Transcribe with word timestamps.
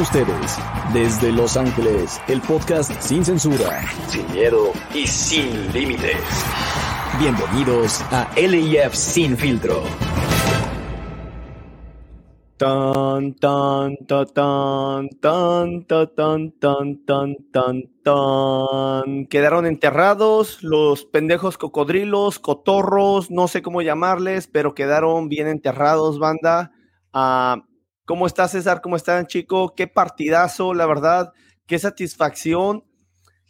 ustedes, 0.00 0.58
desde 0.94 1.30
Los 1.30 1.58
Ángeles, 1.58 2.20
el 2.26 2.40
podcast 2.40 2.90
sin 3.00 3.22
censura, 3.22 3.82
sin 4.08 4.30
miedo 4.32 4.72
y 4.94 5.06
sin 5.06 5.70
límites. 5.74 6.16
Bienvenidos 7.18 8.00
a 8.10 8.26
LIF 8.34 8.94
Sin 8.94 9.36
Filtro. 9.36 9.82
Tan, 12.56 13.34
tan, 13.34 13.96
tan, 14.06 14.26
tan, 14.26 15.08
tan, 15.20 15.84
tan, 15.84 16.52
tan, 16.58 17.04
tan, 17.04 17.36
tan, 17.52 17.82
tan. 18.02 19.26
Quedaron 19.26 19.66
enterrados 19.66 20.62
los 20.62 21.04
pendejos 21.04 21.58
cocodrilos, 21.58 22.38
cotorros, 22.38 23.30
no 23.30 23.48
sé 23.48 23.60
cómo 23.60 23.82
llamarles, 23.82 24.46
pero 24.46 24.74
quedaron 24.74 25.28
bien 25.28 25.46
enterrados, 25.46 26.18
banda. 26.18 26.72
Ah, 27.12 27.64
¿Cómo 28.10 28.26
está 28.26 28.48
César? 28.48 28.80
¿Cómo 28.80 28.96
están, 28.96 29.28
chico? 29.28 29.72
Qué 29.76 29.86
partidazo, 29.86 30.74
la 30.74 30.84
verdad. 30.84 31.32
Qué 31.64 31.78
satisfacción. 31.78 32.82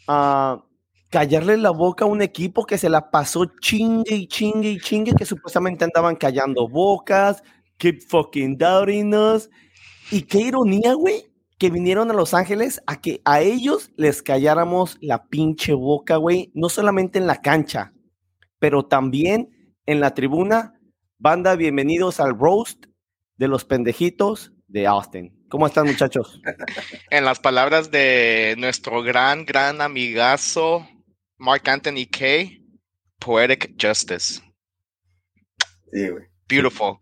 Ah, 0.07 0.63
callarle 1.09 1.57
la 1.57 1.71
boca 1.71 2.05
a 2.05 2.09
un 2.09 2.21
equipo 2.21 2.67
que 2.67 2.77
se 2.77 2.91
la 2.91 3.11
pasó 3.11 3.47
chingue 3.63 4.15
y 4.15 4.27
chingue 4.27 4.73
y 4.73 4.79
chingue, 4.79 5.15
que 5.15 5.25
supuestamente 5.25 5.87
andaban 5.87 6.15
callando 6.15 6.69
bocas, 6.69 7.43
keep 7.79 8.03
fucking 8.07 8.59
doubting 8.59 9.15
us. 9.15 9.49
Y 10.11 10.25
qué 10.25 10.41
ironía, 10.41 10.93
güey, 10.93 11.33
que 11.57 11.71
vinieron 11.71 12.11
a 12.11 12.15
Los 12.15 12.35
Ángeles 12.35 12.83
a 12.87 13.01
que 13.01 13.23
a 13.25 13.41
ellos 13.41 13.91
les 13.97 14.23
calláramos 14.23 14.99
la 15.01 15.25
pinche 15.25 15.73
boca, 15.73 16.17
güey, 16.17 16.53
no 16.53 16.69
solamente 16.69 17.19
en 17.19 17.27
la 17.27 17.41
cancha, 17.41 17.95
pero 18.59 18.85
también 18.85 19.73
en 19.87 20.01
la 20.01 20.13
tribuna. 20.13 20.75
Banda, 21.17 21.57
bienvenidos 21.57 22.21
al 22.21 22.39
roast 22.39 22.85
de 23.41 23.49
los 23.49 23.65
pendejitos 23.65 24.53
de 24.71 24.87
Austin. 24.87 25.33
¿Cómo 25.49 25.67
están, 25.67 25.87
muchachos? 25.87 26.41
En 27.11 27.25
las 27.25 27.41
palabras 27.41 27.91
de 27.91 28.55
nuestro 28.57 29.03
gran, 29.03 29.45
gran 29.45 29.81
amigazo 29.81 30.89
Mark 31.39 31.69
Anthony 31.69 32.07
Kay, 32.11 32.65
Poetic 33.19 33.75
Justice. 33.81 34.41
Sí, 35.93 36.09
güey. 36.09 36.25
Beautiful. 36.49 36.99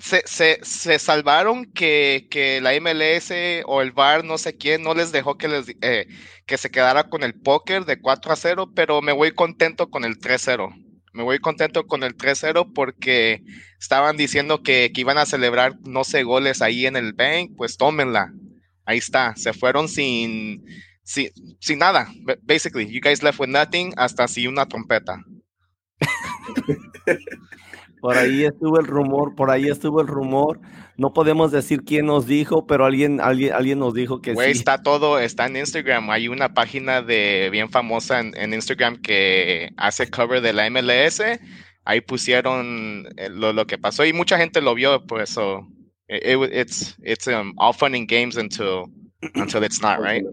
Se, 0.00 0.22
se, 0.26 0.58
se 0.62 0.98
salvaron 0.98 1.64
que, 1.64 2.28
que, 2.30 2.60
la 2.60 2.78
MLS 2.78 3.32
o 3.64 3.80
el 3.80 3.92
VAR, 3.92 4.24
no 4.24 4.36
sé 4.36 4.56
quién, 4.56 4.82
no 4.82 4.94
les 4.94 5.12
dejó 5.12 5.38
que, 5.38 5.48
les, 5.48 5.68
eh, 5.80 6.06
que 6.44 6.58
se 6.58 6.70
quedara 6.70 7.04
con 7.04 7.22
el 7.22 7.34
póker 7.34 7.86
de 7.86 8.00
4 8.00 8.32
a 8.32 8.36
0, 8.36 8.72
pero 8.74 9.00
me 9.00 9.12
voy 9.12 9.32
contento 9.32 9.88
con 9.88 10.04
el 10.04 10.18
3-0. 10.18 10.89
Me 11.12 11.22
voy 11.22 11.38
contento 11.38 11.86
con 11.86 12.02
el 12.02 12.16
3-0 12.16 12.72
porque 12.72 13.42
estaban 13.78 14.16
diciendo 14.16 14.62
que, 14.62 14.92
iban 14.94 15.18
a 15.18 15.26
celebrar, 15.26 15.78
no 15.80 16.04
sé, 16.04 16.22
goles 16.22 16.62
ahí 16.62 16.86
en 16.86 16.96
el 16.96 17.12
bank, 17.12 17.52
pues 17.56 17.76
tómenla. 17.76 18.32
Ahí 18.84 18.98
está, 18.98 19.34
se 19.36 19.52
fueron 19.52 19.88
sin, 19.88 20.64
sin, 21.02 21.78
nada. 21.78 22.08
Basically, 22.42 22.86
you 22.86 23.00
guys 23.00 23.22
left 23.22 23.40
with 23.40 23.48
nothing 23.48 23.92
hasta 23.96 24.24
así 24.24 24.46
una 24.46 24.66
trompeta. 24.66 25.22
Por 28.00 28.16
ahí 28.16 28.44
estuvo 28.44 28.78
el 28.78 28.86
rumor, 28.86 29.34
por 29.34 29.50
ahí 29.50 29.68
estuvo 29.68 30.00
el 30.00 30.06
rumor. 30.06 30.60
No 30.96 31.12
podemos 31.12 31.52
decir 31.52 31.82
quién 31.84 32.06
nos 32.06 32.26
dijo, 32.26 32.66
pero 32.66 32.84
alguien, 32.84 33.20
alguien, 33.20 33.52
alguien 33.52 33.78
nos 33.78 33.94
dijo 33.94 34.20
que 34.20 34.34
sí. 34.34 34.42
Está 34.42 34.82
todo, 34.82 35.18
está 35.18 35.46
en 35.46 35.56
Instagram. 35.56 36.10
Hay 36.10 36.28
una 36.28 36.54
página 36.54 37.02
de 37.02 37.48
bien 37.52 37.70
famosa 37.70 38.20
en, 38.20 38.36
en 38.36 38.54
Instagram 38.54 38.96
que 38.96 39.70
hace 39.76 40.10
cover 40.10 40.40
de 40.40 40.52
la 40.52 40.68
MLS. 40.70 41.22
Ahí 41.84 42.00
pusieron 42.00 43.06
eh, 43.16 43.28
lo, 43.30 43.52
lo, 43.52 43.66
que 43.66 43.78
pasó 43.78 44.04
y 44.04 44.12
mucha 44.12 44.38
gente 44.38 44.60
lo 44.60 44.74
vio, 44.74 45.04
por 45.06 45.22
eso 45.22 45.66
it, 46.08 46.52
it's 46.52 46.96
it's 47.02 47.26
um, 47.26 47.54
all 47.56 47.72
fun 47.72 47.94
and 47.94 48.08
games 48.08 48.36
until 48.36 48.90
until 49.34 49.62
it's 49.62 49.80
not, 49.80 49.98
right? 50.00 50.24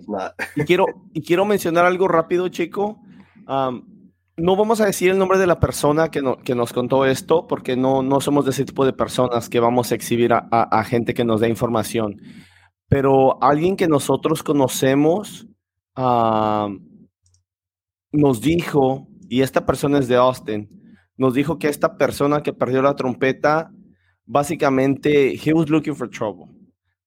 Y 0.55 0.63
quiero 0.65 0.85
y 1.13 1.21
quiero 1.21 1.45
mencionar 1.45 1.85
algo 1.85 2.07
rápido, 2.07 2.47
chico. 2.49 2.99
Um, 3.47 3.96
no 4.37 4.55
vamos 4.55 4.79
a 4.81 4.85
decir 4.85 5.09
el 5.09 5.17
nombre 5.17 5.39
de 5.39 5.47
la 5.47 5.59
persona 5.59 6.09
que, 6.09 6.21
no, 6.21 6.37
que 6.37 6.53
nos 6.53 6.71
contó 6.71 7.05
esto, 7.05 7.47
porque 7.47 7.75
no, 7.75 8.03
no 8.03 8.21
somos 8.21 8.45
de 8.45 8.51
ese 8.51 8.65
tipo 8.65 8.85
de 8.85 8.93
personas 8.93 9.49
que 9.49 9.59
vamos 9.59 9.91
a 9.91 9.95
exhibir 9.95 10.31
a, 10.31 10.83
gente 10.83 11.15
que 11.15 11.25
nos 11.25 11.41
dé 11.41 11.49
información. 11.49 12.21
Pero 12.87 13.41
alguien 13.43 13.75
que 13.75 13.87
nosotros 13.87 14.43
conocemos 14.43 15.47
nos 18.11 18.41
dijo, 18.41 19.07
y 19.27 19.41
esta 19.41 19.65
persona 19.65 19.97
es 19.97 20.07
de 20.07 20.15
Austin, 20.17 20.69
nos 21.17 21.33
dijo 21.33 21.57
que 21.57 21.67
esta 21.67 21.97
persona 21.97 22.43
que 22.43 22.53
perdió 22.53 22.83
la 22.83 22.95
trompeta, 22.95 23.71
básicamente, 24.25 25.33
he 25.33 25.51
was 25.51 25.67
looking 25.69 25.95
for 25.95 26.07
trouble. 26.07 26.45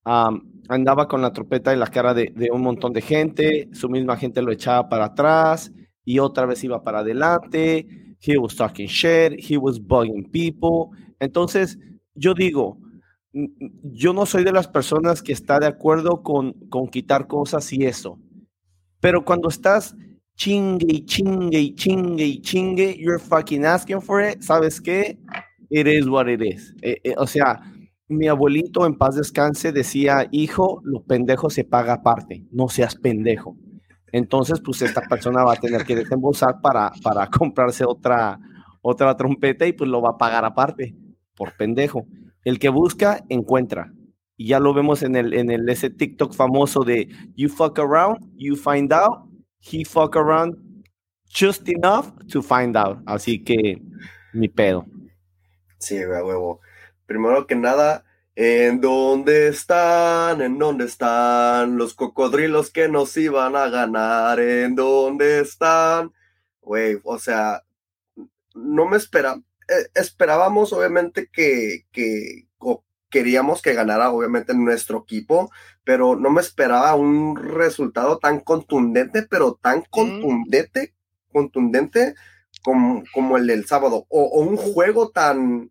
Um, 0.05 0.63
andaba 0.69 1.07
con 1.07 1.23
la 1.23 1.33
trompeta 1.33 1.73
en 1.73 1.79
la 1.79 1.87
cara 1.87 2.13
de 2.13 2.49
un 2.53 2.63
montón 2.63 2.93
de 2.93 3.03
gente, 3.03 3.69
su 3.73 3.89
misma 3.89 4.17
gente 4.17 4.43
lo 4.43 4.51
echaba 4.51 4.89
para 4.89 5.05
atrás 5.05 5.71
y 6.11 6.19
otra 6.19 6.45
vez 6.45 6.65
iba 6.65 6.83
para 6.83 7.01
adelante. 7.01 7.87
He 8.21 8.37
was 8.37 8.57
talking 8.57 8.89
shit, 8.89 9.39
he 9.39 9.57
was 9.57 9.79
bugging 9.79 10.29
people. 10.29 10.97
Entonces, 11.21 11.79
yo 12.15 12.35
digo, 12.35 12.79
yo 13.33 14.13
no 14.13 14.27
soy 14.27 14.43
de 14.43 14.53
las 14.53 14.67
personas 14.67 15.23
que 15.23 15.33
está 15.33 15.61
de 15.61 15.69
acuerdo 15.69 16.23
con, 16.25 16.53
con 16.69 16.89
quitar 16.89 17.29
cosas 17.29 17.73
y 17.73 17.85
eso. 17.85 18.19
Pero 18.99 19.25
cuando 19.25 19.49
estás 19.49 19.95
chingue 20.35 20.87
y 20.89 21.05
chingue 21.05 21.61
y 21.61 21.75
chingue 21.77 22.25
y 22.25 22.41
chingue, 22.41 22.97
you're 22.99 23.21
fucking 23.21 23.65
asking 23.65 24.03
for 24.03 24.21
it, 24.21 24.43
¿sabes 24.43 24.81
qué? 24.81 25.17
It 25.71 25.87
is 25.87 26.09
what 26.09 26.27
it 26.29 26.43
is. 26.43 26.75
Eh, 26.83 26.97
eh, 27.05 27.15
o 27.17 27.27
sea, 27.27 27.61
mi 28.09 28.27
abuelito 28.27 28.85
en 28.85 28.97
paz 28.97 29.15
descanse 29.15 29.71
decía, 29.71 30.27
hijo, 30.33 30.81
lo 30.83 31.05
pendejo 31.05 31.51
se 31.51 31.63
paga 31.63 31.93
aparte, 31.93 32.45
no 32.51 32.69
seas 32.69 32.97
pendejo. 32.97 33.57
Entonces, 34.13 34.61
pues 34.65 34.83
esta 34.83 35.03
persona 35.03 35.45
va 35.45 35.55
a 35.55 35.57
tener 35.57 35.85
que 35.85 35.97
desembolsar 35.97 36.61
para, 36.61 36.93
para 37.03 37.27
comprarse 37.29 37.85
otra, 37.85 38.39
otra 38.83 39.17
trompeta 39.17 39.67
y 39.67 39.73
pues 39.73 39.89
lo 39.89 40.03
va 40.03 40.11
a 40.11 40.19
pagar 40.19 40.45
aparte, 40.45 40.95
por 41.35 41.57
pendejo. 41.57 42.07
El 42.45 42.59
que 42.59 42.69
busca, 42.69 43.25
encuentra. 43.29 43.93
Y 44.37 44.49
ya 44.49 44.59
lo 44.59 44.73
vemos 44.73 45.03
en 45.03 45.17
el, 45.17 45.35
en 45.35 45.51
el 45.51 45.69
ese 45.69 45.91
TikTok 45.91 46.33
famoso 46.33 46.83
de 46.83 47.09
you 47.37 47.49
fuck 47.49 47.79
around, 47.79 48.19
you 48.37 48.57
find 48.57 48.93
out, 48.93 49.29
he 49.61 49.85
fuck 49.85 50.17
around 50.17 50.57
just 51.29 51.69
enough 51.69 52.07
to 52.33 52.43
find 52.43 52.77
out. 52.77 52.99
Así 53.07 53.45
que, 53.45 53.83
mi 54.33 54.49
pedo. 54.49 54.87
Sí, 55.79 55.99
huevo. 56.05 56.61
Primero 57.07 57.47
que 57.47 57.55
nada, 57.55 58.05
¿En 58.43 58.81
dónde 58.81 59.49
están? 59.49 60.41
¿En 60.41 60.57
dónde 60.59 60.87
están 60.87 61.77
los 61.77 61.93
cocodrilos 61.93 62.71
que 62.71 62.89
nos 62.89 63.15
iban 63.19 63.55
a 63.55 63.69
ganar? 63.69 64.41
¿En 64.41 64.75
dónde 64.75 65.41
están? 65.41 66.11
Güey, 66.63 66.99
o 67.05 67.19
sea, 67.19 67.63
no 68.55 68.89
me 68.89 68.97
espera. 68.97 69.39
Eh, 69.69 69.91
esperábamos, 69.95 70.73
obviamente, 70.73 71.29
que, 71.31 71.85
que 71.93 72.47
queríamos 73.11 73.61
que 73.61 73.75
ganara, 73.75 74.11
obviamente, 74.11 74.55
nuestro 74.55 75.03
equipo, 75.03 75.51
pero 75.85 76.17
no 76.17 76.31
me 76.31 76.41
esperaba 76.41 76.95
un 76.95 77.37
resultado 77.37 78.17
tan 78.17 78.41
contundente, 78.41 79.21
pero 79.29 79.59
tan 79.61 79.83
contundente, 79.91 80.95
mm. 81.29 81.33
contundente 81.35 82.15
como, 82.63 83.05
como 83.13 83.37
el 83.37 83.47
del 83.47 83.67
sábado, 83.67 84.07
o, 84.09 84.23
o 84.23 84.41
un 84.41 84.57
juego 84.57 85.11
tan 85.11 85.71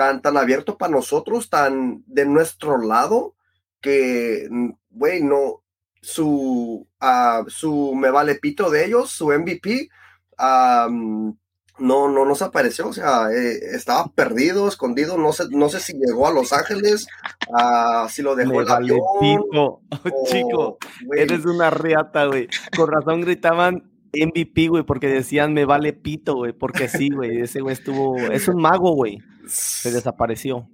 tan, 0.00 0.22
tan 0.22 0.38
abierto 0.38 0.78
para 0.78 0.92
nosotros, 0.92 1.50
tan 1.50 2.02
de 2.06 2.24
nuestro 2.24 2.78
lado, 2.78 3.34
que, 3.82 4.48
güey, 4.88 5.22
no, 5.22 5.62
su, 6.00 6.88
uh, 7.02 7.50
su 7.50 7.94
me 7.94 8.10
vale 8.10 8.36
pito 8.36 8.70
de 8.70 8.86
ellos, 8.86 9.10
su 9.10 9.26
MVP, 9.26 9.90
um, 10.38 11.36
no, 11.80 12.08
no 12.08 12.24
nos 12.24 12.40
apareció, 12.40 12.88
o 12.88 12.94
sea, 12.94 13.30
eh, 13.30 13.58
estaba 13.74 14.06
perdido, 14.14 14.68
escondido, 14.68 15.18
no 15.18 15.34
sé, 15.34 15.44
no 15.50 15.68
sé 15.68 15.80
si 15.80 15.92
llegó 15.92 16.26
a 16.26 16.32
Los 16.32 16.54
Ángeles, 16.54 17.06
uh, 17.48 18.08
si 18.08 18.22
lo 18.22 18.34
dejó 18.34 18.52
me 18.52 18.58
el 18.60 18.64
vale 18.64 18.92
avión. 18.94 19.00
Pito. 19.20 19.42
Oh, 19.52 19.80
chico, 20.24 20.78
wey. 21.04 21.24
eres 21.24 21.44
una 21.44 21.68
riata, 21.68 22.24
güey. 22.24 22.48
Con 22.74 22.90
razón 22.90 23.20
gritaban 23.20 23.89
MVP, 24.12 24.68
güey, 24.68 24.82
porque 24.84 25.08
decían 25.08 25.52
me 25.52 25.64
vale 25.64 25.92
pito, 25.92 26.36
güey, 26.36 26.52
porque 26.52 26.88
sí, 26.88 27.10
güey, 27.10 27.40
ese 27.40 27.60
güey 27.60 27.74
estuvo, 27.74 28.16
es 28.16 28.48
un 28.48 28.60
mago, 28.60 28.92
güey, 28.94 29.18
se 29.46 29.90
desapareció. 29.92 30.68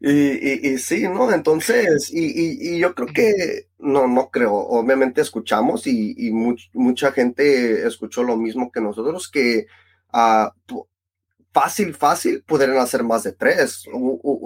y, 0.00 0.78
sí, 0.78 1.02
¿no? 1.08 1.32
Entonces, 1.32 2.10
y, 2.12 2.78
yo 2.78 2.94
creo 2.94 3.08
que, 3.08 3.68
no, 3.78 4.08
no 4.08 4.30
creo, 4.30 4.54
obviamente 4.54 5.20
escuchamos 5.20 5.86
y, 5.86 6.30
much, 6.32 6.64
mucha 6.72 7.12
gente 7.12 7.86
escuchó 7.86 8.22
lo 8.22 8.36
mismo 8.36 8.70
que 8.72 8.80
nosotros, 8.80 9.30
que 9.30 9.66
uh, 10.12 10.48
fácil, 11.52 11.94
fácil 11.94 12.42
pudieran 12.46 12.78
hacer 12.78 13.02
más 13.02 13.22
de 13.22 13.32
tres. 13.32 13.84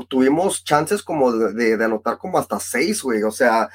Tuvimos 0.08 0.64
chances 0.64 1.02
como 1.02 1.32
de, 1.32 1.76
de 1.76 1.84
anotar 1.84 2.18
como 2.18 2.38
hasta 2.38 2.60
seis, 2.60 3.02
güey, 3.02 3.22
o 3.22 3.30
sea, 3.30 3.68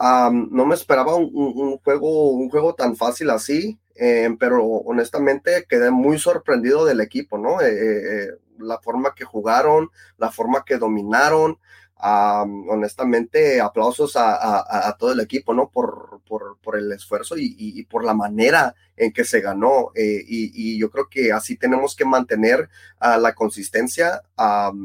Um, 0.00 0.48
no 0.52 0.64
me 0.64 0.76
esperaba 0.76 1.16
un, 1.16 1.78
juego, 1.78 2.30
un 2.30 2.48
juego 2.50 2.74
tan 2.74 2.94
fácil 2.94 3.30
así, 3.30 3.80
eh, 3.96 4.28
pero 4.38 4.62
honestamente 4.62 5.66
quedé 5.68 5.90
muy 5.90 6.20
sorprendido 6.20 6.84
del 6.84 7.00
equipo, 7.00 7.36
¿no? 7.36 7.60
Eh, 7.60 7.66
eh, 7.72 8.28
la 8.58 8.78
forma 8.78 9.12
que 9.14 9.24
jugaron, 9.24 9.90
la 10.16 10.30
forma 10.30 10.64
que 10.64 10.78
dominaron. 10.78 11.58
honestamente, 12.00 13.60
aplausos 13.60 14.12
a, 14.16 14.96
todo 15.00 15.12
el 15.12 15.20
equipo, 15.20 15.52
¿no? 15.52 15.68
Por, 15.68 16.20
por, 16.62 16.78
el 16.78 16.92
esfuerzo 16.92 17.34
y, 17.36 17.82
por 17.90 18.04
la 18.04 18.14
manera 18.14 18.74
en 18.96 19.12
que 19.12 19.24
se 19.24 19.40
ganó. 19.40 19.90
Eh, 19.96 20.22
y, 20.28 20.78
yo 20.78 20.90
creo 20.90 21.08
que 21.08 21.32
así 21.32 21.56
tenemos 21.56 21.96
que 21.96 22.04
mantener 22.04 22.68
la 23.00 23.34
consistencia 23.34 24.22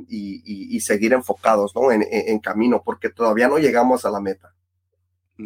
y, 0.08 0.80
seguir 0.80 1.14
enfocados, 1.14 1.76
¿no? 1.76 1.92
En, 1.92 2.40
camino, 2.40 2.82
porque 2.84 3.10
todavía 3.10 3.48
no 3.48 3.60
llegamos 3.60 4.06
a 4.06 4.12
la 4.12 4.20
meta. 4.20 4.54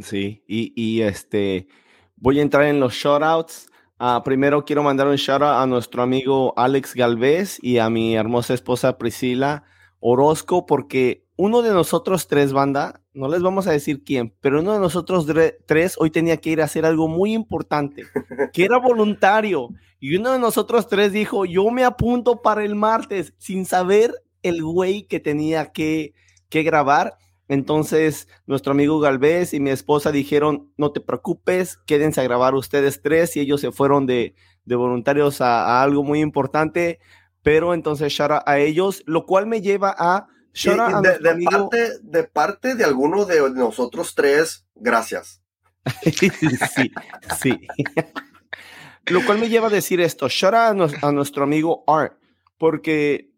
Sí, 0.02 0.44
y, 0.48 1.02
este, 1.02 1.68
voy 2.16 2.40
a 2.40 2.42
entrar 2.42 2.64
en 2.66 2.80
los 2.80 2.94
shoutouts. 2.94 3.70
Uh, 4.00 4.22
primero 4.24 4.64
quiero 4.64 4.84
mandar 4.84 5.08
un 5.08 5.16
shout 5.16 5.42
out 5.42 5.64
a 5.64 5.66
nuestro 5.66 6.04
amigo 6.04 6.54
Alex 6.56 6.94
Galvez 6.94 7.58
y 7.64 7.80
a 7.80 7.90
mi 7.90 8.16
hermosa 8.16 8.54
esposa 8.54 8.98
Priscila 8.98 9.64
Orozco, 10.00 10.68
porque 10.68 11.26
uno 11.36 11.62
de 11.62 11.72
nosotros 11.72 12.28
tres, 12.28 12.54
banda, 12.54 13.02
no 13.14 13.28
les 13.28 13.42
vamos 13.42 13.66
a 13.66 13.72
decir 13.72 14.04
quién, 14.04 14.36
pero 14.42 14.60
uno 14.60 14.74
de 14.74 14.80
nosotros 14.80 15.26
tres 15.66 15.96
hoy 15.98 16.12
tenía 16.12 16.38
que 16.38 16.52
ir 16.52 16.62
a 16.62 16.66
hacer 16.66 16.86
algo 16.86 17.08
muy 17.08 17.34
importante, 17.34 18.04
que 18.54 18.66
era 18.66 18.78
voluntario. 18.78 19.70
Y 20.00 20.16
uno 20.16 20.32
de 20.32 20.40
nosotros 20.40 20.88
tres 20.88 21.12
dijo, 21.12 21.46
yo 21.46 21.70
me 21.72 21.84
apunto 21.84 22.42
para 22.42 22.64
el 22.64 22.76
martes, 22.76 23.34
sin 23.40 23.66
saber 23.66 24.14
el 24.44 24.64
güey 24.64 25.04
que 25.04 25.20
tenía 25.20 25.72
que, 25.72 26.14
que 26.50 26.64
grabar. 26.64 27.18
Entonces, 27.50 28.28
nuestro 28.46 28.72
amigo 28.72 29.00
Galvez 29.00 29.54
y 29.54 29.60
mi 29.60 29.70
esposa 29.70 30.12
dijeron, 30.12 30.72
no 30.78 30.92
te 30.92 31.00
preocupes, 31.00 31.78
quédense 31.86 32.20
a 32.20 32.26
grabar 32.26 32.56
ustedes 32.56 33.02
tres 33.02 33.36
y 33.38 33.40
ellos 33.40 33.62
se 33.62 33.72
fueron 33.72 34.06
de, 34.06 34.36
de 34.66 34.76
voluntarios 34.76 35.40
a, 35.40 35.82
algo 35.82 36.04
muy 36.04 36.20
importante. 36.20 37.00
Pero 37.42 37.74
entonces, 37.74 38.12
shout 38.12 38.44
a 38.46 38.60
ellos, 38.60 39.02
lo 39.06 39.26
cual 39.26 39.48
me 39.48 39.62
lleva 39.62 39.96
a 39.98 40.28
de, 40.54 41.48
parte, 41.50 42.00
de 42.02 42.24
parte 42.24 42.76
de 42.76 42.84
alguno 42.84 43.26
de 43.26 43.50
nosotros 43.52 44.14
tres, 44.16 44.66
gracias. 44.76 45.42
sí, 46.04 46.32
sí. 47.40 47.68
Lo 49.06 49.26
cual 49.26 49.40
me 49.40 49.48
lleva 49.48 49.68
a 49.68 49.70
decir 49.70 50.02
esto, 50.02 50.28
shout 50.28 50.54
a, 50.54 50.68
a 50.68 51.12
nuestro 51.14 51.44
amigo 51.44 51.86
Art, 51.88 52.18
porque 52.58 53.32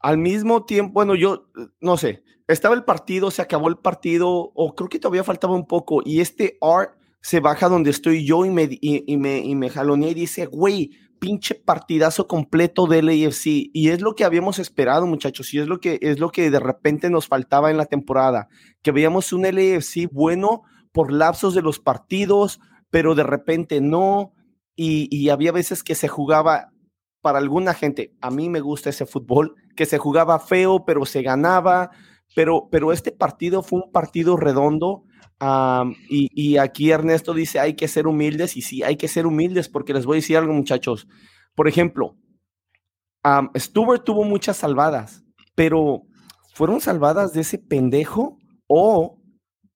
al 0.00 0.18
mismo 0.18 0.64
tiempo, 0.64 0.92
bueno, 0.92 1.14
yo 1.14 1.52
no 1.80 1.96
sé, 1.96 2.24
estaba 2.48 2.74
el 2.74 2.84
partido, 2.84 3.30
se 3.30 3.42
acabó 3.42 3.68
el 3.68 3.78
partido, 3.78 4.52
o 4.54 4.74
creo 4.74 4.88
que 4.88 4.98
todavía 4.98 5.24
faltaba 5.24 5.54
un 5.54 5.66
poco, 5.66 6.02
y 6.04 6.20
este 6.20 6.58
Art 6.60 6.96
se 7.20 7.40
baja 7.40 7.68
donde 7.68 7.90
estoy 7.90 8.26
yo 8.26 8.44
y 8.44 8.50
me, 8.50 8.68
y, 8.70 9.16
me, 9.16 9.38
y 9.38 9.54
me 9.54 9.70
jalonea 9.70 10.10
y 10.10 10.14
dice, 10.14 10.44
güey, 10.44 10.90
pinche 11.18 11.54
partidazo 11.54 12.28
completo 12.28 12.86
del 12.86 13.08
AFC 13.08 13.70
y 13.72 13.88
es 13.88 14.02
lo 14.02 14.14
que 14.14 14.24
habíamos 14.24 14.58
esperado, 14.58 15.06
muchachos, 15.06 15.54
y 15.54 15.58
es 15.58 15.66
lo 15.66 15.80
que 15.80 15.98
es 16.02 16.20
lo 16.20 16.30
que 16.30 16.50
de 16.50 16.60
repente 16.60 17.08
nos 17.08 17.28
faltaba 17.28 17.70
en 17.70 17.78
la 17.78 17.86
temporada, 17.86 18.48
que 18.82 18.92
veíamos 18.92 19.32
un 19.32 19.44
LAFC 19.44 20.06
bueno 20.12 20.64
por 20.92 21.12
lapsos 21.12 21.54
de 21.54 21.62
los 21.62 21.80
partidos, 21.80 22.60
pero 22.90 23.14
de 23.14 23.22
repente 23.22 23.80
no 23.80 24.34
y, 24.76 25.30
había 25.30 25.52
veces 25.52 25.82
que 25.82 25.94
se 25.94 26.08
jugaba 26.08 26.72
para 27.22 27.38
alguna 27.38 27.72
gente, 27.72 28.12
a 28.20 28.30
mí 28.30 28.50
me 28.50 28.60
gusta 28.60 28.90
ese 28.90 29.06
fútbol, 29.06 29.54
que 29.76 29.86
se 29.86 29.96
jugaba 29.96 30.38
feo, 30.40 30.84
pero 30.84 31.06
se 31.06 31.22
ganaba, 31.22 31.90
pero 32.34 32.68
pero 32.70 32.92
este 32.92 33.12
partido 33.12 33.62
fue 33.62 33.80
un 33.80 33.92
partido 33.92 34.36
redondo 34.36 35.04
y, 36.08 36.56
aquí 36.58 36.90
Ernesto 36.90 37.34
dice, 37.34 37.60
hay 37.60 37.74
que 37.74 37.88
ser 37.88 38.06
humildes, 38.06 38.56
y 38.56 38.62
sí, 38.62 38.82
hay 38.82 38.96
que 38.96 39.08
ser 39.08 39.26
humildes, 39.26 39.68
porque 39.68 39.92
les 39.92 40.06
voy 40.06 40.16
a 40.16 40.20
decir 40.20 40.36
algo, 40.36 40.52
muchachos. 40.52 41.06
Por 41.54 41.68
ejemplo, 41.68 42.16
um, 43.24 43.50
Stuart 43.56 44.04
tuvo 44.04 44.24
muchas 44.24 44.56
salvadas, 44.56 45.24
pero 45.54 46.02
¿fueron 46.54 46.80
salvadas 46.80 47.32
de 47.32 47.42
ese 47.42 47.58
pendejo 47.58 48.38
o 48.66 49.20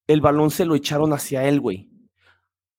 el 0.07 0.21
balón 0.21 0.49
se 0.49 0.65
lo 0.65 0.75
echaron 0.75 1.13
hacia 1.13 1.47
él, 1.47 1.59
güey? 1.59 1.89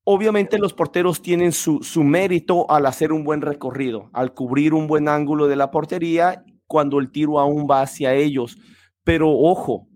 Obviamente 0.04 0.58
los 0.58 0.72
porteros 0.72 1.22
tienen 1.22 1.52
su, 1.52 1.82
su 1.82 2.02
mérito 2.02 2.68
al 2.70 2.86
hacer 2.86 3.12
un 3.12 3.22
buen 3.22 3.42
recorrido, 3.42 4.10
al 4.12 4.34
cubrir 4.34 4.74
un 4.74 4.86
buen 4.86 5.08
ángulo 5.08 5.46
de 5.46 5.56
la 5.56 5.70
portería 5.70 6.44
cuando 6.66 6.98
el 6.98 7.12
tiro 7.12 7.38
aún 7.38 7.66
va 7.70 7.82
hacia 7.82 8.14
ellos. 8.14 8.56
Pero 9.04 9.30
ojo, 9.30 9.88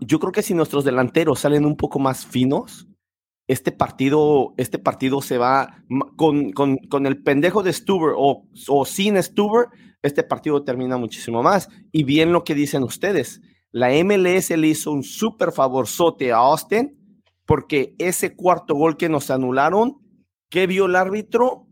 yo 0.00 0.18
creo 0.18 0.32
que 0.32 0.42
si 0.42 0.54
nuestros 0.54 0.84
delanteros 0.84 1.40
salen 1.40 1.64
un 1.64 1.76
poco 1.76 1.98
más 1.98 2.26
finos, 2.26 2.86
este 3.48 3.72
partido, 3.72 4.54
este 4.56 4.78
partido 4.78 5.20
se 5.22 5.38
va 5.38 5.82
con, 6.16 6.52
con, 6.52 6.76
con 6.78 7.06
el 7.06 7.22
pendejo 7.22 7.62
de 7.62 7.72
Stuber 7.72 8.14
o, 8.16 8.46
o 8.68 8.84
sin 8.84 9.20
Stuber, 9.20 9.66
este 10.02 10.22
partido 10.22 10.62
termina 10.62 10.96
muchísimo 10.96 11.42
más. 11.42 11.68
Y 11.92 12.04
bien 12.04 12.32
lo 12.32 12.44
que 12.44 12.54
dicen 12.54 12.82
ustedes, 12.84 13.40
la 13.72 13.90
MLS 14.04 14.50
le 14.50 14.68
hizo 14.68 14.92
un 14.92 15.02
súper 15.02 15.52
favorzote 15.52 16.32
a 16.32 16.36
Austin 16.36 16.96
porque 17.44 17.96
ese 17.98 18.36
cuarto 18.36 18.76
gol 18.76 18.96
que 18.96 19.08
nos 19.08 19.30
anularon, 19.30 19.98
que 20.48 20.68
vio 20.68 20.86
el 20.86 20.94
árbitro? 20.94 21.66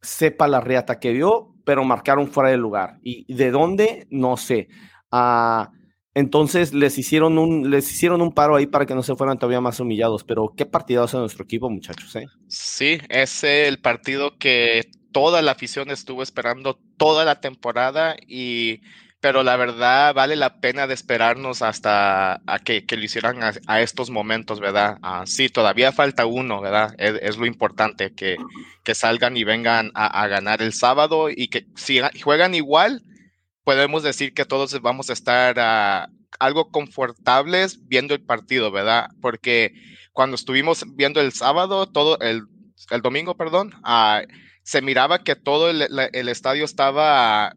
Sepa 0.00 0.48
la 0.48 0.60
reata 0.60 0.98
que 0.98 1.12
vio, 1.12 1.54
pero 1.64 1.84
marcaron 1.84 2.28
fuera 2.28 2.50
de 2.50 2.56
lugar. 2.56 2.98
¿Y 3.02 3.32
de 3.32 3.52
dónde? 3.52 4.08
No 4.10 4.36
sé. 4.36 4.68
Ah, 5.10 5.70
entonces 6.14 6.74
les 6.74 6.98
hicieron 6.98 7.38
un, 7.38 7.70
les 7.70 7.90
hicieron 7.90 8.22
un 8.22 8.32
paro 8.32 8.56
ahí 8.56 8.66
para 8.66 8.86
que 8.86 8.94
no 8.94 9.02
se 9.02 9.14
fueran 9.14 9.38
todavía 9.38 9.60
más 9.60 9.78
humillados. 9.80 10.24
Pero 10.24 10.52
qué 10.56 10.66
partido 10.66 11.04
hace 11.04 11.16
nuestro 11.16 11.44
equipo, 11.44 11.70
muchachos. 11.70 12.14
¿eh? 12.16 12.26
Sí, 12.48 12.98
es 13.08 13.44
el 13.44 13.78
partido 13.78 14.36
que 14.38 14.90
toda 15.12 15.42
la 15.42 15.52
afición 15.52 15.90
estuvo 15.90 16.22
esperando 16.22 16.78
toda 16.96 17.24
la 17.24 17.40
temporada 17.40 18.16
y 18.26 18.80
pero 19.20 19.42
la 19.42 19.56
verdad 19.56 20.14
vale 20.14 20.36
la 20.36 20.60
pena 20.60 20.86
de 20.86 20.94
esperarnos 20.94 21.62
hasta 21.62 22.40
a 22.46 22.58
que, 22.60 22.86
que 22.86 22.96
lo 22.96 23.04
hicieran 23.04 23.40
a, 23.42 23.80
estos 23.80 24.10
momentos, 24.10 24.60
¿verdad? 24.60 24.98
Ah, 25.02 25.24
sí, 25.26 25.48
todavía 25.48 25.90
falta 25.90 26.26
uno, 26.26 26.60
¿verdad? 26.60 26.94
Es, 26.98 27.36
lo 27.36 27.46
importante, 27.46 28.14
que, 28.14 28.36
que, 28.84 28.94
salgan 28.94 29.36
y 29.36 29.42
vengan 29.42 29.90
a, 29.94 30.22
a, 30.22 30.28
ganar 30.28 30.62
el 30.62 30.72
sábado 30.72 31.30
y 31.30 31.48
que 31.48 31.66
si 31.74 32.00
juegan 32.22 32.54
igual, 32.54 33.02
podemos 33.68 34.02
decir 34.02 34.32
que 34.32 34.46
todos 34.46 34.80
vamos 34.80 35.10
a 35.10 35.12
estar 35.12 35.58
uh, 35.58 36.10
algo 36.38 36.70
confortables 36.70 37.86
viendo 37.86 38.14
el 38.14 38.22
partido, 38.22 38.70
¿verdad? 38.70 39.10
Porque 39.20 39.74
cuando 40.14 40.36
estuvimos 40.36 40.86
viendo 40.96 41.20
el 41.20 41.34
sábado, 41.34 41.86
todo 41.86 42.18
el, 42.20 42.44
el 42.90 43.02
domingo, 43.02 43.36
perdón, 43.36 43.74
uh, 43.84 44.26
se 44.62 44.80
miraba 44.80 45.22
que 45.22 45.36
todo 45.36 45.68
el, 45.68 45.86
el, 46.14 46.28
estadio 46.30 46.64
estaba 46.64 47.52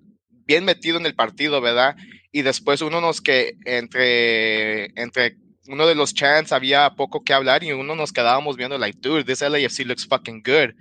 bien 0.45 0.65
metido 0.65 0.97
en 0.97 1.05
el 1.05 1.15
partido, 1.15 1.61
¿verdad? 1.61 1.95
Y 2.33 2.41
después 2.41 2.81
uno 2.81 2.99
nos 2.99 3.21
que 3.21 3.53
entre, 3.63 4.87
entre 5.01 5.37
uno 5.67 5.87
de 5.87 5.95
los 5.95 6.13
chants 6.13 6.51
había 6.51 6.89
poco 6.89 7.23
que 7.23 7.31
hablar 7.33 7.63
y 7.63 7.71
uno 7.71 7.95
nos 7.95 8.11
quedábamos 8.11 8.57
viendo 8.57 8.77
like, 8.77 8.99
dude, 8.99 9.23
this 9.23 9.39
LAFC 9.39 9.85
looks 9.85 10.05
fucking 10.05 10.43
good 10.43 10.71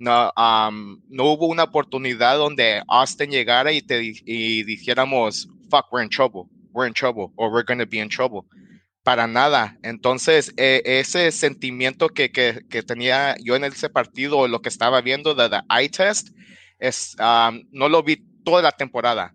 no, 0.00 0.32
no 1.08 1.24
hubo 1.24 1.46
una 1.46 1.64
oportunidad 1.64 2.38
donde 2.38 2.82
Austin 2.88 3.30
llegara 3.30 3.70
y, 3.70 3.82
te, 3.82 4.14
y 4.24 4.64
dijéramos, 4.64 5.48
fuck, 5.70 5.92
we're 5.92 6.02
in 6.02 6.08
trouble, 6.08 6.44
we're 6.72 6.88
in 6.88 6.94
trouble, 6.94 7.32
or 7.36 7.52
we're 7.52 7.64
going 7.64 7.78
to 7.78 7.86
be 7.86 7.98
in 7.98 8.08
trouble. 8.08 8.46
Para 9.02 9.26
nada. 9.26 9.78
Entonces, 9.82 10.52
e, 10.56 10.82
ese 10.84 11.30
sentimiento 11.32 12.08
que, 12.08 12.32
que, 12.32 12.62
que, 12.68 12.82
tenía 12.82 13.36
yo 13.42 13.56
en 13.56 13.64
ese 13.64 13.90
partido, 13.90 14.48
lo 14.48 14.62
que 14.62 14.70
estaba 14.70 15.02
viendo 15.02 15.34
de 15.34 15.50
the 15.50 15.60
eye 15.70 15.88
test, 15.90 16.30
es, 16.78 17.14
no 17.70 17.88
lo 17.88 18.02
vi 18.02 18.16
toda 18.42 18.62
la 18.62 18.72
temporada. 18.72 19.34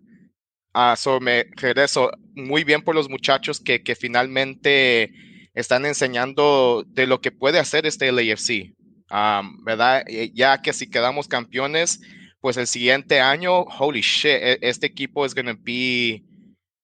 Uh, 0.74 0.94
so 0.96 1.20
me 1.20 1.46
regreso 1.56 2.10
muy 2.34 2.62
bien 2.64 2.82
por 2.82 2.94
los 2.94 3.08
muchachos 3.08 3.60
que, 3.60 3.82
que 3.82 3.94
finalmente 3.94 5.10
están 5.54 5.86
enseñando 5.86 6.84
de 6.86 7.06
lo 7.06 7.20
que 7.22 7.32
puede 7.32 7.58
hacer 7.58 7.86
este 7.86 8.12
LAFC. 8.12 8.75
¿Verdad? 9.08 10.04
Ya 10.34 10.60
que 10.60 10.72
si 10.72 10.88
quedamos 10.88 11.28
campeones, 11.28 12.00
pues 12.40 12.56
el 12.56 12.66
siguiente 12.66 13.20
año, 13.20 13.62
holy 13.62 14.00
shit, 14.00 14.30
e, 14.30 14.58
este 14.62 14.86
equipo 14.86 15.24
es 15.24 15.34
going 15.34 15.46
to 15.46 15.56
be, 15.62 16.22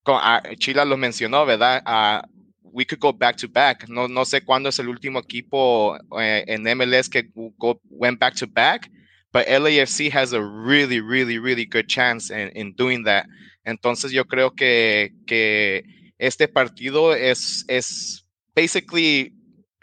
ah, 0.07 0.43
Chila 0.59 0.85
lo 0.85 0.97
mencionó, 0.97 1.47
¿verdad? 1.47 1.83
Uh, 1.87 2.26
we 2.73 2.85
could 2.85 3.00
go 3.00 3.12
back 3.12 3.37
to 3.37 3.49
back. 3.49 3.88
No, 3.88 4.09
no 4.09 4.25
sé 4.25 4.41
cuándo 4.41 4.71
es 4.71 4.79
el 4.79 4.88
último 4.88 5.21
equipo 5.21 5.97
eh, 6.19 6.45
en 6.49 6.62
MLS 6.76 7.09
que 7.09 7.29
go, 7.59 7.81
went 7.91 8.19
back 8.19 8.35
to 8.35 8.47
back, 8.47 8.91
but 9.33 9.47
LAFC 9.47 10.11
has 10.11 10.33
a 10.33 10.41
really, 10.41 11.00
really, 11.00 11.38
really 11.38 11.67
good 11.67 11.87
chance 11.87 12.31
in, 12.31 12.49
in 12.57 12.75
doing 12.75 13.05
that. 13.05 13.26
Entonces 13.64 14.11
yo 14.11 14.25
creo 14.25 14.50
que, 14.50 15.12
que 15.26 15.85
este 16.19 16.49
partido 16.49 17.14
es, 17.14 17.64
es 17.69 18.25
basically 18.55 19.33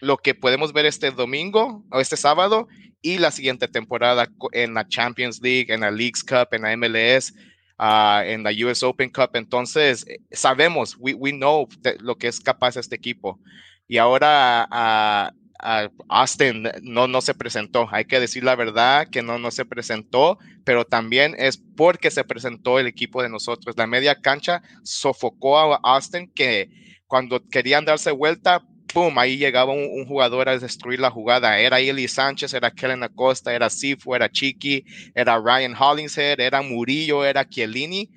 lo 0.02 0.18
que 0.18 0.36
podemos 0.36 0.74
ver 0.74 0.86
este 0.86 1.12
domingo 1.12 1.84
o 1.92 2.00
este 2.00 2.18
sábado 2.18 2.68
y 3.02 3.18
la 3.18 3.32
siguiente 3.32 3.68
temporada 3.68 4.30
en 4.52 4.74
la 4.74 4.88
Champions 4.88 5.40
League, 5.42 5.74
en 5.74 5.82
la 5.82 5.92
Leagues 5.92 6.24
Cup, 6.24 6.50
en 6.52 6.64
la 6.64 6.76
MLS, 6.76 7.34
ah, 7.78 8.24
en 8.26 8.44
la 8.44 8.52
US 8.52 8.84
Open 8.84 9.10
Cup. 9.10 9.32
Entonces, 9.34 10.06
eh, 10.08 10.20
sabemos, 10.32 10.96
we, 11.00 11.14
we 11.14 11.32
know 11.32 11.68
lo 12.00 12.18
que 12.18 12.28
es 12.28 12.40
capaz 12.40 12.78
este 12.78 12.96
equipo. 12.96 13.40
Y 13.88 13.98
ahora, 13.98 14.68
uh, 14.70 15.40
uh, 15.66 16.04
Austin 16.10 16.70
no, 16.82 17.08
no 17.08 17.22
se 17.22 17.34
presentó. 17.34 17.88
Hay 17.92 18.06
que 18.06 18.20
decir 18.20 18.44
la 18.44 18.56
verdad 18.56 19.08
que 19.10 19.22
no, 19.22 19.40
no 19.40 19.52
se 19.52 19.66
presentó, 19.66 20.38
pero 20.64 20.86
también 20.86 21.36
es 21.38 21.58
porque 21.58 22.12
se 22.12 22.24
presentó 22.24 22.80
el 22.80 22.88
equipo 22.88 23.24
de 23.24 23.30
nosotros. 23.30 23.78
La 23.78 23.88
media 23.88 24.16
cancha 24.22 24.62
sofocó 24.84 25.58
a 25.58 25.80
Austin 25.84 26.32
que 26.34 26.70
cuando 27.08 27.42
querían 27.50 27.86
darse 27.86 28.12
vuelta, 28.12 28.64
¡pum! 28.94 29.18
Ahí 29.18 29.38
llegaba 29.38 29.74
un, 29.74 30.06
jugador 30.06 30.50
a 30.50 30.58
destruir 30.58 31.00
la 31.00 31.12
jugada. 31.12 31.60
Era 31.60 31.80
Eli 31.80 32.08
Sánchez, 32.08 32.54
era 32.54 32.72
Kellen 32.72 33.04
Acosta, 33.04 33.54
era 33.54 33.70
Sifu, 33.70 34.16
era 34.16 34.30
Chiqui, 34.30 34.84
era 35.16 35.40
Ryan 35.40 35.76
Hollingshead, 35.76 36.40
era 36.40 36.62
Murillo, 36.62 37.26
era 37.26 37.48
Chiellini. 37.48 38.10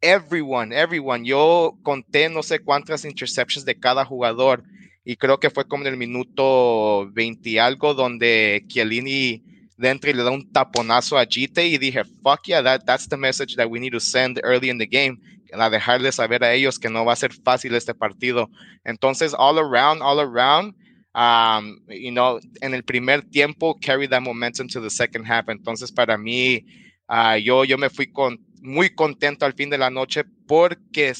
Everyone, 0.00 0.76
everyone. 0.76 1.24
Yo 1.24 1.78
conté 1.82 2.28
no 2.28 2.42
sé 2.42 2.60
cuántas 2.60 3.04
interceptions 3.04 3.64
de 3.64 3.78
cada 3.78 4.04
jugador 4.04 4.62
y 5.04 5.16
creo 5.16 5.38
que 5.38 5.50
fue 5.50 5.66
como 5.66 5.84
en 5.84 5.92
el 5.92 5.96
minuto 5.96 7.08
20 7.12 7.48
y 7.48 7.58
algo 7.58 7.94
donde 7.94 8.64
Chiellini 8.66 9.42
dentro 9.76 10.12
le 10.12 10.22
da 10.22 10.30
un 10.30 10.50
taponazo 10.52 11.18
a 11.18 11.26
Gite 11.26 11.66
y 11.66 11.78
dije, 11.78 12.02
fuck 12.22 12.42
yeah, 12.46 12.62
that, 12.62 12.84
that's 12.84 13.08
the 13.08 13.16
message 13.16 13.56
that 13.56 13.68
we 13.68 13.78
need 13.78 13.92
to 13.92 14.00
send 14.00 14.40
early 14.42 14.68
in 14.68 14.78
the 14.78 14.86
game 14.86 15.18
a 15.60 15.70
dejarles 15.70 16.16
saber 16.16 16.44
a 16.44 16.52
ellos 16.52 16.78
que 16.78 16.90
no 16.90 17.04
va 17.04 17.12
a 17.12 17.16
ser 17.16 17.32
fácil 17.32 17.74
este 17.74 17.94
partido. 17.94 18.48
Entonces, 18.84 19.34
all 19.38 19.58
around, 19.58 20.02
all 20.02 20.20
around, 20.20 20.74
um, 21.14 21.78
you 21.88 22.10
know, 22.10 22.38
en 22.60 22.74
el 22.74 22.84
primer 22.84 23.22
tiempo, 23.22 23.76
carry 23.80 24.08
that 24.08 24.20
momentum 24.20 24.68
to 24.68 24.80
the 24.80 24.90
second 24.90 25.24
half. 25.26 25.48
Entonces, 25.48 25.90
para 25.92 26.18
mí, 26.18 26.64
uh, 27.08 27.36
yo, 27.42 27.64
yo 27.64 27.78
me 27.78 27.90
fui 27.90 28.06
con, 28.06 28.38
muy 28.62 28.90
contento 28.94 29.46
al 29.46 29.54
fin 29.54 29.70
de 29.70 29.78
la 29.78 29.90
noche 29.90 30.24
porque 30.46 31.12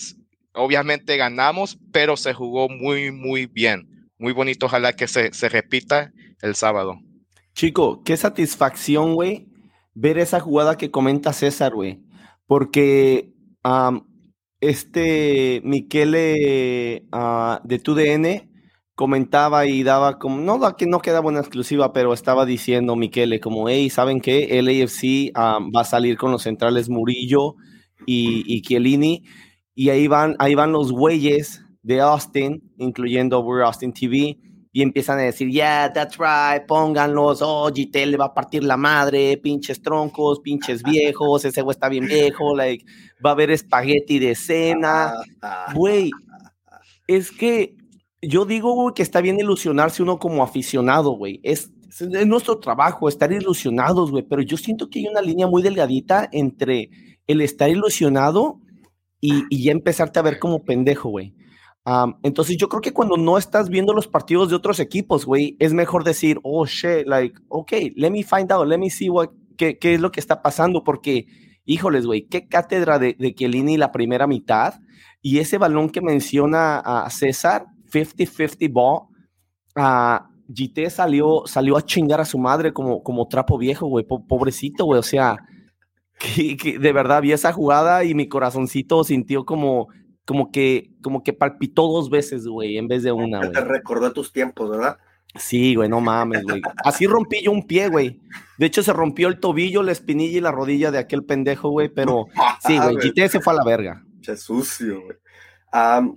obviamente 0.55 1.17
ganamos, 1.17 1.79
pero 1.93 2.17
se 2.17 2.35
jugó 2.35 2.69
muy, 2.69 3.13
muy 3.13 3.47
bien. 3.47 4.09
Muy 4.19 4.33
bonito, 4.33 4.67
ojalá 4.67 4.95
que 4.95 5.09
se, 5.09 5.33
se 5.33 5.49
repita 5.49 6.13
el 6.41 6.55
sábado. 6.55 6.99
Chico, 7.55 8.03
qué 8.05 8.17
satisfacción, 8.17 9.15
güey, 9.15 9.49
ver 9.95 10.19
esa 10.19 10.41
jugada 10.41 10.77
que 10.77 10.91
comenta 10.91 11.33
César, 11.33 11.75
güey. 11.75 12.01
Porque 12.47 13.33
um, 13.65 14.03
este 14.69 15.61
Miquele 15.65 17.05
uh, 17.13 17.67
de 17.67 17.79
TUDN 17.79 18.51
comentaba 18.95 19.67
y 19.67 19.83
daba 19.83 20.19
como, 20.19 20.39
no, 20.39 20.59
que 20.77 20.87
no 20.87 21.01
quedaba 21.01 21.29
una 21.29 21.41
exclusiva, 21.41 21.93
pero 21.93 22.13
estaba 22.15 22.47
diciendo 22.47 22.97
Miquele 22.97 23.41
como, 23.41 23.69
hey, 23.69 23.91
¿saben 23.91 24.21
qué? 24.21 24.59
El 24.59 24.69
AFC 24.69 25.33
ah, 25.35 25.59
va 25.75 25.83
a 25.83 25.85
salir 25.85 26.17
con 26.17 26.33
los 26.33 26.43
centrales 26.43 26.89
Murillo 26.89 27.57
y, 28.07 28.43
y 28.47 28.63
Chiellini, 28.63 29.25
y 29.75 29.91
ahí 29.91 30.09
van, 30.09 30.35
ahí 30.39 30.55
van 30.55 30.73
los 30.73 30.93
güeyes 30.93 31.63
de 31.83 32.01
Austin, 32.01 32.73
incluyendo 32.79 33.41
We're 33.41 33.65
Austin 33.65 33.93
TV, 33.93 34.39
y 34.77 34.83
empiezan 34.83 35.19
a 35.19 35.23
decir, 35.23 35.49
yeah, 35.49 35.91
that's 35.91 36.19
right, 36.19 36.67
pónganlos, 36.67 37.41
oh, 37.41 37.71
GTL 37.71 38.11
le 38.11 38.17
va 38.19 38.27
a 38.27 38.35
partir 38.35 38.63
la 38.63 38.77
madre, 38.77 39.39
pinches 39.39 39.81
troncos, 39.81 40.41
pinches 40.41 40.83
viejos, 40.83 41.47
ese 41.47 41.63
güey 41.63 41.75
está 41.75 41.89
bien 41.89 42.07
viejo, 42.07 42.55
like, 42.55 42.85
va 43.25 43.31
a 43.31 43.33
haber 43.33 43.51
espagueti 43.51 44.19
de 44.19 44.35
cena. 44.35 45.15
Güey, 45.75 46.11
es 47.07 47.33
que 47.33 47.75
yo 48.21 48.45
digo, 48.45 48.75
güey, 48.75 48.93
que 48.93 49.03
está 49.03 49.23
bien 49.23 49.41
ilusionarse 49.41 50.03
uno 50.03 50.19
como 50.19 50.43
aficionado, 50.43 51.13
güey. 51.13 51.41
Es, 51.43 51.71
es, 51.89 52.27
nuestro 52.27 52.59
trabajo 52.59 53.09
estar 53.09 53.33
ilusionados, 53.33 54.11
güey, 54.11 54.25
pero 54.25 54.43
yo 54.43 54.59
siento 54.59 54.91
que 54.91 54.99
hay 54.99 55.07
una 55.07 55.23
línea 55.23 55.47
muy 55.47 55.63
delgadita 55.63 56.29
entre 56.33 56.91
el 57.27 57.41
estar 57.41 57.71
ilusionado 57.71 58.61
y, 59.23 59.45
y 59.49 59.63
ya 59.63 59.73
empezarte 59.73 60.19
a 60.19 60.23
ver 60.23 60.39
como 60.39 60.65
pendejo, 60.65 61.09
güey 61.09 61.33
entonces 62.23 62.57
yo 62.57 62.69
creo 62.69 62.81
que 62.81 62.93
cuando 62.93 63.17
no 63.17 63.39
estás 63.39 63.69
viendo 63.69 63.93
los 63.93 64.09
partidos 64.09 64.51
de 64.51 64.57
otros 64.57 64.81
equipos, 64.81 65.25
güey, 65.25 65.57
es 65.61 65.73
mejor 65.73 66.03
decir, 66.03 66.41
oh 66.43 66.67
shit, 66.67 67.07
like, 67.07 67.39
ok, 67.49 67.73
let 67.95 68.11
me 68.11 68.25
find 68.25 68.51
out, 68.51 68.67
let 68.67 68.79
me 68.79 68.91
see 68.91 69.09
what, 69.09 69.29
qué, 69.57 69.79
qué 69.79 69.95
es 69.95 70.01
lo 70.01 70.11
que 70.11 70.19
está 70.19 70.43
pasando, 70.43 70.83
porque, 70.83 71.27
híjoles, 71.65 72.05
güey, 72.05 72.27
qué 72.27 72.49
cátedra 72.49 72.99
de, 72.99 73.15
de 73.17 73.35
Chiellini 73.35 73.77
la 73.77 73.93
primera 73.93 74.27
mitad 74.27 74.75
y 75.23 75.39
ese 75.39 75.59
balón 75.59 75.91
que 75.91 76.01
menciona 76.01 76.79
a 76.79 77.09
César, 77.11 77.67
50-50 77.93 78.73
ball, 78.73 79.03
uh, 79.77 80.25
GT 80.49 80.91
salió, 80.91 81.43
salió 81.47 81.77
a 81.77 81.83
chingar 81.83 82.21
a 82.21 82.25
su 82.25 82.39
madre 82.39 82.73
como, 82.73 83.03
como 83.05 83.29
trapo 83.29 83.59
viejo, 83.59 83.87
güey, 83.87 84.05
pobrecito, 84.05 84.87
güey, 84.87 84.99
o 84.99 85.05
sea, 85.05 85.37
que, 86.19 86.57
que, 86.57 86.79
de 86.81 86.93
verdad 86.93 87.23
vi 87.23 87.31
esa 87.31 87.53
jugada 87.53 88.03
y 88.03 88.15
mi 88.15 88.29
corazoncito 88.29 89.05
sintió 89.05 89.45
como 89.45 89.89
como 90.27 90.51
que, 90.51 90.91
como 91.03 91.23
que 91.23 91.33
palpitó 91.33 91.87
dos 91.87 92.11
veces, 92.11 92.47
güey, 92.47 92.77
en 92.77 92.89
vez 92.89 93.05
de 93.05 93.13
una, 93.13 93.39
güey. 93.39 93.53
Te 93.53 93.61
recordó 93.61 94.13
tus 94.13 94.33
tiempos, 94.33 94.69
¿verdad? 94.69 94.99
Sí, 95.37 95.77
güey, 95.77 95.89
no 95.89 96.01
mames, 96.01 96.43
güey. 96.43 96.61
Así 96.85 97.07
rompí 97.07 97.43
yo 97.43 97.53
un 97.53 97.67
pie, 97.67 97.89
güey. 97.89 98.21
De 98.59 98.67
hecho, 98.67 98.83
se 98.83 98.93
rompió 98.93 99.29
el 99.29 99.39
tobillo, 99.39 99.83
la 99.83 99.93
espinilla 99.93 100.39
y 100.39 100.41
la 100.41 100.51
rodilla 100.51 100.91
de 100.91 100.99
aquel 100.99 101.25
pendejo, 101.25 101.71
güey, 101.71 101.89
pero 101.89 102.27
sí, 102.67 102.77
güey, 102.77 102.97
GT 102.97 103.29
se 103.29 103.41
fue 103.41 103.53
a 103.53 103.57
la 103.57 103.65
verga. 103.65 104.05
Qué 104.23 104.37
sucio, 104.37 105.01
güey. 105.03 105.17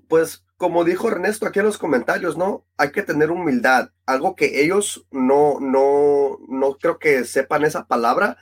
pues, 0.08 0.44
como 0.58 0.84
dijo 0.84 1.08
Ernesto 1.08 1.46
aquí 1.46 1.60
en 1.60 1.66
los 1.66 1.78
comentarios, 1.78 2.36
¿no? 2.36 2.66
Hay 2.78 2.92
que 2.92 3.04
tener 3.04 3.30
humildad. 3.30 3.92
Algo 4.08 4.36
que 4.36 4.64
ellos 4.64 5.06
no, 5.12 5.60
no, 5.60 6.40
no 6.48 6.78
creo 6.78 6.98
que 6.98 7.26
sepan 7.26 7.64
esa 7.64 7.86
palabra, 7.86 8.38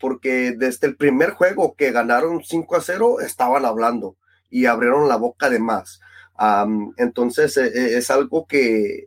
porque 0.00 0.52
desde 0.56 0.88
el 0.88 0.96
primer 0.96 1.30
juego 1.30 1.76
que 1.76 1.92
ganaron 1.92 2.42
5 2.42 2.76
a 2.76 2.80
0, 2.80 3.20
estaban 3.20 3.64
hablando 3.64 4.16
y 4.54 4.66
abrieron 4.66 5.08
la 5.08 5.16
boca 5.16 5.50
de 5.50 5.58
más. 5.58 6.00
entonces 6.96 7.56
e, 7.56 7.66
e, 7.66 7.98
es 7.98 8.08
algo 8.08 8.46
que, 8.46 9.04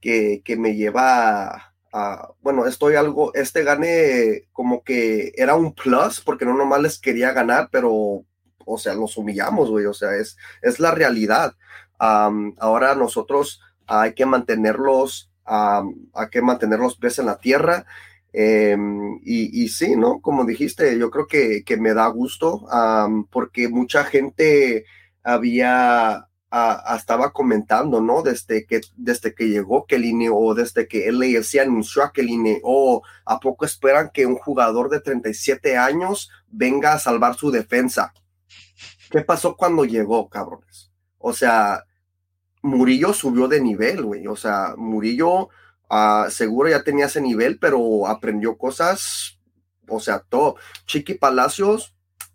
que, 0.00 0.40
que, 0.44 0.56
me 0.56 0.76
lleva 0.76 1.74
a, 1.92 2.30
bueno, 2.40 2.66
estoy 2.66 2.94
algo, 2.94 3.34
este 3.34 3.64
gane 3.64 4.48
como 4.52 4.84
que 4.84 5.32
era 5.36 5.56
un 5.56 5.74
plus 5.74 6.20
porque 6.20 6.44
no 6.44 6.54
nomás 6.54 6.80
les 6.80 6.98
quería 7.00 7.32
ganar, 7.32 7.70
pero, 7.72 8.24
o 8.64 8.78
sea, 8.78 8.94
los 8.94 9.16
humillamos, 9.16 9.68
güey, 9.68 9.86
o 9.86 9.94
sea, 9.94 10.14
es, 10.14 10.36
es 10.62 10.78
la 10.78 10.92
realidad. 10.92 11.54
ahora 11.98 12.94
nosotros 12.94 13.60
hay 13.88 14.14
que 14.14 14.26
mantenerlos, 14.26 15.32
hay 15.44 16.28
que 16.30 16.40
mantener 16.40 16.78
los 16.78 16.96
pies 16.96 17.18
en 17.18 17.26
la 17.26 17.38
tierra 17.38 17.84
Em, 18.32 19.18
y, 19.24 19.68
sí, 19.68 19.96
¿no? 19.96 20.20
Como 20.20 20.44
dijiste, 20.44 20.98
yo 20.98 21.10
creo 21.10 21.26
que, 21.26 21.64
que 21.64 21.76
me 21.76 21.94
da 21.94 22.06
gusto 22.08 22.66
porque 23.30 23.68
mucha 23.68 24.04
gente 24.04 24.84
había, 25.22 26.28
estaba 26.96 27.32
comentando, 27.32 28.00
¿no? 28.00 28.22
Desde 28.22 28.66
que, 28.66 28.80
desde 28.96 29.34
que 29.34 29.48
llegó 29.48 29.86
Kelly 29.86 30.28
o 30.32 30.54
desde 30.54 30.86
que 30.88 31.08
él 31.08 31.44
se 31.44 31.60
anunció 31.60 32.02
a 32.02 32.12
Kelly 32.12 32.60
o 32.62 33.02
a 33.24 33.40
poco 33.40 33.64
esperan 33.64 34.10
que 34.12 34.26
un 34.26 34.36
jugador 34.36 34.90
de 34.90 35.00
37 35.00 35.76
años 35.76 36.30
venga 36.48 36.92
a 36.92 36.98
salvar 36.98 37.34
su 37.34 37.50
defensa. 37.50 38.12
¿Qué 39.10 39.22
pasó 39.22 39.56
cuando 39.56 39.84
llegó, 39.84 40.28
cabrones? 40.28 40.90
O 41.18 41.32
sea, 41.32 41.84
Murillo 42.62 43.12
subió 43.12 43.48
de 43.48 43.60
nivel, 43.60 44.02
güey. 44.02 44.26
O 44.26 44.36
sea, 44.36 44.74
Murillo 44.76 45.48
Ah, 45.88 46.26
seguro 46.30 46.68
ya 46.68 46.82
tenía 46.82 47.06
ese 47.06 47.20
nivel, 47.20 47.58
pero 47.58 48.06
aprendió 48.06 48.58
cosas, 48.58 49.38
o 49.88 50.00
sea, 50.00 50.20
todo. 50.28 50.56
Chiqui 50.86 51.14
Palacios, 51.14 51.94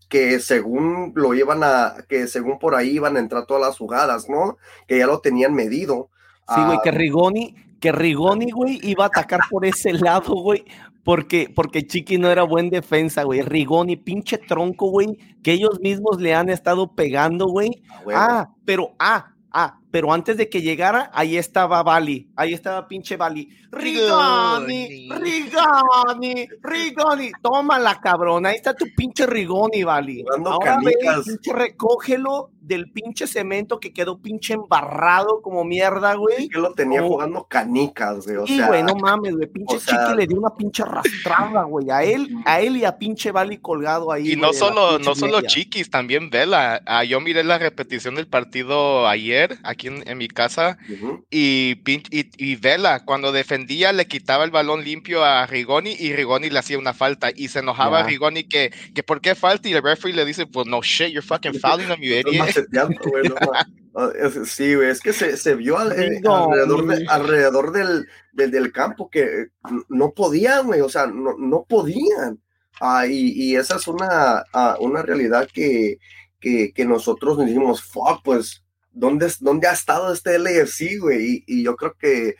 que 0.09 0.39
según 0.39 1.13
lo 1.15 1.33
iban 1.33 1.63
a, 1.63 1.95
que 2.07 2.27
según 2.27 2.59
por 2.59 2.75
ahí 2.75 2.91
iban 2.91 3.17
a 3.17 3.19
entrar 3.19 3.45
todas 3.45 3.63
las 3.63 3.77
jugadas, 3.77 4.29
¿no? 4.29 4.57
Que 4.87 4.99
ya 4.99 5.07
lo 5.07 5.19
tenían 5.19 5.53
medido. 5.53 6.09
Sí, 6.53 6.61
güey, 6.65 6.79
que 6.83 6.89
ah, 6.89 6.93
Rigoni, 6.93 7.55
que 7.79 7.91
Rigoni, 7.91 8.51
güey, 8.51 8.79
iba 8.83 9.05
a 9.05 9.07
atacar 9.07 9.41
por 9.49 9.65
ese 9.65 9.93
lado, 9.93 10.33
güey, 10.35 10.65
porque, 11.03 11.51
porque 11.53 11.85
Chiqui 11.85 12.17
no 12.17 12.29
era 12.29 12.43
buen 12.43 12.69
defensa, 12.69 13.23
güey. 13.23 13.41
Rigoni, 13.41 13.97
pinche 13.97 14.37
tronco, 14.37 14.89
güey, 14.89 15.17
que 15.43 15.53
ellos 15.53 15.79
mismos 15.79 16.19
le 16.19 16.33
han 16.33 16.49
estado 16.49 16.95
pegando, 16.95 17.47
güey. 17.47 17.83
Ah, 18.13 18.49
pero, 18.65 18.93
ah, 18.99 19.33
Ah, 19.53 19.77
pero 19.93 20.11
antes 20.11 20.37
de 20.37 20.49
que 20.49 20.63
llegara, 20.63 21.11
ahí 21.13 21.37
estaba 21.37 21.83
Bali, 21.83 22.27
ahí 22.35 22.51
estaba 22.51 22.87
pinche 22.87 23.15
Bali. 23.15 23.47
Rigoni, 23.69 25.07
Rigoni, 25.07 26.47
Rigoni, 26.63 27.31
tómala, 27.43 27.99
cabrón, 28.01 28.47
ahí 28.47 28.55
está 28.55 28.73
tu 28.73 28.85
pinche 28.97 29.27
Rigoni, 29.27 29.83
Bali. 29.83 30.25
Ahora 30.45 30.79
ve, 30.83 30.95
pinche 31.23 31.53
recógelo 31.53 32.49
del 32.59 32.91
pinche 32.91 33.27
cemento 33.27 33.79
que 33.79 33.93
quedó 33.93 34.19
pinche 34.19 34.53
embarrado 34.53 35.41
como 35.41 35.63
mierda, 35.63 36.15
güey. 36.15 36.47
Que 36.47 36.59
lo 36.59 36.73
tenía 36.73 37.01
jugando 37.01 37.43
canicas, 37.43 38.25
güey. 38.25 38.37
O 38.37 38.47
sí, 38.47 38.61
güey, 38.65 38.83
no 38.83 38.95
mames, 38.95 39.35
güey. 39.35 39.47
Pinche 39.47 39.77
chiqui 39.79 40.15
le 40.15 40.25
dio 40.25 40.37
una 40.37 40.55
pinche 40.55 40.83
arrastrada, 40.83 41.63
güey. 41.63 41.89
A 41.89 42.03
él, 42.03 42.29
a 42.45 42.61
él 42.61 42.77
y 42.77 42.85
a 42.85 42.97
pinche 42.97 43.31
Bali 43.31 43.57
colgado 43.57 44.11
ahí. 44.11 44.31
Y 44.31 44.35
no 44.37 44.53
solo, 44.53 44.97
no 44.97 45.13
solo 45.13 45.41
chiquis, 45.41 45.89
también 45.89 46.29
Vela. 46.29 46.81
Ah, 46.85 47.03
yo 47.03 47.19
miré 47.19 47.43
la 47.43 47.57
repetición 47.57 48.15
del 48.15 48.27
partido 48.27 49.07
ayer 49.07 49.57
aquí 49.63 49.82
aquí 49.89 50.03
en, 50.09 50.17
mi 50.17 50.27
casa 50.27 50.77
y, 51.29 51.77
y, 51.85 52.55
Vela 52.55 53.03
cuando 53.05 53.31
defendía 53.31 53.93
le 53.93 54.07
quitaba 54.07 54.43
el 54.43 54.51
balón 54.51 54.83
limpio 54.83 55.23
a 55.23 55.45
Rigoni 55.45 55.95
y 55.99 56.13
Rigoni 56.13 56.49
le 56.49 56.59
hacía 56.59 56.77
una 56.77 56.93
falta 56.93 57.29
y 57.35 57.47
se 57.47 57.59
enojaba 57.59 57.99
a 57.99 58.03
Rigoni 58.03 58.45
que, 58.45 58.71
que 58.93 59.03
por 59.03 59.21
qué 59.21 59.35
falta 59.35 59.67
y 59.67 59.73
el 59.73 59.83
referee 59.83 60.15
le 60.15 60.25
dice 60.25 60.45
pues 60.45 60.67
no 60.67 60.81
shit 60.81 61.09
you're 61.09 61.21
fucking 61.21 61.59
fouling 61.59 61.89
him 61.89 62.01
you 62.01 62.15
idiot. 62.15 62.55
Sí, 64.45 64.73
güey, 64.73 64.89
es 64.89 65.01
que 65.01 65.13
se, 65.13 65.37
se 65.37 65.53
vio 65.53 65.75
eh, 65.75 66.19
alrededor, 66.25 66.95
alrededor 67.07 67.71
del, 67.71 68.07
del, 68.31 68.49
del, 68.49 68.71
campo 68.71 69.07
que 69.07 69.49
no 69.87 70.13
podían, 70.13 70.65
güey, 70.65 70.81
o 70.81 70.89
sea, 70.89 71.05
no, 71.05 71.35
no 71.37 71.63
podían. 71.69 72.41
Ah, 72.81 73.05
y, 73.05 73.33
y, 73.35 73.55
esa 73.55 73.75
es 73.75 73.87
una, 73.87 74.45
ah, 74.51 74.77
una 74.79 75.03
realidad 75.03 75.47
que, 75.53 75.99
que, 76.39 76.73
que 76.73 76.85
nosotros 76.85 77.37
decimos, 77.37 77.83
fuck, 77.83 78.23
pues, 78.23 78.62
¿dónde, 78.93 79.31
¿dónde 79.39 79.67
ha 79.67 79.73
estado 79.73 80.13
este 80.13 80.37
LFC, 80.39 80.99
güey? 80.99 81.43
Y, 81.45 81.63
yo 81.63 81.75
creo 81.75 81.95
que 81.97 82.35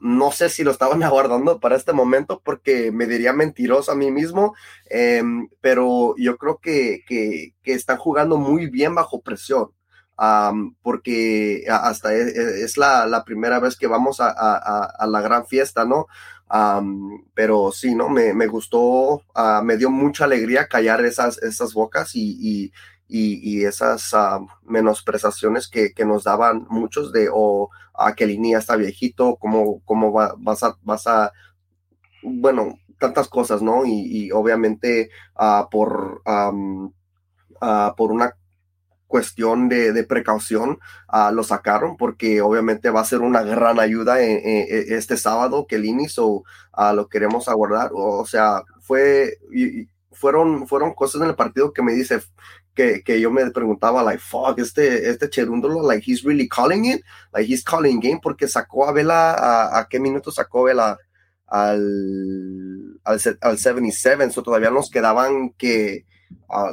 no 0.00 0.30
sé 0.30 0.48
si 0.50 0.62
lo 0.62 0.70
estaban 0.70 1.02
aguardando 1.02 1.58
para 1.60 1.76
este 1.76 1.92
momento 1.92 2.40
porque 2.44 2.92
me 2.92 3.06
diría 3.06 3.32
mentiroso 3.32 3.92
a 3.92 3.96
mí 3.96 4.10
mismo, 4.10 4.54
em, 4.88 5.48
pero 5.60 6.14
yo 6.16 6.36
creo 6.36 6.58
que, 6.58 7.04
que, 7.06 7.54
están 7.64 7.96
jugando 7.98 8.36
muy 8.36 8.68
bien 8.68 8.94
bajo 8.94 9.20
presión 9.20 9.70
porque 10.82 11.64
hasta 11.68 12.14
e, 12.14 12.20
e, 12.20 12.64
es, 12.64 12.76
la, 12.76 13.24
primera 13.26 13.58
vez 13.58 13.76
que 13.76 13.88
vamos 13.88 14.20
a, 14.20 14.30
a, 14.30 15.06
la 15.08 15.20
gran 15.20 15.44
fiesta, 15.46 15.84
¿no? 15.84 16.06
pero 17.34 17.72
sí, 17.72 17.94
¿no? 17.94 18.08
Me, 18.08 18.32
me 18.32 18.46
gustó, 18.46 18.80
uh, 18.80 19.62
me 19.62 19.76
dio 19.76 19.90
mucha 19.90 20.24
alegría 20.24 20.68
callar 20.68 21.04
esas, 21.04 21.42
esas 21.42 21.72
bocas 21.72 22.14
y, 22.14 22.72
y, 23.08 23.64
esas 23.64 24.12
uh, 24.12 24.46
menosprezaciones 24.62 25.68
que, 25.68 25.92
que, 25.92 26.04
nos 26.04 26.24
daban 26.24 26.66
muchos 26.70 27.12
de, 27.12 27.28
o 27.32 27.70
a 27.94 28.14
que 28.14 28.26
Lini 28.26 28.54
está 28.54 28.76
viejito, 28.76 29.36
cómo, 29.36 29.80
cómo 29.84 30.12
va, 30.12 30.34
vas, 30.38 30.62
a, 30.62 30.76
vas 30.82 31.06
a, 31.06 31.32
bueno, 32.22 32.78
tantas 32.98 33.28
cosas, 33.28 33.62
¿no? 33.62 33.84
Y, 33.86 34.30
obviamente 34.32 35.10
por, 35.70 36.22
por 37.96 38.12
una 38.12 38.34
cuestión 39.06 39.68
de, 39.68 40.04
precaución 40.04 40.78
uh, 41.12 41.32
lo 41.32 41.44
sacaron 41.44 41.96
porque 41.96 42.40
obviamente 42.40 42.90
va 42.90 43.00
a 43.00 43.04
ser 43.04 43.20
una 43.20 43.42
gran 43.42 43.78
ayuda 43.78 44.20
en, 44.20 44.40
este 44.88 45.16
sábado 45.16 45.66
que 45.68 45.76
el 45.76 45.84
inicio 45.84 46.42
lo 46.94 47.08
queremos 47.08 47.48
aguardar. 47.48 47.90
O, 47.94 48.26
sea, 48.26 48.62
fue, 48.80 49.38
fueron, 50.10 50.66
fueron 50.66 50.94
cosas 50.94 51.22
en 51.22 51.28
el 51.28 51.36
partido 51.36 51.72
que 51.72 51.82
me 51.82 51.92
dice 51.92 52.20
que, 52.74 53.02
que 53.02 53.20
yo 53.20 53.30
me 53.30 53.50
preguntaba, 53.50 54.02
like, 54.02 54.20
fuck, 54.20 54.58
este, 54.58 55.08
este 55.08 55.30
Cherúndolo, 55.30 55.82
like, 55.82 56.04
he's 56.04 56.24
really 56.24 56.48
calling 56.48 56.86
it, 56.86 57.02
like, 57.32 57.46
he's 57.50 57.62
calling 57.62 58.00
game 58.00 58.20
porque 58.22 58.48
sacó 58.48 58.86
a 58.88 58.92
Vela, 58.92 59.78
a, 59.78 59.88
qué 59.88 60.00
minuto 60.00 60.30
sacó 60.30 60.64
Vela 60.64 60.98
al, 61.46 62.98
al, 63.04 63.20
al 63.40 63.58
77, 63.58 64.30
so 64.30 64.42
todavía 64.42 64.70
nos 64.70 64.90
quedaban 64.90 65.50
que 65.56 66.04
ah, 66.50 66.72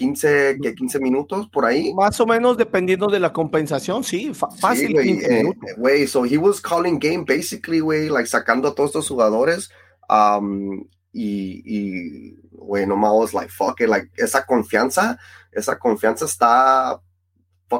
15, 0.00 0.58
que 0.62 0.74
15 0.74 0.98
minutos 0.98 1.48
por 1.52 1.66
ahí. 1.66 1.92
Más 1.92 2.18
o 2.20 2.26
menos 2.26 2.56
dependiendo 2.56 3.08
de 3.08 3.20
la 3.20 3.34
compensación, 3.34 4.02
sí, 4.02 4.32
fácil. 4.34 4.88
Sí, 4.88 5.52
güey, 5.76 6.02
eh, 6.02 6.06
so 6.06 6.24
he 6.24 6.38
was 6.38 6.58
calling 6.58 6.98
game 6.98 7.24
basically, 7.26 7.80
güey, 7.80 8.08
like 8.08 8.26
sacando 8.26 8.68
a 8.68 8.74
todos 8.74 8.90
estos 8.90 9.08
jugadores. 9.08 9.70
Um, 10.08 10.86
y, 11.12 11.62
y, 11.64 12.38
güey, 12.52 12.86
nomás 12.86 13.34
like, 13.34 13.50
fuck 13.50 13.80
it, 13.80 13.88
like, 13.88 14.10
esa 14.16 14.46
confianza, 14.46 15.18
esa 15.52 15.78
confianza 15.78 16.24
está 16.24 16.90
a, 16.90 17.00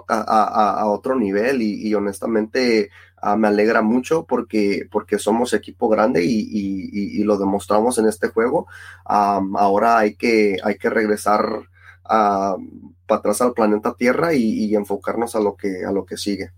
a, 0.09 0.81
a 0.81 0.87
otro 0.87 1.17
nivel 1.17 1.63
y, 1.63 1.89
y 1.89 1.95
honestamente 1.95 2.91
uh, 3.23 3.37
me 3.37 3.49
alegra 3.49 3.83
mucho 3.83 4.25
porque, 4.25 4.87
porque 4.91 5.19
somos 5.19 5.53
equipo 5.53 5.89
grande 5.89 6.25
y, 6.25 6.41
y, 6.41 7.21
y 7.21 7.25
lo 7.25 7.39
demostramos 7.39 7.99
en 7.99 8.07
este 8.07 8.29
juego. 8.29 8.67
Um, 9.09 9.57
ahora 9.57 9.99
hay 9.99 10.15
que, 10.15 10.59
hay 10.63 10.77
que 10.79 10.91
regresar 10.91 11.71
para 12.03 12.57
atrás 13.09 13.41
al 13.41 13.53
planeta 13.53 13.95
Tierra 13.95 14.35
y, 14.35 14.75
enfocarnos 14.75 15.37
a 15.37 15.41
lo 15.41 15.57
que, 15.57 15.85
a 15.85 15.93
lo 15.93 16.05
que 16.05 16.17
sigue. 16.17 16.51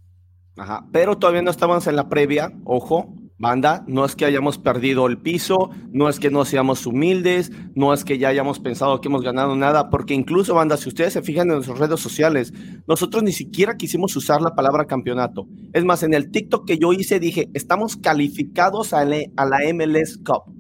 Ajá, 0.56 0.86
pero 0.92 1.18
todavía 1.18 1.42
no 1.42 1.50
estábamos 1.50 1.86
en 1.86 1.96
la 1.96 2.08
previa, 2.08 2.52
ojo, 2.64 3.14
banda, 3.42 3.84
no 3.88 4.04
es 4.04 4.14
que 4.14 4.24
hayamos 4.24 4.56
perdido 4.56 5.08
el 5.08 5.18
piso, 5.18 5.70
no 5.90 6.08
es 6.08 6.20
que 6.20 6.30
no 6.30 6.44
seamos 6.44 6.86
humildes, 6.86 7.50
no 7.74 7.92
es 7.92 8.04
que 8.04 8.16
ya 8.16 8.28
hayamos 8.28 8.60
pensado 8.60 9.00
que 9.00 9.08
hemos 9.08 9.22
ganado 9.22 9.56
nada, 9.56 9.90
porque 9.90 10.14
incluso, 10.14 10.54
banda, 10.54 10.76
si 10.76 10.88
ustedes 10.88 11.12
se 11.12 11.22
fijan 11.22 11.48
en 11.48 11.56
nuestras 11.56 11.80
redes 11.80 11.98
sociales, 11.98 12.52
nosotros 12.86 13.24
ni 13.24 13.32
siquiera 13.32 13.76
quisimos 13.76 14.14
usar 14.14 14.40
la 14.40 14.54
palabra 14.54 14.86
campeonato. 14.86 15.48
Es 15.72 15.84
más, 15.84 16.04
en 16.04 16.14
el 16.14 16.30
TikTok 16.30 16.68
que 16.68 16.78
yo 16.78 16.92
hice 16.92 17.18
dije, 17.18 17.50
estamos 17.52 17.96
calificados 17.96 18.92
a, 18.94 19.04
la 19.04 19.58
MLS 19.74 20.18
Cup. 20.18 20.54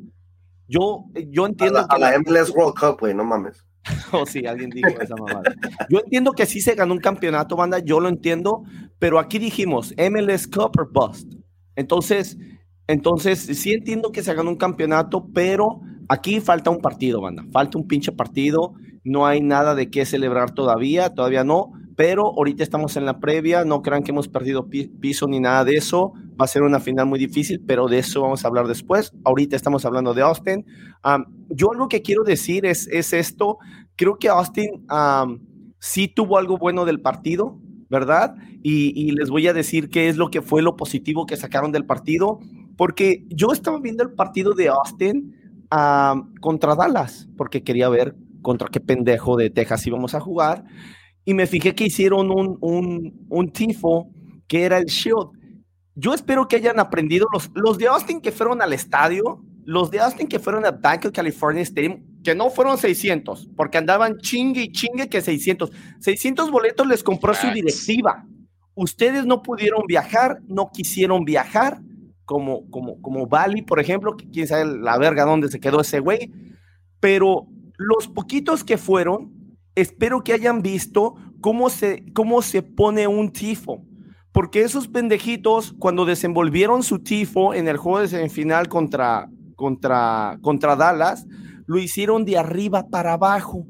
Yo, 0.66 1.04
yo 1.30 1.46
entiendo... 1.46 1.86
A 1.88 1.98
la, 1.98 2.18
MLS 2.18 2.50
World 2.50 2.74
Cup, 2.74 2.98
güey, 2.98 3.14
no 3.14 3.24
mames. 3.24 3.64
o 4.12 4.26
si 4.26 4.44
alguien 4.44 4.70
dijo 4.70 4.88
esa 5.00 5.14
mamada. 5.14 5.54
Yo 5.88 6.00
entiendo 6.00 6.32
que 6.32 6.46
sí 6.46 6.60
se 6.60 6.74
ganó 6.74 6.94
un 6.94 7.00
campeonato, 7.00 7.54
banda, 7.54 7.78
yo 7.78 8.00
lo 8.00 8.08
entiendo, 8.08 8.64
pero 8.98 9.20
aquí 9.20 9.38
dijimos 9.38 9.94
MLS 9.96 10.48
Cup 10.48 10.72
or 10.76 10.90
Bust. 10.92 11.32
Entonces, 11.76 12.36
entonces 12.86 13.40
sí 13.40 13.72
entiendo 13.72 14.12
que 14.12 14.22
se 14.22 14.34
ganó 14.34 14.50
un 14.50 14.56
campeonato, 14.56 15.26
pero 15.34 15.80
aquí 16.08 16.40
falta 16.40 16.70
un 16.70 16.80
partido, 16.80 17.20
banda. 17.20 17.44
Falta 17.52 17.78
un 17.78 17.86
pinche 17.86 18.12
partido. 18.12 18.74
No 19.04 19.26
hay 19.26 19.40
nada 19.40 19.74
de 19.74 19.90
qué 19.90 20.04
celebrar 20.04 20.52
todavía, 20.52 21.10
todavía 21.10 21.44
no 21.44 21.72
pero 21.96 22.32
ahorita 22.36 22.62
estamos 22.62 22.96
en 22.96 23.04
la 23.04 23.20
previa, 23.20 23.64
no 23.64 23.82
crean 23.82 24.02
que 24.02 24.12
hemos 24.12 24.28
perdido 24.28 24.68
piso 24.68 25.26
ni 25.28 25.40
nada 25.40 25.64
de 25.64 25.74
eso, 25.74 26.12
va 26.40 26.44
a 26.44 26.48
ser 26.48 26.62
una 26.62 26.80
final 26.80 27.06
muy 27.06 27.18
difícil, 27.18 27.62
pero 27.66 27.86
de 27.86 27.98
eso 27.98 28.22
vamos 28.22 28.44
a 28.44 28.48
hablar 28.48 28.66
después. 28.66 29.12
Ahorita 29.24 29.56
estamos 29.56 29.84
hablando 29.84 30.14
de 30.14 30.22
Austin. 30.22 30.64
yo 31.50 31.72
algo 31.72 31.88
que 31.88 32.02
quiero 32.02 32.24
decir 32.24 32.66
es, 32.66 32.88
es 32.88 33.12
esto, 33.12 33.58
creo 33.96 34.16
que 34.18 34.28
Austin 34.28 34.86
sí 35.78 36.08
tuvo 36.08 36.38
algo 36.38 36.58
bueno 36.58 36.84
del 36.84 37.00
partido, 37.00 37.58
¿verdad? 37.90 38.34
Y, 38.62 39.10
les 39.12 39.28
voy 39.28 39.48
a 39.48 39.52
decir 39.52 39.90
qué 39.90 40.08
es 40.08 40.16
lo 40.16 40.30
que 40.30 40.40
fue 40.40 40.62
lo 40.62 40.76
positivo 40.76 41.26
que 41.26 41.36
sacaron 41.36 41.72
del 41.72 41.84
partido, 41.84 42.38
porque 42.76 43.24
yo 43.28 43.52
estaba 43.52 43.78
viendo 43.80 44.02
el 44.02 44.12
partido 44.12 44.54
de 44.54 44.68
Austin 44.68 45.36
contra 46.40 46.74
Dallas, 46.74 47.28
porque 47.36 47.62
quería 47.62 47.88
ver 47.88 48.14
contra 48.42 48.68
qué 48.68 48.80
pendejo 48.80 49.36
de 49.36 49.48
Texas 49.50 49.86
íbamos 49.86 50.14
a 50.14 50.20
jugar 50.20 50.64
y 51.24 51.34
me 51.34 51.46
fijé 51.46 51.74
que 51.74 51.84
hicieron 51.84 52.30
un, 52.30 52.58
un, 52.60 53.26
un 53.28 53.52
tifo 53.52 54.10
que 54.48 54.64
era 54.64 54.78
el 54.78 54.86
Shield. 54.86 55.30
Yo 55.94 56.14
espero 56.14 56.48
que 56.48 56.56
hayan 56.56 56.80
aprendido 56.80 57.26
los, 57.32 57.50
los 57.54 57.78
de 57.78 57.86
Austin 57.86 58.20
que 58.20 58.32
fueron 58.32 58.60
al 58.60 58.72
estadio, 58.72 59.42
los 59.64 59.90
de 59.90 60.00
Austin 60.00 60.26
que 60.26 60.38
fueron 60.38 60.66
a 60.66 60.72
Bank 60.72 61.06
of 61.06 61.12
California 61.12 61.62
Stadium, 61.62 62.02
que 62.24 62.34
no 62.34 62.50
fueron 62.50 62.78
600, 62.78 63.48
porque 63.56 63.78
andaban 63.78 64.18
chingue 64.18 64.62
y 64.62 64.72
chingue 64.72 65.08
que 65.08 65.20
600. 65.20 65.70
600 66.00 66.50
boletos 66.50 66.86
les 66.86 67.02
compró 67.02 67.34
su 67.34 67.48
directiva. 67.50 68.26
Ustedes 68.74 69.26
no 69.26 69.42
pudieron 69.42 69.82
viajar, 69.86 70.40
no 70.48 70.70
quisieron 70.72 71.24
viajar, 71.24 71.80
como, 72.24 72.70
como, 72.70 73.00
como 73.00 73.26
Bali, 73.26 73.62
por 73.62 73.80
ejemplo, 73.80 74.16
que 74.16 74.28
quién 74.28 74.46
sabe 74.46 74.64
la 74.64 74.98
verga 74.98 75.24
dónde 75.24 75.48
se 75.48 75.60
quedó 75.60 75.80
ese 75.80 76.00
güey. 76.00 76.32
Pero 77.00 77.46
los 77.76 78.08
poquitos 78.08 78.64
que 78.64 78.78
fueron, 78.78 79.56
espero 79.74 80.22
que 80.22 80.32
hayan 80.32 80.62
visto 80.62 81.14
cómo 81.40 81.70
se, 81.70 82.04
cómo 82.14 82.42
se 82.42 82.62
pone 82.62 83.06
un 83.06 83.30
tifo. 83.32 83.84
Porque 84.32 84.62
esos 84.62 84.88
pendejitos, 84.88 85.74
cuando 85.78 86.06
desenvolvieron 86.06 86.82
su 86.82 87.00
tifo 87.00 87.52
en 87.52 87.68
el 87.68 87.76
juego 87.76 88.00
de 88.00 88.08
semifinal 88.08 88.68
contra, 88.68 89.28
contra, 89.56 90.38
contra 90.40 90.76
Dallas, 90.76 91.26
lo 91.66 91.78
hicieron 91.78 92.24
de 92.24 92.38
arriba 92.38 92.88
para 92.88 93.12
abajo. 93.12 93.66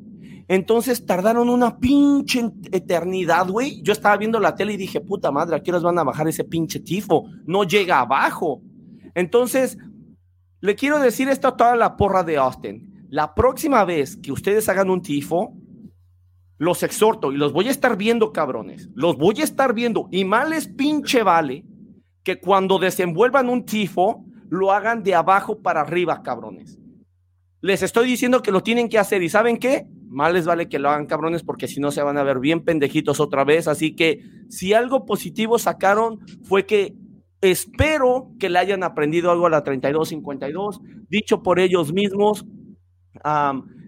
Entonces 0.53 1.07
tardaron 1.07 1.49
una 1.49 1.79
pinche 1.79 2.51
eternidad, 2.73 3.49
güey. 3.49 3.81
Yo 3.81 3.95
estaba 3.95 4.19
viendo 4.19 4.39
la 4.39 4.55
tele 4.55 4.75
y 4.75 4.77
dije, 4.77 5.01
puta 5.01 5.31
madre, 5.31 5.57
¿a 5.57 5.63
qué 5.63 5.73
van 5.73 5.99
a 5.99 6.05
bajar 6.05 6.29
ese 6.29 6.45
pinche 6.45 6.79
tifo? 6.79 7.25
No 7.47 7.65
llega 7.65 8.01
abajo. 8.01 8.61
Entonces, 9.15 9.79
le 10.61 10.75
quiero 10.75 10.99
decir 10.99 11.31
esto 11.31 11.49
a 11.49 11.57
toda 11.57 11.75
la 11.75 11.97
porra 11.97 12.23
de 12.23 12.37
Austin. 12.37 13.07
La 13.09 13.35
próxima 13.35 13.83
vez 13.87 14.19
que 14.19 14.31
ustedes 14.31 14.69
hagan 14.69 14.91
un 14.91 15.01
tifo, 15.01 15.55
los 16.59 16.83
exhorto 16.83 17.33
y 17.33 17.39
los 17.39 17.55
voy 17.55 17.69
a 17.69 17.71
estar 17.71 17.97
viendo, 17.97 18.31
cabrones. 18.31 18.91
Los 18.95 19.17
voy 19.17 19.41
a 19.41 19.45
estar 19.45 19.73
viendo. 19.73 20.09
Y 20.11 20.27
mal 20.27 20.53
es 20.53 20.69
pinche 20.69 21.23
vale 21.23 21.65
que 22.25 22.41
cuando 22.41 22.79
desenvuelvan 22.79 23.49
un 23.49 23.65
tifo, 23.65 24.27
lo 24.51 24.71
hagan 24.71 25.03
de 25.03 25.15
abajo 25.15 25.63
para 25.63 25.81
arriba, 25.81 26.23
cabrones. 26.23 26.79
Les 27.63 27.83
estoy 27.83 28.07
diciendo 28.07 28.43
que 28.43 28.53
lo 28.53 28.63
tienen 28.63 28.91
que 28.91 28.99
hacer. 28.99 29.23
¿Y 29.23 29.31
saben 29.31 29.57
qué? 29.57 29.87
Mal 30.13 30.35
les 30.35 30.47
vale 30.47 30.69
que 30.69 30.79
lo 30.79 30.91
hagan, 30.91 31.07
cabrones, 31.07 31.43
porque 31.43 31.69
si 31.69 31.81
no 31.81 31.91
se 31.91 32.03
van 32.03 32.19
a 32.19 32.23
ver 32.23 32.39
bien 32.39 32.65
pendejitos 32.65 33.19
otra 33.21 33.45
vez. 33.45 33.67
Así 33.67 33.97
que 33.97 34.21
si 34.49 34.75
algo 34.75 35.07
positivo 35.07 35.59
sacaron 35.59 36.21
fue 36.45 36.67
que 36.67 36.95
espero 37.41 38.31
que 38.39 38.51
le 38.51 38.59
hayan 38.59 38.85
aprendido 38.85 39.31
algo 39.31 39.47
a 39.47 39.51
la 39.51 39.65
32-52, 39.65 40.81
dicho 41.09 41.43
por 41.43 41.59
ellos 41.59 41.93
mismos 41.93 42.47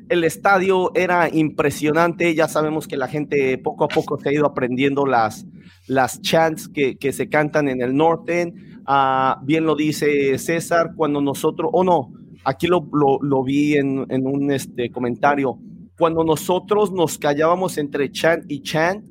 el 0.08 0.24
estadio 0.24 0.92
era 0.94 1.28
impresionante. 1.32 2.34
Ya 2.34 2.48
sabemos 2.48 2.86
que 2.86 2.96
la 2.96 3.08
gente 3.08 3.58
poco 3.58 3.84
a 3.84 3.88
poco 3.88 4.18
se 4.18 4.28
ha 4.28 4.32
ido 4.32 4.46
aprendiendo 4.46 5.06
las, 5.06 5.46
las 5.86 6.20
chants 6.20 6.68
que, 6.68 6.96
que 6.96 7.12
se 7.12 7.28
cantan 7.28 7.68
en 7.68 7.80
el 7.80 7.96
norte. 7.96 8.52
Ah, 8.86 9.40
bien 9.44 9.64
lo 9.64 9.76
dice 9.76 10.38
César, 10.38 10.92
cuando 10.96 11.20
nosotros, 11.20 11.70
o 11.72 11.84
no, 11.84 12.12
aquí 12.44 12.66
lo, 12.66 12.86
lo, 12.92 13.18
lo 13.22 13.42
vi 13.42 13.76
en, 13.76 14.04
en, 14.10 14.26
un 14.26 14.52
este, 14.52 14.90
comentario, 14.90 15.58
cuando 15.98 16.24
nosotros 16.24 16.92
nos 16.92 17.18
callábamos 17.18 17.78
entre 17.78 18.10
chant 18.10 18.44
y 18.48 18.62
chant, 18.62 19.04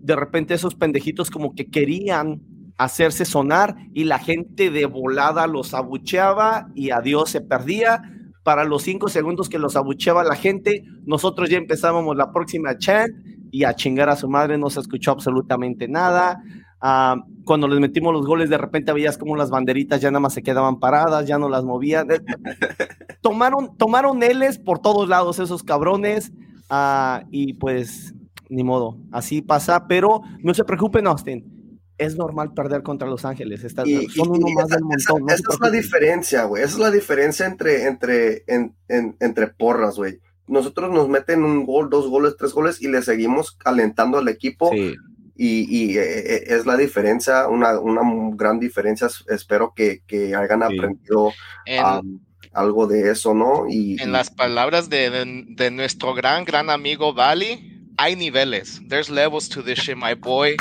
de 0.00 0.16
repente 0.16 0.54
esos 0.54 0.74
pendejitos 0.74 1.30
como 1.30 1.54
que 1.54 1.66
querían 1.66 2.40
hacerse 2.76 3.24
sonar 3.24 3.76
y 3.92 4.04
la 4.04 4.18
gente 4.18 4.70
de 4.70 4.86
volada 4.86 5.46
los 5.46 5.74
abucheaba 5.74 6.68
y 6.74 6.90
adiós 6.90 7.30
se 7.30 7.40
perdía. 7.40 8.02
Para 8.42 8.64
los 8.64 8.82
cinco 8.82 9.08
segundos 9.08 9.48
que 9.48 9.58
los 9.58 9.74
abucheaba 9.74 10.22
la 10.22 10.36
gente, 10.36 10.84
nosotros 11.06 11.48
ya 11.48 11.56
empezábamos 11.56 12.14
la 12.14 12.30
próxima 12.30 12.76
chant 12.76 13.10
y 13.50 13.64
a 13.64 13.74
chingar 13.74 14.10
a 14.10 14.16
su 14.16 14.28
madre, 14.28 14.58
no 14.58 14.68
se 14.68 14.80
escuchó 14.80 15.12
absolutamente 15.12 15.88
nada. 15.88 16.42
Uh, 16.82 17.22
cuando 17.44 17.66
les 17.68 17.80
metimos 17.80 18.12
los 18.12 18.26
goles, 18.26 18.50
de 18.50 18.58
repente 18.58 18.92
veías 18.92 19.16
como 19.16 19.36
las 19.36 19.48
banderitas 19.48 20.02
ya 20.02 20.10
nada 20.10 20.20
más 20.20 20.34
se 20.34 20.42
quedaban 20.42 20.78
paradas, 20.78 21.26
ya 21.26 21.38
no 21.38 21.48
las 21.48 21.64
movían. 21.64 22.08
tomaron, 23.24 23.74
tomaron 23.78 24.20
L's 24.20 24.58
por 24.58 24.80
todos 24.80 25.08
lados 25.08 25.38
esos 25.38 25.62
cabrones 25.62 26.30
uh, 26.70 27.26
y 27.30 27.54
pues 27.54 28.14
ni 28.50 28.62
modo, 28.62 28.98
así 29.10 29.40
pasa, 29.40 29.86
pero 29.88 30.20
no 30.40 30.52
se 30.52 30.62
preocupen, 30.64 31.06
Austin 31.06 31.50
es 31.96 32.16
normal 32.16 32.52
perder 32.52 32.82
contra 32.82 33.08
Los 33.08 33.24
Ángeles. 33.24 33.64
Está, 33.64 33.86
y, 33.86 34.06
son 34.08 34.28
uno 34.30 34.48
y 34.48 34.52
más 34.52 34.66
esa, 34.66 34.74
del 34.74 34.84
montón. 34.84 35.30
Esa, 35.30 35.34
esa 35.36 35.52
es 35.52 35.60
la 35.60 35.70
diferencia, 35.70 36.44
güey. 36.44 36.62
Esa 36.62 36.72
es 36.72 36.78
la 36.80 36.90
diferencia 36.90 37.46
entre, 37.46 37.86
entre, 37.86 38.42
en, 38.46 38.74
en, 38.88 39.16
entre 39.20 39.46
porras, 39.46 39.96
güey. 39.96 40.20
Nosotros 40.46 40.92
nos 40.92 41.08
meten 41.08 41.44
un 41.44 41.64
gol, 41.64 41.88
dos 41.88 42.08
goles, 42.08 42.34
tres 42.36 42.52
goles 42.52 42.82
y 42.82 42.88
le 42.88 43.00
seguimos 43.00 43.56
alentando 43.64 44.18
al 44.18 44.28
equipo. 44.28 44.70
Sí. 44.72 44.94
Y, 45.36 45.92
y 45.92 45.96
eh, 45.96 46.54
es 46.54 46.66
la 46.66 46.76
diferencia, 46.76 47.48
una, 47.48 47.78
una 47.78 48.02
gran 48.34 48.58
diferencia. 48.58 49.08
Espero 49.28 49.72
que, 49.74 50.02
que 50.06 50.34
hayan 50.34 50.62
Sí. 50.68 50.76
aprendido 50.76 51.32
En, 51.64 51.84
um, 51.84 52.20
algo 52.54 52.86
de 52.86 53.10
eso, 53.10 53.34
¿no? 53.34 53.66
Y, 53.68 54.00
en 54.00 54.12
las 54.12 54.30
palabras 54.30 54.88
de, 54.88 55.10
de, 55.10 55.44
de 55.48 55.70
nuestro 55.70 56.14
gran, 56.14 56.44
gran 56.44 56.70
amigo 56.70 57.12
Bali, 57.12 57.74
hay 57.98 58.16
niveles. 58.16 58.80
There's 58.88 59.08
levels 59.08 59.48
to 59.50 59.62
this 59.62 59.78
shit, 59.78 59.96
my 59.96 60.14
boy. 60.14 60.56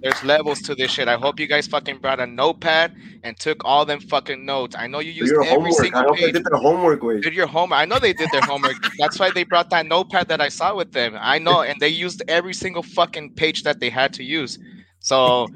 There's 0.00 0.22
levels 0.24 0.60
to 0.62 0.74
this 0.74 0.90
shit. 0.90 1.08
I 1.08 1.16
hope 1.16 1.40
you 1.40 1.46
guys 1.46 1.66
fucking 1.66 1.98
brought 1.98 2.20
a 2.20 2.26
notepad 2.26 2.94
and 3.22 3.38
took 3.38 3.64
all 3.64 3.84
them 3.84 4.00
fucking 4.00 4.44
notes. 4.44 4.76
I 4.78 4.86
know 4.86 5.00
you 5.00 5.12
used 5.12 5.32
your 5.32 5.44
every 5.44 5.54
homework. 5.54 5.72
I 5.72 5.82
single 5.82 6.02
hope 6.02 6.16
they 6.16 6.24
page. 6.26 6.32
did 6.34 6.44
their 6.44 6.60
homework, 6.60 7.00
güey. 7.00 7.22
Did 7.22 7.34
your 7.34 7.46
homework. 7.46 7.78
I 7.78 7.84
know 7.84 7.98
they 7.98 8.12
did 8.12 8.30
their 8.30 8.42
homework. 8.42 8.76
That's 8.98 9.18
why 9.18 9.30
they 9.30 9.44
brought 9.44 9.70
that 9.70 9.86
notepad 9.86 10.28
that 10.28 10.40
I 10.40 10.48
saw 10.48 10.74
with 10.74 10.92
them. 10.92 11.16
I 11.18 11.38
know, 11.38 11.62
and 11.62 11.80
they 11.80 11.88
used 11.88 12.22
every 12.28 12.54
single 12.54 12.82
fucking 12.82 13.34
page 13.34 13.62
that 13.62 13.80
they 13.80 13.90
had 13.90 14.12
to 14.14 14.22
use. 14.22 14.58
So, 15.00 15.48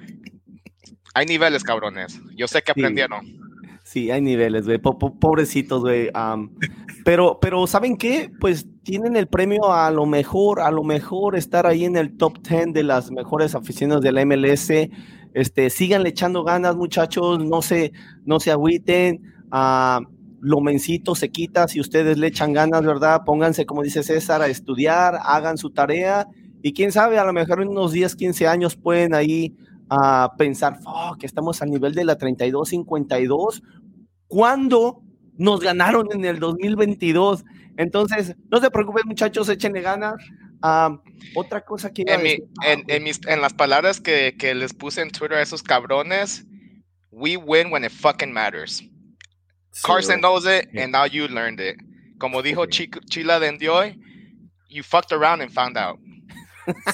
hay 1.17 1.25
niveles, 1.27 1.63
cabrones. 1.65 2.19
Yo 2.35 2.47
sé 2.47 2.63
que 2.63 2.73
aprendieron. 2.73 3.40
Sí, 3.91 4.09
hay 4.13 4.21
niveles, 4.21 4.67
güey. 4.67 4.79
Po- 4.79 4.97
po- 5.01 5.19
Pobrecitos, 5.19 5.81
güey. 5.81 6.11
Am, 6.15 6.55
pero, 7.05 7.39
pero, 7.41 7.67
¿saben 7.67 7.97
qué? 7.97 8.31
Pues 8.39 8.65
tienen 8.85 9.17
el 9.17 9.27
premio 9.27 9.73
a 9.73 9.91
lo 9.91 10.07
mejor, 10.07 10.61
a 10.61 10.71
lo 10.71 10.85
mejor 10.85 11.35
estar 11.35 11.67
ahí 11.67 11.85
en 11.85 11.97
el 11.97 12.17
top 12.17 12.39
10 12.41 12.73
de 12.73 12.85
las 12.85 13.11
mejores 13.11 13.57
aficiones 13.57 14.01
de 14.01 14.13
la 14.13 14.25
MLS. 14.25 14.71
Este, 15.35 15.71
síganle 15.71 16.11
echando 16.11 16.45
ganas, 16.45 16.77
muchachos. 16.77 17.45
No 17.45 17.63
se, 17.63 17.91
no 18.25 18.39
se 18.39 18.53
agüiten. 18.53 19.23
Ah, 19.51 20.01
lo 20.41 20.61
mencito 20.61 21.17
se 21.17 21.31
quita 21.31 21.67
si 21.67 21.81
ustedes 21.81 22.17
le 22.17 22.29
echan 22.29 22.53
ganas, 22.53 22.83
¿verdad? 22.85 23.23
Pónganse, 23.27 23.67
como 23.67 23.83
dice 23.83 24.05
César, 24.05 24.41
a 24.41 24.47
estudiar, 24.47 25.19
hagan 25.25 25.59
su 25.59 25.71
tarea. 25.71 26.29
Y 26.63 26.75
quién 26.75 26.93
sabe, 26.93 27.19
a 27.19 27.25
lo 27.25 27.33
mejor 27.33 27.61
en 27.61 27.69
unos 27.71 27.91
10, 27.91 28.15
15 28.15 28.47
años 28.47 28.77
pueden 28.77 29.15
ahí 29.15 29.57
a 29.93 30.31
pensar, 30.39 30.79
que 31.19 31.27
estamos 31.27 31.61
al 31.63 31.71
nivel 31.71 31.95
de 31.95 32.05
la 32.05 32.17
32-52, 32.17 33.61
cuando 34.31 35.03
nos 35.37 35.59
ganaron 35.61 36.07
en 36.13 36.25
el 36.25 36.39
2022. 36.39 37.45
Entonces, 37.77 38.37
no 38.51 38.61
se 38.61 38.71
preocupen, 38.71 39.03
muchachos, 39.07 39.49
échenle 39.49 39.81
ganas. 39.83 40.15
Otra 41.35 41.63
cosa 41.65 41.93
que 41.93 42.05
En, 42.07 42.23
mi- 42.23 42.39
ah, 42.63 42.73
en, 42.73 42.85
en 42.87 43.03
mis, 43.03 43.21
en 43.27 43.41
las 43.41 43.53
palabras 43.55 44.01
que, 44.01 44.37
que 44.39 44.55
les 44.55 44.73
puse 44.73 45.01
en 45.03 45.11
Twitter 45.11 45.39
a 45.39 45.43
esos 45.43 45.63
cabrones, 45.63 46.47
we 47.11 47.37
win 47.37 47.73
when 47.73 47.85
it 47.85 47.91
fucking 47.91 48.33
matters. 48.33 48.83
Sí, 49.73 49.83
Carson 49.83 50.21
knows 50.21 50.45
it, 50.45 50.69
Yeah. 50.73 50.85
and 50.85 50.93
now 50.93 51.07
you 51.07 51.27
learned 51.29 51.61
it. 51.61 51.77
Como 52.19 52.43
dijo. 52.43 52.67
Chi- 52.69 52.91
Chila 53.09 53.41
de 53.41 53.49
Endioy, 53.49 53.99
you 54.69 54.83
fucked 54.85 55.13
around 55.13 55.41
and 55.43 55.51
found 55.51 55.77
out. 55.77 55.99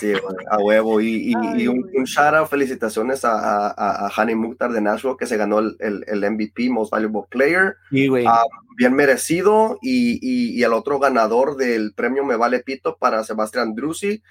Sí, 0.01 0.13
güey, 0.13 0.37
a 0.51 0.59
huevo. 0.59 1.01
Y, 1.01 1.31
y, 1.31 1.35
Ay, 1.35 1.63
y 1.63 1.69
un, 1.69 1.89
un 1.95 2.05
shout 2.05 2.35
out, 2.35 2.49
felicitaciones 2.49 3.25
a, 3.25 3.69
a, 3.69 4.07
a 4.07 4.11
Hani 4.17 4.35
Mukhtar 4.35 4.73
de 4.73 4.81
Nashville 4.81 5.17
que 5.19 5.27
se 5.27 5.37
ganó 5.37 5.59
el, 5.59 5.77
el, 5.81 6.05
el 6.07 6.31
MVP, 6.31 6.71
Most 6.71 6.91
Valuable 6.93 7.23
Player. 7.31 7.77
sí, 7.91 8.07
güey. 8.09 8.25
Ah, 8.27 8.43
bien 8.77 8.95
merecido. 8.95 9.79
Y, 9.83 10.19
y, 10.21 10.59
y 10.59 10.63
el 10.63 10.73
otro 10.73 10.99
ganador 10.99 11.57
del 11.57 11.93
premio 11.95 12.25
Me 12.25 12.37
Vale 12.37 12.61
Pito 12.61 12.97
para 12.99 13.25
Sebastián 13.25 13.75
Drusi. 13.75 14.23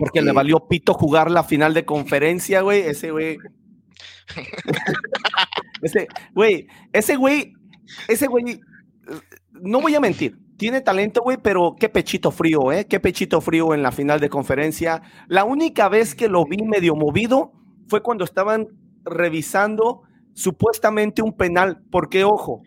porque 0.00 0.20
y- 0.20 0.22
le 0.22 0.32
valió 0.32 0.66
pito 0.68 0.94
jugar 0.94 1.30
la 1.30 1.44
final 1.44 1.74
de 1.74 1.84
conferencia, 1.84 2.60
güey. 2.62 2.80
Ese 2.82 3.10
güey. 3.10 3.38
ese, 5.82 6.06
güey, 6.34 6.66
ese 6.92 7.16
güey, 7.16 7.54
ese 8.08 8.26
güey, 8.26 8.44
eh, 8.50 8.58
no 9.52 9.80
voy 9.80 9.94
a 9.94 10.00
mentir. 10.00 10.38
Tiene 10.62 10.80
talento, 10.80 11.22
güey, 11.24 11.38
pero 11.42 11.74
qué 11.76 11.88
pechito 11.88 12.30
frío, 12.30 12.70
¿eh? 12.70 12.86
Qué 12.86 13.00
pechito 13.00 13.40
frío 13.40 13.74
en 13.74 13.82
la 13.82 13.90
final 13.90 14.20
de 14.20 14.28
conferencia. 14.28 15.02
La 15.26 15.42
única 15.42 15.88
vez 15.88 16.14
que 16.14 16.28
lo 16.28 16.44
vi 16.44 16.58
medio 16.62 16.94
movido 16.94 17.50
fue 17.88 18.00
cuando 18.00 18.22
estaban 18.22 18.68
revisando 19.04 20.02
supuestamente 20.34 21.20
un 21.20 21.32
penal, 21.32 21.82
porque 21.90 22.22
ojo, 22.22 22.62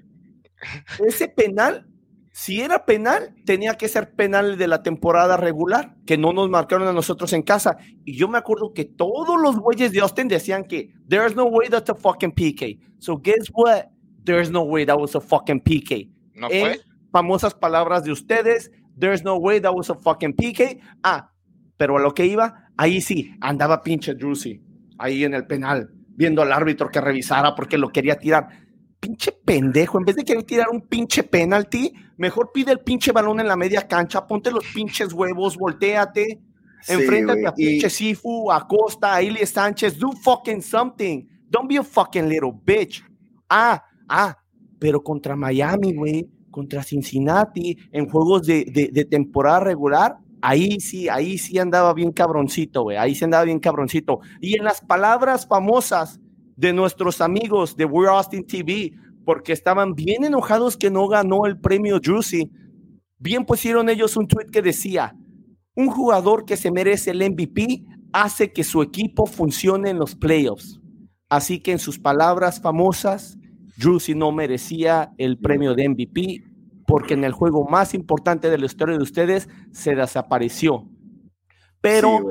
ese 1.08 1.30
penal, 1.30 1.88
si 2.34 2.60
era 2.60 2.84
penal, 2.84 3.34
tenía 3.46 3.76
que 3.76 3.88
ser 3.88 4.14
penal 4.14 4.58
de 4.58 4.68
la 4.68 4.84
temporada 4.84 5.38
regular, 5.38 5.96
que 6.06 6.18
no 6.18 6.34
nos 6.34 6.50
marcaron 6.50 6.90
a 6.90 6.92
nosotros 6.92 7.32
en 7.32 7.44
casa. 7.44 7.78
Y 8.04 8.18
yo 8.18 8.28
me 8.28 8.38
acuerdo 8.38 8.74
que 8.74 8.84
todos 8.84 9.42
los 9.42 9.56
güeyes 9.56 9.94
de 9.94 10.02
Austin 10.02 10.28
decían 10.28 10.66
que 10.66 10.90
there's 11.08 11.34
no 11.34 11.46
way 11.46 11.70
that's 11.70 11.90
a 11.90 11.96
fucking 11.96 12.34
PK. 12.34 12.78
So 13.00 13.16
guess 13.16 13.50
what? 13.54 13.86
There's 14.26 14.52
no 14.52 14.64
way 14.64 14.86
that 14.86 15.00
was 15.00 15.16
a 15.16 15.22
fucking 15.22 15.62
PK. 15.62 16.10
¿No 16.34 16.50
fue? 16.50 16.82
Famosas 17.16 17.54
palabras 17.54 18.04
de 18.04 18.12
ustedes, 18.12 18.70
there's 19.00 19.24
no 19.24 19.38
way 19.38 19.62
that 19.62 19.74
was 19.74 19.90
a 19.90 19.96
fucking 19.96 20.34
PK. 20.34 20.82
Ah, 21.02 21.32
pero 21.78 21.96
a 21.98 22.02
lo 22.02 22.14
que 22.14 22.26
iba, 22.26 22.68
ahí 22.76 23.00
sí, 23.00 23.34
andaba 23.40 23.82
pinche 23.82 24.16
Druzy, 24.16 24.62
ahí 24.98 25.24
en 25.24 25.34
el 25.34 25.48
penal, 25.48 25.90
viendo 26.10 26.42
al 26.42 26.52
árbitro 26.52 26.90
que 26.90 27.00
revisara 27.00 27.56
porque 27.56 27.78
lo 27.78 27.88
quería 27.88 28.18
tirar. 28.18 28.50
Pinche 29.00 29.32
pendejo, 29.32 29.98
en 29.98 30.04
vez 30.04 30.18
de 30.18 30.26
querer 30.26 30.44
tirar 30.44 30.68
un 30.70 30.82
pinche 30.82 31.24
penalti, 31.24 31.94
mejor 32.18 32.52
pide 32.54 32.74
el 32.74 32.80
pinche 32.80 33.14
balón 33.14 33.40
en 33.40 33.48
la 33.48 33.56
media 33.56 33.88
cancha, 33.88 34.28
ponte 34.28 34.52
los 34.52 34.66
pinches 34.74 35.14
huevos, 35.14 35.56
volteate, 35.56 36.42
sí, 36.82 36.94
enfréntate 36.94 37.48
a 37.48 37.54
y- 37.56 37.66
pinche 37.66 37.90
Sifu, 37.90 38.52
a 38.52 38.68
Costa, 38.68 39.16
a 39.16 39.46
Sánchez, 39.46 39.98
do 39.98 40.12
fucking 40.22 40.62
something. 40.62 41.26
Don't 41.50 41.70
be 41.70 41.78
a 41.78 41.84
fucking 41.84 42.28
little 42.28 42.52
bitch. 42.52 43.06
Ah, 43.50 43.82
ah, 44.10 44.36
pero 44.78 45.02
contra 45.02 45.38
Miami, 45.38 45.94
güey, 45.94 46.35
contra 46.56 46.84
Cincinnati, 46.84 47.78
en 47.92 48.08
juegos 48.10 48.44
de, 48.48 48.64
de- 48.94 49.04
temporada 49.06 49.60
regular, 49.60 50.18
ahí 50.42 50.80
sí, 50.80 51.10
ahí 51.10 51.38
sí 51.38 51.60
andaba 51.60 51.94
bien 51.94 52.14
cabroncito, 52.14 52.84
güey, 52.84 52.96
ahí 52.96 53.14
sí 53.14 53.26
andaba 53.26 53.44
bien 53.44 53.60
cabroncito. 53.60 54.22
Y 54.40 54.58
en 54.58 54.64
las 54.64 54.80
palabras 54.80 55.46
famosas 55.46 56.22
de 56.56 56.72
nuestros 56.72 57.20
amigos 57.20 57.76
de 57.76 57.84
We're 57.84 58.10
Austin 58.10 58.48
TV, 58.48 58.94
porque 59.26 59.52
estaban 59.52 59.96
bien 59.96 60.24
enojados 60.24 60.78
que 60.78 60.90
no 60.90 61.10
ganó 61.10 61.46
el 61.46 61.60
premio 61.60 62.00
Juicy, 62.02 62.50
bien 63.20 63.44
pusieron 63.46 63.90
ellos 63.90 64.16
un 64.16 64.28
tweet 64.30 64.46
que 64.50 64.62
decía, 64.62 65.14
un 65.76 65.90
jugador 65.90 66.46
que 66.46 66.56
se 66.56 66.72
merece 66.72 67.12
el 67.12 67.30
MVP 67.32 67.84
hace 68.14 68.54
que 68.54 68.64
su 68.64 68.82
equipo 68.82 69.26
funcione 69.26 69.90
en 69.90 70.00
los 70.00 70.16
playoffs. 70.16 70.80
Así 71.28 71.60
que 71.60 71.74
en 71.74 71.80
sus 71.80 72.00
palabras 72.00 72.62
famosas, 72.62 73.38
Juicy 73.82 74.16
no 74.16 74.32
merecía 74.32 75.12
el 75.18 75.38
premio 75.38 75.74
de 75.76 75.90
MVP 75.90 76.44
porque 76.88 77.16
en 77.16 77.24
el 77.24 77.32
juego 77.32 77.68
más 77.68 77.94
importante 77.94 78.50
de 78.50 78.58
la 78.58 78.66
historia 78.66 78.98
de 78.98 79.04
ustedes 79.04 79.50
se 79.72 79.96
desapareció. 79.96 80.88
Pero, 81.82 82.20
sí, 82.20 82.24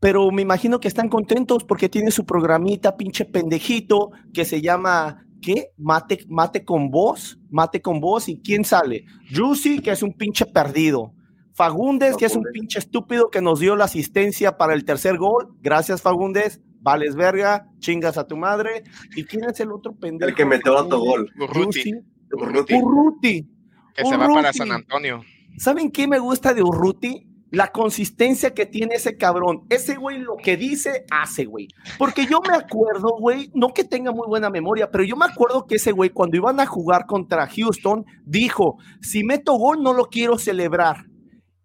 pero 0.00 0.30
me 0.30 0.42
imagino 0.42 0.80
que 0.80 0.88
están 0.88 1.08
contentos 1.08 1.64
porque 1.64 1.88
tiene 1.88 2.10
su 2.10 2.24
programita 2.24 2.96
pinche 2.96 3.24
pendejito 3.24 4.10
que 4.32 4.44
se 4.44 4.60
llama 4.60 5.24
¿qué? 5.40 5.68
Mate, 5.76 6.24
mate 6.28 6.64
con 6.64 6.90
voz, 6.90 7.38
mate 7.50 7.80
con 7.80 8.00
voz 8.00 8.28
y 8.28 8.40
quién 8.40 8.64
sale? 8.64 9.04
Juicy, 9.34 9.80
que 9.80 9.90
es 9.90 10.02
un 10.02 10.12
pinche 10.12 10.46
perdido. 10.46 11.14
Fagundes, 11.54 12.16
que 12.16 12.26
es 12.26 12.36
un 12.36 12.44
pinche 12.52 12.78
estúpido 12.78 13.28
que 13.30 13.42
nos 13.42 13.60
dio 13.60 13.76
la 13.76 13.84
asistencia 13.84 14.56
para 14.56 14.72
el 14.72 14.84
tercer 14.84 15.18
gol. 15.18 15.56
Gracias, 15.60 16.00
Fagundes. 16.00 16.62
Vales 16.80 17.14
verga, 17.14 17.66
chingas 17.78 18.16
a 18.16 18.26
tu 18.26 18.36
madre. 18.36 18.82
¿Y 19.14 19.24
quién 19.24 19.44
es 19.44 19.60
el 19.60 19.70
otro 19.72 19.94
pendejo? 19.94 20.28
El 20.28 20.34
que 20.34 20.44
metió 20.44 20.72
el 20.72 20.78
autogol. 20.78 21.30
Urruti. 21.38 21.94
Urruti, 22.32 22.74
Urruti. 22.74 23.48
que 23.94 24.04
se 24.04 24.16
va 24.16 24.28
para. 24.28 24.52
San 24.52 24.72
Antonio. 24.72 25.22
¿Saben 25.58 25.90
qué 25.90 26.08
me 26.08 26.18
gusta 26.18 26.54
de 26.54 26.62
Urruti? 26.62 27.26
La 27.50 27.72
consistencia 27.72 28.54
que 28.54 28.64
tiene 28.64 28.94
ese 28.94 29.16
cabrón. 29.16 29.66
Ese 29.70 29.96
güey 29.96 30.18
lo 30.18 30.36
que 30.36 30.56
dice, 30.56 31.04
hace, 31.10 31.46
güey. 31.46 31.66
Porque 31.98 32.24
yo 32.24 32.40
me 32.48 32.54
acuerdo, 32.54 33.16
güey, 33.18 33.50
no 33.54 33.74
que 33.74 33.82
tenga 33.82 34.12
muy 34.12 34.28
buena 34.28 34.50
memoria, 34.50 34.88
pero 34.90 35.02
yo 35.02 35.16
me 35.16 35.26
acuerdo 35.26 35.66
que 35.66 35.74
ese 35.74 35.90
güey, 35.90 36.10
cuando 36.10 36.36
iban 36.36 36.60
a 36.60 36.66
jugar 36.66 37.06
contra 37.06 37.48
Houston, 37.48 38.04
dijo: 38.24 38.76
Si 39.02 39.24
meto 39.24 39.54
gol, 39.54 39.82
no 39.82 39.92
lo 39.92 40.04
quiero 40.04 40.38
celebrar. 40.38 41.09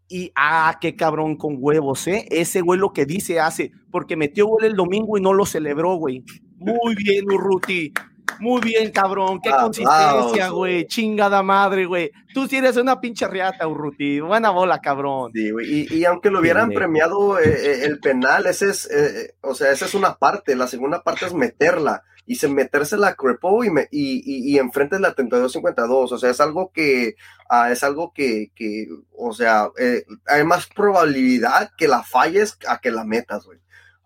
Y 0.07 0.31
ah, 0.35 0.77
qué 0.79 0.95
cabrón 0.95 1.35
con 1.35 1.57
huevos, 1.59 2.07
¿eh? 2.07 2.27
Ese 2.29 2.61
güey 2.61 2.79
lo 2.79 2.93
que 2.93 3.05
dice 3.05 3.39
hace, 3.39 3.71
porque 3.91 4.15
metió 4.15 4.45
gol 4.45 4.63
el 4.63 4.75
domingo 4.75 5.17
y 5.17 5.21
no 5.21 5.33
lo 5.33 5.45
celebró, 5.45 5.95
güey. 5.95 6.23
Muy 6.57 6.95
bien, 6.95 7.25
Urruti. 7.31 7.91
Muy 8.39 8.61
bien, 8.61 8.91
cabrón. 8.91 9.39
Qué 9.41 9.49
consistencia, 9.49 10.49
güey. 10.49 10.85
Chingada 10.87 11.41
madre, 11.41 11.85
güey. 11.85 12.11
Tú 12.33 12.47
sí 12.47 12.57
eres 12.57 12.77
una 12.77 12.99
pinche 12.99 13.27
riata, 13.27 13.67
Urruti. 13.67 14.19
Buena 14.19 14.49
bola, 14.49 14.79
cabrón. 14.79 15.31
Sí, 15.33 15.51
güey. 15.51 15.87
Y, 15.89 16.05
aunque 16.05 16.29
lo 16.29 16.39
hubieran 16.39 16.69
premiado 16.69 17.39
eh, 17.39 17.43
eh, 17.47 17.85
el 17.85 17.99
penal, 17.99 18.45
ese 18.45 18.69
es, 18.69 18.89
eh, 18.91 19.35
o 19.41 19.55
sea, 19.55 19.71
esa 19.71 19.85
es 19.85 19.93
una 19.93 20.15
parte. 20.15 20.55
La 20.55 20.67
segunda 20.67 21.01
parte 21.01 21.25
es 21.25 21.33
meterla 21.33 22.03
y 22.25 22.35
se 22.35 22.47
meterse 22.47 22.97
la 22.97 23.15
crepo 23.15 23.63
y, 23.63 23.69
me, 23.69 23.87
y, 23.91 24.51
y, 24.51 24.57
enfrente 24.57 24.95
de 24.95 25.01
la 25.01 25.15
32-52. 25.15 26.11
O 26.11 26.17
sea, 26.17 26.31
es 26.31 26.39
algo 26.41 26.71
que, 26.73 27.15
ah, 27.49 27.71
es 27.71 27.83
algo 27.83 28.13
que, 28.13 28.51
que 28.55 28.87
o 29.15 29.31
sea, 29.33 29.69
eh, 29.77 30.05
hay 30.25 30.43
más 30.43 30.67
probabilidad 30.67 31.71
que 31.77 31.87
la 31.87 32.03
falles 32.03 32.57
a 32.67 32.79
que 32.79 32.91
la 32.91 33.03
metas, 33.03 33.45
güey. 33.45 33.59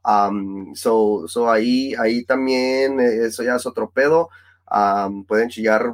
Um, 0.03 0.75
so, 0.75 1.27
so 1.27 1.51
ahí, 1.51 1.93
ahí 1.95 2.23
también, 2.25 2.99
eh, 2.99 3.25
eso 3.25 3.43
ya 3.43 3.55
es 3.55 3.65
otro 3.65 3.89
pedo. 3.91 4.29
pueden 5.27 5.49
chillar 5.49 5.93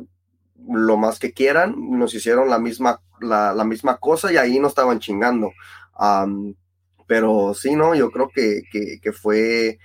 lo 0.68 0.98
más 0.98 1.20
que 1.20 1.34
quieran. 1.34 1.76
Nos 1.78 2.14
hicieron 2.16 2.50
la 2.50 2.60
misma, 2.60 3.02
la, 3.22 3.54
la 3.54 3.64
misma 3.66 3.98
cosa 3.98 4.32
y 4.32 4.38
ahí 4.38 4.60
no 4.60 4.68
estaban 4.68 5.00
chingando. 5.00 5.52
pero 7.08 7.54
sí, 7.54 7.76
no, 7.76 7.94
yo 7.96 8.10
creo 8.12 8.30
que, 8.34 8.64
que, 8.72 9.00
que 9.02 9.12
fue 9.12 9.78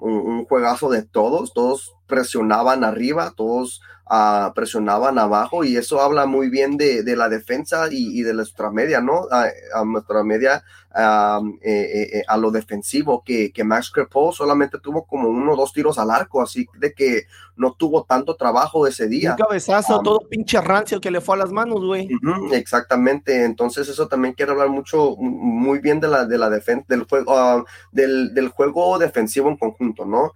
un, 0.00 0.44
juegazo 0.46 0.90
de 0.90 1.02
todos, 1.02 1.52
todos 1.52 1.94
presionaban 2.06 2.84
arriba, 2.84 3.32
todos 3.36 3.80
uh, 4.10 4.52
presionaban 4.54 5.18
abajo 5.18 5.64
y 5.64 5.76
eso 5.76 6.00
habla 6.00 6.26
muy 6.26 6.50
bien 6.50 6.76
de, 6.76 7.02
de 7.02 7.16
la 7.16 7.28
defensa 7.28 7.88
y, 7.90 8.18
y, 8.18 8.22
de 8.22 8.34
nuestra 8.34 8.70
media, 8.70 9.00
¿no? 9.00 9.26
A, 9.30 9.46
a 9.74 9.84
nuestra 9.84 10.24
media 10.24 10.64
eh, 10.96 12.20
eh, 12.20 12.22
a 12.28 12.36
lo 12.36 12.52
defensivo, 12.52 13.24
que, 13.24 13.50
que 13.50 13.64
Max 13.64 13.90
Crepo 13.90 14.30
solamente 14.30 14.78
tuvo 14.78 15.04
como 15.04 15.28
uno 15.28 15.54
o 15.54 15.56
dos 15.56 15.72
tiros 15.72 15.98
al 15.98 16.08
arco, 16.08 16.40
así 16.40 16.68
de 16.78 16.92
que 16.92 17.24
no 17.56 17.72
tuvo 17.72 18.04
tanto 18.04 18.36
trabajo 18.36 18.86
ese 18.86 19.08
día. 19.08 19.32
Un 19.32 19.38
cabezazo, 19.38 20.00
todo 20.02 20.20
pinche 20.28 20.60
rancio 20.60 21.00
que 21.00 21.10
le 21.10 21.20
fue 21.20 21.34
a 21.34 21.38
las 21.40 21.50
manos, 21.50 21.84
güey. 21.84 22.08
exactamente, 22.52 23.44
entonces 23.44 23.88
eso 23.88 24.06
también 24.06 24.34
quiere 24.34 24.52
hablar 24.52 24.68
mucho, 24.68 25.16
muy 25.16 25.80
bien 25.80 25.98
de 25.98 26.06
la, 26.06 26.26
de 26.26 26.38
la 26.38 26.48
defensa, 26.48 26.84
del 26.88 27.02
juego, 27.08 27.66
del, 27.90 28.32
del, 28.32 28.48
juego 28.50 28.96
defensivo 29.00 29.48
en 29.48 29.56
conjunto, 29.56 30.04
¿no? 30.04 30.32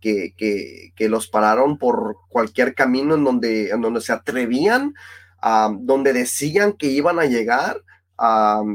que, 0.00 0.32
que, 0.34 0.92
que, 0.96 1.08
los 1.10 1.28
pararon 1.28 1.76
por 1.76 2.16
cualquier 2.30 2.74
camino 2.74 3.16
en 3.16 3.24
donde, 3.24 3.68
en 3.68 3.82
donde 3.82 4.00
se 4.00 4.14
atrevían, 4.14 4.94
donde 5.80 6.14
decían 6.14 6.72
que 6.72 6.86
iban 6.86 7.18
a 7.18 7.26
llegar 7.26 7.82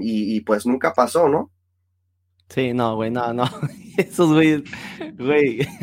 y, 0.01 0.41
pues 0.41 0.65
nunca 0.65 0.93
pasó, 0.93 1.27
¿no? 1.27 1.51
Sí, 2.49 2.73
no, 2.73 2.95
güey, 2.95 3.11
no, 3.11 3.33
no. 3.33 3.45
Esos 3.97 4.33
güeyes, 4.33 4.63
güey. 5.17 5.59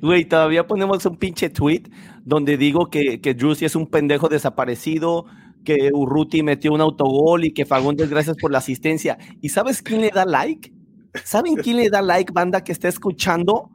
Güey, 0.00 0.24
todavía 0.24 0.66
ponemos 0.66 1.04
un 1.04 1.16
pinche 1.16 1.50
tweet 1.50 1.82
donde 2.24 2.56
digo 2.56 2.88
que, 2.88 3.20
que 3.20 3.34
Druzy 3.34 3.66
es 3.66 3.76
un 3.76 3.86
pendejo 3.86 4.28
desaparecido, 4.28 5.26
que 5.64 5.90
Urruti 5.92 6.42
metió 6.42 6.72
un 6.72 6.80
autogol 6.80 7.44
y 7.44 7.52
que 7.52 7.66
Fagundes 7.66 8.10
gracias 8.10 8.36
por 8.40 8.50
la 8.50 8.58
asistencia. 8.58 9.18
¿Y 9.40 9.50
sabes 9.50 9.82
quién 9.82 10.00
le 10.00 10.10
da 10.10 10.24
like? 10.24 10.72
¿Saben 11.24 11.56
quién 11.56 11.78
le 11.78 11.90
da 11.90 12.02
like, 12.02 12.32
banda 12.32 12.64
que 12.64 12.72
está 12.72 12.88
escuchando? 12.88 13.70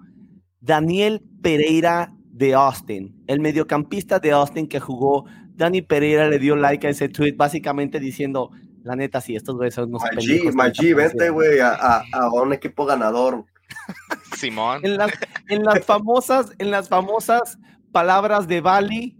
Daniel 0.61 1.21
Pereira 1.41 2.13
de 2.31 2.53
Austin, 2.53 3.23
el 3.27 3.39
mediocampista 3.39 4.19
de 4.19 4.31
Austin 4.31 4.67
que 4.67 4.79
jugó. 4.79 5.25
Dani 5.59 5.81
Pereira 5.81 6.29
le 6.29 6.39
dio 6.39 6.55
like 6.55 6.87
a 6.87 6.89
ese 6.89 7.09
tweet, 7.09 7.35
básicamente 7.35 7.99
diciendo: 7.99 8.49
La 8.83 8.95
neta, 8.95 9.19
sí, 9.19 9.35
estos 9.35 9.55
güeyes 9.57 9.75
son 9.75 9.89
unos 9.89 10.01
Maggi, 10.01 10.51
Maggi, 10.53 10.93
vente, 10.93 11.29
güey, 11.29 11.59
a, 11.61 12.03
un 12.33 12.53
equipo 12.53 12.85
ganador. 12.85 13.45
Simón. 14.37 14.79
En 14.83 14.97
las, 14.97 15.11
en 15.49 15.63
las, 15.63 15.85
famosas, 15.85 16.53
en 16.57 16.71
las 16.71 16.87
famosas 16.87 17.59
palabras 17.91 18.47
de 18.47 18.61
Bali, 18.61 19.17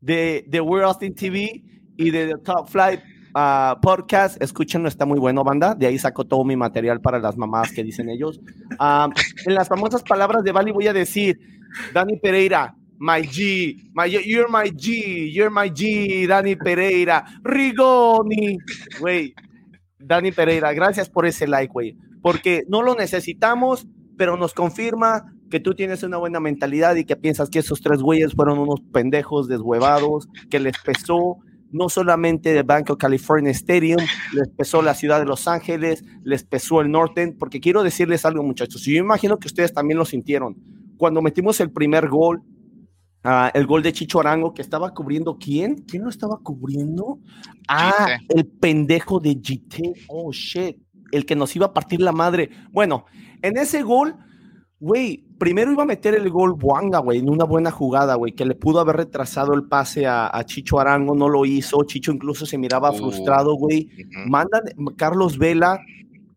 de, 0.00 0.44
de 0.46 0.60
We're 0.60 0.84
Austin 0.84 1.14
TV 1.14 1.64
y 1.96 2.10
de 2.10 2.26
The 2.26 2.38
Top 2.44 2.68
Flight 2.68 3.00
podcast, 3.80 4.40
escúchenlo, 4.42 4.88
está 4.88 5.06
muy 5.06 5.18
bueno, 5.18 5.44
banda. 5.44 5.74
De 5.74 5.86
ahí 5.86 5.98
saco 5.98 6.24
todo 6.24 6.44
mi 6.44 6.56
material 6.56 7.00
para 7.00 7.18
las 7.18 7.36
mamás 7.36 7.72
que 7.72 7.82
dicen 7.82 8.08
ellos. 8.08 8.40
en 9.46 9.54
las 9.54 9.68
famosas 9.68 10.02
palabras 10.02 10.42
de 10.44 10.52
Bali 10.52 10.70
voy 10.70 10.88
a 10.88 10.92
decir, 10.92 11.38
Dani 11.94 12.18
Pereira, 12.18 12.74
my 12.98 13.22
G, 13.22 13.90
my, 13.94 14.06
you're 14.06 14.48
my 14.48 14.70
G, 14.70 15.30
you're 15.30 15.50
my 15.50 15.70
G, 15.70 16.26
Dani 16.26 16.56
Pereira, 16.56 17.24
Rigoni, 17.42 18.58
güey. 19.00 19.34
Dani 19.98 20.32
Pereira, 20.32 20.72
gracias 20.72 21.08
por 21.08 21.26
ese 21.26 21.46
like, 21.46 21.72
güey, 21.72 21.96
porque 22.22 22.64
no 22.68 22.82
lo 22.82 22.94
necesitamos, 22.94 23.86
pero 24.16 24.36
nos 24.36 24.54
confirma 24.54 25.32
que 25.50 25.60
tú 25.60 25.74
tienes 25.74 26.02
una 26.02 26.18
buena 26.18 26.40
mentalidad 26.40 26.96
y 26.96 27.04
que 27.04 27.16
piensas 27.16 27.50
que 27.50 27.60
esos 27.60 27.80
tres 27.80 28.02
güeyes 28.02 28.34
fueron 28.34 28.58
unos 28.58 28.80
pendejos 28.92 29.48
deshuevados, 29.48 30.28
que 30.50 30.60
les 30.60 30.76
pesó, 30.84 31.38
no 31.70 31.88
solamente 31.88 32.52
de 32.52 32.62
Bank 32.62 32.90
of 32.90 32.98
California 32.98 33.50
Stadium, 33.52 34.00
les 34.32 34.48
pesó 34.48 34.82
la 34.82 34.94
ciudad 34.94 35.20
de 35.20 35.26
Los 35.26 35.48
Ángeles, 35.48 36.04
les 36.22 36.44
pesó 36.44 36.80
el 36.80 36.90
norte, 36.90 37.34
porque 37.38 37.60
quiero 37.60 37.82
decirles 37.82 38.24
algo, 38.24 38.42
muchachos, 38.42 38.86
y 38.86 38.94
yo 38.94 39.00
imagino 39.00 39.38
que 39.38 39.48
ustedes 39.48 39.72
también 39.72 39.98
lo 39.98 40.04
sintieron. 40.04 40.56
Cuando 40.96 41.22
metimos 41.22 41.60
el 41.60 41.70
primer 41.70 42.08
gol, 42.08 42.42
uh, 43.28 43.50
el 43.52 43.66
gol 43.66 43.82
de 43.82 43.92
Chicho 43.92 44.20
Arango, 44.20 44.54
que 44.54 44.62
estaba 44.62 44.94
cubriendo, 44.94 45.36
¿quién? 45.38 45.76
¿Quién 45.86 46.04
lo 46.04 46.10
estaba 46.10 46.38
cubriendo? 46.42 47.18
Ah, 47.68 48.18
el 48.28 48.46
pendejo 48.46 49.20
de 49.20 49.34
GT. 49.34 50.06
Oh, 50.08 50.32
shit. 50.32 50.78
El 51.12 51.24
que 51.24 51.36
nos 51.36 51.54
iba 51.56 51.66
a 51.66 51.74
partir 51.74 52.00
la 52.00 52.12
madre. 52.12 52.50
Bueno, 52.70 53.06
en 53.42 53.56
ese 53.56 53.82
gol 53.82 54.16
Güey, 54.80 55.24
primero 55.40 55.72
iba 55.72 55.82
a 55.82 55.86
meter 55.86 56.14
el 56.14 56.30
gol 56.30 56.54
Buanga, 56.54 57.00
güey, 57.00 57.18
en 57.18 57.28
una 57.28 57.44
buena 57.44 57.72
jugada, 57.72 58.14
güey, 58.14 58.32
que 58.32 58.44
le 58.44 58.54
pudo 58.54 58.78
haber 58.78 58.96
retrasado 58.96 59.52
el 59.54 59.64
pase 59.64 60.06
a, 60.06 60.30
Chicho 60.44 60.78
Arango, 60.78 61.16
no 61.16 61.28
lo 61.28 61.44
hizo. 61.44 61.82
Chicho 61.82 62.12
incluso 62.12 62.46
se 62.46 62.58
miraba 62.58 62.90
oh, 62.90 62.94
frustrado, 62.94 63.54
güey. 63.56 63.90
Mandan 64.28 64.62
Carlos 64.96 65.36
Vela, 65.36 65.80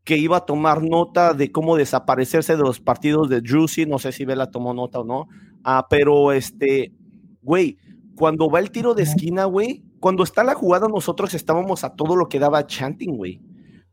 que 0.04 0.18
iba 0.18 0.38
a 0.38 0.46
tomar 0.46 0.82
nota 0.82 1.36
de 1.36 1.52
cómo 1.52 1.76
desaparecerse 1.76 2.58
de 2.58 2.64
los 2.64 2.80
partidos 2.80 3.30
de 3.30 3.42
Druzy. 3.42 3.86
No 3.86 4.00
sé 4.00 4.12
si 4.12 4.26
Vela 4.26 4.50
tomó 4.50 4.74
nota 4.74 5.00
o 5.00 5.04
no. 5.04 5.28
Ah, 5.64 5.88
pero 5.90 6.32
este, 6.32 6.92
güey, 7.42 7.78
cuando 8.16 8.50
va 8.50 8.60
el 8.60 8.72
tiro 8.72 8.94
de 8.94 9.04
esquina, 9.04 9.46
güey, 9.46 9.84
cuando 10.00 10.24
está 10.24 10.44
la 10.44 10.56
jugada, 10.56 10.88
nosotros 10.88 11.34
estábamos 11.34 11.84
a 11.84 11.96
todo 11.96 12.16
lo 12.16 12.28
que 12.28 12.40
daba 12.40 12.66
chanting, 12.66 13.18
güey. 13.18 13.42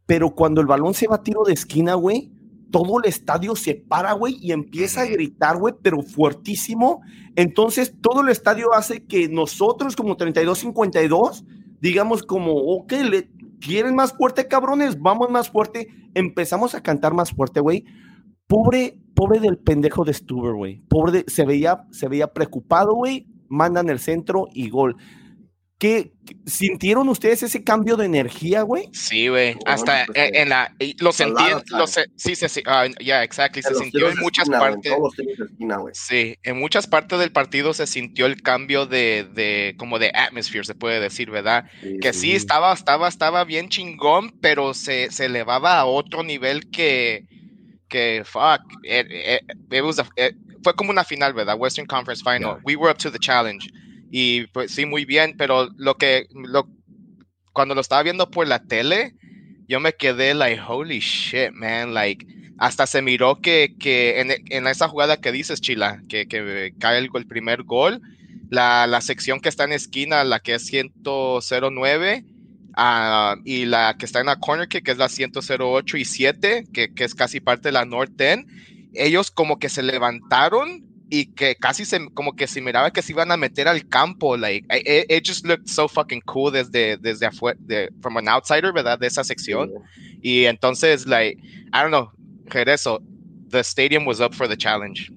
Pero 0.07 0.35
cuando 0.35 0.61
el 0.61 0.67
balón 0.67 0.95
se 0.95 1.07
va 1.07 1.17
a 1.17 1.23
tiro 1.23 1.45
de 1.45 1.53
esquina, 1.53 1.95
güey, 1.95 2.33
todo 2.71 2.99
el 2.99 3.09
estadio 3.09 3.55
se 3.57 3.75
para, 3.75 4.13
güey, 4.13 4.39
y 4.41 4.53
empieza 4.53 5.03
a 5.03 5.07
gritar, 5.07 5.59
güey, 5.59 5.75
pero 5.83 6.03
fuertísimo. 6.03 7.03
Entonces, 7.37 7.95
todo 8.01 8.23
el 8.23 8.29
estadio 8.29 8.73
hace 8.73 9.05
que 9.05 9.29
nosotros, 9.29 9.97
como 9.97 10.17
32-52, 10.17 11.45
digamos 11.81 12.23
como, 12.23 12.53
ok, 12.53 12.93
le 13.09 13.31
quieren 13.61 13.95
más 13.95 14.13
fuerte, 14.13 14.49
cabrones, 14.49 15.01
vamos 15.01 15.31
más 15.31 15.51
fuerte. 15.51 15.89
Empezamos 16.15 16.75
a 16.75 16.83
cantar 16.83 17.15
más 17.15 17.33
fuerte, 17.33 17.61
güey. 17.61 17.85
Pobre, 18.49 18.99
pobre 19.15 19.41
del 19.41 19.59
pendejo 19.59 20.05
de 20.05 20.15
Stuber, 20.15 20.55
güey. 20.55 20.81
Pobre, 20.89 21.25
se 21.27 21.45
veía, 21.45 21.85
se 21.93 22.09
veía 22.09 22.33
preocupado, 22.33 22.95
güey. 22.95 23.27
Mandan 23.49 23.91
el 23.91 23.99
centro 23.99 24.49
y 24.53 24.71
gol. 24.71 24.97
¿Qué 25.79 26.13
sintieron 26.45 27.09
ustedes 27.09 27.45
ese 27.45 27.63
cambio 27.63 27.97
de 27.97 28.07
energía, 28.07 28.63
güey? 28.63 28.89
Sí, 28.93 29.29
güey. 29.29 29.55
Hasta 29.65 30.07
pues, 30.07 30.31
en, 30.35 30.49
la 30.49 30.75
lo 30.99 31.13
sentí, 31.13 31.45
lo 31.69 31.87
sí, 31.87 32.01
sí, 32.17 32.49
sí, 32.49 32.63
ah, 32.67 32.87
ya, 33.01 33.23
exactly, 33.23 33.63
se 33.63 33.77
sintió 33.77 34.11
en 34.11 34.19
muchas 34.19 34.49
partes. 34.49 34.93
sí, 35.93 36.35
en 36.43 36.59
muchas 36.59 36.89
partes 36.89 37.21
del 37.21 37.31
partido 37.31 37.75
se 37.75 37.87
sintió 37.87 38.27
el 38.27 38.43
cambio 38.43 38.87
de, 38.87 39.29
de 39.33 39.77
como 39.79 40.01
de 40.01 40.11
atmosphere, 40.13 40.65
se 40.65 40.75
puede 40.75 40.99
decir, 40.99 41.31
¿verdad? 41.31 41.71
que 42.01 42.13
sí, 42.13 42.33
estaba, 42.33 42.73
estaba, 42.73 43.07
estaba 43.07 43.45
bien 43.45 43.69
chingón, 43.69 44.33
pero 44.41 44.75
se, 44.75 45.13
se 45.13 45.27
elevaba 45.27 45.79
a 45.79 45.85
otro 45.85 46.25
nivel 46.25 46.71
que, 46.71 47.29
que 47.89 48.23
fuck, 48.25 48.63
it, 48.85 49.07
fue 50.63 50.75
como 50.75 50.91
una 50.91 51.05
final, 51.05 51.33
¿verdad? 51.35 51.57
Western 51.59 51.87
Conference 51.87 52.23
Final. 52.23 52.59
We 52.65 52.77
were 52.77 52.91
up 52.91 52.99
to 52.99 53.11
the 53.11 53.19
challenge. 53.19 53.71
Y 54.11 54.47
pues 54.49 54.73
sí, 54.73 54.87
muy 54.87 55.05
bien, 55.05 55.35
pero 55.37 55.69
lo 55.77 55.97
que, 55.97 56.27
lo, 56.33 56.69
cuando 57.53 57.75
lo 57.75 57.81
estaba 57.81 58.03
viendo 58.03 58.31
por 58.31 58.47
la 58.47 58.63
tele, 58.63 59.15
yo 59.69 59.81
me 59.81 59.93
quedé 59.93 60.35
like, 60.35 60.61
holy 60.67 61.01
shit, 61.01 61.53
man, 61.53 61.93
like, 61.93 62.27
hasta 62.59 62.87
se 62.87 63.03
miró 63.03 63.41
que, 63.41 63.77
que 63.79 64.21
en, 64.21 64.31
en 64.51 64.67
esa 64.67 64.89
jugada 64.89 65.21
que 65.21 65.31
dices, 65.31 65.61
Chila, 65.61 66.03
que, 66.09 66.27
que 66.27 66.73
cae 66.79 66.99
el, 66.99 67.11
el, 67.15 67.27
primer 67.27 67.63
gol, 67.63 68.01
la, 68.51 68.87
la, 68.87 69.01
sección 69.01 69.41
que 69.41 69.49
está 69.49 69.65
en 69.65 69.73
esquina, 69.73 70.25
la 70.25 70.41
que 70.41 70.55
es 70.55 70.67
109, 70.67 72.25
ah, 72.77 73.37
y 73.45 73.65
la 73.67 73.97
que 73.99 74.07
está 74.07 74.21
en 74.21 74.27
la 74.27 74.37
corner 74.37 74.69
kick, 74.69 74.85
que 74.85 74.93
es 74.93 74.99
la 74.99 75.09
108 75.09 75.97
y 75.97 76.05
7, 76.05 76.65
que, 76.73 76.95
que 76.95 77.05
es 77.05 77.15
casi 77.15 77.41
parte 77.41 77.69
de 77.69 77.73
la 77.73 77.85
North 77.85 78.13
10, 78.17 78.45
ellos 78.95 79.31
como 79.31 79.59
que 79.59 79.69
se 79.69 79.83
levantaron 79.83 80.85
y 81.11 81.27
que 81.27 81.57
casi 81.57 81.85
se, 81.85 82.11
como 82.11 82.37
que 82.37 82.47
se 82.47 82.61
miraba 82.61 82.91
que 82.91 83.03
se 83.03 83.13
iban 83.13 83.31
a 83.33 83.37
meter 83.37 83.67
al 83.67 83.89
campo, 83.89 84.37
like, 84.37 84.67
it, 84.71 85.27
just 85.27 85.47
looked 85.47 85.69
so 85.69 85.89
fucking 85.89 86.21
cool 86.23 86.53
desde, 86.53 86.97
desde 86.99 87.27
afuera, 87.27 87.59
de, 87.61 87.91
from 88.03 88.17
an 88.19 88.29
outsider, 88.29 88.73
¿verdad? 88.73 88.99
De 88.99 89.07
esa 89.07 89.25
sección. 89.25 89.71
Y 90.21 90.45
entonces, 90.45 91.07
like, 91.07 91.41
I 91.73 91.81
don't 91.81 91.91
know, 91.91 92.11
regreso, 92.47 93.01
the 93.49 93.65
stadium 93.65 94.05
was 94.07 94.21
up 94.21 94.35
for 94.35 94.47
the 94.47 94.57
challenge. 94.57 95.11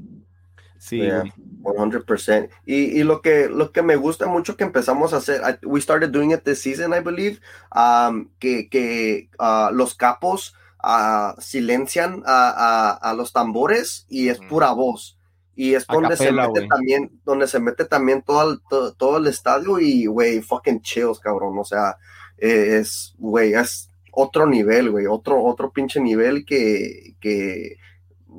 Sí. 0.80 1.00
Yeah, 1.00 1.24
100%. 1.64 2.50
Y, 2.66 3.00
y, 3.00 3.04
lo, 3.04 3.22
que, 3.22 3.48
lo 3.50 3.72
que 3.72 3.82
me 3.82 3.96
gusta 3.96 4.28
mucho 4.28 4.58
que 4.58 4.64
empezamos 4.64 5.14
a 5.14 5.18
hacer, 5.18 5.60
we 5.64 5.82
started 5.82 6.10
doing 6.10 6.32
it 6.32 6.44
this 6.44 6.62
season, 6.62 6.94
I 6.94 7.00
believe, 7.00 7.40
um, 7.76 8.30
que, 8.40 8.70
que 8.70 9.30
uh, 9.40 9.74
los 9.74 9.96
capos 9.96 10.56
uh, 10.84 11.40
silencian 11.40 12.24
a, 12.26 12.50
a, 12.50 12.92
a, 12.92 13.14
los 13.14 13.32
tambores 13.34 14.06
y 14.10 14.30
es 14.30 14.40
pura 14.40 14.72
voz. 14.72 15.18
Y 15.56 15.76
es 15.76 15.86
donde 15.86 16.18
se 16.18 16.32
mete 16.32 16.68
también, 16.68 17.12
donde 17.26 17.48
se 17.48 17.60
mete 17.60 17.86
también 17.86 18.22
todo 18.24 18.52
el, 18.52 18.62
todo, 18.98 19.18
el 19.18 19.28
estadio 19.28 19.80
y, 19.80 20.06
güey, 20.06 20.42
fucking 20.42 20.82
chills, 20.82 21.20
cabrón. 21.20 21.58
O 21.60 21.66
sea, 21.66 21.98
es, 22.38 23.14
güey, 23.18 23.54
es 23.54 23.90
otro 24.12 24.48
nivel, 24.48 24.90
güey, 24.90 25.06
otro, 25.08 25.44
otro 25.44 25.72
pinche 25.72 26.00
nivel 26.00 26.46
que, 26.46 27.16
que 27.20 27.78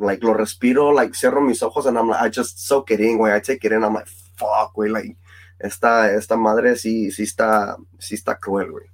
like 0.00 0.24
lo 0.24 0.34
respiro, 0.34 0.92
like 0.92 1.14
cierro 1.14 1.40
mis 1.40 1.62
ojos 1.62 1.86
and 1.86 1.96
I'm 1.96 2.08
like, 2.08 2.24
I 2.24 2.30
just 2.30 2.58
soak 2.58 2.90
it 2.90 3.00
in, 3.00 3.18
güey, 3.18 3.36
I 3.36 3.40
take 3.40 3.66
it 3.66 3.72
in, 3.72 3.82
I'm 3.82 3.94
like, 3.94 4.08
fuck, 4.36 4.72
güey, 4.74 4.90
like, 4.90 5.16
esta, 5.58 6.12
esta 6.14 6.36
madre 6.36 6.76
sí, 6.76 7.10
sí 7.10 7.22
está, 7.22 7.76
sí 7.98 8.14
está 8.14 8.38
cruel, 8.38 8.70
güey. 8.70 8.86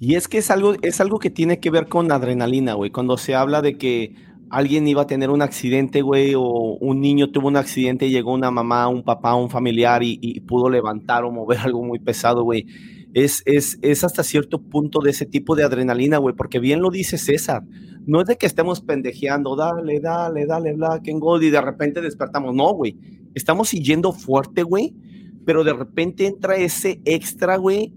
Y 0.00 0.14
es 0.14 0.28
que 0.28 0.38
es 0.38 0.50
algo, 0.50 0.74
es 0.82 1.00
algo 1.00 1.18
que 1.18 1.30
tiene 1.30 1.58
que 1.58 1.70
ver 1.70 1.88
con 1.88 2.10
adrenalina, 2.12 2.74
güey, 2.74 2.90
cuando 2.90 3.16
se 3.16 3.34
habla 3.34 3.62
de 3.62 3.76
que 3.76 4.14
alguien 4.50 4.86
iba 4.88 5.02
a 5.02 5.06
tener 5.06 5.30
un 5.30 5.42
accidente, 5.42 6.02
güey, 6.02 6.34
o 6.34 6.42
un 6.42 7.00
niño 7.00 7.30
tuvo 7.30 7.48
un 7.48 7.56
accidente 7.56 8.06
y 8.06 8.10
llegó 8.10 8.32
una 8.32 8.50
mamá, 8.50 8.88
un 8.88 9.04
papá, 9.04 9.34
un 9.34 9.50
familiar 9.50 10.02
y, 10.02 10.18
y 10.22 10.40
pudo 10.40 10.70
levantar 10.70 11.24
o 11.24 11.30
mover 11.30 11.58
algo 11.64 11.82
muy 11.82 11.98
pesado, 11.98 12.42
güey. 12.44 12.66
Es, 13.14 13.42
es, 13.46 13.78
es, 13.82 14.04
hasta 14.04 14.22
cierto 14.22 14.60
punto 14.60 15.00
de 15.00 15.10
ese 15.10 15.24
tipo 15.24 15.56
de 15.56 15.64
adrenalina, 15.64 16.18
güey, 16.18 16.34
porque 16.36 16.58
bien 16.58 16.80
lo 16.80 16.90
dice 16.90 17.16
César 17.16 17.62
no 18.08 18.22
es 18.22 18.26
de 18.26 18.38
que 18.38 18.46
estemos 18.46 18.80
pendejeando, 18.80 19.54
dale, 19.54 20.00
dale, 20.00 20.46
dale, 20.46 20.72
Black 20.72 21.10
and 21.10 21.20
Gold, 21.20 21.42
y 21.44 21.50
de 21.50 21.60
repente 21.60 22.00
despertamos. 22.00 22.54
No, 22.54 22.72
güey. 22.72 22.96
Estamos 23.34 23.68
siguiendo 23.68 24.12
fuerte, 24.12 24.62
güey, 24.62 24.94
pero 25.44 25.62
de 25.62 25.74
repente 25.74 26.26
entra 26.26 26.56
ese 26.56 27.02
extra, 27.04 27.58
güey, 27.58 27.92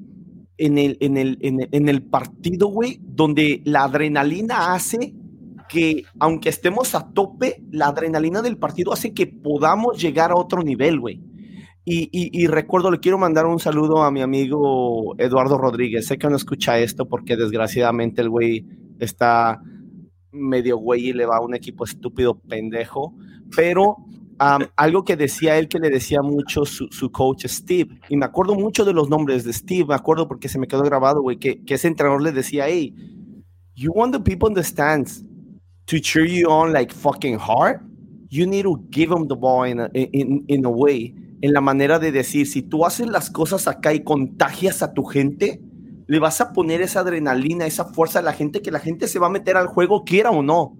en 0.58 0.78
el, 0.78 0.98
en 1.00 1.16
el, 1.16 1.38
en 1.40 1.88
el, 1.88 2.04
partido, 2.04 2.68
güey, 2.68 3.00
donde 3.02 3.62
la 3.64 3.86
adrenalina 3.86 4.74
hace 4.74 5.16
que, 5.70 6.04
aunque 6.20 6.50
estemos 6.50 6.94
a 6.94 7.14
tope, 7.14 7.64
la 7.72 7.88
adrenalina 7.88 8.42
del 8.42 8.58
partido 8.58 8.92
hace 8.92 9.14
que 9.14 9.28
podamos 9.28 10.02
llegar 10.02 10.32
a 10.32 10.36
otro 10.36 10.62
nivel, 10.62 11.00
güey. 11.00 11.22
Y, 11.86 12.10
y, 12.12 12.48
recuerdo, 12.48 12.92
le 12.92 13.00
quiero 13.00 13.18
mandar 13.18 13.46
un 13.46 13.60
saludo 13.60 14.04
a 14.04 14.12
mi 14.12 14.22
amigo 14.22 15.16
Eduardo 15.18 15.58
Rodríguez. 15.58 16.06
Sé 16.06 16.18
que 16.18 16.28
no 16.28 16.36
escucha 16.36 16.78
esto 16.80 17.08
porque 17.08 17.38
desgraciadamente 17.38 18.22
el 18.22 18.30
güey 18.30 18.66
está 19.00 19.62
medio 20.32 20.78
güey 20.78 21.10
y 21.10 21.14
le 21.14 21.26
va 21.26 21.38
a 21.38 21.42
un 21.42 21.56
equipo 21.56 21.84
estúpido 21.84 22.40
pendejo, 22.40 23.14
pero 23.56 23.98
algo 24.76 25.04
que 25.04 25.16
decía 25.16 25.58
él 25.58 25.68
que 25.68 25.78
le 25.78 25.90
decía 25.90 26.22
mucho 26.24 26.66
su, 26.66 26.88
su, 26.88 27.12
coach 27.12 27.46
Steve, 27.46 28.00
y 28.10 28.18
me 28.18 28.26
acuerdo 28.26 28.56
mucho 28.56 28.84
de 28.84 28.94
los 28.94 29.08
nombres 29.08 29.44
de 29.44 29.54
Steve, 29.54 29.86
me 29.90 29.94
acuerdo 29.94 30.28
porque 30.28 30.50
se 30.50 30.58
me 30.58 30.68
quedó 30.68 30.82
grabado, 30.82 31.22
güey, 31.22 31.38
que, 31.38 31.64
que 31.64 31.76
ese 31.76 31.88
entrenador 31.88 32.24
le 32.24 32.32
decía, 32.32 32.68
hey, 32.68 32.96
you 33.76 33.92
want 33.94 34.14
the 34.14 34.20
people 34.20 34.50
in 34.50 34.56
the 34.56 34.64
stands 34.64 35.24
to 35.86 35.98
cheer 36.00 36.26
you 36.26 36.50
on 36.50 36.74
like 36.74 36.92
fucking 36.92 37.38
hard, 37.38 37.82
you 38.30 38.48
need 38.48 38.64
to 38.64 38.82
give 38.90 39.14
them 39.14 39.28
the 39.28 39.36
ball 39.36 39.64
in 39.64 39.80
in, 39.94 40.44
in 40.48 40.66
a 40.66 40.70
way, 40.70 41.14
en 41.42 41.54
la 41.54 41.62
manera 41.62 42.00
de 42.00 42.12
decir, 42.12 42.48
si 42.48 42.64
tú 42.64 42.86
haces 42.86 43.08
las 43.08 43.30
cosas 43.30 43.68
acá 43.68 43.94
y 43.94 44.04
contagias 44.04 44.82
a 44.82 44.94
tu 44.94 45.04
gente, 45.04 45.62
le 46.12 46.20
vas 46.20 46.42
a 46.42 46.52
poner 46.52 46.82
esa 46.82 47.00
adrenalina, 47.00 47.66
esa 47.66 47.86
fuerza 47.86 48.20
a 48.20 48.22
la 48.22 48.34
gente, 48.34 48.62
que 48.62 48.70
la 48.70 48.82
gente 48.82 49.08
se 49.08 49.18
va 49.18 49.28
a 49.28 49.30
meter 49.30 49.56
al 49.56 49.68
juego, 49.68 50.04
quiera 50.04 50.30
o 50.30 50.44
no. 50.44 50.78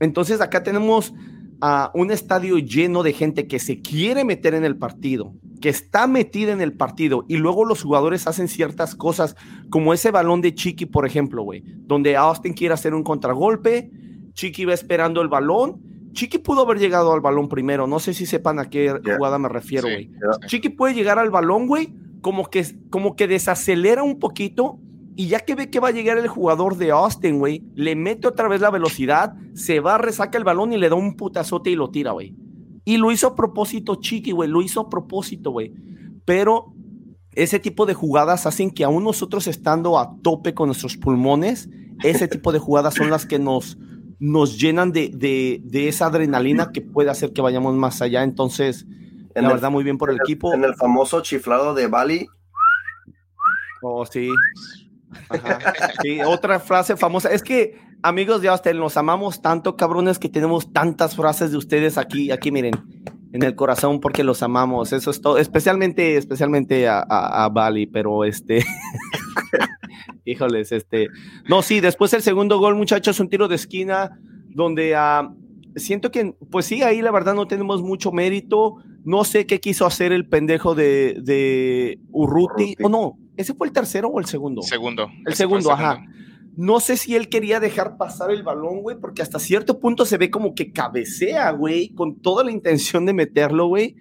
Entonces 0.00 0.40
acá 0.40 0.62
tenemos 0.62 1.12
a 1.60 1.90
un 1.92 2.10
estadio 2.10 2.56
lleno 2.56 3.02
de 3.02 3.12
gente 3.12 3.46
que 3.46 3.58
se 3.58 3.82
quiere 3.82 4.24
meter 4.24 4.54
en 4.54 4.64
el 4.64 4.78
partido, 4.78 5.34
que 5.60 5.68
está 5.68 6.06
metida 6.06 6.50
en 6.52 6.62
el 6.62 6.72
partido 6.72 7.26
y 7.28 7.36
luego 7.36 7.66
los 7.66 7.82
jugadores 7.82 8.26
hacen 8.26 8.48
ciertas 8.48 8.94
cosas 8.94 9.36
como 9.68 9.92
ese 9.92 10.10
balón 10.10 10.40
de 10.40 10.54
Chiqui, 10.54 10.86
por 10.86 11.04
ejemplo, 11.04 11.42
güey, 11.42 11.62
donde 11.80 12.16
Austin 12.16 12.54
quiere 12.54 12.72
hacer 12.72 12.94
un 12.94 13.02
contragolpe, 13.02 13.90
Chiqui 14.32 14.64
va 14.64 14.72
esperando 14.72 15.20
el 15.20 15.28
balón. 15.28 15.82
Chiqui 16.14 16.38
pudo 16.38 16.62
haber 16.62 16.78
llegado 16.78 17.12
al 17.12 17.20
balón 17.20 17.50
primero, 17.50 17.86
no 17.86 17.98
sé 17.98 18.14
si 18.14 18.24
sepan 18.24 18.58
a 18.58 18.70
qué 18.70 18.98
jugada 19.14 19.38
me 19.38 19.50
refiero, 19.50 19.88
güey. 19.88 20.10
Chiqui 20.46 20.70
puede 20.70 20.94
llegar 20.94 21.18
al 21.18 21.28
balón, 21.28 21.66
güey, 21.66 21.92
como 22.24 22.46
que, 22.46 22.64
como 22.88 23.16
que 23.16 23.28
desacelera 23.28 24.02
un 24.02 24.18
poquito 24.18 24.78
y 25.14 25.26
ya 25.26 25.40
que 25.40 25.54
ve 25.54 25.68
que 25.68 25.78
va 25.78 25.88
a 25.88 25.92
llegar 25.92 26.16
el 26.16 26.26
jugador 26.26 26.78
de 26.78 26.90
Austin, 26.90 27.38
güey, 27.38 27.62
le 27.74 27.94
mete 27.96 28.26
otra 28.26 28.48
vez 28.48 28.62
la 28.62 28.70
velocidad, 28.70 29.34
se 29.52 29.80
va, 29.80 29.98
resaca 29.98 30.38
el 30.38 30.44
balón 30.44 30.72
y 30.72 30.78
le 30.78 30.88
da 30.88 30.94
un 30.94 31.16
putazote 31.16 31.68
y 31.68 31.74
lo 31.76 31.90
tira, 31.90 32.12
güey. 32.12 32.34
Y 32.86 32.96
lo 32.96 33.12
hizo 33.12 33.26
a 33.26 33.34
propósito, 33.36 33.96
Chiqui, 33.96 34.32
güey, 34.32 34.48
lo 34.48 34.62
hizo 34.62 34.80
a 34.80 34.88
propósito, 34.88 35.50
güey. 35.50 35.74
Pero 36.24 36.72
ese 37.34 37.58
tipo 37.58 37.84
de 37.84 37.92
jugadas 37.92 38.46
hacen 38.46 38.70
que 38.70 38.84
aún 38.84 39.04
nosotros 39.04 39.46
estando 39.46 39.98
a 39.98 40.16
tope 40.22 40.54
con 40.54 40.68
nuestros 40.68 40.96
pulmones, 40.96 41.68
ese 42.02 42.26
tipo 42.26 42.52
de 42.52 42.58
jugadas 42.58 42.94
son 42.94 43.10
las 43.10 43.26
que 43.26 43.38
nos, 43.38 43.76
nos 44.18 44.58
llenan 44.58 44.92
de, 44.92 45.10
de, 45.10 45.60
de 45.62 45.88
esa 45.88 46.06
adrenalina 46.06 46.72
que 46.72 46.80
puede 46.80 47.10
hacer 47.10 47.34
que 47.34 47.42
vayamos 47.42 47.74
más 47.74 48.00
allá. 48.00 48.22
Entonces, 48.22 48.86
la 49.34 49.48
verdad, 49.48 49.70
muy 49.70 49.84
bien 49.84 49.98
por 49.98 50.10
el, 50.10 50.16
equipo. 50.16 50.52
En 50.54 50.64
el 50.64 50.74
famoso 50.74 51.20
chiflado 51.20 51.74
de 51.74 51.86
Bali. 51.86 52.26
Oh, 53.82 54.06
sí. 54.06 54.30
Sí, 56.02 56.20
otra 56.22 56.60
frase 56.60 56.96
famosa. 56.96 57.30
Es 57.30 57.42
que, 57.42 57.78
amigos 58.02 58.42
de 58.42 58.48
Austin, 58.48 58.78
nos 58.78 58.96
amamos 58.96 59.42
tanto, 59.42 59.76
cabrones, 59.76 60.18
que 60.18 60.28
tenemos 60.28 60.72
tantas 60.72 61.16
frases 61.16 61.50
de 61.50 61.58
ustedes 61.58 61.98
aquí, 61.98 62.30
aquí, 62.30 62.50
miren, 62.50 62.74
en 63.32 63.42
el 63.42 63.54
corazón, 63.54 64.00
porque 64.00 64.24
los 64.24 64.42
amamos. 64.42 64.92
Eso 64.92 65.10
es 65.10 65.20
todo. 65.20 65.38
Especialmente, 65.38 66.16
especialmente 66.16 66.88
a, 66.88 67.00
a, 67.00 67.48
Bali, 67.48 67.86
pero 67.86 68.24
este. 68.24 68.64
Híjoles, 70.24 70.72
este. 70.72 71.08
No, 71.48 71.62
sí, 71.62 71.80
después 71.80 72.12
el 72.14 72.22
segundo 72.22 72.58
gol, 72.58 72.76
muchachos, 72.76 73.20
un 73.20 73.28
tiro 73.28 73.48
de 73.48 73.56
esquina 73.56 74.18
donde 74.48 74.94
uh, 74.96 75.34
siento 75.76 76.10
que, 76.10 76.34
pues 76.50 76.66
sí, 76.66 76.82
ahí 76.82 77.02
la 77.02 77.10
verdad 77.10 77.34
no 77.34 77.46
tenemos 77.46 77.82
mucho 77.82 78.12
mérito. 78.12 78.76
No 79.04 79.24
sé 79.24 79.46
qué 79.46 79.60
quiso 79.60 79.86
hacer 79.86 80.12
el 80.12 80.26
pendejo 80.26 80.74
de, 80.74 81.18
de 81.22 81.98
Urruti. 82.10 82.74
O 82.82 82.88
no, 82.88 83.18
¿ese 83.36 83.54
fue 83.54 83.66
el 83.66 83.72
tercero 83.72 84.08
o 84.08 84.18
el 84.18 84.26
segundo? 84.26 84.62
Segundo. 84.62 85.10
El 85.26 85.34
segundo, 85.34 85.70
ajá. 85.70 86.02
No 86.56 86.78
sé 86.78 86.96
si 86.96 87.16
él 87.16 87.28
quería 87.28 87.58
dejar 87.58 87.96
pasar 87.96 88.30
el 88.30 88.44
balón, 88.44 88.80
güey, 88.82 88.96
porque 88.98 89.22
hasta 89.22 89.38
cierto 89.38 89.80
punto 89.80 90.04
se 90.04 90.18
ve 90.18 90.30
como 90.30 90.54
que 90.54 90.72
cabecea, 90.72 91.50
güey, 91.50 91.88
con 91.90 92.20
toda 92.20 92.44
la 92.44 92.52
intención 92.52 93.06
de 93.06 93.12
meterlo, 93.12 93.66
güey. 93.66 93.96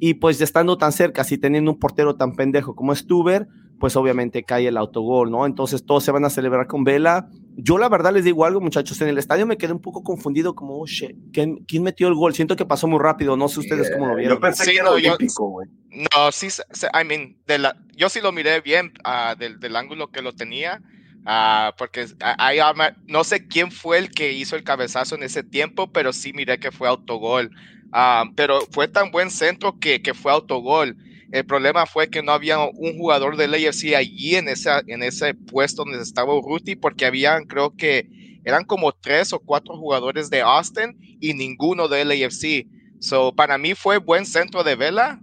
Y 0.00 0.14
pues 0.14 0.40
estando 0.40 0.78
tan 0.78 0.92
cerca, 0.92 1.24
si 1.24 1.38
teniendo 1.38 1.70
un 1.70 1.78
portero 1.78 2.16
tan 2.16 2.34
pendejo 2.34 2.74
como 2.74 2.94
Stuber, 2.94 3.48
pues 3.78 3.94
obviamente 3.96 4.42
cae 4.42 4.68
el 4.68 4.76
autogol, 4.76 5.30
¿no? 5.30 5.44
Entonces 5.44 5.84
todos 5.84 6.02
se 6.02 6.10
van 6.10 6.24
a 6.24 6.30
celebrar 6.30 6.66
con 6.66 6.82
vela. 6.82 7.28
Yo 7.60 7.76
la 7.76 7.88
verdad 7.88 8.12
les 8.12 8.22
digo 8.22 8.44
algo, 8.44 8.60
muchachos, 8.60 9.00
en 9.00 9.08
el 9.08 9.18
estadio 9.18 9.44
me 9.44 9.58
quedé 9.58 9.72
un 9.72 9.82
poco 9.82 10.04
confundido, 10.04 10.54
como, 10.54 10.78
oh, 10.78 10.86
shit, 10.86 11.16
¿quién, 11.32 11.82
metió 11.82 12.06
el 12.06 12.14
gol? 12.14 12.32
Siento 12.32 12.54
que 12.54 12.64
pasó 12.64 12.86
muy 12.86 13.00
rápido, 13.00 13.36
no 13.36 13.48
sé 13.48 13.58
ustedes 13.58 13.90
cómo 13.90 14.06
lo 14.06 14.14
vieron. 14.14 14.36
Yo 14.36 14.40
pensé 14.40 14.70
que 14.70 14.76
era 14.76 14.92
olímpico, 14.92 15.48
güey. 15.48 15.68
No, 15.90 16.30
sí, 16.30 16.46
I 16.94 17.04
mean, 17.04 17.36
de 17.48 17.58
la, 17.58 17.76
yo 17.96 18.08
sí 18.10 18.20
lo 18.20 18.30
miré 18.30 18.60
bien 18.60 18.92
uh, 19.04 19.36
del, 19.36 19.58
del, 19.58 19.74
ángulo 19.74 20.12
que 20.12 20.22
lo 20.22 20.36
tenía, 20.36 20.80
uh, 21.26 21.74
porque 21.76 22.06
hay, 22.20 22.60
no 23.08 23.24
sé 23.24 23.48
quién 23.48 23.72
fue 23.72 23.98
el 23.98 24.10
que 24.12 24.32
hizo 24.32 24.54
el 24.54 24.62
cabezazo 24.62 25.16
en 25.16 25.24
ese 25.24 25.42
tiempo, 25.42 25.92
pero 25.92 26.12
sí 26.12 26.32
miré 26.32 26.60
que 26.60 26.70
fue 26.70 26.86
autogol. 26.86 27.50
Uh, 27.86 28.32
pero 28.36 28.60
fue 28.70 28.86
tan 28.86 29.10
buen 29.10 29.32
centro 29.32 29.80
que, 29.80 30.00
que 30.00 30.14
fue 30.14 30.30
autogol. 30.30 30.96
El 31.30 31.44
problema 31.44 31.84
fue 31.84 32.08
que 32.08 32.22
no 32.22 32.32
había 32.32 32.58
un 32.58 32.96
jugador 32.96 33.36
del 33.36 33.54
AFC 33.54 33.94
allí 33.94 34.36
en, 34.36 34.48
esa, 34.48 34.82
en 34.86 35.02
ese 35.02 35.34
puesto 35.34 35.84
donde 35.84 36.02
estaba 36.02 36.32
Ruti, 36.40 36.74
porque 36.74 37.04
habían, 37.04 37.44
creo 37.44 37.74
que 37.76 38.08
eran 38.44 38.64
como 38.64 38.92
tres 38.92 39.32
o 39.32 39.40
cuatro 39.40 39.76
jugadores 39.76 40.30
de 40.30 40.40
Austin 40.40 40.96
y 41.20 41.34
ninguno 41.34 41.86
del 41.88 42.10
AFC. 42.10 42.66
So, 42.98 43.34
para 43.34 43.58
mí 43.58 43.74
fue 43.74 43.98
buen 43.98 44.24
centro 44.24 44.64
de 44.64 44.74
vela 44.74 45.20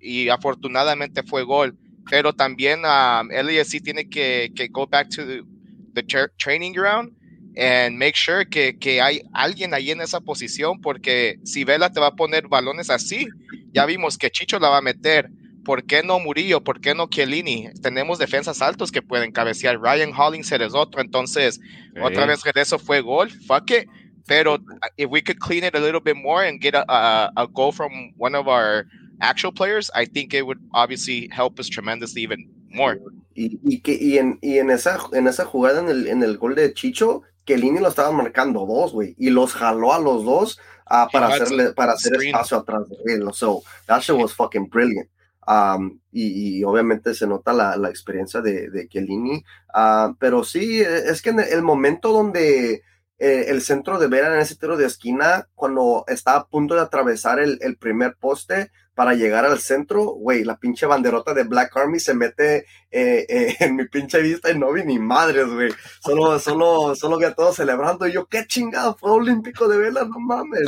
y 0.00 0.28
afortunadamente 0.28 1.22
fue 1.22 1.44
gol. 1.44 1.78
Pero 2.10 2.32
también 2.32 2.80
um, 2.80 3.30
el 3.30 3.48
AFC 3.48 3.80
tiene 3.80 4.08
que, 4.08 4.50
que 4.56 4.66
go 4.68 4.88
back 4.88 5.08
to 5.10 5.22
the, 5.24 6.02
training 6.36 6.72
ground 6.72 7.12
and 7.56 7.98
make 7.98 8.14
sure 8.16 8.46
que, 8.46 8.78
que, 8.78 9.00
hay 9.00 9.22
alguien 9.32 9.74
ahí 9.74 9.90
en 9.90 10.00
esa 10.00 10.20
posición, 10.20 10.80
porque 10.80 11.38
si 11.44 11.64
Vela 11.64 11.92
te 11.92 12.00
va 12.00 12.08
a 12.08 12.16
poner 12.16 12.48
balones 12.48 12.90
así, 12.90 13.26
ya 13.72 13.86
vimos 13.86 14.16
que 14.16 14.30
Chicho 14.30 14.58
la 14.58 14.70
va 14.70 14.78
a 14.78 14.82
meter, 14.82 15.30
¿por 15.64 15.84
qué 15.84 16.02
no 16.02 16.18
Murillo? 16.18 16.62
¿Por 16.62 16.80
qué 16.80 16.94
no 16.94 17.08
Chiellini? 17.08 17.68
Tenemos 17.82 18.18
defensas 18.18 18.62
altos 18.62 18.90
que 18.90 19.02
pueden 19.02 19.32
cabecear. 19.32 19.78
Ryan 19.80 20.12
Hollingshead 20.16 20.62
es 20.62 20.74
otro, 20.74 21.00
entonces 21.00 21.60
otra 22.02 22.26
vez 22.26 22.42
eso 22.54 22.78
fue 22.78 23.00
gol. 23.00 23.30
Fuck 23.30 23.70
it. 23.70 23.88
Pero 24.26 24.58
if 24.96 25.10
we 25.10 25.20
could 25.20 25.40
clean 25.40 25.64
it 25.64 25.74
a 25.74 25.80
little 25.80 26.00
bit 26.00 26.16
more 26.16 26.46
and 26.46 26.60
get 26.60 26.74
a, 26.74 26.84
a, 26.88 27.32
a 27.36 27.46
goal 27.46 27.72
from 27.72 28.14
one 28.16 28.36
of 28.36 28.46
our 28.46 28.86
actual 29.20 29.52
players, 29.52 29.90
I 29.94 30.04
think 30.04 30.32
it 30.32 30.46
would 30.46 30.60
obviously 30.72 31.28
help 31.32 31.58
us 31.58 31.68
tremendously 31.68 32.22
even 32.22 32.48
more. 32.70 32.98
Y, 33.34 33.58
y, 33.64 33.80
que, 33.80 33.98
y, 34.00 34.18
en, 34.18 34.38
y 34.40 34.58
en, 34.58 34.70
esa, 34.70 34.98
en 35.12 35.26
esa 35.26 35.44
jugada, 35.44 35.80
en 35.80 35.88
el, 35.88 36.06
en 36.06 36.22
el 36.22 36.36
gol 36.36 36.54
de 36.54 36.72
Chicho, 36.72 37.22
que 37.44 37.56
Lini 37.56 37.80
lo 37.80 37.88
estaba 37.88 38.12
marcando 38.12 38.66
dos, 38.66 38.92
güey, 38.92 39.14
y 39.18 39.30
los 39.30 39.54
jaló 39.54 39.92
a 39.92 39.98
los 39.98 40.24
dos 40.24 40.58
uh, 40.90 41.10
para, 41.12 41.28
hacerle, 41.28 41.72
para 41.72 41.92
hacer 41.92 42.14
espacio 42.22 42.58
atrás 42.58 42.88
de 42.88 43.14
él. 43.14 43.28
So, 43.32 43.62
that 43.86 44.00
shit 44.00 44.16
was 44.16 44.34
fucking 44.34 44.68
brilliant. 44.68 45.08
Um, 45.44 45.98
y, 46.12 46.60
y, 46.60 46.64
obviamente 46.64 47.14
se 47.14 47.26
nota 47.26 47.52
la, 47.52 47.76
la 47.76 47.88
experiencia 47.88 48.40
de, 48.40 48.70
de 48.70 48.86
Chiellini, 48.86 49.44
uh, 49.74 50.14
pero 50.16 50.44
sí, 50.44 50.80
es 50.80 51.20
que 51.20 51.30
en 51.30 51.40
el 51.40 51.62
momento 51.62 52.12
donde 52.12 52.82
eh, 53.24 53.50
el 53.50 53.62
centro 53.62 54.00
de 54.00 54.08
Vera 54.08 54.34
en 54.34 54.40
ese 54.40 54.56
tiro 54.56 54.76
de 54.76 54.86
esquina, 54.86 55.46
cuando 55.54 56.04
está 56.08 56.34
a 56.34 56.48
punto 56.48 56.74
de 56.74 56.80
atravesar 56.80 57.38
el, 57.38 57.56
el 57.62 57.76
primer 57.76 58.16
poste, 58.16 58.72
para 58.96 59.14
llegar 59.14 59.44
al 59.44 59.60
centro, 59.60 60.06
güey, 60.06 60.42
la 60.42 60.56
pinche 60.56 60.86
banderota 60.86 61.32
de 61.32 61.44
Black 61.44 61.76
Army 61.76 62.00
se 62.00 62.14
mete 62.14 62.66
eh, 62.90 63.24
eh, 63.28 63.56
en 63.60 63.76
mi 63.76 63.86
pinche 63.86 64.20
vista 64.20 64.50
y 64.50 64.58
no 64.58 64.72
vi 64.72 64.82
ni 64.82 64.98
madres, 64.98 65.46
güey. 65.46 65.72
Solo, 66.00 66.36
solo, 66.40 66.96
solo 66.96 67.16
vi 67.16 67.26
a 67.26 67.34
todos 67.36 67.54
celebrando 67.54 68.08
y 68.08 68.12
yo, 68.12 68.26
qué 68.26 68.44
chingado, 68.44 68.96
fue 68.96 69.12
olímpico 69.12 69.68
de 69.68 69.78
vela, 69.78 70.04
no 70.04 70.18
mames. 70.18 70.66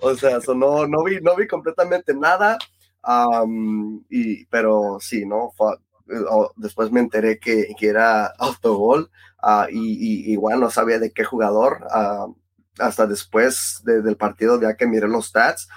O 0.00 0.14
sea, 0.14 0.38
no, 0.54 0.86
no, 0.86 1.02
vi, 1.02 1.20
no 1.20 1.34
vi 1.34 1.48
completamente 1.48 2.14
nada. 2.14 2.56
y, 4.08 4.44
pero 4.46 4.98
sí, 5.00 5.26
¿no? 5.26 5.52
después 6.54 6.92
me 6.92 7.00
enteré 7.00 7.40
que, 7.40 7.74
que 7.76 7.88
era 7.88 8.26
autogol 8.38 9.10
uh, 9.42 9.66
y, 9.70 10.32
igual 10.32 10.60
no 10.60 10.70
sabía 10.70 10.98
de 10.98 11.12
qué 11.12 11.24
jugador. 11.24 11.86
hasta 12.78 13.06
después 13.06 13.82
del 13.84 14.16
partido, 14.16 14.60
ya 14.60 14.74
que 14.76 14.86
miré 14.86 15.06
los 15.08 15.28
stats, 15.28 15.68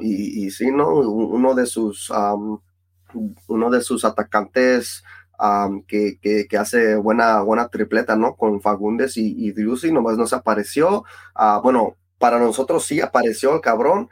y, 0.00 0.46
y, 0.46 0.50
sí, 0.50 0.70
¿no? 0.70 0.88
Uno 0.88 1.54
de 1.54 1.66
sus, 1.66 2.10
uno 3.48 3.70
de 3.70 3.80
sus 3.80 4.04
atacantes 4.04 5.02
que, 5.86 6.18
que, 6.20 6.58
hace 6.58 6.96
buena, 6.96 7.40
buena 7.42 7.68
tripleta, 7.68 8.16
¿no? 8.16 8.36
Con 8.36 8.60
Fagundes 8.60 9.16
y, 9.16 9.46
y 9.46 9.52
Driussi, 9.52 9.92
nomás 9.92 10.16
no 10.16 10.26
se 10.26 10.36
apareció. 10.36 11.04
Ah, 11.34 11.60
bueno, 11.62 11.96
para 12.18 12.38
nosotros 12.38 12.84
sí 12.84 13.00
apareció 13.00 13.54
el 13.54 13.60
cabrón. 13.60 14.08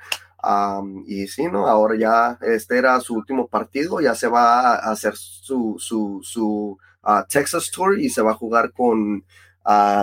y 1.07 1.27
sí, 1.29 1.47
¿no? 1.47 1.67
Ahora 1.67 1.97
ya 1.97 2.39
este 2.43 2.79
era 2.79 3.01
su 3.01 3.15
último 3.15 3.49
partido, 3.49 4.01
ya 4.01 4.15
se 4.15 4.29
va 4.29 4.75
a 4.77 4.93
hacer 4.93 5.17
su, 5.17 5.77
su, 5.79 6.21
su 6.23 6.79
ah, 7.05 7.25
Texas 7.29 7.71
Tour 7.71 7.99
y 7.99 8.09
se 8.09 8.23
va 8.23 8.33
a 8.33 8.35
jugar 8.35 8.73
con, 8.73 9.25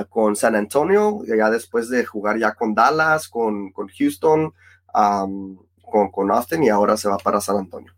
con 0.10 0.36
San 0.36 0.56
Antonio, 0.56 1.22
ya 1.26 1.50
después 1.50 1.90
de 1.90 2.06
jugar 2.06 2.38
ya 2.40 2.54
con 2.54 2.74
Dallas, 2.74 3.28
con, 3.28 3.72
con 3.72 3.88
Houston, 3.90 4.54
con, 4.92 6.12
con 6.12 6.32
Austin 6.32 6.64
y 6.64 6.70
ahora 6.70 6.98
se 6.98 7.10
va 7.10 7.18
para 7.18 7.42
San 7.42 7.58
Antonio. 7.58 7.94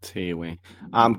Sí, 0.00 0.32
güey. 0.32 0.60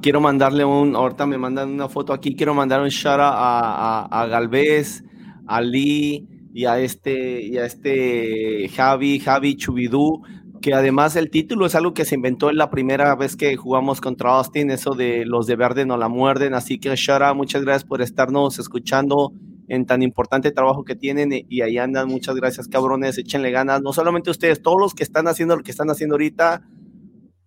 quiero 0.01 0.21
mandarle 0.21 0.63
un, 0.63 0.95
ahorita 0.95 1.25
me 1.25 1.37
mandan 1.37 1.69
una 1.69 1.89
foto 1.89 2.13
aquí, 2.13 2.35
quiero 2.35 2.53
mandar 2.53 2.81
un 2.81 2.89
shout 2.89 3.19
a, 3.19 3.29
a, 3.29 4.21
a 4.21 4.25
Galvez, 4.27 5.03
a 5.47 5.61
Lee 5.61 6.27
y 6.53 6.65
a 6.65 6.79
este, 6.79 7.41
y 7.41 7.57
a 7.57 7.65
este 7.65 8.69
Javi, 8.69 9.19
Javi 9.19 9.55
Chubidú, 9.55 10.23
que 10.61 10.73
además 10.73 11.15
el 11.15 11.29
título 11.29 11.65
es 11.65 11.75
algo 11.75 11.93
que 11.93 12.05
se 12.05 12.15
inventó 12.15 12.49
en 12.49 12.57
la 12.57 12.69
primera 12.69 13.15
vez 13.15 13.35
que 13.35 13.55
jugamos 13.55 14.01
contra 14.01 14.31
Austin, 14.37 14.71
eso 14.71 14.91
de 14.91 15.25
los 15.25 15.47
de 15.47 15.55
verde 15.55 15.85
no 15.85 15.97
la 15.97 16.09
muerden, 16.09 16.53
así 16.53 16.79
que 16.79 16.95
Shara, 16.95 17.33
muchas 17.33 17.63
gracias 17.63 17.85
por 17.85 18.01
estarnos 18.01 18.59
escuchando 18.59 19.33
en 19.69 19.85
tan 19.85 20.01
importante 20.01 20.51
trabajo 20.51 20.83
que 20.83 20.95
tienen 20.95 21.29
y 21.47 21.61
ahí 21.61 21.77
andan. 21.77 22.07
Muchas 22.07 22.35
gracias, 22.35 22.67
cabrones. 22.67 23.17
Échenle 23.17 23.51
ganas. 23.51 23.81
No 23.81 23.93
solamente 23.93 24.31
ustedes, 24.31 24.61
todos 24.61 24.77
los 24.79 24.95
que 24.95 25.03
están 25.03 25.27
haciendo 25.27 25.55
lo 25.55 25.63
que 25.63 25.71
están 25.71 25.89
haciendo 25.91 26.15
ahorita, 26.15 26.63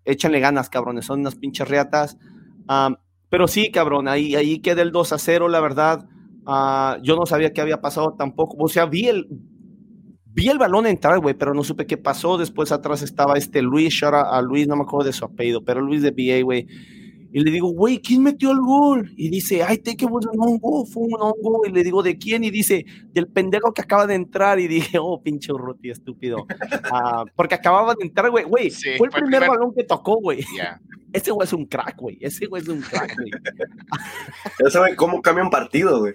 échenle 0.04 0.38
ganas, 0.38 0.70
cabrones. 0.70 1.04
Son 1.04 1.20
unas 1.20 1.34
pinches 1.34 1.68
reatas. 1.68 2.16
pero 3.28 3.48
sí, 3.48 3.70
cabrón, 3.72 4.06
ahí, 4.08 4.36
ahí 4.36 4.60
queda 4.60 4.82
el 4.82 4.92
2 4.92 5.12
a 5.12 5.18
0, 5.18 5.48
la 5.48 5.60
verdad. 5.60 6.08
Ah, 6.46 6.98
yo 7.02 7.16
no 7.16 7.26
sabía 7.26 7.52
qué 7.52 7.60
había 7.60 7.80
pasado 7.80 8.14
tampoco. 8.16 8.56
O 8.58 8.68
sea, 8.68 8.86
vi 8.86 9.08
el, 9.08 9.26
vi 10.34 10.48
el 10.48 10.58
balón 10.58 10.86
entrar, 10.86 11.18
güey, 11.20 11.34
pero 11.34 11.54
no 11.54 11.64
supe 11.64 11.86
qué 11.86 11.96
pasó. 11.96 12.38
Después 12.38 12.72
atrás 12.72 13.02
estaba 13.02 13.36
este 13.36 13.62
Luis, 13.62 14.02
a 14.02 14.40
Luis, 14.42 14.66
no 14.68 14.76
me 14.76 14.82
acuerdo 14.82 15.06
de 15.06 15.12
su 15.12 15.24
apellido, 15.24 15.64
pero 15.64 15.80
Luis 15.80 16.02
de 16.02 16.10
BA, 16.10 16.42
güey 16.44 16.66
y 17.32 17.40
le 17.40 17.50
digo, 17.50 17.68
güey, 17.68 17.98
¿quién 17.98 18.22
metió 18.22 18.50
el 18.50 18.60
gol? 18.60 19.10
Y 19.16 19.30
dice, 19.30 19.62
ay, 19.62 19.78
te 19.78 19.96
que 19.96 20.04
un 20.04 20.20
hongo, 20.38 20.84
fue 20.84 21.04
un 21.04 21.14
hongo. 21.18 21.62
Y 21.66 21.72
le 21.72 21.82
digo, 21.82 22.02
¿de 22.02 22.18
quién? 22.18 22.44
Y 22.44 22.50
dice, 22.50 22.84
del 23.12 23.26
pendejo 23.26 23.72
que 23.72 23.80
acaba 23.80 24.06
de 24.06 24.14
entrar. 24.14 24.60
Y 24.60 24.68
dije, 24.68 24.98
oh, 25.00 25.22
pinche 25.22 25.52
Ruti, 25.52 25.90
estúpido. 25.90 26.46
Ah, 26.94 27.24
porque 27.36 27.54
acababa 27.54 27.94
de 27.94 28.04
entrar, 28.04 28.30
güey. 28.30 28.44
Güey, 28.44 28.70
fue 28.70 29.06
el 29.06 29.12
primer, 29.12 29.48
balón 29.48 29.72
que 29.74 29.84
tocó, 29.84 30.16
güey. 30.20 30.40
Ese 31.12 31.30
güey 31.30 31.46
es 31.46 31.52
un 31.52 31.64
crack, 31.64 31.96
güey. 31.98 32.18
Ese 32.20 32.46
güey 32.46 32.62
es 32.62 32.68
un 32.68 32.80
crack, 32.80 33.14
güey. 33.16 33.30
ya 34.62 34.70
saben 34.70 34.94
cómo 34.94 35.22
cambia 35.22 35.44
un 35.44 35.50
partido, 35.50 36.00
güey. 36.00 36.14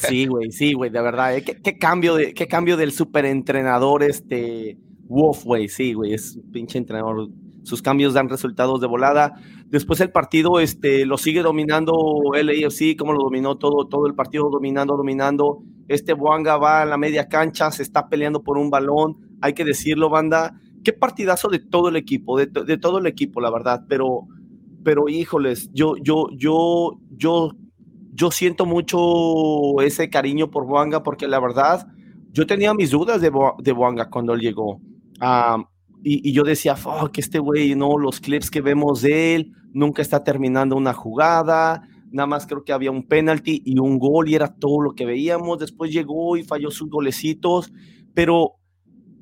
sí, 0.00 0.26
güey, 0.26 0.50
sí, 0.50 0.72
güey, 0.72 0.90
de 0.90 1.00
verdad. 1.02 1.36
¿eh? 1.36 1.42
¿Qué, 1.42 1.78
cambio 1.78 2.14
de, 2.14 2.32
¿Qué 2.32 2.46
cambio 2.46 2.76
del 2.76 2.92
superentrenador, 2.92 4.02
este, 4.02 4.78
Wolf, 5.08 5.44
güey? 5.44 5.68
Sí, 5.68 5.92
güey, 5.92 6.14
es 6.14 6.38
pinche 6.52 6.78
entrenador 6.78 7.28
sus 7.66 7.82
cambios 7.82 8.14
dan 8.14 8.28
resultados 8.28 8.80
de 8.80 8.86
volada. 8.86 9.34
Después 9.68 10.00
el 10.00 10.12
partido 10.12 10.60
este, 10.60 11.04
lo 11.06 11.18
sigue 11.18 11.42
dominando 11.42 11.92
el 12.36 12.48
AFC, 12.50 12.96
como 12.96 13.12
lo 13.12 13.24
dominó 13.24 13.56
todo, 13.56 13.88
todo 13.88 14.06
el 14.06 14.14
partido, 14.14 14.48
dominando, 14.48 14.96
dominando. 14.96 15.62
Este 15.88 16.12
Boanga 16.12 16.56
va 16.56 16.82
a 16.82 16.86
la 16.86 16.96
media 16.96 17.28
cancha, 17.28 17.70
se 17.72 17.82
está 17.82 18.08
peleando 18.08 18.42
por 18.42 18.58
un 18.58 18.70
balón, 18.70 19.16
hay 19.40 19.54
que 19.54 19.64
decirlo, 19.64 20.08
banda. 20.08 20.60
Qué 20.84 20.92
partidazo 20.92 21.48
de 21.48 21.58
todo 21.58 21.88
el 21.88 21.96
equipo, 21.96 22.38
de, 22.38 22.46
todo 22.78 22.98
el 22.98 23.06
equipo, 23.06 23.40
la 23.40 23.50
verdad, 23.50 23.84
pero, 23.88 24.28
pero 24.84 25.08
híjoles, 25.08 25.68
yo, 25.72 25.96
yo, 25.96 26.28
yo, 26.36 27.00
yo, 27.10 27.50
yo 28.12 28.30
siento 28.30 28.66
mucho 28.66 29.80
ese 29.82 30.08
cariño 30.08 30.48
por 30.48 30.64
Boanga 30.64 31.02
porque 31.02 31.26
la 31.26 31.40
verdad, 31.40 31.88
yo 32.30 32.46
tenía 32.46 32.72
mis 32.72 32.92
dudas 32.92 33.20
de, 33.20 33.32
de 33.58 34.06
cuando 34.10 34.34
él 34.34 34.40
llegó. 34.40 34.80
Ah, 35.20 35.64
y, 36.08 36.32
yo 36.32 36.44
decía, 36.44 36.76
fuck, 36.76 37.18
este 37.18 37.40
güey, 37.40 37.74
no, 37.74 37.98
los 37.98 38.20
clips 38.20 38.48
que 38.48 38.60
vemos 38.60 39.02
de 39.02 39.34
él, 39.34 39.52
nunca 39.72 40.02
está 40.02 40.22
terminando 40.22 40.76
una 40.76 40.92
jugada, 40.92 41.82
nada 42.12 42.28
más 42.28 42.46
creo 42.46 42.62
que 42.62 42.72
había 42.72 42.92
un 42.92 43.08
penalti 43.08 43.60
y 43.64 43.80
un 43.80 43.98
gol 43.98 44.28
y 44.28 44.36
era 44.36 44.54
todo 44.54 44.80
lo 44.80 44.94
que 44.94 45.04
veíamos. 45.04 45.58
Después 45.58 45.90
llegó 45.90 46.36
y 46.36 46.44
falló 46.44 46.70
sus 46.70 46.88
golecitos, 46.88 47.72
pero 48.14 48.52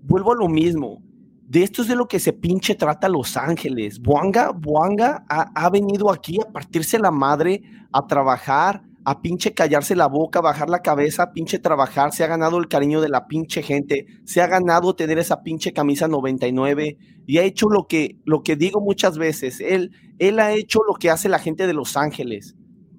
vuelvo 0.03 0.33
a 0.33 0.37
lo 0.37 0.49
mismo. 0.49 1.03
De 1.49 1.63
esto 1.63 1.81
es 1.81 1.89
de 1.89 1.97
lo 1.97 2.07
que 2.07 2.21
se 2.21 2.35
pinche 2.35 2.75
trata 2.75 3.09
Los 3.09 3.39
Ángeles. 3.39 3.99
Buanga, 3.99 4.51
Buanga 4.53 5.25
ha, 5.31 5.53
ha 5.55 5.71
venido 5.71 6.13
aquí 6.13 6.39
a 6.39 6.53
partirse 6.53 6.99
la 6.99 7.11
madre, 7.11 7.63
a 7.93 8.07
trabajar, 8.07 8.83
a 9.05 9.21
pinche 9.21 9.53
callarse 9.53 9.95
la 9.95 10.07
boca, 10.07 10.41
bajar 10.41 10.71
la 10.71 10.81
cabeza, 10.81 11.33
pinche 11.33 11.59
trabajar, 11.59 12.13
se 12.13 12.25
ha 12.25 12.27
ganado 12.27 12.59
el 12.59 12.69
cariño 12.69 13.03
de 13.03 13.11
la 13.11 13.27
pinche 13.27 13.63
gente, 13.63 14.07
se 14.25 14.41
ha 14.41 14.47
ganado 14.47 14.95
tener 14.97 15.19
esa 15.19 15.43
pinche 15.43 15.73
camisa 15.73 16.09
99 16.09 16.97
y 17.27 17.39
ha 17.39 17.43
hecho 17.43 17.69
lo 17.69 17.87
que, 17.87 18.19
lo 18.25 18.43
que 18.43 18.57
digo 18.57 18.81
muchas 18.81 19.19
veces, 19.19 19.61
él, 19.61 19.93
él 20.19 20.39
ha 20.41 20.53
hecho 20.53 20.81
lo 20.89 20.95
que 20.95 21.11
hace 21.11 21.29
la 21.29 21.39
gente 21.39 21.67
de 21.67 21.75
Los 21.75 21.99
Ángeles, 21.99 22.57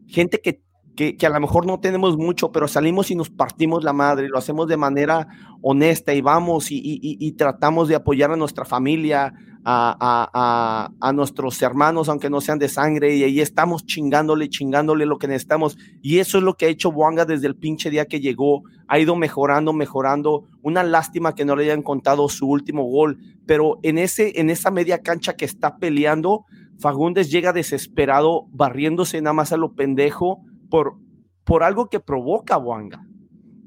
gente 0.08 0.40
que, 0.42 0.62
que, 0.96 1.18
que 1.18 1.26
a 1.26 1.32
lo 1.32 1.40
mejor 1.40 1.66
no 1.66 1.80
tenemos 1.80 2.18
mucho, 2.18 2.52
pero 2.52 2.68
salimos 2.68 3.10
y 3.10 3.16
nos 3.16 3.32
partimos 3.32 3.84
la 3.84 3.94
madre, 3.94 4.30
lo 4.30 4.38
hacemos 4.38 4.68
de 4.68 4.78
manera 4.78 5.28
honesta 5.62 6.14
y 6.14 6.22
vamos 6.22 6.72
y, 6.72 6.78
y, 6.78 7.00
y 7.02 7.32
tratamos 7.32 7.88
de 7.88 7.96
apoyar 7.96 8.32
a 8.32 8.36
nuestra 8.36 8.64
familia, 8.64 9.34
a, 9.68 11.12
nuestros 11.14 11.62
hermanos, 11.62 12.08
aunque 12.08 12.30
no 12.30 12.40
sean 12.40 12.60
de 12.60 12.70
sangre, 12.70 13.16
y 13.16 13.24
ahí 13.24 13.42
estamos 13.42 13.86
chingándole, 13.86 14.50
chingándole 14.50 15.06
lo 15.06 15.18
que 15.18 15.28
necesitamos. 15.28 15.78
Y 16.02 16.20
eso 16.20 16.38
es 16.38 16.44
lo 16.44 16.56
que 16.56 16.66
ha 16.66 16.70
hecho 16.70 16.92
Buanga 16.92 17.26
desde 17.26 17.48
el 17.48 17.56
pinche 17.56 17.90
día 17.90 18.06
que 18.06 18.20
llegó. 18.20 18.64
Ha 18.88 19.00
ido 19.00 19.16
mejorando, 19.16 19.74
mejorando. 19.74 20.44
Una 20.62 20.84
lástima 20.84 21.34
que 21.34 21.46
no 21.46 21.56
le 21.56 21.64
hayan 21.64 21.82
contado 21.82 22.30
su 22.30 22.48
último 22.48 22.84
gol, 22.84 23.18
pero 23.48 23.80
en, 23.82 23.98
ese, 23.98 24.40
en 24.40 24.50
esa 24.50 24.70
media 24.70 25.02
cancha 25.02 25.36
que 25.36 25.46
está 25.46 25.78
peleando, 25.78 26.46
Fagundes 26.80 27.32
llega 27.32 27.54
desesperado, 27.54 28.48
barriéndose 28.52 29.22
nada 29.22 29.34
más 29.34 29.52
a 29.52 29.58
lo 29.58 29.74
pendejo 29.74 30.42
por, 30.70 30.98
por 31.44 31.64
algo 31.64 31.88
que 31.88 32.00
provoca 32.00 32.58
Buanga. 32.58 33.02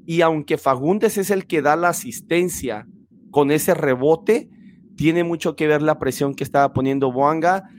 Y 0.05 0.21
aunque 0.21 0.57
Fagundes 0.57 1.17
es 1.17 1.29
el 1.29 1.45
que 1.45 1.61
da 1.61 1.75
la 1.75 1.89
asistencia 1.89 2.87
con 3.31 3.51
ese 3.51 3.73
rebote, 3.73 4.49
tiene 4.99 5.23
mucho 5.23 5.55
que 5.55 5.65
ver 5.65 5.81
la 5.81 5.97
presión 5.97 6.35
que 6.35 6.43
estaba 6.43 6.73
poniendo 6.73 7.09
Boanga. 7.09 7.69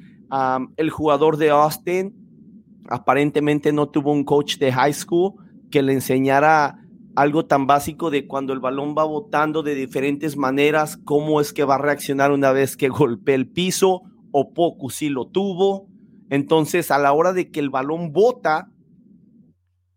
el 0.79 0.89
jugador 0.89 1.37
de 1.37 1.51
Austin 1.51 2.15
aparentemente 2.89 3.75
no 3.75 3.91
tuvo 3.91 4.11
un 4.11 4.25
coach 4.25 4.57
de 4.57 4.73
high 4.73 4.95
school 4.95 5.35
que 5.71 5.83
le 5.83 5.93
enseñara 5.93 6.79
algo 7.15 7.45
tan 7.45 7.67
básico 7.67 8.09
de 8.09 8.27
cuando 8.27 8.55
el 8.55 8.61
balón 8.61 8.95
va 8.97 9.05
botando 9.05 9.63
de 9.63 9.75
diferentes 9.75 10.39
maneras, 10.39 10.97
cómo 11.05 11.43
es 11.43 11.53
que 11.53 11.65
va 11.65 11.75
a 11.75 11.79
reaccionar 11.79 12.33
una 12.33 12.53
vez 12.53 12.75
que 12.75 12.89
golpee 12.89 13.35
el 13.35 13.49
piso 13.49 14.01
Opoku 14.33 14.89
sí 14.89 15.11
lo 15.11 15.27
tuvo. 15.27 15.89
Entonces, 16.31 16.91
a 16.91 16.97
la 16.97 17.13
hora 17.13 17.35
de 17.35 17.51
que 17.51 17.61
el 17.61 17.69
balón 17.69 18.13
bota, 18.15 18.71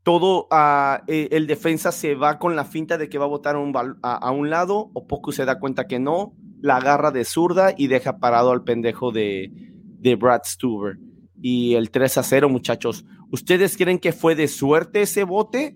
todo 0.04 0.50
uh, 0.52 1.04
el 1.08 1.48
defensa 1.48 1.94
se 1.94 2.16
va 2.16 2.38
con 2.38 2.58
la 2.58 2.66
finta 2.66 2.98
de 2.98 3.08
que 3.08 3.18
va 3.18 3.26
a 3.26 3.30
botar 3.30 3.56
un 3.56 3.74
a, 4.02 4.32
un 4.32 4.50
lado, 4.50 4.90
Opoku 4.94 5.32
se 5.32 5.46
da 5.46 5.60
cuenta 5.60 5.88
que 5.88 6.00
no, 6.00 6.34
la 6.64 6.78
agarra 6.78 7.12
de 7.12 7.26
zurda 7.26 7.74
y 7.78 7.88
deja 7.88 8.20
parado 8.20 8.52
al 8.52 8.64
pendejo 8.64 9.12
de, 9.12 9.52
de 10.00 10.16
Brad 10.16 10.44
Stuber. 10.46 10.98
Y 11.42 11.76
el 11.76 11.92
3 11.92 12.20
a 12.20 12.24
0, 12.24 12.48
muchachos. 12.48 13.04
¿Ustedes 13.32 13.76
creen 13.76 14.00
que 14.00 14.14
fue 14.14 14.34
de 14.34 14.48
suerte 14.48 15.02
ese 15.02 15.26
bote? 15.26 15.76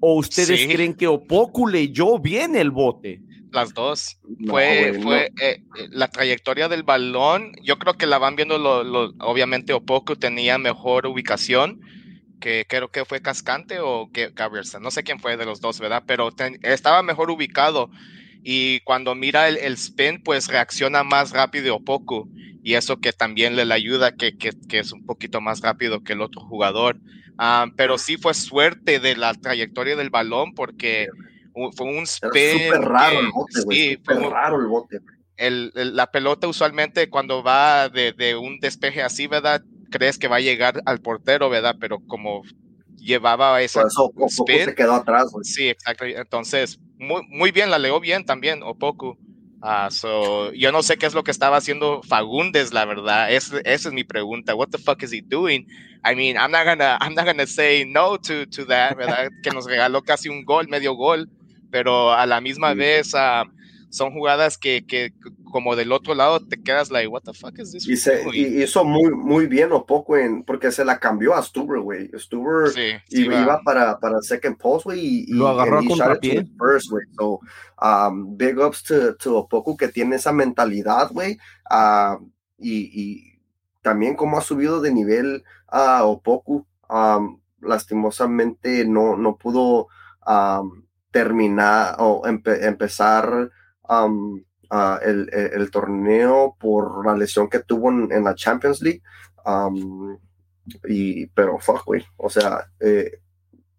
¿O 0.00 0.14
ustedes 0.14 0.58
sí. 0.58 0.68
creen 0.68 0.94
que 0.94 1.06
Opoku 1.06 1.66
leyó 1.66 2.18
bien 2.18 2.56
el 2.56 2.70
bote? 2.70 3.20
Las 3.50 3.74
dos. 3.74 4.20
No, 4.38 4.54
fue 4.54 4.98
fue 5.02 5.30
no. 5.36 5.44
eh, 5.44 5.62
la 5.90 6.08
trayectoria 6.08 6.70
del 6.70 6.82
balón. 6.82 7.52
Yo 7.62 7.78
creo 7.78 7.98
que 7.98 8.06
la 8.06 8.16
van 8.16 8.34
viendo, 8.34 8.56
lo, 8.56 8.84
lo, 8.84 9.12
obviamente 9.20 9.74
Opoku 9.74 10.16
tenía 10.16 10.56
mejor 10.56 11.06
ubicación 11.06 11.82
que 12.40 12.64
creo 12.66 12.90
que 12.90 13.04
fue 13.04 13.20
Cascante 13.20 13.80
o 13.80 14.08
que 14.10 14.30
Gabrielson. 14.34 14.82
No 14.82 14.90
sé 14.90 15.02
quién 15.02 15.20
fue 15.20 15.36
de 15.36 15.44
los 15.44 15.60
dos, 15.60 15.78
¿verdad? 15.78 16.04
Pero 16.06 16.32
ten, 16.32 16.58
estaba 16.62 17.02
mejor 17.02 17.30
ubicado. 17.30 17.90
Y 18.42 18.80
cuando 18.80 19.14
mira 19.14 19.48
el, 19.48 19.56
el, 19.56 19.74
spin, 19.74 20.22
pues 20.22 20.48
reacciona 20.48 21.04
más 21.04 21.30
rápido 21.30 21.76
Opoku. 21.76 22.28
Y 22.64 22.74
eso 22.74 22.98
que 22.98 23.12
también 23.12 23.56
le, 23.56 23.64
le 23.64 23.74
ayuda, 23.74 24.12
que, 24.12 24.36
que, 24.36 24.50
que, 24.68 24.80
es 24.80 24.92
un 24.92 25.04
poquito 25.04 25.40
más 25.40 25.60
rápido 25.60 26.02
que 26.02 26.12
el 26.12 26.22
otro 26.22 26.40
jugador. 26.42 26.98
Um, 27.38 27.74
pero 27.76 27.98
sí 27.98 28.16
fue 28.16 28.34
suerte 28.34 29.00
de 29.00 29.16
la 29.16 29.34
trayectoria 29.34 29.96
del 29.96 30.10
balón 30.10 30.54
porque 30.54 31.08
fue 31.52 31.86
un 31.86 32.04
spin. 32.04 32.64
Súper 32.64 32.80
raro 32.82 33.20
el 33.20 33.30
bote, 33.30 33.62
güey. 33.64 33.78
Sí, 33.78 33.98
fue 34.04 34.14
raro 34.28 34.60
el 34.60 34.66
bote. 34.66 34.98
El, 35.36 35.72
el, 35.74 35.96
la 35.96 36.10
pelota 36.10 36.46
usualmente 36.46 37.08
cuando 37.10 37.42
va 37.42 37.88
de, 37.88 38.12
de, 38.12 38.36
un 38.36 38.58
despeje 38.60 39.02
así, 39.02 39.26
¿verdad? 39.26 39.62
Crees 39.90 40.18
que 40.18 40.28
va 40.28 40.36
a 40.36 40.40
llegar 40.40 40.80
al 40.86 41.00
portero, 41.00 41.48
¿verdad? 41.50 41.76
Pero 41.80 42.00
como 42.06 42.42
llevaba 43.02 43.60
esa 43.60 43.82
Por 43.82 43.90
eso 43.90 44.12
spin, 44.28 44.64
se 44.64 44.74
quedó 44.74 44.94
atrás, 44.94 45.30
güey. 45.32 45.44
Sí, 45.44 45.68
exacto. 45.68 46.04
Entonces, 46.04 46.78
muy, 46.98 47.22
muy 47.28 47.50
bien, 47.50 47.70
la 47.70 47.78
leo 47.78 48.00
bien 48.00 48.24
también, 48.24 48.62
Opoku. 48.62 49.18
Uh, 49.62 49.90
so, 49.90 50.52
yo 50.54 50.72
no 50.72 50.82
sé 50.82 50.96
qué 50.96 51.06
es 51.06 51.14
lo 51.14 51.22
que 51.22 51.30
estaba 51.30 51.56
haciendo 51.56 52.02
Fagundes, 52.02 52.72
la 52.72 52.84
verdad. 52.84 53.30
Es, 53.30 53.52
esa 53.64 53.88
es 53.88 53.94
mi 53.94 54.02
pregunta. 54.02 54.54
What 54.54 54.70
the 54.70 54.78
fuck 54.78 55.02
is 55.02 55.12
he 55.12 55.20
doing? 55.20 55.66
I 56.04 56.16
mean, 56.16 56.36
I'm 56.36 56.50
not 56.50 56.64
gonna, 56.64 56.98
I'm 57.00 57.14
not 57.14 57.26
gonna 57.26 57.46
say 57.46 57.84
no 57.84 58.16
to, 58.18 58.46
to 58.46 58.64
that, 58.66 58.96
¿verdad? 58.96 59.28
que 59.42 59.50
nos 59.50 59.66
regaló 59.66 60.02
casi 60.02 60.28
un 60.28 60.44
gol, 60.44 60.66
medio 60.68 60.94
gol, 60.94 61.28
pero 61.70 62.12
a 62.12 62.26
la 62.26 62.40
misma 62.40 62.72
sí. 62.72 62.78
vez 62.78 63.14
uh, 63.14 63.48
son 63.90 64.12
jugadas 64.12 64.58
que, 64.58 64.84
que, 64.84 65.12
como 65.52 65.76
del 65.76 65.92
otro 65.92 66.14
lado 66.14 66.44
te 66.44 66.60
quedas 66.60 66.90
like, 66.90 67.06
what 67.06 67.22
the 67.22 67.32
fuck 67.32 67.56
is 67.58 67.70
this? 67.70 67.86
Y, 67.86 67.96
se, 67.96 68.24
y 68.32 68.62
hizo 68.62 68.84
muy, 68.84 69.12
muy 69.12 69.46
bien 69.46 69.70
o 69.70 69.86
poco 69.86 70.16
en, 70.16 70.42
porque 70.42 70.72
se 70.72 70.84
la 70.84 70.98
cambió 70.98 71.34
a 71.34 71.42
Stuber, 71.42 71.80
güey. 71.80 72.10
Stuber 72.18 72.70
sí, 72.70 72.92
sí, 73.08 73.22
iba, 73.22 73.40
iba, 73.40 73.60
para, 73.62 74.00
para 74.00 74.20
second 74.22 74.56
post, 74.56 74.86
güey, 74.86 75.24
y, 75.28 75.32
lo 75.34 75.48
agarró 75.48 75.82
con 75.84 75.98
pie. 76.20 76.44
First, 76.58 76.90
güey. 76.90 77.04
So, 77.16 77.40
um, 77.80 78.36
big 78.36 78.58
ups 78.58 78.82
to, 78.82 79.14
to 79.14 79.36
Opoku 79.36 79.76
que 79.76 79.88
tiene 79.88 80.16
esa 80.16 80.32
mentalidad, 80.32 81.12
güey, 81.12 81.38
uh, 81.70 82.18
y, 82.58 82.90
y, 83.00 83.38
también 83.82 84.16
como 84.16 84.38
ha 84.38 84.40
subido 84.40 84.80
de 84.80 84.92
nivel 84.92 85.44
a 85.68 86.04
uh, 86.04 86.10
Opoku, 86.10 86.66
um, 86.88 87.38
lastimosamente 87.60 88.84
no, 88.84 89.16
no 89.16 89.36
pudo 89.36 89.88
um, 90.26 90.82
terminar 91.10 91.96
o 91.98 92.26
empe 92.26 92.66
empezar 92.66 93.50
um, 93.88 94.42
uh, 94.72 94.98
el, 95.02 95.28
el, 95.32 95.60
el, 95.60 95.70
torneo 95.70 96.56
por 96.58 97.04
la 97.04 97.14
lesión 97.14 97.48
que 97.48 97.60
tuvo 97.60 97.90
en, 97.90 98.10
en 98.10 98.24
la 98.24 98.34
Champions 98.34 98.80
League. 98.80 99.02
Um, 99.44 100.16
y, 100.88 101.26
pero 101.26 101.58
fuck, 101.58 101.84
güey. 101.84 102.04
O 102.16 102.30
sea, 102.30 102.66
eh, 102.80 103.18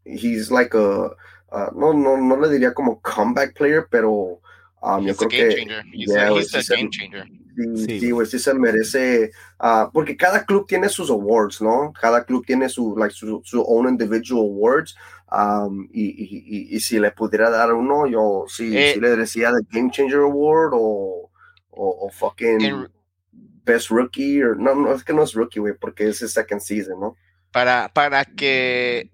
he's 0.06 0.52
like 0.52 0.76
a, 0.76 1.08
uh, 1.52 1.72
no, 1.76 1.94
no, 1.94 2.18
no 2.18 2.36
le 2.38 2.50
diría 2.50 2.74
como 2.74 3.02
comeback 3.02 3.56
player, 3.56 3.88
pero 3.90 4.40
um, 4.82 5.06
yo 5.06 5.16
creo 5.16 5.30
que. 5.30 5.66
Yeah, 5.94 6.32
he's 6.32 6.54
a 6.54 6.76
game 6.76 6.90
changer. 6.90 7.26
Sí, 7.56 8.00
sí, 8.00 8.10
güey, 8.10 8.26
sí 8.26 8.40
se 8.40 8.52
merece, 8.56 9.30
uh, 9.60 9.88
porque 9.94 10.18
cada 10.18 10.44
club 10.44 10.66
tiene 10.68 10.90
sus 10.90 11.12
awards, 11.12 11.62
¿no? 11.62 11.94
Cada 11.94 12.24
club 12.26 12.44
tiene 12.44 12.68
su, 12.68 12.96
like, 12.98 13.14
su, 13.14 13.42
su 13.46 13.62
own 13.62 13.88
individual 13.88 14.42
awards, 14.42 14.96
um, 15.34 15.88
y, 15.92 16.04
y, 16.04 16.44
y, 16.46 16.76
y, 16.76 16.80
si 16.80 17.00
le 17.00 17.12
pudiera 17.12 17.50
dar 17.50 17.74
uno, 17.74 18.08
yo 18.08 18.46
sí, 18.48 18.78
eh, 18.78 18.92
sí 18.94 19.00
le 19.00 19.16
decía 19.16 19.52
the 19.52 19.66
Game 19.78 19.92
Changer 19.92 20.20
Award 20.20 20.74
o, 20.74 21.32
o, 21.70 22.08
o 22.08 22.10
fucking 22.12 22.62
en, 22.62 22.88
Best 23.66 23.90
Rookie, 23.90 24.44
or, 24.44 24.58
no, 24.58 24.76
no, 24.76 24.94
es 24.94 25.04
que 25.04 25.14
no 25.14 25.24
es 25.24 25.34
Rookie, 25.34 25.60
güey, 25.60 25.74
porque 25.74 26.10
es 26.10 26.22
el 26.22 26.30
second 26.30 26.62
season, 26.62 27.00
¿no? 27.00 27.16
Para, 27.52 27.90
para 27.94 28.26
que 28.26 29.10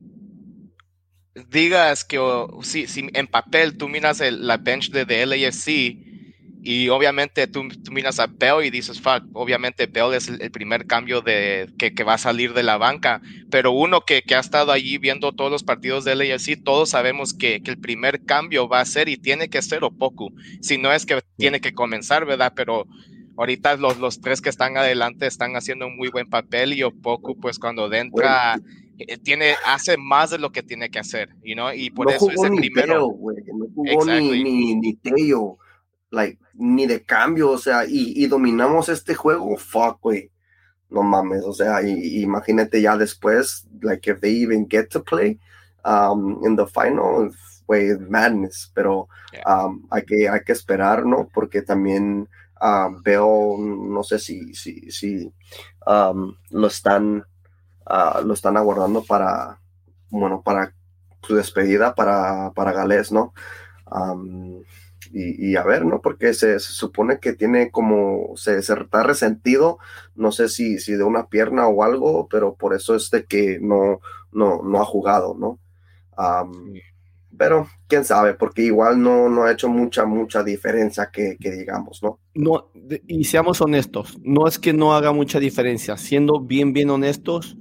digas 1.50 2.04
que 2.04 2.20
oh, 2.20 2.62
si, 2.64 2.88
si 2.88 3.10
en 3.14 3.28
papel 3.28 3.78
tú 3.78 3.88
miras 3.88 4.22
el, 4.22 4.48
la 4.48 4.58
bench 4.58 4.92
de, 4.92 5.06
de 5.06 5.26
LAFC, 5.26 6.09
y 6.62 6.90
obviamente 6.90 7.48
tú, 7.48 7.70
tú, 7.70 7.92
miras 7.92 8.20
a 8.20 8.28
Bell 8.28 8.66
y 8.66 8.70
dices, 8.70 9.00
fuck, 9.00 9.24
obviamente 9.34 9.86
Bell 9.86 10.14
es 10.14 10.28
el, 10.28 10.42
el 10.42 10.52
primer 10.52 10.88
cambio 10.88 11.22
de, 11.22 11.70
que, 11.78 11.94
que, 11.94 12.04
va 12.04 12.16
a 12.16 12.18
salir 12.18 12.54
de 12.54 12.64
la 12.64 12.78
banca, 12.78 13.22
pero 13.50 13.72
uno 13.72 14.02
que, 14.02 14.24
que, 14.24 14.36
ha 14.36 14.40
estado 14.40 14.74
allí 14.74 14.98
viendo 14.98 15.32
todos 15.32 15.50
los 15.50 15.64
partidos 15.64 16.04
de 16.04 16.16
LAFC, 16.16 16.62
todos 16.62 16.90
sabemos 16.90 17.34
que, 17.34 17.62
que, 17.64 17.72
el 17.72 17.80
primer 17.80 18.26
cambio 18.26 18.68
va 18.68 18.82
a 18.82 18.86
ser 18.86 19.08
y 19.08 19.16
tiene 19.16 19.50
que 19.50 19.62
ser 19.62 19.86
Opoku, 19.86 20.34
si 20.60 20.78
no 20.78 20.92
es 20.92 21.06
que 21.06 21.22
tiene 21.38 21.62
que 21.62 21.74
comenzar, 21.74 22.26
¿verdad? 22.26 22.52
Pero 22.54 22.86
ahorita 23.38 23.78
los, 23.78 23.98
los 23.98 24.20
tres 24.20 24.42
que 24.42 24.50
están 24.50 24.76
adelante 24.76 25.28
están 25.28 25.56
haciendo 25.56 25.88
un 25.88 25.96
muy 25.96 26.10
buen 26.10 26.30
papel 26.30 26.74
y 26.74 26.84
Opoku, 26.84 27.40
pues 27.40 27.58
cuando 27.58 27.92
entra... 27.94 28.58
Bueno 28.58 28.80
tiene, 29.24 29.54
hace 29.66 29.96
más 29.96 30.30
de 30.30 30.40
lo 30.40 30.52
que 30.52 30.62
tiene 30.62 30.90
que 30.90 31.00
hacer, 31.00 31.30
you 31.42 31.54
know? 31.54 31.72
y 31.74 31.90
por 31.90 32.08
no 32.08 32.12
eso 32.12 32.30
es 32.30 32.44
el 32.44 32.54
primero. 32.58 33.08
Teo, 33.08 33.54
no 33.58 33.66
jugó 33.74 33.90
exactly. 33.90 34.44
ni, 34.44 34.52
ni, 34.52 34.76
ni 34.76 34.94
Teo 34.96 35.58
like, 36.12 36.40
ni 36.54 36.88
de 36.88 37.04
cambio, 37.04 37.52
o 37.52 37.58
sea, 37.58 37.86
y, 37.86 38.14
y 38.16 38.28
dominamos 38.28 38.90
este 38.90 39.16
juego, 39.16 39.58
fuck, 39.58 40.00
güey. 40.02 40.32
No 40.90 41.04
mames, 41.04 41.44
o 41.46 41.54
sea, 41.54 41.84
y, 41.84 42.22
imagínate 42.22 42.82
ya 42.82 42.98
después, 42.98 43.68
like, 43.82 44.10
if 44.10 44.20
they 44.20 44.42
even 44.42 44.68
get 44.68 44.90
to 44.90 45.04
play 45.04 45.40
um, 45.86 46.40
in 46.44 46.56
the 46.56 46.66
final, 46.66 47.32
fue 47.66 47.96
madness, 48.00 48.72
pero 48.74 49.08
um, 49.46 49.86
hay, 49.92 50.04
que, 50.04 50.28
hay 50.28 50.42
que 50.42 50.54
esperar, 50.54 51.06
¿no? 51.06 51.30
Porque 51.32 51.62
también 51.62 52.28
um, 52.60 53.02
veo, 53.04 53.58
no 53.60 54.04
sé 54.04 54.18
si, 54.18 54.56
si, 54.56 54.90
si 54.90 55.32
um, 55.86 56.34
lo 56.50 56.68
están, 56.68 57.24
uh, 57.86 58.26
lo 58.26 58.34
están 58.34 58.58
aguardando 58.58 59.04
para, 59.04 59.60
bueno, 60.10 60.42
para 60.42 60.74
su 61.22 61.36
despedida 61.36 61.94
para, 61.94 62.52
para 62.56 62.72
Gales, 62.72 63.12
¿no? 63.12 63.34
Y, 65.12 65.52
y, 65.52 65.56
a 65.56 65.64
ver, 65.64 65.86
¿no? 65.86 66.02
Porque 66.02 66.34
se, 66.34 66.60
se 66.60 66.74
supone 66.74 67.20
que 67.20 67.34
tiene 67.34 67.72
como, 67.72 68.34
se, 68.36 68.62
se, 68.62 68.74
está 68.74 69.04
resentido, 69.04 69.80
no 70.16 70.32
sé 70.32 70.50
si, 70.50 70.80
si 70.80 70.94
de 70.94 71.04
una 71.04 71.28
pierna 71.28 71.68
o 71.68 71.84
algo, 71.84 72.28
pero 72.30 72.54
por 72.56 72.76
eso 72.76 72.96
es 72.96 73.10
de 73.10 73.26
que 73.26 73.60
no, 73.60 74.02
no, 74.32 74.62
no 74.62 74.82
ha 74.82 74.86
jugado, 74.86 75.36
¿no? 75.38 75.60
Um, 76.18 76.74
pero 77.38 77.68
quién 77.88 78.04
sabe, 78.04 78.34
porque 78.34 78.64
igual 78.64 79.02
no, 79.02 79.30
no 79.30 79.44
ha 79.44 79.52
hecho 79.52 79.70
mucha, 79.70 80.06
mucha 80.06 80.44
diferencia 80.44 81.10
que, 81.12 81.38
que 81.40 81.52
digamos, 81.52 82.04
¿no? 82.04 82.20
No, 82.36 82.70
y 83.08 83.24
seamos 83.24 83.62
honestos, 83.62 84.18
no 84.22 84.46
es 84.46 84.60
que 84.60 84.74
no 84.74 84.94
haga 84.94 85.14
mucha 85.14 85.40
diferencia, 85.40 85.96
siendo 85.98 86.42
bien, 86.42 86.74
bien 86.74 86.90
honestos, 86.90 87.56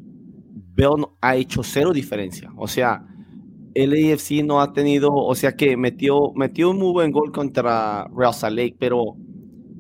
Bell 0.75 1.07
ha 1.21 1.37
hecho 1.37 1.63
cero 1.63 1.93
diferencia, 1.93 2.51
o 2.57 2.67
sea, 2.67 3.07
el 3.79 4.13
AFC 4.13 4.43
no 4.45 4.61
ha 4.61 4.73
tenido, 4.73 5.11
o 5.13 5.35
sea 5.37 5.53
que 5.53 5.77
metió, 5.77 6.33
metió 6.35 6.71
un 6.71 6.79
muy 6.79 6.93
buen 6.93 7.13
gol 7.13 7.31
contra 7.31 8.09
Real 8.09 8.35
Salt 8.35 8.57
Lake, 8.57 8.77
pero, 8.77 9.15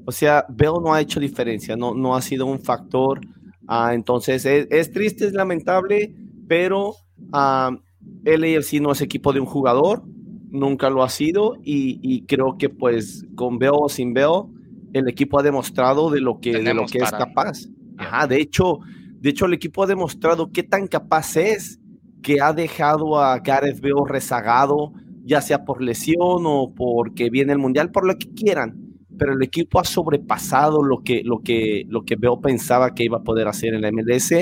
o 0.05 0.12
sea, 0.12 0.44
Bell 0.49 0.74
no 0.80 0.94
ha 0.94 1.01
hecho 1.01 1.18
diferencia, 1.18 1.76
no, 1.76 1.94
no 1.94 2.14
ha 2.14 2.22
sido 2.22 2.46
un 2.46 2.61
factor. 2.61 3.20
Uh, 3.68 3.90
entonces, 3.92 4.46
es, 4.46 4.68
es, 4.70 4.92
triste, 4.92 5.26
es 5.26 5.32
lamentable, 5.32 6.14
pero 6.46 6.90
uh, 6.90 7.76
el 8.24 8.44
AFC 8.44 8.74
no 8.80 8.92
es 8.92 9.01
equipo 9.01 9.32
de 9.32 9.40
un 9.40 9.46
jugador, 9.46 10.05
nunca 10.51 10.90
lo 10.90 11.03
ha 11.03 11.09
sido, 11.09 11.57
y, 11.64 11.99
y 12.01 12.24
creo 12.26 12.57
que 12.57 12.68
pues 12.68 13.26
con 13.34 13.59
Bell 13.59 13.72
o 13.74 13.88
sin 13.88 14.14
Bell, 14.14 14.44
el 14.92 15.09
equipo 15.09 15.40
ha 15.40 15.42
demostrado 15.42 16.09
de 16.09 16.20
lo 16.20 16.38
que, 16.38 16.53
de 16.53 16.72
lo 16.72 16.86
que 16.86 16.99
es 16.99 17.11
capaz. 17.11 17.66
Ajá, 17.96 18.28
de 18.28 18.40
hecho, 18.40 18.78
de 19.20 19.30
hecho, 19.30 19.46
el 19.46 19.55
equipo 19.55 19.82
ha 19.82 19.86
demostrado 19.88 20.53
qué 20.53 20.62
tan 20.62 20.86
capaz 20.86 21.36
es 21.36 21.80
que 22.23 22.41
ha 22.41 22.53
dejado 22.53 23.19
a 23.21 23.39
Gareth 23.39 23.81
Bale 23.81 24.05
rezagado, 24.07 24.93
ya 25.25 25.41
sea 25.41 25.64
por 25.64 25.83
lesión 25.83 26.43
o 26.45 26.73
porque 26.75 27.31
viene 27.31 27.53
el 27.53 27.59
mundial, 27.59 27.91
por 27.91 28.07
lo 28.07 28.16
que 28.16 28.33
quieran. 28.35 28.77
Pero 29.19 29.33
el 29.33 29.43
equipo 29.43 29.81
ha 29.81 29.85
sobrepasado 29.85 30.83
lo 30.83 31.03
que, 31.03 31.23
lo 31.25 31.41
que, 31.41 31.85
lo 31.89 32.03
que 32.05 32.16
Bale 32.16 32.39
pensaba 32.43 32.95
que 32.95 33.05
iba 33.05 33.19
a 33.19 33.23
poder 33.23 33.49
hacer 33.49 33.75
en 33.75 33.83
la 33.83 33.91
MLS 33.91 34.33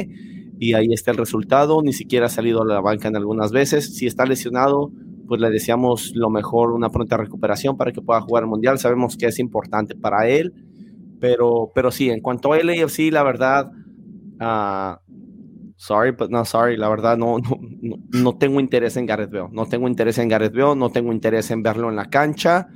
y 0.59 0.75
ahí 0.75 0.89
está 0.93 1.11
el 1.11 1.17
resultado. 1.17 1.83
Ni 1.83 1.93
siquiera 1.93 2.27
ha 2.27 2.31
salido 2.31 2.63
a 2.63 2.67
la 2.67 2.81
banca 2.81 3.09
en 3.09 3.17
algunas 3.17 3.53
veces. 3.53 3.95
Si 3.97 4.07
está 4.07 4.27
lesionado, 4.27 4.91
pues 5.27 5.41
le 5.41 5.51
deseamos 5.51 6.13
lo 6.15 6.31
mejor, 6.31 6.73
una 6.73 6.91
pronta 6.91 7.17
recuperación 7.17 7.77
para 7.77 7.93
que 7.93 8.01
pueda 8.01 8.21
jugar 8.21 8.45
el 8.45 8.49
mundial. 8.49 8.79
Sabemos 8.79 9.17
que 9.17 9.27
es 9.27 9.39
importante 9.39 9.95
para 9.95 10.29
él, 10.29 10.53
Pero, 11.21 11.73
pero 11.75 11.91
sí, 11.91 12.11
en 12.11 12.21
cuanto 12.21 12.53
a 12.53 12.59
LAFC, 12.59 13.11
la 13.11 13.23
verdad, 13.23 13.71
uh, 14.41 15.06
sorry, 15.77 16.13
but 16.13 16.31
no 16.31 16.45
sorry, 16.45 16.77
la 16.77 16.89
verdad 16.89 17.17
no, 17.17 17.39
no, 17.39 17.59
no, 18.13 18.37
tengo 18.37 18.61
interés 18.61 18.97
en 18.97 19.07
Gareth 19.07 19.31
Bale. 19.31 19.49
No 19.53 19.67
tengo 19.67 19.89
interés 19.89 20.19
en 20.19 20.29
Gareth 20.29 20.55
Bale, 20.55 20.77
no 20.77 20.91
tengo 20.91 21.13
interés 21.13 21.51
en 21.51 21.63
verlo 21.63 21.89
en 21.89 21.97
la 21.97 22.07
cancha. 22.07 22.69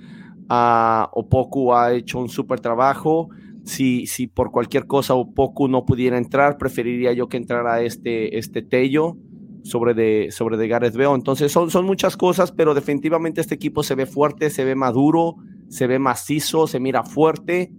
Uh, 0.49 1.07
Opoku 1.13 1.73
ha 1.73 1.93
hecho 1.93 2.19
un 2.19 2.29
súper 2.29 2.61
trabajo. 2.61 3.29
Si, 3.65 4.07
si 4.07 4.27
por 4.27 4.51
cualquier 4.51 4.87
cosa 4.87 5.15
Opoku 5.15 5.69
no 5.69 5.85
pudiera 5.85 6.19
entrar, 6.19 6.59
preferiría 6.59 7.13
yo 7.13 7.29
que 7.29 7.37
entrara 7.37 7.83
este, 7.83 8.39
este 8.39 8.63
Tello 8.63 9.17
sobre 9.63 9.95
de, 9.95 10.29
sobre 10.31 10.57
de 10.57 10.69
Gareth 10.69 10.95
Bale. 10.95 11.15
Entonces 11.15 11.53
son, 11.53 11.71
son 11.71 11.85
muchas 11.85 12.17
cosas, 12.17 12.53
pero 12.53 12.75
definitivamente 12.75 13.41
este 13.41 13.55
equipo 13.55 13.83
se 13.83 13.95
ve 13.95 14.07
fuerte, 14.07 14.51
se 14.51 14.65
ve 14.65 14.75
maduro, 14.75 15.37
se 15.69 15.87
ve 15.87 15.99
macizo, 15.99 16.67
se 16.67 16.81
mira 16.81 17.05
fuerte 17.05 17.73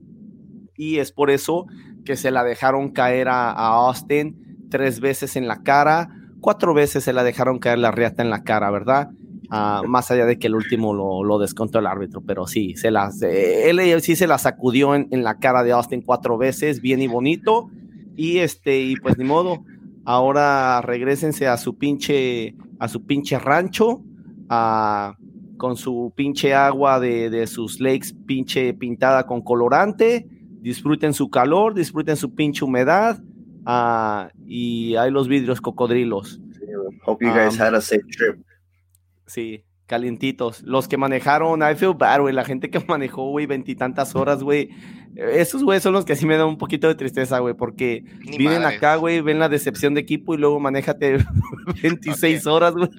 y 0.75 0.97
es 0.97 1.11
por 1.11 1.29
eso 1.29 1.67
que 2.05 2.15
se 2.15 2.31
la 2.31 2.43
dejaron 2.43 2.89
caer 2.89 3.27
a, 3.27 3.51
Austin 3.51 4.50
tres 4.71 4.99
veces 4.99 5.35
en 5.35 5.47
la 5.47 5.61
cara, 5.61 6.09
cuatro 6.39 6.73
veces 6.73 7.03
se 7.03 7.13
la 7.13 7.23
dejaron 7.23 7.59
caer 7.59 7.77
la 7.77 7.91
riata 7.91 8.23
en 8.23 8.31
la 8.31 8.43
cara, 8.43 8.71
¿verdad? 8.71 9.11
Ah, 9.51 9.83
más 9.85 10.09
allá 10.09 10.25
de 10.25 10.39
que 10.39 10.47
el 10.47 10.55
último 10.55 10.93
lo, 10.93 11.37
descontó 11.37 11.79
el 11.79 11.85
árbitro, 11.85 12.21
pero 12.25 12.47
sí, 12.47 12.75
se 12.75 12.89
las, 12.89 13.21
él 13.21 14.01
sí 14.01 14.15
se 14.15 14.25
la 14.25 14.37
sacudió 14.37 14.95
en, 14.95 15.23
la 15.23 15.39
cara 15.39 15.61
de 15.61 15.73
Austin 15.73 16.01
cuatro 16.01 16.37
veces, 16.37 16.81
bien 16.81 17.01
y 17.01 17.07
bonito, 17.07 17.69
y 18.15 18.37
este, 18.37 18.81
y 18.81 18.95
pues 18.95 19.17
ni 19.17 19.25
modo, 19.25 19.65
ahora 20.05 20.81
regresense 20.81 21.47
a 21.47 21.57
su 21.57 21.77
pinche, 21.77 22.55
a 22.79 22.87
su 22.87 23.05
pinche 23.05 23.37
rancho, 23.39 24.01
con 25.57 25.75
su 25.75 26.13
pinche 26.15 26.53
agua 26.53 27.01
de, 27.01 27.29
de, 27.29 27.45
sus 27.45 27.81
lakes 27.81 28.13
pinche 28.25 28.73
pintada 28.73 29.27
con 29.27 29.41
colorante, 29.41 30.27
disfruten 30.61 31.13
su 31.13 31.29
calor, 31.29 31.73
disfruten 31.73 32.15
su 32.15 32.33
pinche 32.33 32.63
humedad, 32.63 33.21
y 34.45 34.95
hay 34.95 35.11
los 35.11 35.27
vidrios 35.27 35.61
cocodrilos. 35.61 36.39
Hope 37.05 37.25
you 37.25 37.33
guys 37.33 37.59
had 37.59 37.73
a 37.73 37.81
safe 37.81 38.05
trip. 38.09 38.43
Sí, 39.25 39.63
calientitos. 39.85 40.61
Los 40.63 40.87
que 40.87 40.97
manejaron, 40.97 41.61
I 41.61 41.75
feel 41.75 41.93
bad, 41.93 42.21
güey. 42.21 42.33
La 42.33 42.45
gente 42.45 42.69
que 42.69 42.79
manejó, 42.87 43.29
güey, 43.29 43.45
veintitantas 43.45 44.15
horas, 44.15 44.43
güey. 44.43 44.69
Esos, 45.15 45.63
güey, 45.63 45.79
son 45.81 45.93
los 45.93 46.05
que 46.05 46.15
sí 46.15 46.25
me 46.25 46.37
dan 46.37 46.47
un 46.47 46.57
poquito 46.57 46.87
de 46.87 46.95
tristeza, 46.95 47.39
güey, 47.39 47.53
porque 47.53 48.05
vienen 48.37 48.63
acá, 48.63 48.95
güey, 48.95 49.19
ven 49.19 49.39
la 49.39 49.49
decepción 49.49 49.93
de 49.93 50.01
equipo 50.01 50.33
y 50.33 50.37
luego 50.37 50.59
manéjate 50.59 51.17
26 51.81 52.47
horas, 52.47 52.73
güey. 52.73 52.89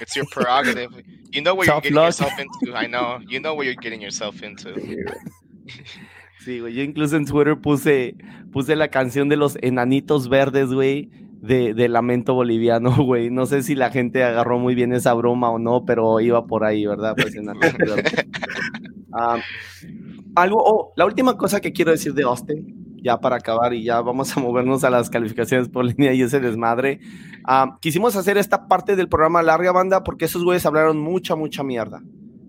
It's 0.00 0.14
your 0.14 0.26
prerogative. 0.32 0.90
You 1.32 1.42
know 1.42 1.54
what 1.54 1.66
you're 1.66 1.80
getting 1.80 1.96
yourself 1.96 2.32
into. 2.38 2.76
I 2.76 2.86
know. 2.86 3.18
You 3.28 3.40
know 3.40 3.54
what 3.54 3.64
you're 3.64 3.80
getting 3.80 4.00
yourself 4.00 4.42
into. 4.42 4.74
Sí, 6.44 6.60
güey. 6.60 6.74
Yo 6.74 6.82
incluso 6.82 7.16
en 7.16 7.24
Twitter 7.24 7.58
puse, 7.58 8.16
puse 8.52 8.76
la 8.76 8.88
canción 8.88 9.28
de 9.28 9.36
los 9.36 9.56
enanitos 9.62 10.28
verdes, 10.28 10.72
güey 10.72 11.10
de, 11.46 11.88
lamento 11.88 12.34
boliviano, 12.34 12.94
güey. 13.04 13.30
No 13.30 13.46
sé 13.46 13.62
si 13.62 13.74
la 13.74 13.90
gente 13.90 14.24
agarró 14.24 14.58
muy 14.58 14.74
bien 14.74 14.92
esa 14.92 15.12
broma 15.14 15.50
o 15.50 15.58
no, 15.58 15.84
pero 15.84 16.20
iba 16.20 16.46
por 16.46 16.64
ahí, 16.64 16.86
¿verdad? 16.86 17.14
Pues 17.16 17.34
ah, 19.12 19.38
algo, 20.34 20.62
oh, 20.64 20.92
la 20.96 21.04
última 21.04 21.36
cosa 21.36 21.60
que 21.60 21.72
quiero 21.72 21.90
decir 21.90 22.14
de 22.14 22.24
Austin, 22.24 22.96
ya 23.02 23.18
para 23.18 23.36
acabar 23.36 23.74
y 23.74 23.84
ya 23.84 24.00
vamos 24.00 24.34
a 24.36 24.40
movernos 24.40 24.84
a 24.84 24.90
las 24.90 25.10
calificaciones 25.10 25.68
por 25.68 25.84
línea 25.96 26.14
y 26.14 26.22
ese 26.22 26.40
desmadre. 26.40 27.00
Ah, 27.44 27.76
quisimos 27.80 28.16
hacer 28.16 28.38
esta 28.38 28.66
parte 28.66 28.96
del 28.96 29.08
programa 29.08 29.42
larga 29.42 29.72
banda 29.72 30.02
porque 30.02 30.24
esos 30.24 30.42
güeyes 30.42 30.64
hablaron 30.64 30.98
mucha, 30.98 31.36
mucha 31.36 31.62
mierda. 31.62 32.02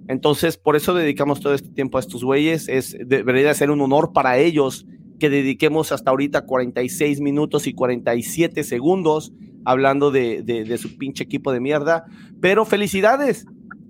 Entonces, 0.07 0.57
por 0.57 0.75
eso 0.75 0.93
dedicamos 0.93 1.39
todo 1.39 1.53
este 1.53 1.69
tiempo 1.69 1.97
a 1.97 2.01
estos 2.01 2.23
güeyes. 2.23 2.67
Es, 2.67 2.95
debería 3.05 3.53
ser 3.53 3.71
un 3.71 3.81
honor 3.81 4.13
para 4.13 4.37
ellos 4.37 4.85
que 5.19 5.29
dediquemos 5.29 5.91
hasta 5.91 6.11
ahorita 6.11 6.45
46 6.45 7.21
minutos 7.21 7.67
y 7.67 7.73
47 7.73 8.63
segundos 8.63 9.33
hablando 9.65 10.11
de, 10.11 10.77
su 10.79 10.97
pinche 10.97 11.23
equipo 11.23 11.51
de 11.51 11.59
mierda. 11.59 12.05
Pero 12.39 12.65
felicidades, 12.65 13.45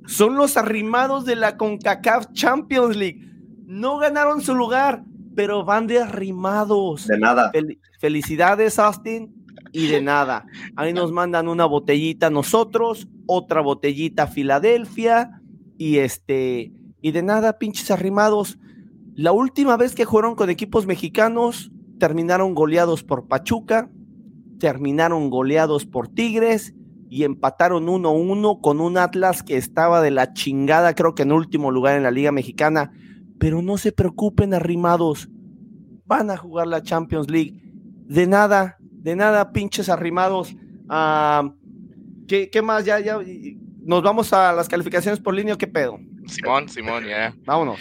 son 0.08 0.36
los 0.36 0.58
arrimados 0.58 1.26
de 1.26 1.36
la 1.36 1.58
CONCACAF 1.58 2.32
Champions 2.34 2.96
League. 2.96 3.22
No 3.66 3.98
ganaron 3.98 4.42
su 4.42 4.56
lugar, 4.56 5.04
pero 5.36 5.66
van 5.66 5.88
de 5.88 6.00
arrimados. 6.00 7.08
De 7.08 7.18
nada. 7.18 7.52
felicidades, 8.00 8.80
Austin, 8.80 9.34
y 9.74 9.88
de 9.88 10.02
nada. 10.02 10.46
Ahí 10.76 10.94
nos 10.94 11.12
mandan 11.12 11.50
una 11.50 11.66
botellita 11.66 12.30
nosotros, 12.30 13.08
otra 13.26 13.62
botellita 13.62 14.28
Filadelfia, 14.28 15.42
y 15.78 15.98
este, 15.98 16.72
y 17.02 17.12
de 17.12 17.24
nada, 17.24 17.58
pinches 17.58 17.92
arrimados. 17.92 18.58
La 19.14 19.32
última 19.32 19.78
vez 19.78 19.96
que 19.96 20.06
jugaron 20.06 20.36
con 20.36 20.50
equipos 20.50 20.86
mexicanos, 20.86 21.72
terminaron 22.00 22.56
goleados 22.56 23.04
por 23.04 23.28
Pachuca, 23.28 23.90
terminaron 24.60 25.30
goleados 25.30 25.86
por 25.86 26.08
Tigres 26.08 26.74
y 27.10 27.24
empataron 27.24 27.88
1-1 27.88 28.60
con 28.62 28.82
un 28.82 28.98
Atlas 28.98 29.44
que 29.44 29.58
estaba 29.58 30.02
de 30.02 30.12
la 30.12 30.34
chingada, 30.34 30.96
creo 30.96 31.16
que 31.16 31.24
en 31.24 31.32
último 31.32 31.72
lugar 31.72 31.96
en 31.96 32.04
la 32.04 32.12
Liga 32.12 32.32
Mexicana. 32.32 32.92
Pero 33.40 33.62
no 33.62 33.78
se 33.78 33.92
preocupen, 33.92 34.54
arrimados. 34.54 35.30
Van 36.06 36.30
a 36.30 36.38
jugar 36.38 36.68
la 36.68 36.82
Champions 36.82 37.30
League. 37.30 37.62
De 38.08 38.28
nada, 38.28 38.78
de 38.80 39.16
nada, 39.16 39.52
pinches 39.52 39.90
arrimados. 39.90 40.56
Ah, 40.90 41.54
¿qué, 42.28 42.62
más? 42.64 42.86
Ya, 42.86 43.00
ya. 43.00 43.20
Nos 43.86 44.02
vamos 44.02 44.34
a 44.34 44.52
las 44.52 44.68
calificaciones 44.68 45.20
por 45.20 45.36
línea, 45.36 45.56
¿qué 45.58 45.68
pedo? 45.68 46.00
Simón, 46.28 46.68
Simón, 46.70 47.06
ya. 47.06 47.34
Vámonos. 47.46 47.80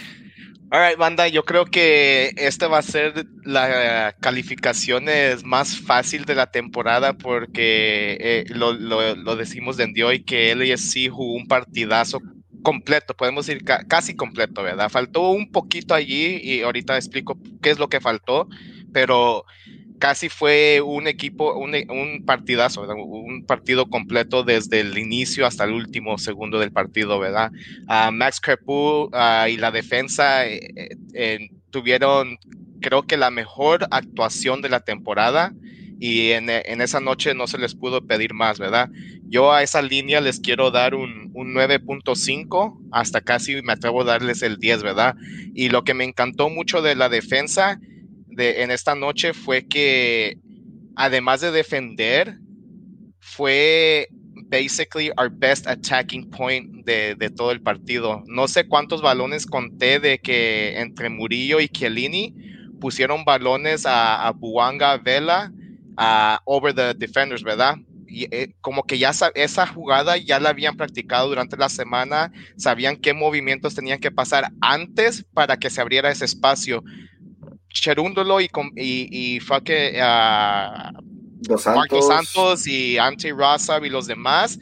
Alright, 0.69 0.97
banda, 0.97 1.27
yo 1.27 1.43
creo 1.43 1.65
que 1.65 2.31
esta 2.37 2.67
va 2.67 2.79
a 2.79 2.83
ser 2.83 3.25
la 3.43 4.15
calificación 4.19 5.05
más 5.43 5.79
fácil 5.79 6.25
de 6.25 6.35
la 6.35 6.47
temporada 6.47 7.13
porque 7.13 8.17
eh, 8.19 8.45
lo, 8.49 8.73
lo, 8.73 9.35
decimos 9.35 9.77
de 9.77 10.03
hoy 10.03 10.23
que 10.23 10.53
LSC 10.53 11.09
jugó 11.09 11.33
un 11.33 11.47
partidazo 11.47 12.19
completo, 12.61 13.15
podemos 13.15 13.45
decir 13.45 13.63
casi 13.63 14.15
completo, 14.15 14.63
¿verdad? 14.63 14.89
Faltó 14.89 15.29
un 15.29 15.51
poquito 15.51 15.93
allí 15.93 16.39
y 16.41 16.61
ahorita 16.61 16.97
explico 16.97 17.37
qué 17.61 17.69
es 17.69 17.79
lo 17.79 17.87
que 17.87 18.01
faltó, 18.01 18.47
pero 18.91 19.45
casi 19.99 20.29
fue 20.29 20.81
un 20.81 21.07
equipo, 21.07 21.53
un, 21.55 22.23
partidazo, 22.25 22.81
un 22.81 23.45
partido 23.45 23.89
completo 23.89 24.43
desde 24.43 24.81
el 24.81 24.97
inicio 24.97 25.45
hasta 25.45 25.63
el 25.63 25.71
último 25.71 26.17
segundo 26.17 26.59
del 26.59 26.71
partido, 26.71 27.19
¿verdad? 27.19 27.51
Uh, 27.87 28.11
Max 28.11 28.39
Crepu 28.39 29.09
ah, 29.13 29.47
y 29.49 29.57
la 29.57 29.71
defensa 29.71 30.45
eh, 30.47 30.95
eh, 31.13 31.49
tuvieron, 31.69 32.37
creo 32.81 33.03
que 33.03 33.17
la 33.17 33.31
mejor 33.31 33.87
actuación 33.91 34.61
de 34.61 34.69
la 34.69 34.81
temporada 34.81 35.53
y 35.99 36.31
en, 36.31 36.49
esa 36.49 36.99
noche 36.99 37.33
no 37.33 37.47
se 37.47 37.57
les 37.57 37.73
pudo 37.73 38.05
pedir 38.05 38.33
más, 38.33 38.59
¿verdad? 38.59 38.89
Yo 39.27 39.53
a 39.53 39.63
esa 39.63 39.81
línea 39.81 40.19
les 40.19 40.39
quiero 40.39 40.69
dar 40.69 40.93
un, 40.93 41.31
un 41.33 41.53
9.5, 41.53 42.77
hasta 42.91 43.21
casi 43.21 43.61
me 43.61 43.73
atrevo 43.73 44.01
a 44.01 44.05
darles 44.05 44.41
el 44.41 44.57
10, 44.57 44.83
¿verdad? 44.83 45.15
Y 45.53 45.69
lo 45.69 45.83
que 45.83 45.93
me 45.93 46.03
encantó 46.03 46.49
mucho 46.49 46.81
de 46.81 46.95
la 46.95 47.07
defensa 47.07 47.79
en 48.37 48.71
esta 48.71 48.95
noche 48.95 49.33
fue 49.33 49.67
que 49.67 50.37
además 50.95 51.41
de 51.41 51.51
defender, 51.51 52.37
fue 53.19 54.07
basically 54.49 55.11
our 55.17 55.29
best 55.29 55.67
attacking 55.67 56.29
point 56.29 56.85
de, 56.85 57.15
todo 57.35 57.51
el 57.51 57.61
partido. 57.61 58.23
No 58.27 58.47
sé 58.47 58.67
cuántos 58.67 59.01
balones 59.01 59.45
conté 59.45 59.99
de 59.99 60.19
que 60.19 60.79
entre 60.79 61.09
Murillo 61.09 61.59
y 61.59 61.67
Chiellini 61.67 62.33
pusieron 62.79 63.25
balones 63.25 63.85
a, 63.85 64.27
a 64.27 64.97
Vela 65.03 65.51
a 65.97 66.41
over 66.45 66.73
the 66.73 66.93
defenders, 66.93 67.43
¿verdad? 67.43 67.75
Y 68.07 68.27
eh, 68.33 68.53
como 68.61 68.83
que 68.83 68.97
ya 68.97 69.11
esa 69.33 69.67
jugada 69.67 70.17
ya 70.17 70.39
la 70.39 70.49
habían 70.49 70.77
practicado 70.77 71.29
durante 71.29 71.57
la 71.57 71.69
semana, 71.69 72.31
sabían 72.57 72.97
qué 72.97 73.13
movimientos 73.13 73.75
tenían 73.75 73.99
que 73.99 74.11
pasar 74.11 74.51
antes 74.61 75.25
para 75.33 75.57
que 75.57 75.69
se 75.69 75.81
abriera 75.81 76.11
ese 76.11 76.25
espacio. 76.25 76.83
Cherúndolo 77.75 78.39
y, 78.41 78.49
y, 78.77 79.37
y 79.37 79.39
que 79.63 80.01
uh, 80.01 81.57
Santos. 81.57 82.07
Santos 82.07 82.67
y 82.67 82.97
Ante 82.97 83.33
Raza 83.33 83.79
y 83.83 83.89
los 83.89 84.07
demás, 84.07 84.57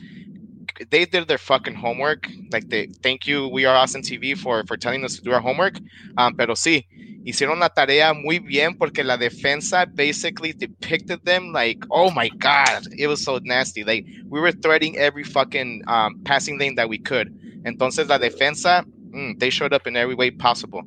they 0.89 1.05
did 1.05 1.27
their 1.27 1.37
fucking 1.37 1.75
homework. 1.75 2.27
Like, 2.51 2.67
they, 2.69 2.87
thank 3.03 3.27
you, 3.27 3.47
We 3.47 3.65
Are 3.65 3.75
Austin 3.75 4.01
TV, 4.01 4.35
for, 4.37 4.63
for 4.65 4.75
telling 4.77 5.05
us 5.05 5.15
to 5.15 5.21
do 5.21 5.31
our 5.31 5.39
homework. 5.39 5.79
Um, 6.17 6.35
pero 6.35 6.55
sí, 6.55 6.85
hicieron 7.23 7.59
la 7.59 7.69
tarea 7.69 8.13
muy 8.13 8.39
bien 8.39 8.75
porque 8.75 9.03
la 9.03 9.17
defensa 9.17 9.85
basically 9.85 10.51
depicted 10.51 11.23
them 11.23 11.53
like, 11.53 11.85
oh 11.91 12.09
my 12.09 12.29
God, 12.39 12.87
it 12.97 13.07
was 13.07 13.23
so 13.23 13.39
nasty. 13.43 13.83
Like, 13.83 14.05
we 14.27 14.39
were 14.39 14.51
threading 14.51 14.97
every 14.97 15.23
fucking 15.23 15.83
um, 15.87 16.19
passing 16.25 16.57
lane 16.57 16.75
that 16.75 16.89
we 16.89 16.97
could. 16.97 17.31
Entonces, 17.63 18.09
la 18.09 18.17
defensa, 18.17 18.83
mm, 19.11 19.39
they 19.39 19.51
showed 19.51 19.71
up 19.71 19.85
in 19.87 19.95
every 19.95 20.15
way 20.15 20.31
possible. 20.31 20.83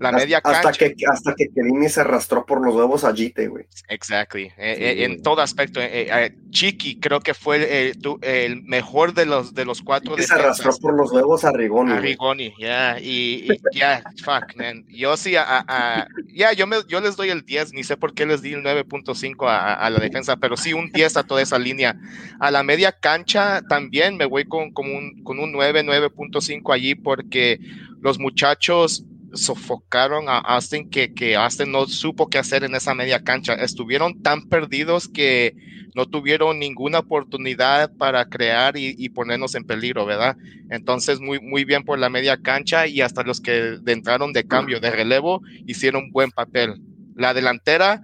La 0.00 0.12
media 0.12 0.40
cancha. 0.40 0.70
Hasta 0.70 0.72
que, 0.72 0.94
hasta 1.06 1.34
que 1.34 1.48
Kelini 1.50 1.88
se 1.90 2.00
arrastró 2.00 2.46
por 2.46 2.64
los 2.64 2.74
huevos 2.74 3.04
a 3.04 3.12
Gite, 3.12 3.48
güey. 3.48 3.66
Exactly. 3.88 4.44
Eh, 4.44 4.54
eh, 4.56 5.04
en 5.04 5.22
todo 5.22 5.42
aspecto. 5.42 5.78
Eh, 5.82 6.34
Chiqui 6.50 6.98
creo 6.98 7.20
que 7.20 7.34
fue 7.34 7.92
el, 8.22 8.62
mejor 8.62 9.12
de 9.12 9.26
los, 9.26 9.54
de 9.54 9.66
los 9.66 9.82
cuatro. 9.82 10.16
se 10.16 10.32
arrastró 10.32 10.72
por 10.80 10.94
los 10.94 11.12
huevos 11.12 11.44
a 11.44 11.52
Rigoni. 11.52 11.92
A 11.92 12.00
Rigoni, 12.00 12.54
ya. 12.58 12.98
Y, 12.98 13.48
ya, 13.74 14.02
fuck, 14.24 14.56
man. 14.56 14.86
Yo 14.88 15.18
sí, 15.18 15.34
a, 15.36 16.08
ya, 16.32 16.54
yo, 16.54 16.66
me, 16.66 16.76
yo 16.88 17.02
les 17.02 17.16
doy 17.16 17.28
el 17.28 17.44
10. 17.44 17.74
Ni 17.74 17.84
sé 17.84 17.98
por 17.98 18.14
qué 18.14 18.24
les 18.24 18.40
di 18.40 18.54
el 18.54 18.64
9.5 18.64 19.46
a, 19.48 19.90
la 19.90 19.98
defensa, 19.98 20.36
pero 20.36 20.56
sí 20.56 20.72
un 20.72 20.90
10 20.90 21.18
a 21.18 21.24
toda 21.24 21.42
esa 21.42 21.58
línea. 21.58 21.94
A 22.38 22.50
la 22.50 22.62
media 22.62 22.92
cancha 22.92 23.60
también 23.68 24.16
me 24.16 24.24
voy 24.24 24.46
con, 24.46 24.72
con 24.72 24.90
un, 24.90 25.22
con 25.24 25.38
un 25.38 25.52
9, 25.52 25.84
9.5 25.84 26.72
allí 26.72 26.94
porque 26.94 27.60
los 28.00 28.18
muchachos 28.18 29.04
sofocaron 29.34 30.28
a 30.28 30.38
Austin 30.38 30.90
que, 30.90 31.14
que 31.14 31.36
no 31.66 31.86
supo 31.86 32.28
qué 32.28 32.38
hacer 32.38 32.64
en 32.64 32.74
esa 32.74 32.94
media 32.94 33.22
cancha. 33.22 33.54
Estuvieron 33.54 34.22
tan 34.22 34.48
perdidos 34.48 35.08
que 35.08 35.54
no 35.94 36.06
tuvieron 36.06 36.58
ninguna 36.58 37.00
oportunidad 37.00 37.92
para 37.96 38.24
crear 38.26 38.76
y, 38.76 39.08
ponernos 39.10 39.54
en 39.54 39.64
peligro, 39.64 40.06
¿verdad? 40.06 40.36
Entonces, 40.70 41.20
muy, 41.20 41.40
muy 41.40 41.64
bien 41.64 41.84
por 41.84 41.98
la 41.98 42.10
media 42.10 42.36
cancha 42.36 42.86
y 42.86 43.00
hasta 43.00 43.22
los 43.22 43.40
que 43.40 43.78
entraron 43.86 44.32
de 44.32 44.46
cambio, 44.46 44.80
de 44.80 44.90
relevo, 44.90 45.42
hicieron 45.66 46.10
buen 46.12 46.30
papel. 46.30 46.80
La 47.16 47.34
delantera, 47.34 48.00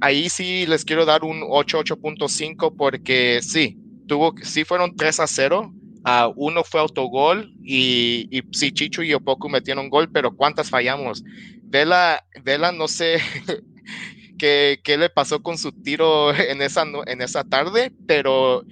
ahí 0.00 0.28
sí 0.28 0.66
les 0.66 0.84
quiero 0.84 1.04
dar 1.04 1.24
un 1.24 1.42
8, 1.46 1.80
8.5 1.84 2.74
porque 2.76 3.40
sí, 3.42 3.78
tuvo, 4.06 4.34
sí 4.42 4.64
fueron 4.64 4.96
3 4.96 5.20
a 5.20 5.26
0, 5.26 5.74
Uh, 6.06 6.32
uno 6.36 6.62
fue 6.64 6.80
autogol 6.80 7.50
y, 7.62 8.28
y 8.30 8.42
sí, 8.52 8.72
Chicho 8.72 9.02
y 9.02 9.14
Opoku 9.14 9.48
metieron 9.48 9.88
gol, 9.88 10.10
pero 10.12 10.36
¿cuántas 10.36 10.68
fallamos? 10.68 11.24
Vela, 11.62 12.22
Vela 12.42 12.72
no 12.72 12.88
sé 12.88 13.18
qué, 14.38 14.80
qué, 14.84 14.98
le 14.98 15.08
pasó 15.08 15.42
con 15.42 15.56
su 15.56 15.72
tiro 15.72 16.34
en 16.36 16.60
esa, 16.60 16.84
en 17.06 17.22
esa 17.22 17.42
tarde, 17.44 17.90
pero 18.06 18.64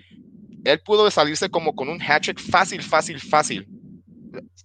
él 0.64 0.80
pudo 0.84 1.10
salirse 1.10 1.48
como 1.48 1.74
con 1.74 1.88
un 1.88 2.02
hat 2.02 2.38
fácil, 2.50 2.82
fácil, 2.82 3.18
fácil. 3.18 3.66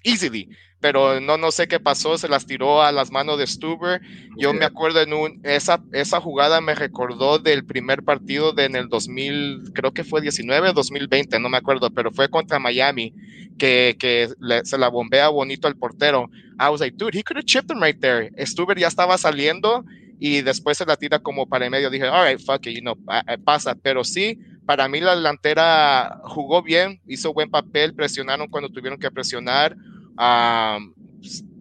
Easily 0.03 0.49
pero 0.79 1.19
no, 1.19 1.37
no 1.37 1.51
sé 1.51 1.67
qué 1.67 1.79
pasó, 1.79 2.17
se 2.17 2.29
las 2.29 2.45
tiró 2.45 2.83
a 2.83 2.91
las 2.91 3.11
manos 3.11 3.39
de 3.39 3.47
Stuber. 3.47 4.01
Yo 4.37 4.53
me 4.53 4.65
acuerdo 4.65 5.01
en 5.01 5.13
un, 5.13 5.41
esa, 5.43 5.81
esa 5.91 6.21
jugada 6.21 6.61
me 6.61 6.75
recordó 6.75 7.39
del 7.39 7.65
primer 7.65 8.03
partido 8.03 8.53
de 8.53 8.65
en 8.65 8.75
el 8.75 8.87
2000, 8.87 9.71
creo 9.73 9.91
que 9.91 10.03
fue 10.03 10.21
19 10.21 10.73
2020, 10.73 11.39
no 11.39 11.49
me 11.49 11.57
acuerdo, 11.57 11.89
pero 11.89 12.11
fue 12.11 12.29
contra 12.29 12.59
Miami, 12.59 13.13
que, 13.57 13.95
que 13.99 14.29
se 14.63 14.77
la 14.77 14.89
bombea 14.89 15.29
bonito 15.29 15.67
al 15.67 15.77
portero. 15.77 16.29
I 16.59 16.69
was 16.69 16.79
like, 16.79 16.95
dude, 16.95 17.17
he 17.17 17.23
could 17.23 17.37
have 17.37 17.45
chipped 17.45 17.71
him 17.71 17.81
right 17.81 17.99
there. 17.99 18.31
Stuber 18.45 18.77
ya 18.77 18.87
estaba 18.87 19.17
saliendo 19.17 19.83
y 20.19 20.41
después 20.41 20.77
se 20.77 20.85
la 20.85 20.95
tira 20.95 21.19
como 21.19 21.47
para 21.47 21.65
el 21.65 21.71
medio. 21.71 21.89
Dije, 21.89 22.07
all 22.07 22.27
right, 22.27 22.39
fuck 22.39 22.67
it, 22.67 22.75
you 22.75 22.81
know, 22.81 22.95
pasa, 23.43 23.73
pero 23.75 24.03
sí, 24.03 24.37
para 24.67 24.87
mí 24.87 24.99
la 24.99 25.15
delantera 25.15 26.19
jugó 26.25 26.61
bien, 26.61 27.01
hizo 27.07 27.33
buen 27.33 27.49
papel, 27.49 27.95
presionaron 27.95 28.47
cuando 28.47 28.69
tuvieron 28.69 28.99
que 28.99 29.09
presionar 29.09 29.75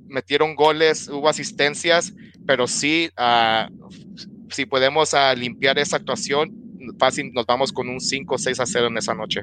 metieron 0.08 0.54
goles, 0.54 1.08
hubo 1.08 1.28
asistencias, 1.28 2.12
pero 2.46 2.66
sí, 2.66 3.10
uh, 3.18 3.70
si 4.50 4.66
podemos 4.66 5.12
uh, 5.12 5.36
limpiar 5.36 5.78
esa 5.78 5.96
actuación, 5.96 6.52
fácil 6.98 7.32
nos 7.32 7.46
vamos 7.46 7.72
con 7.72 7.88
un 7.88 8.00
5 8.00 8.38
6 8.38 8.60
a 8.60 8.66
0 8.66 8.86
en 8.88 8.98
esa 8.98 9.14
noche. 9.14 9.42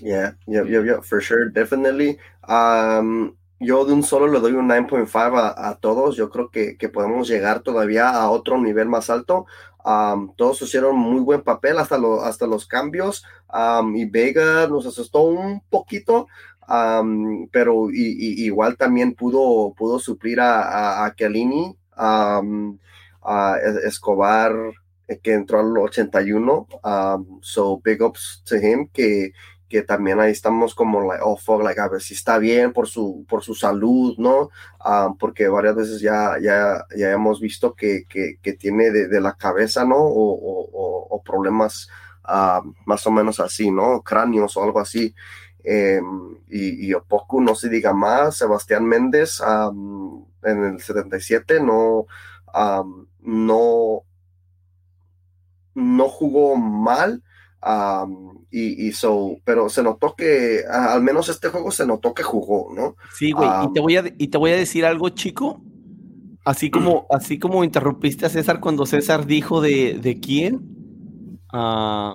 Yeah, 0.00 0.36
yeah, 0.46 0.64
yeah, 0.64 0.82
yeah, 0.84 1.02
for 1.02 1.20
sure, 1.20 1.50
definitely. 1.50 2.18
Um, 2.48 3.34
yo 3.60 3.84
de 3.84 3.92
un 3.92 4.04
solo 4.04 4.28
le 4.28 4.38
doy 4.38 4.52
un 4.52 4.68
9.5 4.68 5.36
a, 5.36 5.68
a, 5.68 5.74
todos. 5.78 6.16
Yo 6.16 6.30
creo 6.30 6.50
que, 6.50 6.76
podemos 6.88 7.28
llegar 7.28 7.60
todavía 7.60 8.08
a 8.08 8.30
otro 8.30 8.60
nivel 8.60 8.88
más 8.88 9.10
alto. 9.10 9.46
Um, 9.84 10.34
todos 10.36 10.60
hicieron 10.62 10.96
muy 10.96 11.20
buen 11.20 11.42
papel 11.42 11.78
hasta, 11.78 11.98
hasta 12.22 12.46
los 12.46 12.66
cambios. 12.66 13.24
Y 13.94 14.04
Vega 14.06 14.66
nos 14.66 14.86
asustó 14.86 15.22
un 15.22 15.62
poquito, 15.70 16.26
pero 17.50 17.88
igual 17.90 18.76
también 18.76 19.14
pudo, 19.14 19.72
pudo 19.74 19.98
suplir 19.98 20.40
a, 20.40 21.04
a, 21.04 21.14
Kellini, 21.14 21.76
a 21.96 22.42
Escobar, 23.84 24.52
eh, 25.08 25.18
que 25.18 25.32
entró 25.32 25.60
al 25.60 25.76
81. 25.76 26.66
so 27.40 27.80
big 27.82 28.02
ups 28.02 28.42
to 28.44 28.56
him, 28.56 28.88
que, 28.92 29.32
que 29.68 29.82
también 29.82 30.20
ahí 30.20 30.32
estamos 30.32 30.74
como, 30.74 31.00
like, 31.06 31.22
oh, 31.24 31.36
fuck, 31.36 31.62
like, 31.62 31.80
a 31.80 31.88
ver 31.88 32.00
si 32.00 32.14
está 32.14 32.38
bien 32.38 32.72
por 32.72 32.88
su, 32.88 33.24
por 33.28 33.42
su 33.42 33.54
salud, 33.54 34.16
¿no? 34.18 34.50
porque 35.18 35.48
varias 35.48 35.76
veces 35.76 36.00
ya, 36.00 36.36
ya, 36.40 36.86
ya 36.96 37.12
hemos 37.12 37.40
visto 37.40 37.74
que, 37.74 38.06
que, 38.08 38.52
tiene 38.54 38.90
de, 38.90 39.20
la 39.20 39.34
cabeza, 39.34 39.84
¿no? 39.84 39.96
O, 39.98 41.22
problemas 41.24 41.88
más 42.86 43.06
o 43.06 43.10
menos 43.10 43.40
así, 43.40 43.70
¿no? 43.70 44.02
Cráneos 44.02 44.56
o 44.56 44.64
algo 44.64 44.80
así. 44.80 45.14
Em, 45.62 46.38
y, 46.48 46.90
y 46.90 46.94
poco 47.06 47.40
no 47.40 47.54
se 47.54 47.68
diga 47.68 47.92
más, 47.92 48.36
Sebastián 48.36 48.86
Méndez 48.86 49.40
en 50.42 50.64
el 50.64 50.80
77 50.80 51.60
no, 51.60 52.06
no, 53.20 54.02
no 55.74 56.08
jugó 56.08 56.56
mal. 56.56 57.22
Y, 58.50 58.90
pero 59.44 59.68
se 59.68 59.82
notó 59.82 60.14
que 60.16 60.60
al 60.70 61.02
menos 61.02 61.28
este 61.28 61.48
juego 61.48 61.70
se 61.70 61.86
notó 61.86 62.14
que 62.14 62.22
jugó, 62.22 62.72
¿no? 62.74 62.94
Sí, 63.14 63.32
güey, 63.32 63.48
y, 63.64 63.72
te 63.72 63.80
voy 63.80 63.96
a, 63.96 64.04
y 64.18 64.28
te 64.28 64.38
voy 64.38 64.50
a 64.52 64.56
decir 64.56 64.84
algo, 64.84 65.08
chico. 65.10 65.62
Así 66.44 66.70
como, 66.70 67.06
así 67.10 67.38
como 67.38 67.64
interrumpiste 67.64 68.26
a 68.26 68.30
César 68.30 68.60
cuando 68.60 68.86
César 68.86 69.26
dijo 69.26 69.60
de, 69.60 69.98
de 70.00 70.18
quién, 70.20 70.56
uh, 71.52 72.14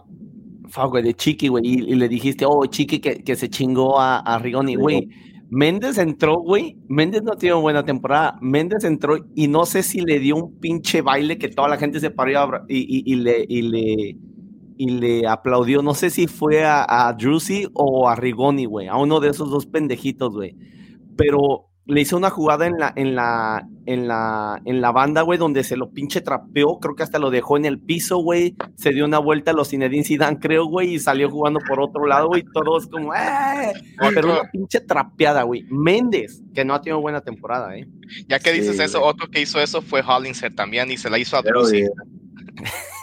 güey, 0.90 1.04
de 1.04 1.14
Chiqui, 1.14 1.50
güey, 1.50 1.64
y, 1.66 1.96
le 1.96 2.08
dijiste, 2.08 2.46
oh, 2.48 2.66
Chiqui 2.66 3.00
que, 3.00 3.24
que 3.24 3.36
se 3.36 3.50
chingó 3.50 4.00
a, 4.00 4.20
a 4.20 4.40
Rigoni, 4.40 4.76
güey. 4.76 5.10
Méndez 5.56 6.00
entró, 6.00 6.40
güey. 6.40 6.78
Méndez 6.88 7.22
no 7.22 7.36
tiene 7.36 7.56
buena 7.56 7.86
temporada. 7.86 8.40
Méndez 8.42 8.84
entró 8.86 9.18
y 9.36 9.48
no 9.48 9.68
sé 9.68 9.84
si 9.84 10.02
le 10.02 10.18
dio 10.18 10.36
un 10.36 10.60
pinche 10.60 11.04
baile 11.04 11.38
que 11.38 11.48
toda 11.48 11.68
la 11.68 11.78
gente 11.78 12.00
se 12.00 12.10
paró 12.10 12.66
y, 12.68 13.04
y, 13.06 13.16
le, 13.18 13.46
y, 13.48 13.62
le, 13.62 14.18
y 14.78 14.92
le 14.92 15.28
aplaudió. 15.28 15.82
No 15.82 15.94
sé 15.94 16.10
si 16.10 16.28
fue 16.28 16.64
a, 16.66 16.84
a 16.84 17.18
o 17.74 18.10
a 18.10 18.16
Rigoni, 18.16 18.66
güey. 18.66 18.88
A 18.88 18.98
uno 18.98 19.20
de 19.20 19.30
esos 19.30 19.50
dos 19.50 19.66
pendejitos, 19.66 20.34
güey. 20.34 20.56
Pero 21.18 21.70
le 21.86 22.02
hizo 22.02 22.16
una 22.16 22.30
jugada 22.30 22.66
en 22.66 22.78
la, 22.78 22.94
en 22.96 23.16
la, 23.16 23.68
en 23.86 24.08
la, 24.08 24.62
en 24.64 24.80
la 24.80 24.92
banda, 24.92 25.22
güey, 25.22 25.38
donde 25.38 25.64
se 25.64 25.76
lo 25.76 25.92
pinche 25.92 26.22
trapeó, 26.22 26.80
creo 26.80 26.96
que 26.96 27.04
hasta 27.04 27.20
lo 27.20 27.30
dejó 27.30 27.58
en 27.58 27.66
el 27.66 27.80
piso, 27.80 28.20
güey, 28.20 28.56
se 28.76 28.92
dio 28.92 29.04
una 29.04 29.20
vuelta 29.20 29.52
a 29.52 29.54
los 29.54 29.70
Zinedine 29.70 30.06
Zidane, 30.06 30.40
creo, 30.40 30.66
güey, 30.66 30.94
y 30.94 31.00
salió 31.00 31.30
jugando 31.30 31.60
por 31.68 31.82
otro 31.82 32.06
lado, 32.06 32.28
güey, 32.28 32.44
todos 32.54 32.88
como, 32.88 33.14
¡eh! 33.14 33.74
Pero 34.14 34.32
una 34.32 34.50
pinche 34.50 34.80
trapeada, 34.80 35.44
güey. 35.44 35.64
Méndez, 35.70 36.42
que 36.54 36.64
no 36.64 36.74
ha 36.74 36.82
tenido 36.82 37.02
buena 37.02 37.22
temporada, 37.22 37.76
¿eh? 37.76 37.86
Ya 38.28 38.40
que 38.40 38.54
dices 38.54 38.80
eso, 38.80 39.04
otro 39.04 39.30
que 39.30 39.42
hizo 39.42 39.60
eso 39.60 39.82
fue 39.82 40.02
Hollinger 40.02 40.56
también, 40.56 40.90
y 40.90 40.98
se 40.98 41.10
la 41.10 41.20
hizo 41.20 41.36
a 41.36 41.42
Drusy. 41.42 41.84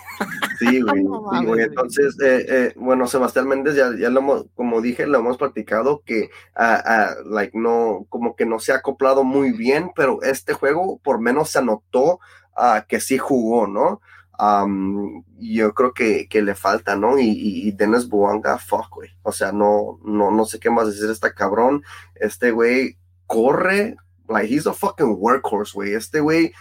Sí, 0.59 0.83
güey. 0.83 1.63
Entonces, 1.63 2.17
eh, 2.21 2.45
eh, 2.49 2.73
bueno, 2.77 3.07
Sebastián 3.07 3.49
Méndez, 3.49 3.75
ya, 3.75 3.91
ya 3.99 4.11
lo 4.11 4.21
hemos, 4.21 4.47
como 4.55 4.81
dije, 4.81 5.07
lo 5.07 5.19
hemos 5.19 5.39
platicado 5.39 6.03
que, 6.05 6.31
uh, 6.57 7.29
like, 7.29 7.57
no, 7.59 8.07
como 8.09 8.37
que 8.37 8.45
no 8.45 8.59
se 8.59 8.73
ha 8.73 8.77
acoplado 8.77 9.25
muy 9.25 9.53
bien, 9.53 9.91
pero 9.97 10.23
este 10.23 10.53
juego 10.53 10.99
por 11.03 11.21
menos 11.21 11.51
se 11.51 11.61
anotó 11.61 12.21
uh, 12.57 12.87
que 12.87 13.01
sí 13.01 13.17
jugó, 13.17 13.67
¿no? 13.67 14.01
Um, 14.39 15.23
yo 15.39 15.75
creo 15.75 15.93
que, 15.93 16.27
que, 16.29 16.43
le 16.43 16.55
falta, 16.55 16.97
¿no? 16.97 17.19
Y, 17.19 17.29
y, 17.29 17.73
Dennis 17.73 18.09
Buanga, 18.09 18.59
fuck, 18.59 18.89
güey. 18.91 19.11
O 19.23 19.33
sea, 19.33 19.53
no, 19.53 19.99
no, 20.03 20.31
no 20.31 20.45
sé 20.47 20.59
qué 20.59 20.71
más 20.71 20.87
decir 20.87 21.11
este 21.11 21.33
cabrón. 21.35 21.83
Este 22.15 22.51
güey 22.51 22.97
corre, 23.27 23.97
like, 24.29 24.53
he's 24.53 24.67
a 24.67 24.73
fucking 24.73 25.17
workhorse, 25.19 25.73
güey. 25.75 25.93
Este 25.93 26.21
güey 26.21 26.53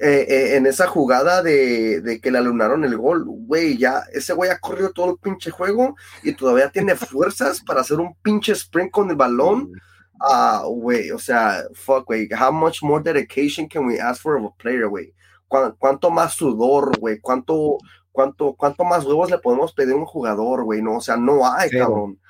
eh, 0.00 0.26
eh, 0.28 0.56
en 0.56 0.66
esa 0.66 0.86
jugada 0.86 1.42
de, 1.42 2.00
de, 2.00 2.20
que 2.20 2.30
le 2.30 2.38
alunaron 2.38 2.84
el 2.84 2.96
gol, 2.96 3.24
güey, 3.26 3.76
ya 3.76 4.04
ese 4.12 4.32
güey 4.32 4.48
ha 4.48 4.60
corrido 4.60 4.92
todo 4.92 5.10
el 5.10 5.18
pinche 5.18 5.50
juego 5.50 5.96
y 6.22 6.34
todavía 6.34 6.70
tiene 6.70 6.94
fuerzas 6.96 7.60
para 7.60 7.80
hacer 7.80 7.98
un 7.98 8.14
pinche 8.22 8.52
sprint 8.52 8.92
con 8.92 9.10
el 9.10 9.16
balón. 9.16 9.72
Ah, 10.20 10.62
güey, 10.66 11.10
o 11.10 11.18
sea, 11.18 11.64
fuck, 11.74 12.06
güey, 12.06 12.28
how 12.32 12.52
much 12.52 12.82
more 12.82 13.02
dedication 13.02 13.68
can 13.68 13.86
we 13.86 14.00
ask 14.00 14.22
for 14.22 14.36
a 14.36 14.50
player, 14.58 14.86
güey? 14.88 15.12
¿Cuánto 15.48 16.10
más 16.10 16.34
sudor, 16.34 16.96
güey? 16.98 17.18
¿Cuánto, 17.20 17.78
cuánto, 18.12 18.54
¿Cuánto 18.54 18.84
más 18.84 19.04
huevos 19.04 19.30
le 19.30 19.38
podemos 19.38 19.72
pedir 19.72 19.94
a 19.94 19.96
un 19.96 20.04
jugador, 20.04 20.62
güey? 20.64 20.82
No, 20.82 20.96
o 20.96 21.00
sea, 21.00 21.16
no 21.16 21.50
hay, 21.50 21.70
cabrón. 21.70 22.20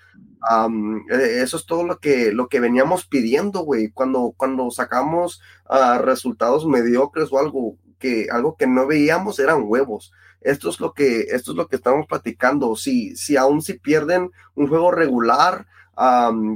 Eh, 1.11 1.43
eso 1.43 1.57
es 1.57 1.67
todo 1.67 1.85
lo 1.85 1.99
que, 1.99 2.33
lo 2.33 2.49
que 2.49 2.61
veníamos 2.61 3.07
pidiendo, 3.07 3.61
güey, 3.61 3.91
cuando, 3.91 4.35
cuando 4.37 4.71
sacamos 4.71 5.41
uh, 5.69 5.99
resultados 6.01 6.67
mediocres 6.67 7.29
o 7.33 7.39
algo 7.39 7.77
que, 7.99 8.29
algo 8.31 8.57
que 8.57 8.67
no 8.67 8.87
veíamos 8.87 9.39
eran 9.39 9.65
huevos. 9.65 10.13
Esto 10.41 10.71
es 10.71 10.79
lo 10.81 10.93
que, 10.93 11.21
esto 11.31 11.51
es 11.51 11.57
lo 11.57 11.67
que 11.67 11.77
estamos 11.77 12.07
platicando. 12.07 12.77
Si, 12.77 13.17
si 13.17 13.37
aún 13.37 13.61
si 13.61 13.75
pierden 13.75 14.31
un 14.55 14.69
juego 14.69 14.91
regular, 14.91 15.67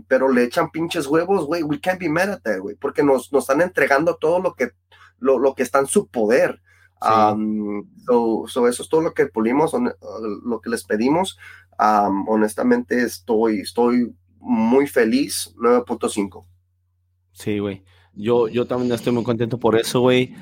pero 0.06 0.28
le 0.28 0.44
echan 0.44 0.70
pinches 0.70 1.06
huevos, 1.08 1.46
güey, 1.46 1.64
we 1.64 1.80
can't 1.80 1.98
be 1.98 2.08
mad 2.08 2.30
at 2.30 2.42
that, 2.42 2.60
güey, 2.60 2.76
porque 2.76 3.02
nos, 3.02 3.32
nos 3.32 3.42
están 3.42 3.60
entregando 3.60 4.14
todo 4.14 4.38
lo 4.38 4.54
que, 4.54 4.70
lo, 5.18 5.38
lo 5.38 5.54
que 5.54 5.64
está 5.64 5.80
en 5.80 5.86
su 5.86 6.06
poder. 6.06 6.62
so, 7.00 8.68
eso 8.68 8.82
es 8.82 8.88
todo 8.88 9.00
lo 9.00 9.14
que 9.14 9.26
pulimos, 9.26 9.72
lo 10.44 10.60
que 10.60 10.70
les 10.70 10.84
pedimos. 10.84 11.38
Honestamente, 11.78 13.02
estoy, 13.02 13.60
estoy 13.60 14.14
muy 14.38 14.86
feliz, 14.86 15.54
9.5. 15.56 16.44
Sí, 17.32 17.58
güey. 17.58 17.82
Yo, 18.14 18.48
yo 18.48 18.66
también 18.66 18.92
estoy 18.92 19.12
muy 19.12 19.24
contento 19.24 19.58
por 19.58 19.78
eso, 19.78 20.00
güey. 20.00 20.34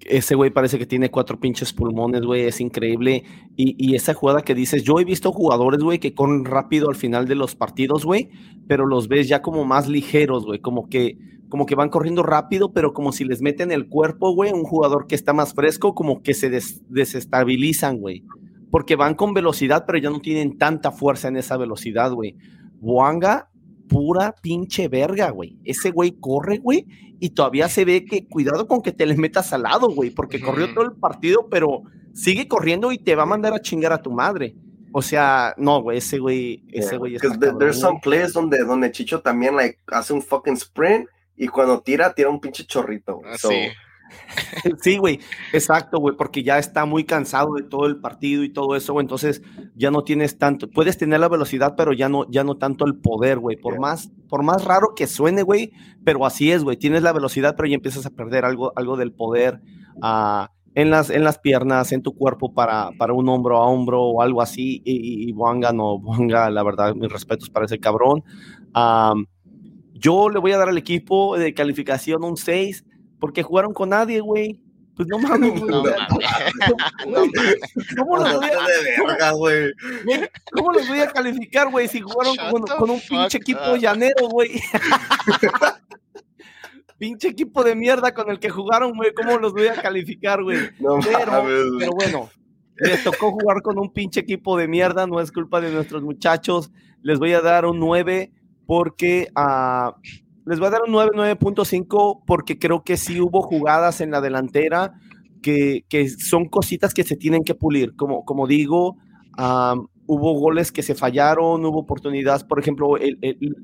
ese 0.00 0.34
güey 0.34 0.50
parece 0.50 0.78
que 0.78 0.86
tiene 0.86 1.10
cuatro 1.10 1.38
pinches 1.38 1.72
pulmones, 1.72 2.22
güey, 2.22 2.42
es 2.42 2.60
increíble. 2.60 3.24
Y, 3.56 3.76
y, 3.78 3.94
esa 3.94 4.14
jugada 4.14 4.42
que 4.42 4.54
dices, 4.54 4.82
yo 4.82 4.98
he 4.98 5.04
visto 5.04 5.32
jugadores, 5.32 5.80
güey, 5.80 5.98
que 5.98 6.14
corren 6.14 6.44
rápido 6.44 6.88
al 6.88 6.96
final 6.96 7.28
de 7.28 7.36
los 7.36 7.54
partidos, 7.54 8.04
güey, 8.04 8.30
pero 8.66 8.86
los 8.86 9.08
ves 9.08 9.28
ya 9.28 9.42
como 9.42 9.64
más 9.64 9.88
ligeros, 9.88 10.44
güey, 10.44 10.60
como 10.60 10.88
que, 10.88 11.18
como 11.48 11.66
que 11.66 11.76
van 11.76 11.88
corriendo 11.88 12.22
rápido, 12.24 12.72
pero 12.72 12.92
como 12.92 13.12
si 13.12 13.24
les 13.24 13.40
meten 13.40 13.70
el 13.70 13.88
cuerpo, 13.88 14.34
güey, 14.34 14.52
un 14.52 14.64
jugador 14.64 15.06
que 15.06 15.14
está 15.14 15.32
más 15.32 15.54
fresco, 15.54 15.94
como 15.94 16.22
que 16.22 16.34
se 16.34 16.50
desestabilizan, 16.50 17.98
güey. 17.98 18.24
Porque 18.70 18.96
van 18.96 19.14
con 19.14 19.34
velocidad, 19.34 19.84
pero 19.86 19.98
ya 19.98 20.10
no 20.10 20.20
tienen 20.20 20.58
tanta 20.58 20.92
fuerza 20.92 21.28
en 21.28 21.36
esa 21.36 21.56
velocidad, 21.56 22.12
güey. 22.12 22.36
Buanga 22.80 23.48
pura 23.88 24.34
pinche 24.40 24.88
verga, 24.88 25.30
güey. 25.30 25.58
Ese 25.64 25.90
güey 25.90 26.12
corre, 26.20 26.58
güey, 26.58 26.86
y 27.18 27.30
todavía 27.30 27.68
se 27.68 27.84
ve 27.84 28.04
que 28.04 28.28
cuidado 28.28 28.68
con 28.68 28.82
que 28.82 28.92
te 28.92 29.06
le 29.06 29.16
metas 29.16 29.52
al 29.52 29.62
lado, 29.62 29.88
güey, 29.90 30.10
porque 30.10 30.40
corrió 30.40 30.72
todo 30.72 30.84
el 30.84 30.92
partido, 30.92 31.48
pero 31.50 31.82
sigue 32.12 32.46
corriendo 32.46 32.92
y 32.92 32.98
te 32.98 33.14
va 33.14 33.24
a 33.24 33.26
mandar 33.26 33.54
a 33.54 33.60
chingar 33.60 33.92
a 33.92 34.02
tu 34.02 34.12
madre. 34.12 34.54
O 34.92 35.02
sea, 35.02 35.54
no, 35.58 35.82
güey, 35.82 35.98
ese 35.98 36.18
güey, 36.18 36.64
ese 36.72 36.96
güey 36.96 37.12
yeah, 37.12 37.20
está 37.22 37.58
There's 37.58 37.80
some 37.80 38.00
plays 38.02 38.32
donde, 38.32 38.64
donde 38.64 38.90
Chicho 38.90 39.20
también 39.20 39.56
like, 39.56 39.78
hace 39.88 40.12
un 40.12 40.22
fucking 40.22 40.54
sprint 40.54 41.08
y 41.36 41.48
cuando 41.48 41.80
tira, 41.80 42.14
tira 42.14 42.30
un 42.30 42.40
pinche 42.40 42.64
chorrito. 42.64 43.16
Güey. 43.16 43.30
Ah, 43.32 43.36
sí. 43.38 43.68
Sí, 44.82 44.98
güey, 44.98 45.20
exacto, 45.52 45.98
güey, 45.98 46.16
porque 46.16 46.42
ya 46.42 46.58
está 46.58 46.84
muy 46.84 47.04
cansado 47.04 47.54
de 47.54 47.62
todo 47.62 47.86
el 47.86 48.00
partido 48.00 48.42
y 48.42 48.52
todo 48.52 48.76
eso, 48.76 48.92
güey, 48.92 49.04
entonces 49.04 49.42
ya 49.74 49.90
no 49.90 50.02
tienes 50.02 50.38
tanto, 50.38 50.68
puedes 50.68 50.98
tener 50.98 51.20
la 51.20 51.28
velocidad, 51.28 51.74
pero 51.76 51.92
ya 51.92 52.08
no, 52.08 52.28
ya 52.30 52.44
no 52.44 52.56
tanto 52.56 52.86
el 52.86 52.96
poder, 52.96 53.38
güey, 53.38 53.56
por 53.56 53.78
más, 53.78 54.10
por 54.28 54.42
más 54.42 54.64
raro 54.64 54.94
que 54.96 55.06
suene, 55.06 55.42
güey, 55.42 55.72
pero 56.04 56.24
así 56.26 56.52
es, 56.52 56.64
güey, 56.64 56.76
tienes 56.76 57.02
la 57.02 57.12
velocidad, 57.12 57.54
pero 57.56 57.68
ya 57.68 57.74
empiezas 57.74 58.06
a 58.06 58.10
perder 58.10 58.44
algo, 58.44 58.72
algo 58.76 58.96
del 58.96 59.12
poder 59.12 59.60
uh, 59.96 60.46
en, 60.74 60.90
las, 60.90 61.10
en 61.10 61.24
las 61.24 61.38
piernas, 61.38 61.92
en 61.92 62.02
tu 62.02 62.14
cuerpo 62.14 62.52
para, 62.52 62.90
para 62.98 63.12
un 63.12 63.28
hombro 63.28 63.58
a 63.58 63.66
hombro 63.66 64.02
o 64.02 64.22
algo 64.22 64.42
así, 64.42 64.82
y, 64.84 65.28
y, 65.28 65.32
Boanga 65.32 65.72
no, 65.72 65.98
Boanga, 65.98 66.50
la 66.50 66.62
verdad, 66.62 66.94
mis 66.94 67.10
respetos 67.10 67.50
para 67.50 67.66
ese 67.66 67.78
cabrón. 67.78 68.22
Um, 68.74 69.26
yo 69.94 70.28
le 70.28 70.38
voy 70.38 70.52
a 70.52 70.58
dar 70.58 70.68
al 70.68 70.78
equipo 70.78 71.36
de 71.36 71.52
calificación 71.54 72.22
un 72.22 72.36
6 72.36 72.84
porque 73.18 73.42
jugaron 73.42 73.72
con 73.72 73.90
nadie, 73.90 74.20
güey. 74.20 74.60
Pues 74.98 75.08
no 75.08 75.18
mames, 75.28 75.58
güey. 75.60 75.70
No, 75.70 75.82
¿Cómo, 77.98 78.16
los 78.16 78.34
voy 78.34 78.50
a, 79.20 79.30
güey. 79.30 79.72
¿Cómo 80.52 80.72
los 80.72 80.88
voy 80.88 81.00
a 81.00 81.06
calificar, 81.06 81.70
güey? 81.70 81.86
Si 81.86 82.00
jugaron 82.00 82.34
con, 82.50 82.62
con, 82.62 82.90
un 82.90 83.00
pinche 83.00 83.38
equipo 83.38 83.76
llanero, 83.76 84.26
güey. 84.28 84.60
pinche 86.98 87.28
equipo 87.28 87.62
de 87.62 87.76
mierda 87.76 88.12
con 88.12 88.28
el 88.28 88.40
que 88.40 88.50
jugaron, 88.50 88.96
güey. 88.96 89.14
¿Cómo 89.14 89.38
los 89.38 89.52
voy 89.52 89.68
a 89.68 89.80
calificar, 89.80 90.42
güey? 90.42 90.58
No, 90.80 90.98
pero, 91.00 91.44
pero 91.78 91.92
bueno, 91.92 92.28
les 92.76 93.04
tocó 93.04 93.30
jugar 93.30 93.62
con 93.62 93.78
un 93.78 93.92
pinche 93.92 94.18
equipo 94.18 94.56
de 94.56 94.66
mierda. 94.66 95.06
No 95.06 95.20
es 95.20 95.30
culpa 95.30 95.60
de 95.60 95.70
nuestros 95.70 96.02
muchachos. 96.02 96.72
Les 97.02 97.20
voy 97.20 97.34
a 97.34 97.40
dar 97.40 97.66
un 97.66 97.78
9 97.78 98.32
porque 98.66 99.28
uh, 99.36 99.92
les 100.48 100.58
voy 100.58 100.68
a 100.68 100.70
dar 100.70 100.82
un 100.86 100.92
9, 100.92 101.10
9.5 101.14 102.22
porque 102.26 102.58
creo 102.58 102.82
que 102.82 102.96
sí 102.96 103.20
hubo 103.20 103.42
jugadas 103.42 104.00
en 104.00 104.10
la 104.10 104.20
delantera 104.20 104.94
que, 105.42 105.84
que 105.88 106.08
son 106.08 106.46
cositas 106.46 106.94
que 106.94 107.04
se 107.04 107.16
tienen 107.16 107.44
que 107.44 107.54
pulir. 107.54 107.94
Como, 107.96 108.24
como 108.24 108.46
digo, 108.46 108.96
hubo 110.06 110.32
goles 110.40 110.72
que 110.72 110.82
se 110.82 110.94
fallaron, 110.94 111.64
hubo 111.64 111.80
oportunidades. 111.80 112.44
Por 112.44 112.58
ejemplo, 112.58 112.96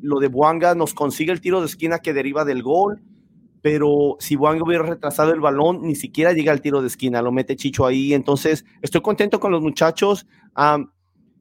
lo 0.02 0.20
de 0.20 0.28
Buanga 0.28 0.74
nos 0.74 0.94
consigue 0.94 1.32
el 1.32 1.40
tiro 1.40 1.60
de 1.60 1.66
esquina 1.66 2.00
que 2.00 2.12
deriva 2.12 2.44
del 2.44 2.62
gol, 2.62 3.02
pero 3.62 4.16
si 4.20 4.36
Buanga 4.36 4.62
hubiera 4.62 4.84
retrasado 4.84 5.32
el 5.32 5.40
balón, 5.40 5.80
ni 5.82 5.94
siquiera 5.94 6.34
llega 6.34 6.52
al 6.52 6.60
tiro 6.60 6.82
de 6.82 6.88
esquina, 6.88 7.22
lo 7.22 7.32
mete 7.32 7.56
Chicho 7.56 7.86
ahí. 7.86 8.12
Entonces, 8.12 8.66
estoy 8.82 9.00
contento 9.00 9.40
con 9.40 9.52
los 9.52 9.62
muchachos 9.62 10.26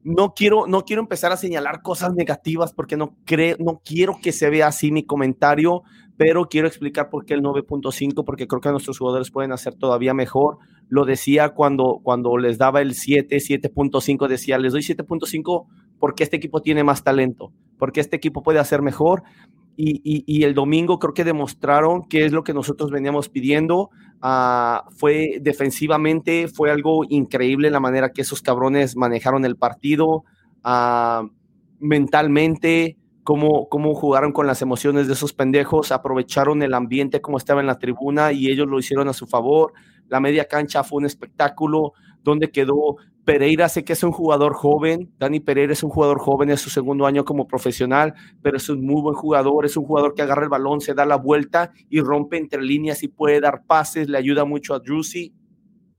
no 0.04 0.34
quiero, 0.34 0.66
no 0.66 0.84
quiero 0.84 1.00
empezar 1.00 1.32
a 1.32 1.36
señalar 1.36 1.80
cosas 1.82 2.12
negativas 2.14 2.72
porque 2.74 2.96
no, 2.96 3.16
creo, 3.24 3.56
no 3.58 3.80
quiero 3.84 4.18
que 4.22 4.32
se 4.32 4.50
vea 4.50 4.66
así 4.66 4.92
mi 4.92 5.04
comentario, 5.04 5.82
pero 6.18 6.44
quiero 6.44 6.68
explicar 6.68 7.08
por 7.08 7.24
qué 7.24 7.34
el 7.34 7.42
9.5, 7.42 8.22
porque 8.24 8.46
creo 8.46 8.60
que 8.60 8.70
nuestros 8.70 8.98
jugadores 8.98 9.30
pueden 9.30 9.50
hacer 9.52 9.74
todavía 9.74 10.12
mejor. 10.12 10.58
Lo 10.88 11.06
decía 11.06 11.48
cuando, 11.50 12.00
cuando 12.02 12.36
les 12.36 12.58
daba 12.58 12.82
el 12.82 12.94
7, 12.94 13.36
7.5, 13.36 14.28
decía, 14.28 14.58
les 14.58 14.72
doy 14.72 14.82
7.5 14.82 15.66
porque 15.98 16.22
este 16.22 16.36
equipo 16.36 16.60
tiene 16.60 16.84
más 16.84 17.02
talento, 17.02 17.52
porque 17.78 18.00
este 18.00 18.16
equipo 18.16 18.42
puede 18.42 18.58
hacer 18.58 18.82
mejor 18.82 19.22
y, 19.76 20.44
el 20.44 20.54
domingo 20.54 20.98
creo 20.98 21.14
que 21.14 21.24
demostraron 21.24 22.02
qué 22.08 22.24
es 22.24 22.32
lo 22.32 22.44
que 22.44 22.54
nosotros 22.54 22.90
veníamos 22.90 23.28
pidiendo. 23.28 23.90
Ah, 24.26 24.86
fue 24.96 25.36
defensivamente, 25.42 26.48
fue 26.48 26.70
algo 26.70 27.04
increíble 27.06 27.70
la 27.70 27.78
manera 27.78 28.08
que 28.10 28.22
esos 28.22 28.40
cabrones 28.40 28.96
manejaron 28.96 29.44
el 29.44 29.56
partido, 29.56 30.24
ah, 30.62 31.28
mentalmente, 31.78 32.96
cómo, 33.22 33.68
cómo 33.68 33.94
jugaron 33.94 34.32
con 34.32 34.46
las 34.46 34.62
emociones 34.62 35.08
de 35.08 35.12
esos 35.12 35.34
pendejos, 35.34 35.92
aprovecharon 35.92 36.62
el 36.62 36.72
ambiente 36.72 37.20
como 37.20 37.36
estaba 37.36 37.60
en 37.60 37.66
la 37.66 37.78
tribuna 37.78 38.32
y 38.32 38.48
ellos 38.48 38.66
lo 38.66 38.78
hicieron 38.78 39.08
a 39.08 39.12
su 39.12 39.26
favor. 39.26 39.74
La 40.08 40.20
media 40.20 40.46
cancha 40.46 40.84
fue 40.84 41.00
un 41.00 41.04
espectáculo 41.04 41.92
donde 42.24 42.50
quedó 42.50 42.96
Pereira 43.24 43.68
sé 43.70 43.84
que 43.84 43.94
es 43.94 44.02
un 44.02 44.12
jugador 44.12 44.54
joven, 44.54 45.10
Dani 45.18 45.40
Pereira 45.40 45.72
es 45.72 45.82
un 45.82 45.90
jugador 45.90 46.18
joven, 46.18 46.50
es 46.50 46.60
su 46.60 46.68
segundo 46.68 47.06
año 47.06 47.24
como 47.24 47.46
profesional, 47.46 48.14
pero 48.42 48.58
es 48.58 48.68
un 48.68 48.84
muy 48.84 49.00
buen 49.00 49.14
jugador, 49.14 49.64
es 49.64 49.76
un 49.76 49.84
jugador 49.84 50.14
que 50.14 50.22
agarra 50.22 50.42
el 50.42 50.50
balón, 50.50 50.80
se 50.80 50.94
da 50.94 51.06
la 51.06 51.16
vuelta 51.16 51.72
y 51.88 52.00
rompe 52.00 52.36
entre 52.36 52.62
líneas 52.62 53.02
y 53.02 53.08
puede 53.08 53.40
dar 53.40 53.64
pases, 53.66 54.08
le 54.08 54.18
ayuda 54.18 54.44
mucho 54.44 54.74
a 54.74 54.80
Drusi, 54.80 55.32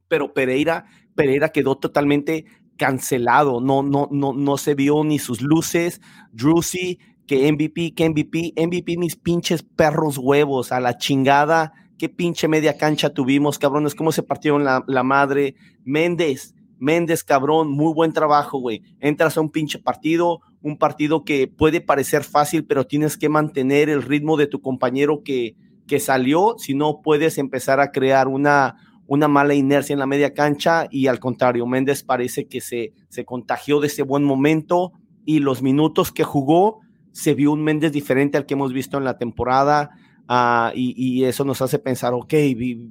pero 0.07 0.33
Pereira, 0.33 0.85
Pereira 1.15 1.49
quedó 1.49 1.77
totalmente 1.77 2.45
cancelado, 2.77 3.59
no, 3.59 3.81
no, 3.81 4.07
no, 4.11 4.33
no 4.33 4.57
se 4.57 4.75
vio 4.75 5.03
ni 5.03 5.17
sus 5.17 5.41
luces, 5.41 6.01
Drusi, 6.31 6.99
que 7.25 7.51
MVP, 7.51 7.95
que 7.95 8.07
MVP, 8.07 8.53
MVP 8.55 8.97
mis 8.97 9.15
pinches 9.15 9.63
perros 9.63 10.19
huevos, 10.19 10.71
a 10.71 10.79
la 10.79 10.97
chingada, 10.97 11.73
qué 11.97 12.09
pinche 12.09 12.47
media 12.47 12.77
cancha 12.77 13.11
tuvimos, 13.11 13.59
cabrones, 13.59 13.95
cómo 13.95 14.11
se 14.11 14.23
partieron 14.23 14.63
la, 14.63 14.83
la 14.87 15.03
madre, 15.03 15.55
Méndez, 15.83 16.55
Méndez, 16.77 17.23
cabrón, 17.23 17.71
muy 17.71 17.93
buen 17.93 18.13
trabajo, 18.13 18.59
güey. 18.59 18.83
Entras 18.99 19.37
a 19.37 19.41
un 19.41 19.49
pinche 19.49 19.79
partido, 19.79 20.41
un 20.61 20.77
partido 20.77 21.23
que 21.23 21.47
puede 21.47 21.81
parecer 21.81 22.23
fácil, 22.23 22.65
pero 22.65 22.85
tienes 22.85 23.17
que 23.17 23.29
mantener 23.29 23.89
el 23.89 24.03
ritmo 24.03 24.37
de 24.37 24.47
tu 24.47 24.61
compañero 24.61 25.21
que, 25.23 25.55
que 25.87 25.99
salió, 25.99 26.55
si 26.57 26.73
no 26.73 27.01
puedes 27.01 27.37
empezar 27.37 27.79
a 27.79 27.91
crear 27.91 28.27
una, 28.27 28.75
una 29.07 29.27
mala 29.27 29.53
inercia 29.53 29.93
en 29.93 29.99
la 29.99 30.05
media 30.05 30.33
cancha 30.33 30.87
y 30.89 31.07
al 31.07 31.19
contrario, 31.19 31.65
Méndez 31.65 32.03
parece 32.03 32.47
que 32.47 32.61
se, 32.61 32.93
se 33.09 33.25
contagió 33.25 33.79
de 33.79 33.87
ese 33.87 34.03
buen 34.03 34.23
momento 34.23 34.91
y 35.25 35.39
los 35.39 35.61
minutos 35.61 36.11
que 36.11 36.23
jugó 36.23 36.81
se 37.11 37.33
vio 37.33 37.51
un 37.51 37.63
Méndez 37.63 37.91
diferente 37.91 38.37
al 38.37 38.45
que 38.45 38.55
hemos 38.55 38.73
visto 38.73 38.97
en 38.97 39.05
la 39.05 39.17
temporada. 39.17 39.91
Ah, 40.27 40.71
y, 40.73 41.23
eso 41.23 41.45
nos 41.45 41.61
hace 41.61 41.77
pensar, 41.77 42.13
ok, 42.13 42.33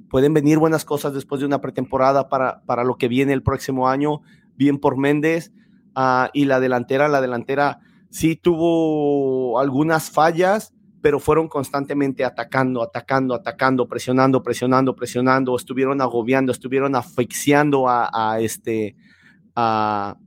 pueden 0.09 0.33
venir 0.33 0.57
buenas 0.57 0.85
cosas 0.85 1.13
después 1.13 1.41
de 1.41 1.45
una 1.45 1.59
pretemporada 1.59 2.29
para, 2.29 2.61
para 2.65 2.85
lo 2.85 2.97
que 2.97 3.09
viene 3.09 3.33
el 3.33 3.43
próximo 3.43 3.89
año, 3.89 4.21
bien 4.55 4.79
por 4.79 4.97
Méndez. 4.97 5.51
Ah, 5.95 6.29
y 6.33 6.45
la 6.45 6.59
delantera, 6.59 7.07
la 7.07 7.21
delantera 7.21 7.79
sí 8.09 8.37
tuvo 8.37 9.59
algunas 9.59 10.09
fallas, 10.11 10.73
pero 11.01 11.19
fueron 11.19 11.49
constantemente 11.49 12.23
atacando, 12.23 12.81
atacando, 12.81 13.35
atacando, 13.35 13.87
presionando, 13.87 14.41
presionando, 14.41 14.95
presionando, 14.95 15.55
estuvieron 15.55 16.01
agobiando, 16.01 16.51
estuvieron 16.51 16.95
asfixiando 16.95 17.89
a, 17.89 18.09
a 18.13 18.39
este, 18.39 18.95
a, 19.55 20.17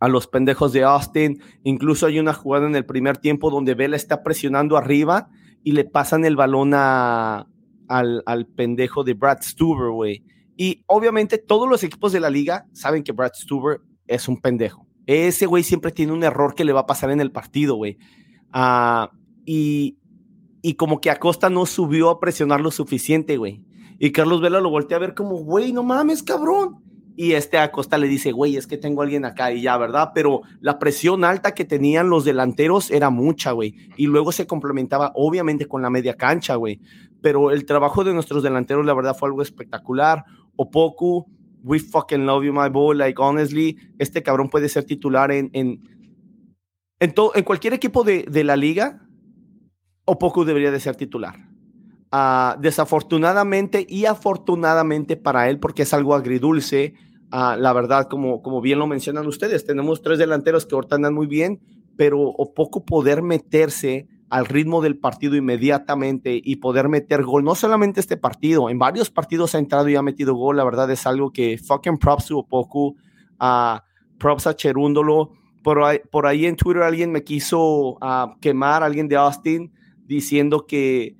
a 0.00 0.08
los 0.08 0.26
pendejos 0.26 0.72
de 0.74 0.84
Austin. 0.84 1.42
Incluso 1.62 2.06
hay 2.06 2.18
una 2.18 2.34
jugada 2.34 2.66
en 2.66 2.76
el 2.76 2.84
primer 2.84 3.16
tiempo 3.16 3.50
donde 3.50 3.74
Vela 3.74 3.96
está 3.96 4.22
presionando 4.22 4.76
arriba 4.76 5.28
y 5.62 5.72
le 5.72 5.84
pasan 5.84 6.24
el 6.24 6.36
balón 6.36 6.74
al, 6.74 7.46
al 7.88 8.46
pendejo 8.46 9.04
de 9.04 9.14
Brad 9.14 9.38
Stuber, 9.42 9.90
güey. 9.90 10.22
Y 10.56 10.82
obviamente 10.86 11.38
todos 11.38 11.68
los 11.68 11.82
equipos 11.84 12.12
de 12.12 12.20
la 12.20 12.30
liga 12.30 12.66
saben 12.72 13.02
que 13.02 13.12
Brad 13.12 13.32
Stuber 13.34 13.80
es 14.06 14.28
un 14.28 14.40
pendejo. 14.40 14.86
Ese 15.06 15.46
güey 15.46 15.62
siempre 15.62 15.92
tiene 15.92 16.12
un 16.12 16.24
error 16.24 16.54
que 16.54 16.64
le 16.64 16.72
va 16.72 16.80
a 16.80 16.86
pasar 16.86 17.10
en 17.10 17.20
el 17.20 17.30
partido, 17.30 17.76
güey. 17.76 17.98
Ah, 18.52 19.10
y, 19.44 19.98
y 20.62 20.74
como 20.74 21.00
que 21.00 21.10
Acosta 21.10 21.50
no 21.50 21.66
subió 21.66 22.10
a 22.10 22.20
presionar 22.20 22.60
lo 22.60 22.70
suficiente, 22.70 23.36
güey. 23.36 23.62
Y 23.98 24.12
Carlos 24.12 24.40
Vela 24.40 24.60
lo 24.60 24.70
voltea 24.70 24.96
a 24.96 25.00
ver 25.00 25.14
como, 25.14 25.36
güey, 25.36 25.72
no 25.72 25.82
mames, 25.82 26.22
cabrón. 26.22 26.82
Y 27.16 27.32
este 27.32 27.56
Acosta 27.56 27.96
le 27.96 28.08
dice, 28.08 28.30
güey, 28.30 28.56
es 28.56 28.66
que 28.66 28.76
tengo 28.76 29.00
a 29.00 29.04
alguien 29.04 29.24
acá 29.24 29.50
y 29.50 29.62
ya, 29.62 29.78
¿verdad? 29.78 30.10
Pero 30.14 30.42
la 30.60 30.78
presión 30.78 31.24
alta 31.24 31.54
que 31.54 31.64
tenían 31.64 32.10
los 32.10 32.26
delanteros 32.26 32.90
era 32.90 33.08
mucha, 33.08 33.52
güey. 33.52 33.74
Y 33.96 34.06
luego 34.06 34.32
se 34.32 34.46
complementaba, 34.46 35.12
obviamente, 35.14 35.66
con 35.66 35.80
la 35.80 35.88
media 35.88 36.14
cancha, 36.14 36.56
güey. 36.56 36.78
Pero 37.22 37.50
el 37.50 37.64
trabajo 37.64 38.04
de 38.04 38.12
nuestros 38.12 38.42
delanteros, 38.42 38.84
la 38.84 38.92
verdad, 38.92 39.16
fue 39.16 39.30
algo 39.30 39.40
espectacular. 39.40 40.24
Opoku, 40.56 41.26
we 41.62 41.78
fucking 41.78 42.26
love 42.26 42.44
you, 42.44 42.52
my 42.52 42.68
boy. 42.68 42.94
Like, 42.94 43.20
honestly, 43.20 43.78
este 43.98 44.22
cabrón 44.22 44.50
puede 44.50 44.68
ser 44.68 44.84
titular 44.84 45.32
en, 45.32 45.48
en, 45.54 45.80
en, 47.00 47.14
en 47.34 47.44
cualquier 47.44 47.72
equipo 47.72 48.04
de, 48.04 48.26
de 48.30 48.44
la 48.44 48.56
liga. 48.56 49.08
Opoku 50.04 50.44
debería 50.44 50.70
de 50.70 50.80
ser 50.80 50.96
titular. 50.96 51.45
Uh, 52.12 52.58
desafortunadamente 52.60 53.84
y 53.88 54.04
afortunadamente 54.04 55.16
para 55.16 55.50
él, 55.50 55.58
porque 55.58 55.82
es 55.82 55.92
algo 55.92 56.14
agridulce, 56.14 56.94
uh, 57.32 57.58
la 57.58 57.72
verdad, 57.72 58.06
como, 58.08 58.42
como 58.42 58.60
bien 58.60 58.78
lo 58.78 58.86
mencionan 58.86 59.26
ustedes, 59.26 59.66
tenemos 59.66 60.02
tres 60.02 60.16
delanteros 60.18 60.66
que 60.66 60.76
ahorita 60.76 60.94
andan 60.94 61.14
muy 61.14 61.26
bien, 61.26 61.60
pero 61.96 62.20
o 62.20 62.54
poco 62.54 62.84
poder 62.84 63.22
meterse 63.22 64.06
al 64.30 64.46
ritmo 64.46 64.82
del 64.82 64.96
partido 64.98 65.34
inmediatamente 65.34 66.40
y 66.42 66.56
poder 66.56 66.88
meter 66.88 67.24
gol, 67.24 67.42
no 67.42 67.56
solamente 67.56 67.98
este 67.98 68.16
partido, 68.16 68.70
en 68.70 68.78
varios 68.78 69.10
partidos 69.10 69.56
ha 69.56 69.58
entrado 69.58 69.88
y 69.88 69.96
ha 69.96 70.02
metido 70.02 70.34
gol, 70.34 70.58
la 70.58 70.64
verdad 70.64 70.88
es 70.92 71.08
algo 71.08 71.32
que 71.32 71.58
fucking 71.58 71.98
props 71.98 72.26
to 72.26 72.46
poco 72.48 72.94
uh, 73.40 73.80
props 74.16 74.46
a 74.46 74.54
Cherúndolo, 74.54 75.32
por 75.64 75.80
por 76.10 76.26
ahí 76.26 76.46
en 76.46 76.54
Twitter 76.54 76.84
alguien 76.84 77.10
me 77.10 77.24
quiso 77.24 77.98
quemar, 78.40 78.84
alguien 78.84 79.08
de 79.08 79.16
Austin, 79.16 79.72
diciendo 80.06 80.66
que 80.66 81.16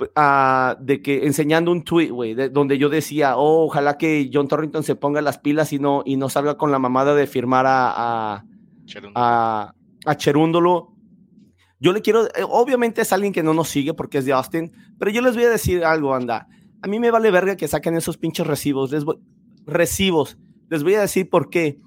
Uh, 0.00 0.80
de 0.80 1.02
que 1.02 1.26
enseñando 1.26 1.72
un 1.72 1.82
tweet, 1.82 2.10
güey, 2.10 2.32
donde 2.50 2.78
yo 2.78 2.88
decía, 2.88 3.36
oh, 3.36 3.64
ojalá 3.64 3.98
que 3.98 4.30
John 4.32 4.46
Torrington 4.46 4.84
se 4.84 4.94
ponga 4.94 5.20
las 5.22 5.38
pilas 5.38 5.72
y 5.72 5.80
no, 5.80 6.04
y 6.06 6.16
no 6.16 6.28
salga 6.28 6.56
con 6.56 6.70
la 6.70 6.78
mamada 6.78 7.16
de 7.16 7.26
firmar 7.26 7.66
a, 7.66 8.34
a, 8.36 8.44
a, 9.16 9.74
a 10.06 10.16
Cherúndolo. 10.16 10.94
Yo 11.80 11.92
le 11.92 12.00
quiero, 12.00 12.26
eh, 12.26 12.44
obviamente 12.48 13.02
es 13.02 13.12
alguien 13.12 13.32
que 13.32 13.42
no 13.42 13.54
nos 13.54 13.70
sigue 13.70 13.92
porque 13.92 14.18
es 14.18 14.24
de 14.24 14.32
Austin, 14.32 14.70
pero 15.00 15.10
yo 15.10 15.20
les 15.20 15.34
voy 15.34 15.44
a 15.46 15.50
decir 15.50 15.84
algo, 15.84 16.14
anda. 16.14 16.46
A 16.80 16.86
mí 16.86 17.00
me 17.00 17.10
vale 17.10 17.32
verga 17.32 17.56
que 17.56 17.66
saquen 17.66 17.96
esos 17.96 18.18
pinches 18.18 18.46
recibos. 18.46 18.92
Les 18.92 19.04
voy, 19.04 19.18
recibos. 19.66 20.38
Les 20.68 20.84
voy 20.84 20.94
a 20.94 21.00
decir 21.00 21.28
por 21.28 21.50
qué. 21.50 21.80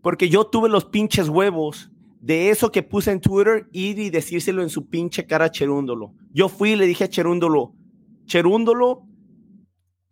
Porque 0.00 0.28
yo 0.28 0.46
tuve 0.46 0.68
los 0.68 0.84
pinches 0.84 1.28
huevos 1.28 1.90
de 2.20 2.50
eso 2.50 2.72
que 2.72 2.82
puse 2.82 3.10
en 3.10 3.20
Twitter, 3.20 3.68
ir 3.72 3.98
y 3.98 4.10
decírselo 4.10 4.62
en 4.62 4.70
su 4.70 4.88
pinche 4.88 5.26
cara 5.26 5.46
a 5.46 5.50
Cherúndolo. 5.50 6.14
Yo 6.32 6.48
fui 6.48 6.72
y 6.72 6.76
le 6.76 6.86
dije 6.86 7.04
a 7.04 7.08
Cherúndolo, 7.08 7.74
Cherúndolo, 8.26 9.04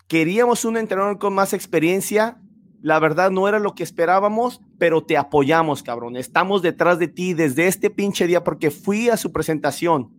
queríamos 0.08 0.64
un 0.64 0.76
entrenador 0.76 1.18
con 1.18 1.34
más 1.34 1.52
experiencia, 1.52 2.40
la 2.80 3.00
verdad 3.00 3.30
no 3.30 3.48
era 3.48 3.58
lo 3.58 3.74
que 3.74 3.82
esperábamos, 3.82 4.60
pero 4.78 5.02
te 5.02 5.16
apoyamos, 5.16 5.82
cabrón. 5.82 6.16
Estamos 6.16 6.62
detrás 6.62 6.98
de 6.98 7.08
ti 7.08 7.34
desde 7.34 7.66
este 7.66 7.90
pinche 7.90 8.26
día 8.26 8.44
porque 8.44 8.70
fui 8.70 9.08
a 9.08 9.16
su 9.16 9.32
presentación, 9.32 10.12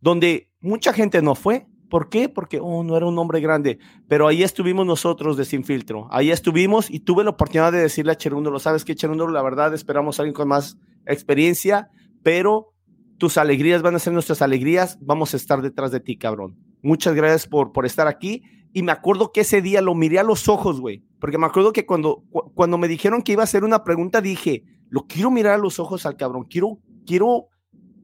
donde 0.00 0.50
mucha 0.60 0.92
gente 0.92 1.22
no 1.22 1.34
fue. 1.34 1.66
¿Por 1.90 2.08
qué? 2.08 2.28
Porque 2.28 2.58
oh, 2.58 2.84
no 2.84 2.96
era 2.96 3.06
un 3.06 3.18
hombre 3.18 3.40
grande, 3.40 3.78
pero 4.08 4.26
ahí 4.26 4.42
estuvimos 4.42 4.86
nosotros 4.86 5.36
de 5.36 5.44
Sin 5.44 5.64
Filtro. 5.64 6.06
Ahí 6.10 6.30
estuvimos 6.30 6.90
y 6.90 7.00
tuve 7.00 7.24
la 7.24 7.30
oportunidad 7.30 7.72
de 7.72 7.82
decirle 7.82 8.12
a 8.12 8.16
Cherúndolo, 8.16 8.58
¿sabes 8.60 8.84
qué, 8.84 8.94
Cherúndolo? 8.94 9.32
La 9.32 9.42
verdad 9.42 9.74
esperamos 9.74 10.18
a 10.18 10.22
alguien 10.22 10.34
con 10.34 10.48
más 10.48 10.78
experiencia, 11.06 11.90
pero 12.22 12.72
tus 13.18 13.38
alegrías 13.38 13.82
van 13.82 13.94
a 13.94 13.98
ser 13.98 14.12
nuestras 14.12 14.42
alegrías, 14.42 14.98
vamos 15.00 15.34
a 15.34 15.36
estar 15.36 15.62
detrás 15.62 15.90
de 15.92 16.00
ti, 16.00 16.16
cabrón. 16.16 16.56
Muchas 16.82 17.14
gracias 17.14 17.46
por, 17.46 17.72
por 17.72 17.86
estar 17.86 18.08
aquí. 18.08 18.42
Y 18.72 18.82
me 18.82 18.92
acuerdo 18.92 19.32
que 19.32 19.42
ese 19.42 19.62
día 19.62 19.82
lo 19.82 19.94
miré 19.94 20.18
a 20.18 20.24
los 20.24 20.48
ojos, 20.48 20.80
güey, 20.80 21.04
porque 21.20 21.38
me 21.38 21.46
acuerdo 21.46 21.72
que 21.72 21.84
cuando, 21.84 22.24
cuando 22.54 22.78
me 22.78 22.88
dijeron 22.88 23.22
que 23.22 23.32
iba 23.32 23.42
a 23.42 23.44
hacer 23.44 23.64
una 23.64 23.84
pregunta, 23.84 24.20
dije, 24.20 24.64
lo 24.88 25.06
quiero 25.06 25.30
mirar 25.30 25.54
a 25.54 25.58
los 25.58 25.78
ojos 25.78 26.06
al 26.06 26.16
cabrón, 26.16 26.46
quiero, 26.48 26.78
quiero 27.06 27.48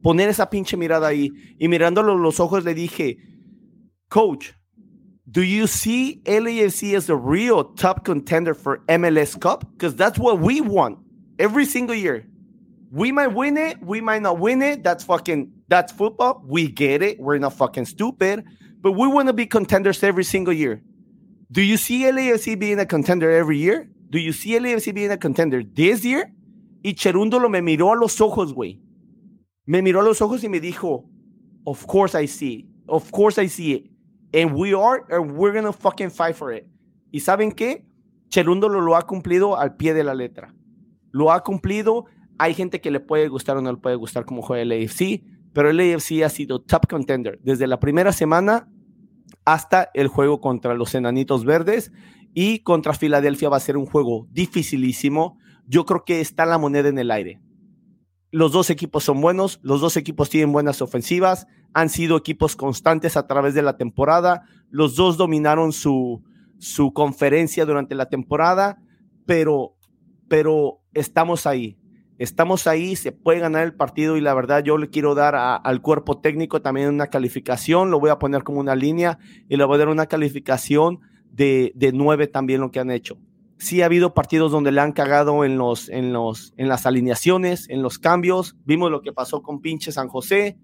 poner 0.01 0.29
esa 0.29 0.49
pinche 0.49 0.77
mirada 0.77 1.07
ahí. 1.07 1.31
Y 1.57 1.67
mirándolo 1.67 2.13
a 2.13 2.17
los 2.17 2.39
ojos 2.39 2.63
le 2.63 2.73
dije, 2.73 3.17
coach, 4.09 4.51
do 5.25 5.41
you 5.41 5.67
see 5.67 6.21
LAFC 6.25 6.95
as 6.95 7.07
the 7.07 7.15
real 7.15 7.73
top 7.75 8.05
contender 8.05 8.55
for 8.55 8.83
MLS 8.87 9.35
Cup? 9.35 9.65
Because 9.73 9.95
that's 9.95 10.19
what 10.19 10.39
we 10.39 10.61
want 10.61 10.99
every 11.39 11.65
single 11.65 11.95
year. 11.95 12.28
We 12.91 13.11
might 13.11 13.33
win 13.33 13.57
it, 13.57 13.81
we 13.83 14.01
might 14.01 14.21
not 14.21 14.39
win 14.39 14.61
it. 14.61 14.83
That's 14.83 15.03
fucking 15.03 15.51
that's 15.67 15.91
football. 15.91 16.43
We 16.47 16.67
get 16.67 17.03
it. 17.03 17.19
We're 17.19 17.37
not 17.37 17.53
fucking 17.53 17.85
stupid, 17.85 18.43
but 18.81 18.93
we 18.93 19.07
want 19.07 19.27
to 19.27 19.33
be 19.33 19.45
contenders 19.45 20.03
every 20.03 20.23
single 20.23 20.53
year. 20.53 20.81
Do 21.51 21.61
you 21.61 21.77
see 21.77 22.03
LAFC 22.03 22.57
being 22.57 22.79
a 22.79 22.85
contender 22.85 23.29
every 23.29 23.57
year? 23.57 23.89
Do 24.09 24.19
you 24.19 24.33
see 24.33 24.57
LAFC 24.57 24.93
being 24.93 25.11
a 25.11 25.17
contender 25.17 25.63
this 25.63 26.03
year? 26.03 26.31
Y 26.83 26.93
Cherúndolo 26.93 27.49
me 27.49 27.61
miró 27.61 27.93
a 27.93 27.95
los 27.95 28.19
ojos, 28.21 28.53
güey. 28.53 28.79
Me 29.67 29.81
miró 29.81 29.99
a 30.01 30.03
los 30.03 30.21
ojos 30.21 30.43
y 30.43 30.49
me 30.49 30.59
dijo, 30.59 31.05
"Of 31.65 31.85
course 31.85 32.15
I 32.15 32.25
see. 32.25 32.67
Of 32.87 33.11
course 33.11 33.37
I 33.37 33.47
see 33.47 33.73
it. 33.73 33.91
And 34.33 34.53
we 34.55 34.73
are 34.73 35.05
and 35.11 35.37
we're 35.37 35.51
going 35.51 35.65
to 35.65 35.73
fucking 35.73 36.09
fight 36.09 36.35
for 36.35 36.51
it." 36.51 36.65
¿Y 37.11 37.19
saben 37.19 37.51
qué? 37.51 37.85
Cherúndolo 38.29 38.81
lo 38.81 38.95
ha 38.95 39.05
cumplido 39.05 39.57
al 39.57 39.75
pie 39.75 39.93
de 39.93 40.03
la 40.03 40.13
letra. 40.13 40.53
Lo 41.11 41.31
ha 41.31 41.43
cumplido 41.43 42.05
hay 42.39 42.53
gente 42.53 42.79
que 42.79 42.89
le 42.89 43.01
puede 43.01 43.27
gustar 43.27 43.57
o 43.57 43.61
no 43.61 43.71
le 43.71 43.77
puede 43.77 43.97
gustar 43.97 44.25
como 44.25 44.41
juega 44.41 44.63
el 44.63 44.71
AFC, 44.71 45.21
pero 45.53 45.69
el 45.69 45.79
AFC 45.79 46.23
ha 46.23 46.29
sido 46.29 46.61
top 46.61 46.87
contender 46.87 47.37
desde 47.43 47.67
la 47.67 47.81
primera 47.81 48.13
semana 48.13 48.69
hasta 49.43 49.91
el 49.93 50.07
juego 50.07 50.39
contra 50.39 50.73
los 50.73 50.95
Enanitos 50.95 51.43
Verdes 51.43 51.91
y 52.33 52.59
contra 52.59 52.93
Filadelfia 52.93 53.49
va 53.49 53.57
a 53.57 53.61
ser 53.61 53.75
un 53.75 53.85
juego 53.85 54.25
dificilísimo. 54.31 55.37
Yo 55.65 55.85
creo 55.85 56.05
que 56.05 56.21
está 56.21 56.45
la 56.45 56.57
moneda 56.57 56.87
en 56.87 56.97
el 56.97 57.11
aire. 57.11 57.41
Los 58.31 58.53
dos 58.53 58.69
equipos 58.69 59.03
son 59.03 59.19
buenos, 59.19 59.59
los 59.61 59.81
dos 59.81 59.97
equipos 59.97 60.29
tienen 60.29 60.53
buenas 60.53 60.81
ofensivas, 60.81 61.45
han 61.73 61.89
sido 61.89 62.15
equipos 62.15 62.55
constantes 62.55 63.17
a 63.17 63.27
través 63.27 63.53
de 63.53 63.63
la 63.63 63.75
temporada, 63.75 64.43
los 64.69 64.95
dos 64.95 65.17
dominaron 65.17 65.73
su, 65.73 66.23
su 66.57 66.93
conferencia 66.93 67.65
durante 67.65 67.95
la 67.95 68.07
temporada, 68.07 68.81
pero, 69.25 69.75
pero 70.29 70.79
estamos 70.93 71.45
ahí 71.45 71.79
estamos 72.19 72.67
ahí, 72.67 72.95
se 72.95 73.11
puede 73.11 73.39
ganar 73.39 73.63
el 73.63 73.73
partido 73.73 74.17
y 74.17 74.21
la 74.21 74.33
verdad 74.33 74.61
yo 74.61 74.77
le 74.77 74.89
quiero 74.89 75.15
dar 75.15 75.35
al 75.35 75.81
cuerpo 75.81 76.19
técnico 76.19 76.61
también 76.61 76.89
una 76.89 77.07
calificación, 77.07 77.89
lo 77.89 77.99
voy 77.99 78.11
a 78.11 78.19
poner 78.19 78.43
como 78.43 78.59
una 78.59 78.75
línea 78.75 79.17
y 79.47 79.55
le 79.55 79.63
voy 79.63 79.75
a 79.75 79.79
dar 79.79 79.87
una 79.87 80.05
calificación 80.05 80.99
de, 81.31 81.71
de 81.75 81.93
nueve 81.93 82.27
también 82.27 82.61
lo 82.61 82.71
que 82.71 82.79
han 82.79 82.91
hecho. 82.91 83.17
Sí 83.57 83.81
ha 83.81 83.85
habido 83.85 84.13
partidos 84.13 84.51
donde 84.51 84.71
le 84.71 84.81
han 84.81 84.91
cagado 84.91 85.43
en, 85.43 85.57
los, 85.57 85.89
en, 85.89 86.13
los, 86.13 86.53
en 86.57 86.67
las 86.67 86.85
alineaciones, 86.85 87.67
en 87.69 87.81
los 87.81 87.99
cambios. 87.99 88.55
Vimos 88.63 88.91
lo 88.91 89.01
que 89.01 89.11
pasó 89.11 89.41
con 89.41 89.59
pinche 89.59 89.91
San 89.91 90.07
José, 90.07 90.57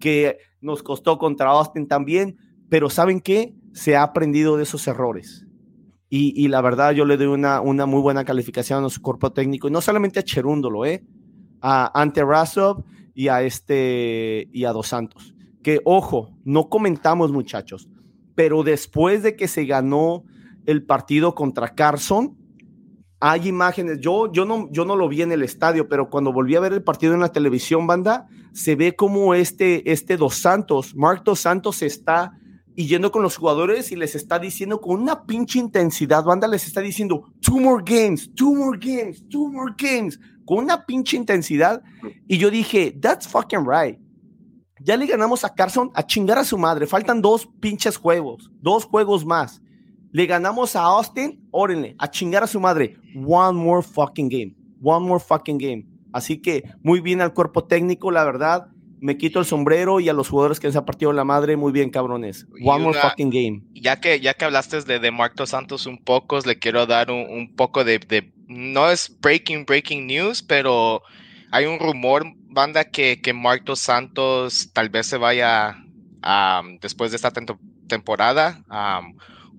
que 0.00 0.38
nos 0.60 0.82
costó 0.82 1.18
contra 1.18 1.50
Austin 1.50 1.88
también, 1.88 2.38
pero 2.70 2.88
¿saben 2.88 3.20
qué? 3.20 3.54
Se 3.72 3.96
ha 3.96 4.02
aprendido 4.02 4.56
de 4.56 4.62
esos 4.62 4.86
errores 4.86 5.47
y, 6.10 6.48
la 6.48 6.62
verdad, 6.62 6.92
yo 6.92 7.04
le 7.04 7.18
doy 7.18 7.26
una, 7.26 7.60
una 7.60 7.84
muy 7.84 8.00
buena 8.00 8.24
calificación 8.24 8.82
a 8.82 8.88
su 8.88 9.02
cuerpo 9.02 9.30
técnico, 9.32 9.68
y 9.68 9.70
no 9.70 9.82
solamente 9.82 10.18
a 10.18 10.22
Cherúndolo, 10.22 10.86
¿eh? 10.86 11.04
a 11.60 12.00
Ante 12.00 12.24
Rasov 12.24 12.84
y 13.14 13.28
a, 13.28 13.42
este, 13.42 14.48
y 14.52 14.64
a 14.64 14.72
Dos 14.72 14.88
Santos. 14.88 15.34
Que, 15.62 15.80
ojo, 15.84 16.34
no 16.44 16.70
comentamos, 16.70 17.30
muchachos, 17.30 17.88
pero 18.34 18.62
después 18.62 19.22
de 19.22 19.36
que 19.36 19.48
se 19.48 19.66
ganó 19.66 20.24
el 20.64 20.84
partido 20.84 21.34
contra 21.34 21.74
Carson, 21.74 22.38
hay 23.20 23.48
imágenes, 23.48 23.98
yo, 24.00 24.32
yo, 24.32 24.44
no, 24.44 24.68
yo 24.70 24.84
no 24.84 24.94
lo 24.94 25.08
vi 25.08 25.22
en 25.22 25.32
el 25.32 25.42
estadio, 25.42 25.88
pero 25.88 26.08
cuando 26.08 26.32
volví 26.32 26.54
a 26.54 26.60
ver 26.60 26.72
el 26.72 26.84
partido 26.84 27.14
en 27.14 27.20
la 27.20 27.32
televisión, 27.32 27.86
banda, 27.86 28.28
se 28.52 28.76
ve 28.76 28.94
como 28.94 29.34
este, 29.34 29.90
este 29.90 30.16
Dos 30.16 30.36
Santos, 30.36 30.94
Mark 30.94 31.22
Dos 31.24 31.40
Santos 31.40 31.82
está 31.82 32.38
y 32.78 32.86
yendo 32.86 33.10
con 33.10 33.24
los 33.24 33.36
jugadores 33.36 33.90
y 33.90 33.96
les 33.96 34.14
está 34.14 34.38
diciendo 34.38 34.80
con 34.80 35.02
una 35.02 35.26
pinche 35.26 35.58
intensidad, 35.58 36.22
banda 36.22 36.46
les 36.46 36.64
está 36.64 36.80
diciendo, 36.80 37.24
two 37.40 37.58
more 37.58 37.82
games, 37.84 38.32
two 38.36 38.54
more 38.54 38.78
games, 38.78 39.20
two 39.28 39.48
more 39.48 39.74
games, 39.76 40.16
con 40.46 40.58
una 40.58 40.86
pinche 40.86 41.16
intensidad. 41.16 41.82
Y 42.28 42.38
yo 42.38 42.52
dije, 42.52 42.96
that's 43.02 43.26
fucking 43.26 43.66
right. 43.66 43.98
Ya 44.78 44.96
le 44.96 45.06
ganamos 45.06 45.42
a 45.42 45.52
Carson 45.52 45.90
a 45.92 46.06
chingar 46.06 46.38
a 46.38 46.44
su 46.44 46.56
madre. 46.56 46.86
Faltan 46.86 47.20
dos 47.20 47.48
pinches 47.58 47.96
juegos, 47.96 48.48
dos 48.60 48.84
juegos 48.84 49.26
más. 49.26 49.60
Le 50.12 50.26
ganamos 50.26 50.76
a 50.76 50.82
Austin, 50.82 51.48
órenle, 51.50 51.96
a 51.98 52.08
chingar 52.08 52.44
a 52.44 52.46
su 52.46 52.60
madre. 52.60 52.96
One 53.16 53.58
more 53.58 53.82
fucking 53.82 54.28
game, 54.28 54.54
one 54.80 55.04
more 55.04 55.18
fucking 55.18 55.58
game. 55.58 55.88
Así 56.12 56.40
que 56.40 56.62
muy 56.84 57.00
bien 57.00 57.22
al 57.22 57.34
cuerpo 57.34 57.64
técnico, 57.64 58.12
la 58.12 58.22
verdad 58.22 58.68
me 59.00 59.16
quito 59.16 59.38
el 59.40 59.44
sombrero 59.44 60.00
y 60.00 60.08
a 60.08 60.12
los 60.12 60.28
jugadores 60.28 60.60
que 60.60 60.70
se 60.70 60.78
han 60.78 60.84
partido 60.84 61.12
la 61.12 61.24
madre, 61.24 61.56
muy 61.56 61.72
bien, 61.72 61.90
cabrones. 61.90 62.46
One 62.62 62.84
more 62.84 62.98
fucking 62.98 63.30
game. 63.30 63.62
Ya 63.74 64.00
que, 64.00 64.20
ya 64.20 64.34
que 64.34 64.44
hablaste 64.44 64.80
de, 64.82 64.98
de 64.98 65.10
Marco 65.10 65.46
Santos 65.46 65.86
un 65.86 65.98
poco, 65.98 66.38
le 66.40 66.58
quiero 66.58 66.86
dar 66.86 67.10
un, 67.10 67.54
poco 67.56 67.84
de, 67.84 67.98
de, 67.98 68.32
no 68.46 68.90
es 68.90 69.16
breaking, 69.20 69.64
breaking 69.64 70.06
news, 70.06 70.42
pero 70.42 71.02
hay 71.50 71.66
un 71.66 71.78
rumor, 71.78 72.24
banda, 72.48 72.84
que, 72.84 73.20
que 73.20 73.32
Marco 73.32 73.76
Santos 73.76 74.70
tal 74.72 74.88
vez 74.88 75.06
se 75.06 75.16
vaya 75.16 75.76
después 76.80 77.10
de 77.10 77.16
esta 77.16 77.32
temporada 77.86 78.62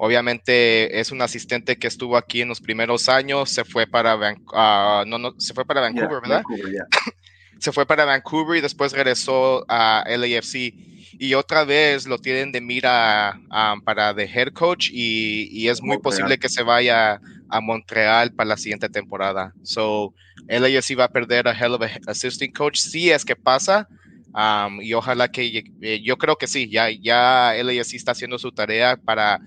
Obviamente 0.02 0.98
es 0.98 1.12
un 1.12 1.22
asistente 1.22 1.78
que 1.78 1.88
estuvo 1.88 2.16
aquí 2.16 2.40
en 2.42 2.48
los 2.48 2.62
primeros 2.62 3.10
años, 3.10 3.50
se 3.50 3.66
fue 3.66 3.86
para, 3.86 4.16
uh, 4.16 5.06
no, 5.06 5.18
no, 5.18 5.34
se 5.38 5.54
fue 5.54 5.66
para 5.66 5.82
Vancouver, 5.82 6.22
¿verdad? 6.22 6.42
se 7.60 7.72
fue 7.72 7.86
para 7.86 8.06
Vancouver 8.06 8.58
y 8.58 8.62
después 8.62 8.94
regresó 8.94 9.66
a 9.68 10.04
LAFC 10.08 10.74
y 11.20 11.34
otra 11.34 11.66
vez 11.66 12.08
lo 12.08 12.18
tienen 12.18 12.52
de 12.52 12.62
mira 12.62 13.40
um, 13.52 13.82
para 13.82 14.14
de 14.14 14.24
head 14.24 14.54
coach 14.54 14.90
y, 14.92 15.50
y 15.52 15.68
es 15.68 15.82
muy 15.82 15.98
posible 16.00 16.38
que 16.38 16.50
se 16.50 16.64
vaya 16.64 17.20
a 17.50 17.62
Montreal 17.62 18.32
para 18.34 18.50
la 18.50 18.58
siguiente 18.58 18.90
temporada. 18.90 19.54
So, 19.64 20.14
LAFC 20.48 20.98
va 20.98 21.06
a 21.06 21.12
perder 21.12 21.48
a 21.48 21.52
hell 21.52 21.74
of 21.74 21.82
a 21.82 21.90
assistant 22.12 22.56
coach 22.56 22.78
si 22.78 23.10
es 23.10 23.26
que 23.26 23.36
pasa. 23.36 23.88
Um, 24.34 24.80
y 24.82 24.94
ojalá 24.94 25.28
que 25.28 25.64
eh, 25.82 26.02
yo 26.04 26.18
creo 26.18 26.36
que 26.36 26.46
sí, 26.46 26.70
ya, 26.70 26.90
ya 26.92 27.54
LAFC 27.62 27.96
está 27.96 28.12
haciendo 28.12 28.38
su 28.38 28.52
tarea 28.52 28.96
para 28.96 29.40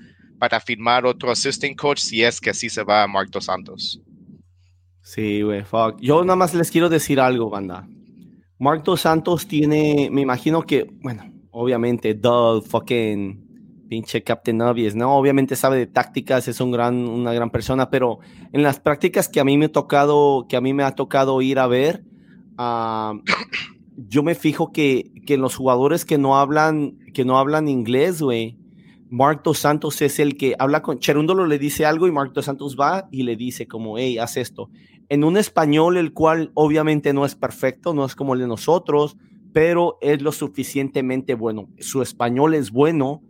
para 0.43 0.59
firmar 0.59 1.07
otro 1.07 1.31
assistant 1.31 1.77
coach 1.79 2.01
si 2.01 2.25
es 2.25 2.41
que 2.41 2.51
así 2.51 2.69
se 2.69 2.83
va 2.83 3.05
a 3.05 3.07
Mark 3.07 3.31
Dos 3.31 3.45
Santos. 3.45 4.01
Sí, 5.01 5.41
güey, 5.43 5.63
fuck. 5.63 6.01
Yo 6.01 6.25
nada 6.25 6.35
más 6.35 6.53
les 6.53 6.69
quiero 6.69 6.89
decir 6.89 7.21
algo, 7.21 7.49
banda. 7.49 7.87
Mark 8.63 8.85
Dos 8.85 9.01
Santos 9.01 9.49
tiene, 9.49 10.09
me 10.13 10.21
imagino 10.21 10.63
que, 10.63 10.89
bueno, 11.01 11.25
obviamente, 11.51 12.15
Doug, 12.15 12.65
fucking 12.65 13.89
pinche 13.89 14.23
Captain 14.23 14.63
Obvious, 14.63 14.95
¿no? 14.95 15.17
Obviamente 15.17 15.57
sabe 15.57 15.79
de 15.79 15.89
tácticas, 15.89 16.47
es 16.47 16.61
un 16.61 16.71
gran, 16.71 16.95
una 17.09 17.33
gran 17.33 17.51
persona, 17.51 17.91
pero 17.91 18.21
en 18.53 18.63
las 18.63 18.79
prácticas 18.79 19.29
que 19.29 19.41
a 19.41 19.45
mí 19.45 19.59
me 19.59 19.65
ha 19.65 19.73
tocado, 19.73 20.47
que 20.49 20.57
a 20.57 20.61
mí 20.61 20.75
me 20.75 20.85
ha 20.85 20.95
tocado 20.95 21.43
ir 21.43 21.59
a 21.59 21.67
ver, 21.67 22.05
uh, 22.57 23.21
yo 23.97 24.23
me 24.23 24.37
fijo 24.37 24.71
que, 24.71 25.11
que 25.27 25.39
los 25.39 25.57
jugadores 25.57 26.05
que 26.05 26.17
no 26.17 26.39
hablan, 26.39 26.99
que 27.13 27.25
no 27.25 27.39
hablan 27.39 27.67
inglés, 27.67 28.23
güey, 28.23 28.59
Mark 29.11 29.41
Dos 29.43 29.59
Santos 29.59 30.01
es 30.03 30.21
el 30.21 30.37
que 30.37 30.55
habla 30.57 30.83
con 30.83 31.01
Cherúndolo, 31.01 31.47
le 31.47 31.59
dice 31.59 31.85
algo 31.85 32.07
y 32.07 32.13
Mark 32.13 32.33
Dos 32.33 32.45
Santos 32.45 32.77
va 32.79 33.09
y 33.11 33.25
le 33.25 33.35
dice 33.35 33.67
como, 33.67 33.99
hey, 33.99 34.19
haz 34.19 34.37
esto. 34.37 34.71
En 35.13 35.25
un 35.25 35.37
español, 35.37 35.99
el 35.99 36.15
cual 36.15 36.53
obviamente 36.55 37.13
no 37.13 37.27
es 37.27 37.35
perfecto, 37.35 37.93
no 37.93 38.07
es 38.07 38.15
como 38.15 38.33
el 38.33 38.41
de 38.41 38.47
nosotros, 38.47 39.19
pero 39.53 39.99
es 40.01 40.23
lo 40.23 40.33
suficientemente 40.33 41.35
bueno. 41.35 41.69
Su 41.81 42.01
español 42.01 42.55
es 42.55 42.71
bueno 42.71 43.21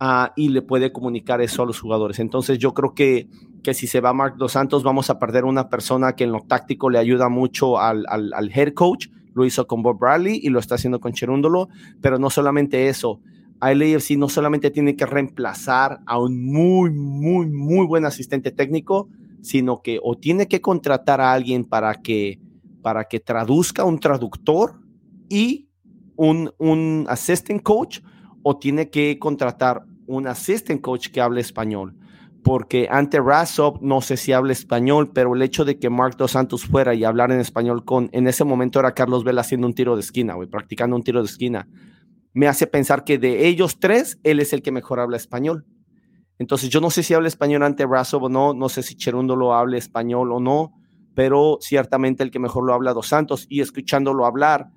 uh, 0.00 0.32
y 0.34 0.48
le 0.48 0.60
puede 0.60 0.90
comunicar 0.90 1.40
eso 1.40 1.62
a 1.62 1.66
los 1.66 1.78
jugadores. 1.78 2.18
Entonces 2.18 2.58
yo 2.58 2.74
creo 2.74 2.94
que, 2.94 3.28
que 3.62 3.74
si 3.74 3.86
se 3.86 4.00
va 4.00 4.12
Mark 4.12 4.34
Dos 4.38 4.50
Santos, 4.50 4.82
vamos 4.82 5.08
a 5.08 5.20
perder 5.20 5.44
una 5.44 5.68
persona 5.68 6.16
que 6.16 6.24
en 6.24 6.32
lo 6.32 6.40
táctico 6.40 6.90
le 6.90 6.98
ayuda 6.98 7.28
mucho 7.28 7.78
al, 7.78 8.06
al, 8.08 8.50
head 8.52 8.74
coach. 8.74 9.06
Lo 9.34 9.44
hizo 9.44 9.68
con 9.68 9.82
Bob 9.82 10.00
Bradley 10.00 10.40
y 10.42 10.48
lo 10.48 10.58
está 10.58 10.74
haciendo 10.74 10.98
con 10.98 11.12
Cherúndolo, 11.12 11.68
pero 12.00 12.18
no 12.18 12.28
solamente 12.28 12.88
eso 12.88 13.20
LAFC 13.72 14.16
no 14.16 14.28
solamente 14.28 14.70
tiene 14.70 14.96
que 14.96 15.06
reemplazar 15.06 16.00
a 16.06 16.18
un 16.18 16.44
muy, 16.44 16.90
muy, 16.90 17.46
muy 17.46 17.86
buen 17.86 18.04
asistente 18.04 18.50
técnico, 18.50 19.08
sino 19.44 19.82
que 19.82 20.00
o 20.02 20.16
tiene 20.16 20.48
que 20.48 20.60
contratar 20.60 21.20
a 21.20 21.32
alguien 21.32 21.64
para 21.64 21.94
que, 21.94 22.40
para 22.82 23.04
que 23.04 23.20
traduzca 23.20 23.84
un 23.84 24.00
traductor 24.00 24.80
y 25.28 25.68
un, 26.16 26.50
un 26.58 27.04
assistant 27.08 27.62
coach, 27.62 28.00
o 28.42 28.56
tiene 28.58 28.90
que 28.90 29.18
contratar 29.18 29.84
un 30.06 30.26
assistant 30.26 30.80
coach 30.80 31.08
que 31.08 31.20
hable 31.20 31.40
español. 31.40 31.94
Porque 32.42 32.88
ante 32.90 33.20
Rasop, 33.20 33.80
no 33.80 34.00
sé 34.00 34.16
si 34.16 34.32
habla 34.32 34.52
español, 34.52 35.12
pero 35.14 35.34
el 35.34 35.42
hecho 35.42 35.64
de 35.64 35.78
que 35.78 35.88
Mark 35.88 36.16
Dos 36.16 36.32
Santos 36.32 36.64
fuera 36.64 36.94
y 36.94 37.04
hablar 37.04 37.30
en 37.30 37.40
español 37.40 37.84
con, 37.84 38.10
en 38.12 38.26
ese 38.26 38.44
momento 38.44 38.80
era 38.80 38.92
Carlos 38.92 39.24
Vela 39.24 39.42
haciendo 39.42 39.66
un 39.66 39.74
tiro 39.74 39.94
de 39.94 40.00
esquina, 40.00 40.34
güey, 40.34 40.48
practicando 40.48 40.96
un 40.96 41.02
tiro 41.02 41.20
de 41.20 41.26
esquina 41.26 41.68
me 42.34 42.48
hace 42.48 42.66
pensar 42.66 43.04
que 43.04 43.16
de 43.16 43.46
ellos 43.46 43.78
tres, 43.78 44.18
él 44.24 44.40
es 44.40 44.52
el 44.52 44.60
que 44.60 44.72
mejor 44.72 45.00
habla 45.00 45.16
español. 45.16 45.64
Entonces, 46.38 46.68
yo 46.70 46.80
no 46.80 46.90
sé 46.90 47.02
si 47.02 47.14
habla 47.14 47.28
español 47.28 47.62
ante 47.62 47.86
Razo 47.86 48.18
o 48.18 48.28
no, 48.28 48.54
no 48.54 48.68
sé 48.68 48.82
si 48.82 48.96
Cherundo 48.96 49.36
lo 49.36 49.54
habla 49.54 49.78
español 49.78 50.32
o 50.32 50.40
no, 50.40 50.72
pero 51.14 51.58
ciertamente 51.60 52.22
el 52.22 52.30
que 52.30 52.38
mejor 52.38 52.64
lo 52.66 52.74
habla 52.74 52.92
Dos 52.92 53.08
Santos 53.08 53.46
y 53.48 53.60
escuchándolo 53.60 54.26
hablar, 54.26 54.70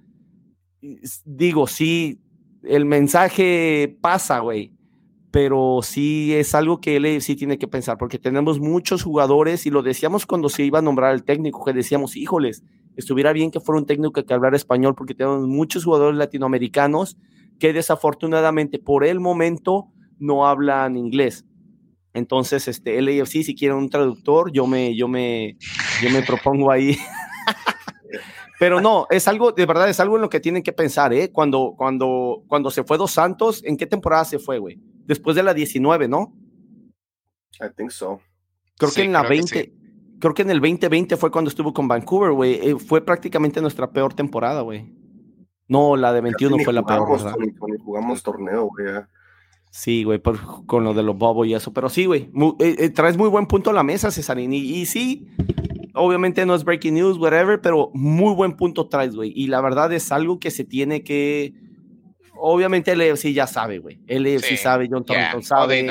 digo, 1.25 1.67
sí, 1.67 2.21
el 2.63 2.85
mensaje 2.85 3.97
pasa, 4.01 4.39
güey, 4.39 4.73
pero 5.31 5.79
sí 5.81 6.33
es 6.33 6.53
algo 6.55 6.79
que 6.79 6.95
él 6.97 7.21
sí 7.21 7.35
tiene 7.35 7.57
que 7.57 7.67
pensar, 7.67 7.97
porque 7.97 8.19
tenemos 8.19 8.59
muchos 8.59 9.03
jugadores 9.03 9.65
y 9.65 9.69
lo 9.69 9.81
decíamos 9.81 10.25
cuando 10.25 10.49
se 10.49 10.63
iba 10.63 10.79
a 10.79 10.83
nombrar 10.83 11.13
el 11.13 11.23
técnico, 11.23 11.65
que 11.65 11.73
decíamos, 11.73 12.15
híjoles, 12.15 12.63
estuviera 12.95 13.33
bien 13.33 13.51
que 13.51 13.59
fuera 13.59 13.79
un 13.79 13.85
técnico 13.85 14.23
que 14.23 14.33
hablara 14.33 14.55
español, 14.55 14.95
porque 14.95 15.15
tenemos 15.15 15.47
muchos 15.47 15.85
jugadores 15.85 16.17
latinoamericanos 16.17 17.17
que 17.59 17.73
desafortunadamente 17.73 18.79
por 18.79 19.03
el 19.03 19.19
momento 19.19 19.87
no 20.19 20.47
hablan 20.47 20.95
inglés. 20.97 21.45
Entonces, 22.13 22.67
este, 22.67 22.99
LAFC, 23.01 23.43
si 23.43 23.55
quieren 23.55 23.77
un 23.77 23.89
traductor, 23.89 24.51
yo 24.51 24.65
me, 24.65 24.95
yo 24.95 25.07
me, 25.07 25.57
yo 26.01 26.09
me 26.09 26.23
propongo 26.23 26.71
ahí. 26.71 26.97
Pero 28.59 28.81
no, 28.81 29.05
es 29.11 29.27
algo, 29.27 29.51
de 29.51 29.65
verdad, 29.67 29.87
es 29.87 29.99
algo 29.99 30.15
en 30.15 30.23
lo 30.23 30.29
que 30.29 30.39
tienen 30.39 30.63
que 30.63 30.73
pensar, 30.73 31.13
¿eh? 31.13 31.31
Cuando, 31.31 31.75
cuando, 31.77 32.43
cuando 32.47 32.71
se 32.71 32.83
fue 32.83 32.97
Dos 32.97 33.11
Santos, 33.11 33.63
¿en 33.63 33.77
qué 33.77 33.85
temporada 33.85 34.25
se 34.25 34.39
fue, 34.39 34.57
güey? 34.57 34.79
Después 35.05 35.35
de 35.35 35.43
la 35.43 35.53
19, 35.53 36.07
¿no? 36.07 36.33
I 37.61 37.67
think 37.75 37.91
so. 37.91 38.19
Creo 38.77 38.91
que 38.91 39.03
en 39.03 39.13
la 39.13 39.21
20, 39.21 39.73
creo 40.19 40.33
que 40.33 40.41
en 40.41 40.49
el 40.49 40.59
2020 40.59 41.17
fue 41.17 41.31
cuando 41.31 41.49
estuvo 41.49 41.71
con 41.71 41.87
Vancouver, 41.87 42.31
güey. 42.31 42.55
Eh, 42.55 42.75
fue 42.77 43.05
prácticamente 43.05 43.61
nuestra 43.61 43.91
peor 43.91 44.15
temporada, 44.15 44.61
güey. 44.61 44.91
No, 45.67 45.95
la 45.95 46.13
de 46.13 46.21
21 46.21 46.57
fue 46.63 46.73
la 46.73 46.83
peor, 46.83 47.11
¿verdad? 47.11 47.35
jugamos 47.83 48.23
torneo, 48.23 48.69
güey. 48.69 48.87
Sí, 49.77 50.03
güey, 50.03 50.19
con 50.65 50.83
lo 50.83 50.95
de 50.95 51.03
los 51.03 51.15
bobos 51.15 51.45
y 51.45 51.53
eso. 51.53 51.71
Pero 51.71 51.87
sí, 51.87 52.05
güey, 52.05 52.31
eh, 52.59 52.75
eh, 52.79 52.89
traes 52.89 53.15
muy 53.15 53.29
buen 53.29 53.45
punto 53.45 53.69
a 53.69 53.73
la 53.73 53.83
mesa, 53.83 54.09
Cesarín. 54.09 54.51
Y, 54.51 54.87
sí, 54.87 55.27
obviamente 55.93 56.47
no 56.47 56.55
es 56.55 56.63
breaking 56.63 56.95
news, 56.95 57.19
whatever, 57.19 57.61
pero 57.61 57.91
muy 57.93 58.33
buen 58.33 58.53
punto 58.53 58.89
traes, 58.89 59.15
güey. 59.15 59.31
Y 59.35 59.45
la 59.45 59.61
verdad 59.61 59.93
es 59.93 60.11
algo 60.11 60.39
que 60.39 60.49
se 60.49 60.63
tiene 60.63 61.03
que. 61.03 61.53
Obviamente 62.33 62.93
el 62.93 63.17
sí 63.19 63.35
ya 63.35 63.45
sabe, 63.45 63.77
güey. 63.77 63.99
El 64.07 64.41
sí. 64.41 64.57
sabe, 64.57 64.87
John 64.89 65.05
Thornton 65.05 65.43
sabe. 65.43 65.87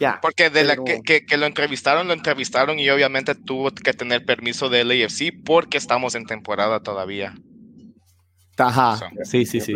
Ya, 0.00 0.18
Porque 0.22 0.48
de 0.48 0.64
la 0.64 0.76
que, 0.76 1.26
que, 1.26 1.36
lo 1.36 1.44
entrevistaron, 1.44 2.08
lo 2.08 2.14
entrevistaron 2.14 2.78
y 2.78 2.88
obviamente 2.88 3.34
tuvo 3.34 3.70
que 3.72 3.92
tener 3.92 4.24
permiso 4.24 4.70
del 4.70 4.90
AFC 4.90 5.44
porque 5.44 5.76
estamos 5.76 6.14
en 6.14 6.24
temporada 6.24 6.80
todavía. 6.80 7.34
Ajá, 8.56 8.98
sí, 9.24 9.44
sí, 9.44 9.60
sí. 9.60 9.74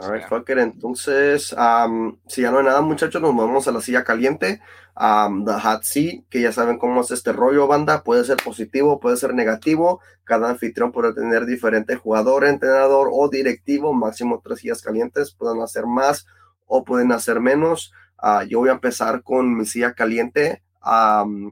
Alright, 0.00 0.28
fucker. 0.28 0.58
Entonces, 0.58 1.54
si 2.26 2.42
ya 2.42 2.50
no 2.50 2.58
hay 2.58 2.64
nada, 2.64 2.80
muchachos, 2.80 3.20
nos 3.20 3.34
movemos 3.34 3.68
a 3.68 3.72
la 3.72 3.80
silla 3.80 4.04
caliente. 4.04 4.60
the 4.96 5.52
hot 5.60 5.82
seat, 5.82 6.24
que 6.28 6.40
ya 6.40 6.52
saben 6.52 6.78
cómo 6.78 7.00
es 7.00 7.10
este 7.10 7.32
rollo, 7.32 7.66
banda. 7.66 8.02
Puede 8.02 8.24
ser 8.24 8.36
positivo, 8.38 9.00
puede 9.00 9.16
ser 9.16 9.34
negativo. 9.34 10.00
Cada 10.24 10.50
anfitrión 10.50 10.92
puede 10.92 11.14
tener 11.14 11.46
diferente 11.46 11.96
jugador, 11.96 12.44
entrenador 12.44 13.08
o 13.12 13.28
directivo. 13.28 13.92
Máximo 13.92 14.40
tres 14.42 14.60
sillas 14.60 14.82
calientes. 14.82 15.32
Pueden 15.32 15.62
hacer 15.62 15.86
más 15.86 16.26
o 16.66 16.84
pueden 16.84 17.12
hacer 17.12 17.40
menos. 17.40 17.92
Ah, 18.18 18.44
yo 18.44 18.60
voy 18.60 18.70
a 18.70 18.72
empezar 18.72 19.22
con 19.22 19.56
mi 19.56 19.66
silla 19.66 19.94
caliente. 19.94 20.62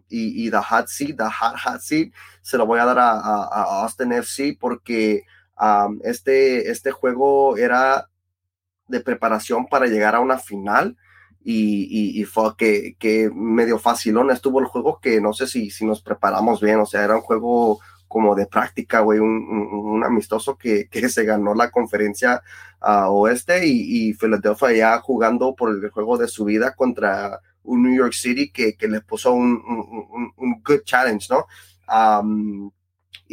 y, 0.09 0.47
y, 0.47 0.51
the 0.51 0.59
hot 0.59 0.89
seat, 0.89 1.17
the 1.17 1.25
hot 1.25 1.57
hot 1.57 1.81
seat, 1.81 2.13
se 2.43 2.59
lo 2.59 2.67
voy 2.67 2.79
a 2.81 2.85
dar 2.85 2.99
a, 2.99 3.13
a 3.13 3.83
Austin 3.83 4.13
FC 4.13 4.59
porque 4.61 5.25
este, 6.03 6.71
este 6.71 6.91
juego 6.91 7.57
era 7.57 8.09
de 8.93 9.01
preparación 9.01 9.67
para 9.67 9.87
llegar 9.87 10.15
a 10.15 10.21
una 10.21 10.39
final 10.39 10.97
y, 11.45 12.25
fue 12.25 12.57
que, 12.57 12.95
que, 12.99 13.29
medio 13.35 13.79
facilón 13.79 14.31
estuvo 14.31 14.61
el 14.61 14.67
juego 14.67 15.01
que 15.01 15.21
no 15.21 15.33
sé 15.33 15.49
si, 15.49 15.71
si 15.71 15.85
nos 15.85 16.01
preparamos 16.01 16.61
bien, 16.61 16.79
o 16.79 16.87
sea, 16.87 17.03
era 17.03 17.17
un 17.17 17.23
juego 17.23 17.81
como 18.07 18.35
de 18.35 18.47
práctica, 18.47 19.01
güey, 19.01 19.19
un, 19.19 20.03
amistoso 20.05 20.57
que, 20.57 20.89
que, 20.89 21.09
se 21.09 21.25
ganó 21.25 21.55
la 21.55 21.71
conferencia 21.71 22.43
oeste 22.81 23.67
y, 23.67 24.11
y, 24.11 24.15
Philadelphia 24.15 24.73
ya 24.73 25.01
jugando 25.01 25.55
por 25.55 25.71
el 25.71 25.91
juego 25.91 26.19
de 26.19 26.29
su 26.29 26.45
vida 26.45 26.75
contra 26.75 27.41
un 27.65 27.83
New 27.83 27.97
York 27.97 28.13
City 28.13 28.51
que, 28.51 28.75
que 28.77 28.89
le 28.89 29.01
puso 29.01 29.33
un, 29.33 30.33
un, 30.37 30.63
good 30.63 30.83
challenge, 30.85 31.29
¿no? 31.31 31.47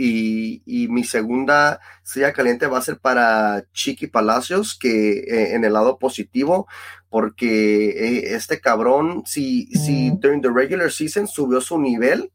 Y, 0.01 0.87
mi 0.89 1.03
segunda 1.03 1.81
silla 2.03 2.31
caliente 2.31 2.67
va 2.67 2.77
a 2.77 2.81
ser 2.81 2.99
para 2.99 3.65
Chiqui 3.73 4.07
Palacios, 4.07 4.77
que 4.79 5.19
eh, 5.19 5.55
en 5.55 5.65
el 5.65 5.73
lado 5.73 5.99
positivo, 5.99 6.67
porque 7.09 7.89
eh, 7.89 8.35
este 8.35 8.61
cabrón, 8.61 9.23
si, 9.25 9.65
si 9.67 10.11
during 10.11 10.41
the 10.41 10.49
regular 10.49 10.89
season 10.89 11.27
subió 11.27 11.59
su 11.59 11.77
nivel, 11.77 12.31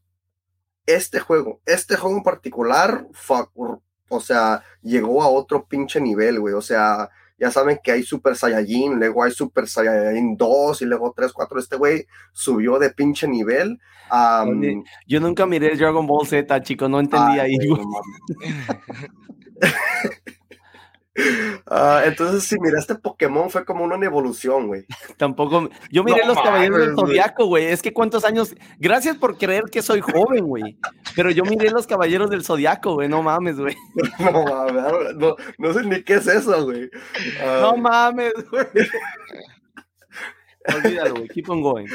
este 0.85 1.19
juego, 1.19 1.61
este 1.65 1.95
juego 1.95 2.17
en 2.17 2.23
particular, 2.23 3.07
o 4.09 4.19
sea, 4.19 4.61
llegó 4.83 5.23
a 5.23 5.29
otro 5.29 5.65
pinche 5.67 5.99
nivel, 5.99 6.39
güey. 6.39 6.53
O 6.53 6.61
sea, 6.61 7.09
ya 7.37 7.51
saben 7.51 7.79
que 7.83 7.91
hay 7.91 8.03
Super 8.03 8.35
Saiyajin, 8.35 8.97
luego 8.97 9.23
hay 9.23 9.31
Super 9.31 9.67
Saiyajin 9.67 10.37
2 10.37 10.81
y 10.81 10.85
luego 10.85 11.13
3, 11.15 11.33
4. 11.33 11.59
Este 11.59 11.75
güey 11.75 12.07
subió 12.31 12.79
de 12.79 12.91
pinche 12.91 13.27
nivel. 13.27 13.79
yo 15.07 15.19
nunca 15.19 15.45
miré 15.45 15.75
Dragon 15.75 16.07
Ball 16.07 16.27
Z, 16.27 16.63
chico, 16.63 16.87
no 16.87 16.99
entendía 16.99 17.43
ahí. 17.43 17.57
Ah, 21.67 22.03
entonces, 22.05 22.43
si 22.43 22.59
miraste 22.59 22.95
Pokémon, 22.95 23.49
fue 23.49 23.63
como 23.63 23.85
una 23.85 23.95
evolución, 24.05 24.67
güey. 24.67 24.85
Tampoco. 25.17 25.69
Yo 25.89 26.03
miré 26.03 26.25
los 26.25 26.37
caballeros 26.37 26.79
del 26.79 26.95
Zodiaco, 26.95 27.45
güey. 27.45 27.65
Es 27.65 27.81
que 27.81 27.93
cuántos 27.93 28.25
años. 28.25 28.53
Gracias 28.79 29.17
por 29.17 29.37
creer 29.37 29.63
que 29.71 29.81
soy 29.81 30.01
joven, 30.01 30.45
güey. 30.45 30.77
Pero 31.15 31.31
yo 31.31 31.43
miré 31.43 31.71
los 31.71 31.87
caballeros 31.87 32.29
del 32.29 32.43
Zodiaco, 32.43 32.95
güey. 32.95 33.07
No 33.07 33.23
mames, 33.23 33.57
güey. 33.57 33.75
No 34.19 34.43
mames, 34.43 35.15
no, 35.15 35.35
no, 35.57 35.73
sé 35.73 35.83
ni 35.83 36.03
qué 36.03 36.15
es 36.15 36.27
eso, 36.27 36.65
güey. 36.65 36.89
no 37.61 37.69
ah. 37.69 37.75
mames, 37.77 38.33
güey. 38.49 38.65
Olvídalo, 40.75 41.15
güey. 41.15 41.27
Keep 41.29 41.49
on 41.49 41.61
going. 41.61 41.87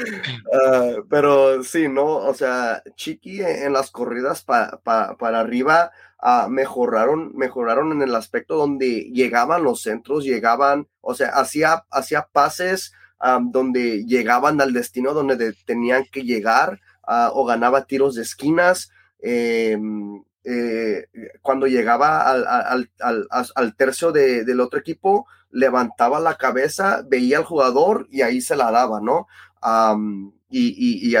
Ah, 0.53 0.95
pero 1.09 1.63
sí, 1.63 1.87
¿no? 1.87 2.05
O 2.05 2.33
sea, 2.33 2.81
Chiqui 2.95 3.41
en 3.41 3.73
las 3.73 3.91
corridas 3.91 4.43
para 4.43 5.39
arriba 5.39 5.91
mejoraron, 6.49 7.31
mejoraron 7.35 7.91
en 7.91 8.01
el 8.01 8.15
aspecto 8.15 8.55
donde 8.55 9.09
llegaban 9.11 9.63
los 9.63 9.81
centros, 9.81 10.23
llegaban, 10.23 10.87
o 11.01 11.15
sea, 11.15 11.29
hacía, 11.29 11.83
hacía 11.89 12.27
pases 12.31 12.93
donde 13.51 14.03
llegaban 14.05 14.59
al 14.61 14.73
destino 14.73 15.13
donde 15.13 15.53
tenían 15.65 16.05
que 16.11 16.23
llegar 16.23 16.79
o 17.33 17.45
ganaba 17.45 17.85
tiros 17.85 18.15
de 18.15 18.23
esquinas. 18.23 18.89
Em, 19.19 20.23
eh, 20.43 21.05
cuando 21.41 21.67
llegaba 21.67 22.31
al, 22.31 22.89
al, 23.55 23.75
tercio 23.75 24.11
del 24.11 24.59
otro 24.59 24.79
equipo, 24.79 25.27
levantaba 25.51 26.19
la 26.19 26.35
cabeza, 26.35 27.03
veía 27.07 27.37
al 27.37 27.43
jugador 27.43 28.07
y 28.09 28.21
ahí 28.21 28.41
se 28.41 28.55
la 28.55 28.71
daba, 28.71 28.99
¿no? 29.01 29.27
y, 30.49 31.13
y, 31.13 31.15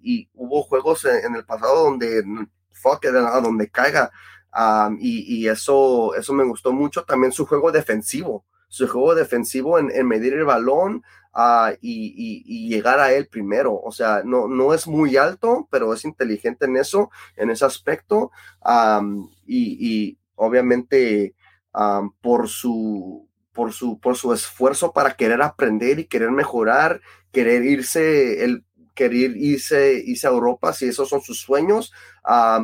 y, 0.00 0.28
hubo 0.34 0.62
juegos 0.62 1.04
en, 1.04 1.34
el 1.34 1.44
pasado 1.44 1.84
donde, 1.84 2.22
fuck, 2.70 3.04
donde 3.04 3.68
caiga, 3.68 4.10
y, 4.98 5.46
eso, 5.48 6.14
eso 6.14 6.32
me 6.32 6.44
gustó 6.44 6.72
mucho. 6.72 7.04
También 7.04 7.32
su 7.32 7.46
juego 7.46 7.72
defensivo, 7.72 8.44
su 8.68 8.88
juego 8.88 9.14
defensivo 9.14 9.78
en, 9.78 10.06
medir 10.06 10.34
el 10.34 10.44
balón 10.44 11.02
uh, 11.34 11.74
y, 11.80 12.68
llegar 12.68 13.00
a 13.00 13.12
él 13.12 13.26
primero. 13.28 13.80
O 13.80 13.92
sea, 13.92 14.22
no, 14.24 14.48
no 14.48 14.74
es 14.74 14.86
muy 14.86 15.16
alto, 15.16 15.68
pero 15.70 15.92
es 15.94 16.04
inteligente 16.04 16.66
en 16.66 16.76
eso, 16.76 17.10
en 17.36 17.50
ese 17.50 17.64
aspecto. 17.64 18.30
y, 19.46 20.18
obviamente 20.36 21.34
por 22.22 22.48
su 22.48 23.28
por 23.52 23.72
su, 23.72 23.98
por 23.98 24.16
su 24.16 24.32
esfuerzo 24.32 24.92
para 24.92 25.14
querer 25.14 25.42
aprender 25.42 25.98
y 25.98 26.06
querer 26.06 26.30
mejorar, 26.30 27.00
querer 27.32 27.64
irse, 27.64 28.44
el 28.44 28.64
querer 29.00 29.34
irse, 29.34 30.02
irse 30.04 30.26
a 30.26 30.30
Europa, 30.30 30.74
si 30.74 30.88
esos 30.88 31.08
son 31.08 31.22
sus 31.22 31.40
sueños, 31.40 31.90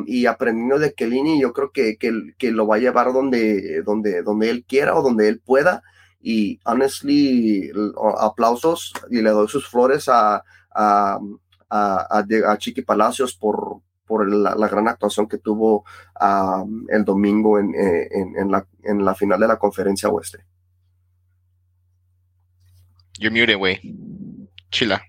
y 0.05 0.27
aprendiendo 0.27 0.77
de 0.77 0.93
Kelini, 0.93 1.41
yo 1.41 1.51
creo 1.51 1.71
que, 1.71 1.97
que, 1.97 2.51
lo 2.51 2.67
va 2.67 2.75
a 2.75 2.79
llevar 2.79 3.11
donde, 3.11 3.81
donde, 3.81 4.21
donde 4.21 4.51
él 4.51 4.63
quiera 4.63 4.95
o 4.95 5.01
donde 5.01 5.29
él 5.29 5.39
pueda. 5.39 5.81
Y 6.21 6.59
honestly, 6.63 7.71
aplausos 8.19 8.93
y 9.09 9.23
le 9.23 9.31
doy 9.31 9.47
sus 9.47 9.67
flores 9.67 10.07
a, 10.09 10.43
a, 10.75 11.19
a, 11.71 12.57
Chiqui 12.59 12.83
Palacios 12.83 13.35
por, 13.35 13.81
por 14.05 14.31
la, 14.31 14.67
gran 14.67 14.87
actuación 14.87 15.27
que 15.27 15.39
tuvo 15.39 15.85
el 16.89 17.03
domingo 17.03 17.57
en, 17.57 17.73
en, 17.73 18.51
la, 18.51 18.67
en 18.83 19.03
la 19.03 19.15
final 19.15 19.39
de 19.39 19.47
la 19.47 19.57
conferencia 19.57 20.09
oeste. 20.09 20.45
You're 23.19 23.31
muted, 23.31 23.57
güey. 23.57 23.79
Chila. 24.69 25.01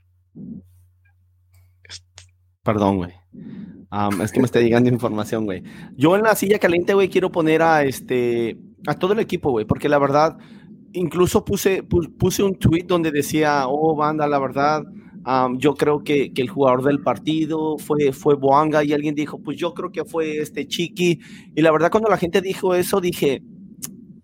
Perdón, 2.62 2.96
güey. 2.98 3.12
es 4.22 4.32
que 4.32 4.40
me 4.40 4.46
está 4.46 4.60
llegando 4.60 4.90
información, 4.90 5.44
güey. 5.44 5.62
Yo 5.96 6.16
en 6.16 6.22
la 6.22 6.34
silla 6.34 6.58
caliente, 6.58 6.94
güey, 6.94 7.08
quiero 7.08 7.30
poner 7.30 7.62
a 7.62 7.84
este 7.84 8.58
a 8.86 8.94
todo 8.94 9.12
el 9.12 9.18
equipo, 9.20 9.50
güey, 9.50 9.64
porque 9.64 9.88
la 9.88 9.98
verdad, 9.98 10.38
incluso 10.92 11.44
puse, 11.44 11.82
puse 11.82 12.42
un 12.42 12.54
tweet 12.58 12.84
donde 12.86 13.10
decía, 13.10 13.66
oh, 13.66 13.96
banda, 13.96 14.26
la 14.28 14.38
verdad, 14.38 14.84
yo 15.58 15.74
creo 15.74 16.02
que, 16.04 16.32
que, 16.32 16.42
el 16.42 16.48
jugador 16.48 16.84
del 16.84 17.00
partido 17.00 17.76
fue, 17.78 18.12
fue 18.12 18.34
Boanga 18.34 18.82
y 18.84 18.92
alguien 18.92 19.14
dijo, 19.14 19.42
pues 19.42 19.58
yo 19.58 19.74
creo 19.74 19.90
que 19.90 20.04
fue 20.04 20.38
este 20.38 20.66
Chiqui. 20.66 21.20
Y 21.54 21.60
la 21.60 21.70
verdad, 21.72 21.90
cuando 21.90 22.08
la 22.08 22.16
gente 22.16 22.40
dijo 22.40 22.74
eso, 22.74 23.00
dije, 23.00 23.42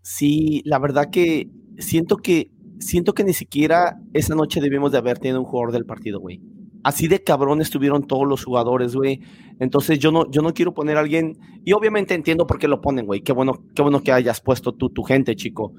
sí, 0.02 0.62
la 0.64 0.78
verdad 0.78 1.10
que 1.10 1.48
siento 1.78 2.16
que 2.16 2.50
siento 2.78 3.12
que 3.14 3.24
ni 3.24 3.32
siquiera 3.32 3.98
esa 4.12 4.34
noche 4.34 4.60
debimos 4.60 4.92
de 4.92 4.98
haber 4.98 5.18
tenido 5.18 5.40
un 5.40 5.46
jugador 5.46 5.72
del 5.72 5.86
partido, 5.86 6.20
güey 6.20 6.40
así 6.84 7.08
de 7.08 7.22
cabrón 7.24 7.60
estuvieron 7.60 8.06
todos 8.06 8.28
los 8.28 8.44
jugadores, 8.44 8.94
güey. 8.94 9.20
Entonces 9.58 9.98
yo 9.98 10.12
no, 10.12 10.30
yo 10.30 10.42
no 10.42 10.52
quiero 10.52 10.74
poner 10.74 10.96
a 10.96 11.00
alguien, 11.00 11.38
y 11.64 11.72
obviamente 11.72 12.14
entiendo 12.14 12.46
por 12.46 12.58
qué 12.58 12.68
lo 12.68 12.80
ponen, 12.80 13.06
güey. 13.06 13.22
Qué 13.22 13.32
bueno, 13.32 13.64
qué 13.74 13.82
bueno 13.82 14.02
que 14.02 14.12
hayas 14.12 14.40
puesto 14.40 14.72
tú, 14.72 14.90
tu 14.90 15.02
gente, 15.02 15.34
chico. 15.34 15.72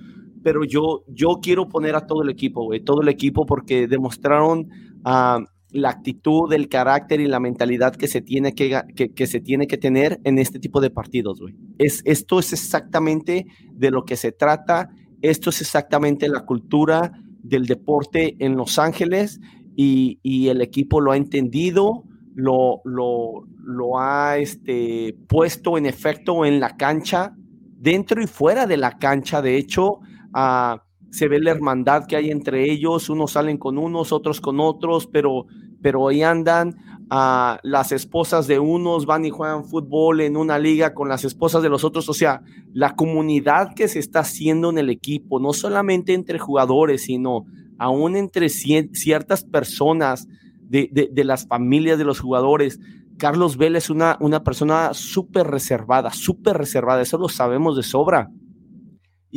Pero 0.43 0.63
yo, 0.65 1.03
yo 1.07 1.39
quiero 1.41 1.69
poner 1.69 1.95
a 1.95 2.05
todo 2.05 2.23
el 2.23 2.29
equipo, 2.29 2.65
güey, 2.65 2.83
todo 2.83 3.01
el 3.01 3.09
equipo 3.09 3.45
porque 3.45 3.87
demostraron 3.87 4.69
uh, 5.05 5.43
la 5.71 5.89
actitud, 5.89 6.51
el 6.53 6.69
carácter 6.69 7.19
y 7.19 7.27
la 7.27 7.39
mentalidad 7.39 7.95
que 7.95 8.07
se 8.07 8.21
tiene 8.21 8.53
que, 8.53 8.81
que, 8.95 9.09
que, 9.13 9.27
se 9.27 9.41
tiene 9.41 9.67
que 9.67 9.77
tener 9.77 10.19
en 10.23 10.39
este 10.39 10.59
tipo 10.59 10.81
de 10.81 10.89
partidos, 10.89 11.39
güey. 11.39 11.55
Es, 11.77 12.01
esto 12.05 12.39
es 12.39 12.53
exactamente 12.53 13.45
de 13.73 13.91
lo 13.91 14.05
que 14.05 14.15
se 14.15 14.31
trata. 14.31 14.89
Esto 15.21 15.49
es 15.49 15.61
exactamente 15.61 16.29
la 16.29 16.45
cultura 16.45 17.11
del 17.43 17.65
deporte 17.65 18.35
en 18.39 18.55
Los 18.55 18.79
Ángeles 18.79 19.39
y, 19.75 20.47
el 20.47 20.61
equipo 20.61 21.01
lo 21.01 21.11
ha 21.11 21.17
entendido, 21.17 22.03
lo, 22.33 22.81
lo, 22.83 23.99
ha 23.99 24.37
este, 24.37 25.17
puesto 25.27 25.77
en 25.77 25.85
efecto 25.85 26.45
en 26.45 26.59
la 26.59 26.75
cancha, 26.77 27.35
dentro 27.77 28.21
y 28.21 28.27
fuera 28.27 28.65
de 28.65 28.77
la 28.77 28.97
cancha. 28.97 29.41
De 29.41 29.57
hecho, 29.57 29.99
ah, 30.33 30.83
se 31.11 31.27
ve 31.27 31.39
la 31.39 31.51
hermandad 31.51 32.05
que 32.07 32.15
hay 32.15 32.29
entre 32.29 32.69
ellos, 32.69 33.09
unos 33.09 33.31
salen 33.31 33.57
con 33.57 33.77
unos, 33.77 34.11
otros 34.11 34.41
con 34.41 34.59
otros, 34.59 35.07
pero, 35.07 35.45
pero 35.81 36.07
ahí 36.07 36.23
andan. 36.23 36.75
Uh, 37.05 37.61
las 37.61 37.91
esposas 37.91 38.47
de 38.47 38.57
unos 38.57 39.05
van 39.05 39.25
y 39.25 39.29
juegan 39.29 39.65
fútbol 39.65 40.21
en 40.21 40.35
una 40.35 40.57
liga 40.57 40.95
con 40.95 41.07
las 41.07 41.23
esposas 41.23 41.61
de 41.61 41.69
los 41.69 41.83
otros, 41.83 42.09
o 42.09 42.13
sea, 42.15 42.41
la 42.73 42.95
comunidad 42.95 43.75
que 43.75 43.87
se 43.87 43.99
está 43.99 44.21
haciendo 44.21 44.71
en 44.71 44.79
el 44.79 44.89
equipo, 44.89 45.39
no 45.39 45.53
solamente 45.53 46.15
entre 46.15 46.39
jugadores, 46.39 47.03
sino 47.03 47.45
aún 47.77 48.15
entre 48.15 48.49
ciertas 48.49 49.43
personas 49.43 50.27
de, 50.67 51.23
las 51.23 51.47
familias 51.47 51.97
de 51.97 52.05
los 52.05 52.19
jugadores. 52.19 52.79
Carlos 53.17 53.57
Vela 53.57 53.77
es 53.77 53.89
una, 53.89 54.17
una 54.19 54.43
persona 54.43 54.93
súper 54.93 55.47
reservada, 55.47 56.11
súper 56.11 56.57
reservada, 56.57 57.01
eso 57.01 57.17
lo 57.17 57.29
sabemos 57.29 57.77
de 57.77 57.83
sobra. 57.83 58.29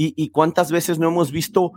Y, 0.01 0.29
cuántas 0.31 0.71
veces 0.71 1.01
no 1.01 1.09
hemos 1.09 1.33
visto 1.33 1.73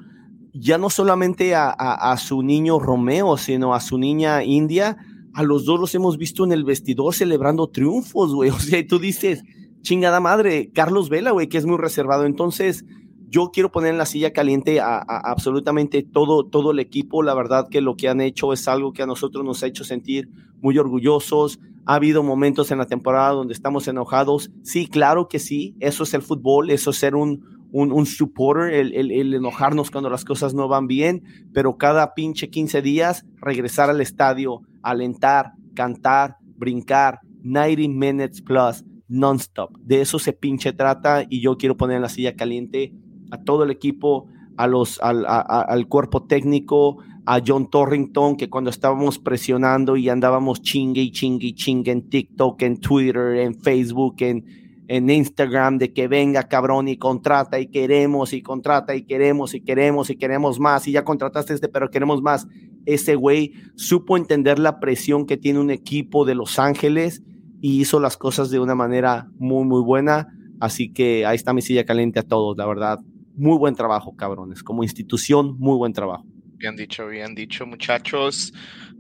ya 0.54 0.78
no 0.78 0.92
solamente 0.92 1.56
a, 1.56 2.16
su 2.18 2.44
niño 2.44 2.78
Romeo, 2.78 3.36
sino 3.38 3.74
a 3.74 3.80
su 3.80 3.98
niña 3.98 4.44
India, 4.44 4.98
a 5.34 5.42
los 5.42 5.66
dos 5.66 5.80
los 5.80 5.96
hemos 5.96 6.18
visto 6.18 6.44
en 6.44 6.52
el 6.52 6.64
vestidor 6.64 7.16
celebrando 7.16 7.70
triunfos, 7.70 8.36
güey. 8.36 8.50
O 8.56 8.60
sea, 8.60 8.78
y 8.78 8.86
tú 8.86 9.00
dices, 9.00 9.44
chingada 9.82 10.20
madre, 10.20 10.70
Carlos 10.72 11.10
Vela, 11.10 11.32
güey, 11.32 11.48
que 11.48 11.58
es 11.58 11.66
muy 11.66 11.78
reservado. 11.78 12.26
Entonces, 12.26 12.86
yo 13.32 13.52
quiero 13.52 13.72
poner 13.72 13.92
en 13.92 13.98
la 13.98 14.06
silla 14.06 14.34
caliente 14.34 14.82
a, 14.82 14.98
absolutamente 14.98 16.04
todo, 16.04 16.46
todo 16.46 16.72
el 16.72 16.80
equipo. 16.80 17.24
La 17.24 17.34
verdad 17.34 17.70
que 17.70 17.80
lo 17.80 17.96
que 17.96 18.10
han 18.10 18.20
hecho 18.20 18.52
es 18.52 18.68
algo 18.68 18.92
que 18.92 19.04
a 19.04 19.08
nosotros 19.08 19.46
nos 19.46 19.64
ha 19.64 19.68
hecho 19.68 19.86
sentir 19.86 20.30
muy 20.60 20.78
orgullosos. 20.78 21.60
Ha 21.86 21.96
habido 21.96 22.24
momentos 22.24 22.72
en 22.72 22.78
la 22.78 22.88
temporada 22.88 23.32
donde 23.32 23.54
estamos 23.54 23.88
enojados. 23.88 24.52
Sí, 24.64 24.86
claro 24.86 25.30
que 25.30 25.40
sí. 25.40 25.76
Eso 25.80 26.04
es 26.04 26.14
el 26.14 26.22
fútbol, 26.22 26.72
eso 26.72 26.90
es 26.90 26.98
ser 26.98 27.16
un, 27.16 27.70
un, 27.72 28.06
supporter, 28.06 28.74
el, 28.74 29.12
el, 29.12 29.34
enojarnos 29.34 29.92
cuando 29.92 30.10
las 30.10 30.26
cosas 30.26 30.54
no 30.54 30.68
van 30.68 30.88
bien, 30.88 31.24
pero 31.54 31.78
cada 31.78 32.14
pinche 32.14 32.50
15 32.50 32.82
días 32.82 33.26
regresar 33.38 33.90
al 33.90 34.02
estadio, 34.02 34.60
alentar, 34.84 35.54
cantar, 35.74 36.36
brincar, 36.58 37.20
90 37.44 37.88
minutes 37.88 38.42
plus, 38.42 38.84
non-stop. 39.08 39.72
De 39.80 40.02
eso 40.02 40.20
se 40.20 40.34
pinche 40.34 40.74
trata 40.74 41.24
y 41.30 41.42
yo 41.42 41.58
quiero 41.58 41.78
poner 41.78 41.96
en 41.96 42.02
la 42.02 42.10
silla 42.10 42.36
caliente 42.36 42.94
a 43.32 43.44
todo 43.44 43.64
el 43.64 43.72
equipo, 43.72 44.28
a 44.58 44.68
los, 44.68 45.00
al, 45.02 45.26
al 45.28 45.88
cuerpo 45.88 46.24
técnico, 46.24 47.00
a 47.26 47.42
John 47.46 47.70
Torrington, 47.70 48.36
que 48.36 48.50
cuando 48.50 48.70
estábamos 48.70 49.20
presionando 49.20 49.96
y 49.96 50.10
andábamos 50.10 50.62
chingue 50.62 51.02
y 51.02 51.12
chingue 51.12 51.48
y 51.48 51.54
chingue 51.54 51.92
en 51.92 52.10
TikTok, 52.10 52.62
en 52.64 52.80
Twitter, 52.80 53.38
en 53.38 53.56
Facebook, 53.56 54.16
en, 54.20 54.46
en 54.88 55.10
Instagram, 55.10 55.78
de 55.78 55.94
que 55.94 56.08
venga 56.08 56.48
cabrón 56.48 56.88
y 56.88 56.98
contrata 56.98 57.60
y 57.60 57.68
queremos 57.68 58.34
y 58.34 58.42
contrata 58.42 58.96
y 58.96 59.04
queremos 59.04 59.54
y 59.54 59.62
queremos 59.62 60.10
y 60.10 60.16
queremos 60.16 60.60
más 60.60 60.88
y 60.88 60.94
ya 60.94 61.04
contrataste 61.04 61.54
este, 61.54 61.70
pero 61.70 61.90
queremos 61.90 62.22
más. 62.22 62.48
Ese 62.86 63.16
güey 63.16 63.54
supo 63.76 64.18
entender 64.18 64.58
la 64.58 64.80
presión 64.80 65.28
que 65.28 65.38
tiene 65.38 65.60
un 65.60 65.70
equipo 65.70 66.26
de 66.26 66.34
Los 66.34 66.58
Ángeles 66.58 67.22
y 67.62 67.80
hizo 67.80 68.00
las 68.00 68.18
cosas 68.18 68.50
de 68.50 68.60
una 68.60 68.74
manera 68.74 69.30
muy, 69.38 69.66
muy 69.66 69.82
buena. 69.82 70.28
Así 70.60 70.92
que 70.92 71.26
ahí 71.26 71.36
está 71.36 71.54
mi 71.54 71.62
silla 71.62 71.86
caliente 71.86 72.20
a 72.20 72.24
todos, 72.24 72.58
la 72.58 72.66
verdad 72.66 73.00
muy 73.42 73.58
buen 73.58 73.76
trabajo, 73.76 74.16
cabrones. 74.16 74.62
Como 74.62 74.84
institución, 74.84 75.58
muy 75.58 75.76
buen 75.76 75.94
trabajo. 75.94 76.24
Bien 76.58 76.76
dicho, 76.76 77.08
bien 77.08 77.34
dicho, 77.34 77.66
muchachos. 77.66 78.54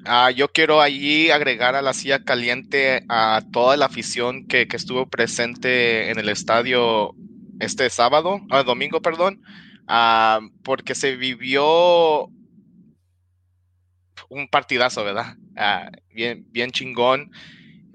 Ah, 0.03 0.31
yo 0.31 0.47
quiero 0.47 0.81
allí 0.81 1.29
agregar 1.29 1.75
a 1.75 1.83
la 1.83 1.93
silla 1.93 2.23
caliente 2.23 3.05
a 3.07 3.43
toda 3.51 3.77
la 3.77 3.85
afición 3.85 4.47
que, 4.47 4.67
estuvo 4.73 5.05
presente 5.05 6.09
en 6.09 6.17
el 6.17 6.27
estadio 6.27 7.13
este 7.59 7.87
sábado, 7.91 8.41
ah, 8.49 8.63
domingo, 8.63 8.99
perdón, 9.03 9.43
ah, 9.87 10.39
porque 10.63 10.95
se 10.95 11.15
vivió 11.15 12.25
un 14.29 14.47
partidazo, 14.49 15.03
¿verdad? 15.03 15.35
Ah, 15.55 15.91
bien, 16.09 16.47
bien 16.49 16.71
chingón. 16.71 17.29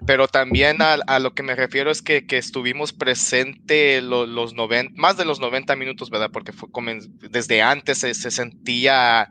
Pero 0.04 0.28
también 0.28 0.78
a, 0.82 1.18
lo 1.18 1.34
que 1.34 1.42
me 1.42 1.54
refiero 1.54 1.90
es 1.90 2.02
que, 2.02 2.24
estuvimos 2.30 2.92
presentes 2.92 4.02
los 4.02 4.54
90, 4.54 4.92
más 4.94 5.16
de 5.16 5.24
los 5.24 5.40
90 5.40 5.74
minutos, 5.76 6.10
¿verdad? 6.10 6.30
Porque 6.30 6.52
fue 6.52 6.68
desde 7.30 7.62
antes 7.62 7.98
se, 7.98 8.14
sentía 8.14 9.28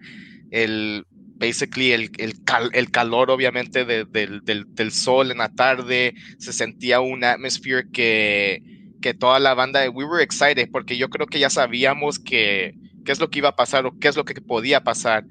el, 0.52 1.06
basically 1.38 1.92
el, 1.92 2.12
el, 2.18 2.92
calor 2.92 3.30
obviamente 3.30 3.86
del, 3.86 4.08
del, 4.12 4.92
sol 4.92 5.32
en 5.32 5.38
la 5.38 5.50
tarde, 5.50 6.16
se 6.40 6.52
sentía 6.52 7.00
un 7.00 7.24
atmosphere 7.24 7.90
que, 7.92 8.64
que 9.02 9.14
toda 9.14 9.40
la 9.40 9.54
banda, 9.54 9.88
we 9.90 10.04
were 10.04 10.24
excited 10.24 10.70
porque 10.72 10.98
yo 10.98 11.10
creo 11.10 11.28
que 11.28 11.40
ya 11.40 11.50
sabíamos 11.50 12.18
que 12.18 12.76
qué 13.06 13.12
es 13.12 13.20
lo 13.20 13.30
que 13.30 13.40
iba 13.40 13.50
a 13.50 13.56
pasar 13.56 13.86
o 13.86 13.98
qué 14.00 14.08
es 14.08 14.18
lo 14.18 14.26
que 14.26 14.34
podía 14.42 14.84
pasar. 14.84 15.26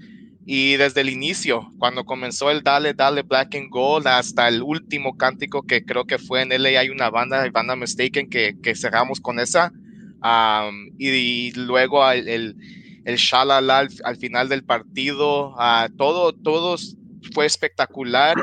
Y 0.46 0.76
desde 0.76 1.00
el 1.00 1.08
inicio, 1.08 1.70
cuando 1.78 2.04
comenzó 2.04 2.50
el 2.50 2.62
Dale, 2.62 2.92
Dale 2.92 3.22
Black 3.22 3.54
and 3.54 3.70
Gold, 3.70 4.06
hasta 4.06 4.46
el 4.48 4.62
último 4.62 5.16
cántico 5.16 5.62
que 5.62 5.84
creo 5.84 6.04
que 6.04 6.18
fue 6.18 6.42
en 6.42 6.50
LA, 6.50 6.80
hay 6.80 6.90
una 6.90 7.08
banda, 7.08 7.48
banda 7.50 7.76
Mistaken, 7.76 8.28
que, 8.28 8.54
que 8.62 8.74
cerramos 8.74 9.20
con 9.20 9.40
esa. 9.40 9.72
y, 10.98 11.52
luego 11.52 12.10
el, 12.10 12.28
el, 12.28 12.56
el 13.06 13.16
shalala 13.16 13.88
al, 14.04 14.16
final 14.18 14.50
del 14.50 14.64
partido, 14.64 15.54
uh, 15.54 15.88
todo, 15.96 16.34
todo 16.34 16.76
fue 17.32 17.46
espectacular. 17.46 18.36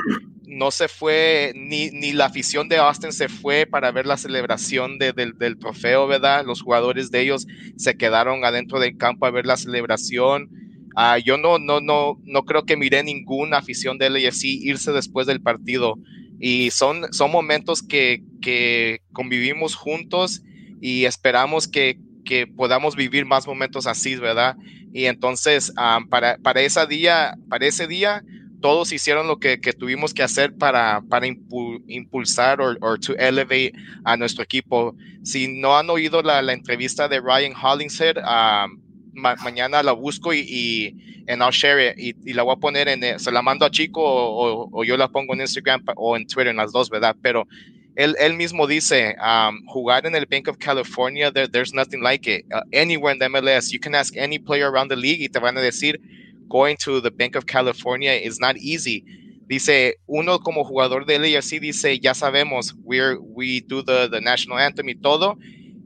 No 0.48 0.72
se 0.72 0.88
fue, 0.88 1.54
ni, 1.56 1.92
ni 1.92 2.14
la 2.14 2.26
afición 2.26 2.68
de 2.68 2.78
Austin 2.78 3.14
se 3.14 3.30
fue 3.30 3.68
para 3.68 3.92
ver 3.92 4.08
la 4.08 4.18
celebración 4.18 4.98
de, 4.98 5.14
del, 5.14 5.38
del 5.38 5.58
trofeo, 5.58 6.08
¿verdad? 6.08 6.46
Los 6.46 6.64
jugadores 6.64 7.12
de 7.12 7.22
ellos 7.22 7.46
se 7.78 7.96
quedaron 7.96 8.44
adentro 8.44 8.80
del 8.80 8.98
campo 8.98 9.28
a 9.28 9.32
ver 9.32 9.46
la 9.46 9.56
celebración 9.56 10.50
Ah, 10.96 11.18
yo 11.18 11.38
no, 11.38 11.60
no, 11.60 11.80
no, 11.80 12.20
no 12.24 12.44
creo 12.44 12.66
que 12.66 12.78
mire 12.78 13.04
ninguna 13.04 13.58
afición 13.58 13.98
de 13.98 14.10
LAFC 14.10 14.46
irse 14.46 14.92
después 14.92 15.28
del 15.28 15.42
partido. 15.42 15.98
Y 16.40 16.72
son, 16.72 17.14
son 17.14 17.32
momentos 17.32 17.82
que, 17.84 18.24
que 18.42 19.02
convivimos 19.14 19.76
juntos 19.76 20.42
y 20.82 21.06
esperamos 21.06 21.68
que, 21.68 22.00
que, 22.26 22.48
podamos 22.48 22.96
vivir 22.96 23.26
más 23.26 23.46
momentos 23.46 23.86
así, 23.86 24.16
¿verdad? 24.16 24.56
Y 24.94 25.06
entonces, 25.06 25.72
ah, 25.78 26.00
para, 26.10 26.38
para, 26.38 26.62
ese 26.62 26.86
día, 26.88 27.36
para 27.48 27.68
ese 27.68 27.88
día, 27.88 28.24
todos 28.62 28.92
hicieron 28.94 29.28
lo 29.28 29.40
que, 29.40 29.58
tuvimos 29.58 30.14
que 30.14 30.24
hacer 30.24 30.56
para, 30.56 31.02
para 31.10 31.28
impulsar 31.28 32.62
o 32.62 32.98
to 32.98 33.14
elevate 33.18 33.74
a 34.06 34.16
nuestro 34.16 34.44
equipo. 34.44 34.96
Si 35.24 35.48
no 35.48 35.78
han 35.78 35.90
oído 35.90 36.22
la, 36.22 36.40
entrevista 36.54 37.08
de 37.08 37.20
Ryan 37.20 37.54
Hollingshead, 37.62 38.18
um, 38.18 38.80
mañana 39.14 39.84
la 39.84 39.92
busco 39.92 40.34
y, 40.34 40.40
y 40.40 41.24
and 41.28 41.42
I'll 41.42 41.52
share 41.52 41.80
it 41.80 41.98
y, 41.98 42.34
la 42.34 42.44
voy 42.44 42.54
a 42.54 42.60
poner 42.60 42.88
en, 42.88 43.04
eh, 43.04 43.20
se 43.20 43.32
la 43.32 43.42
mando 43.42 43.66
a 43.66 43.72
Chico 43.72 44.02
o, 44.04 44.84
yo 44.84 44.98
la 44.98 45.08
pongo 45.08 45.34
en 45.34 45.42
Instagram 45.42 45.84
o 45.96 46.16
en 46.16 46.26
Twitter, 46.28 46.48
en 46.48 46.58
las 46.58 46.72
dos, 46.72 46.90
¿verdad? 46.90 47.16
Pero 47.22 47.48
él, 47.96 48.34
mismo 48.36 48.68
dice, 48.68 49.16
um, 49.20 49.66
jugar 49.68 50.06
en 50.06 50.16
el 50.16 50.26
Bank 50.26 50.48
of 50.48 50.58
California, 50.58 51.32
there's 51.32 51.74
nothing 51.74 52.02
like 52.02 52.26
it. 52.26 52.46
Uh, 52.52 52.62
anywhere 52.72 53.14
in 53.14 53.20
the 53.20 53.26
MLS, 53.26 53.72
you 53.72 53.80
can 53.80 53.94
ask 53.94 54.16
any 54.16 54.40
player 54.40 54.72
around 54.72 54.90
the 54.90 54.96
league 54.96 55.22
y 55.22 55.28
te 55.28 55.40
van 55.40 55.58
a 55.58 55.62
decir, 55.62 56.00
going 56.48 56.78
to 56.78 57.02
the 57.02 57.12
Bank 57.12 57.36
of 57.36 57.46
California 57.46 58.14
is 58.14 58.40
not 58.40 58.58
easy. 58.58 59.04
Dice, 59.48 59.96
uno 60.08 60.40
como 60.40 60.64
jugador 60.64 61.06
de 61.06 61.20
LAFC 61.20 61.60
dice, 61.60 62.00
ya 62.00 62.14
sabemos, 62.14 62.74
we're, 62.84 63.20
we 63.20 63.60
do 63.60 63.84
the, 63.84 64.08
the 64.10 64.22
national 64.22 64.58
anthem 64.58 64.88
y 64.88 64.96
todo, 64.96 65.38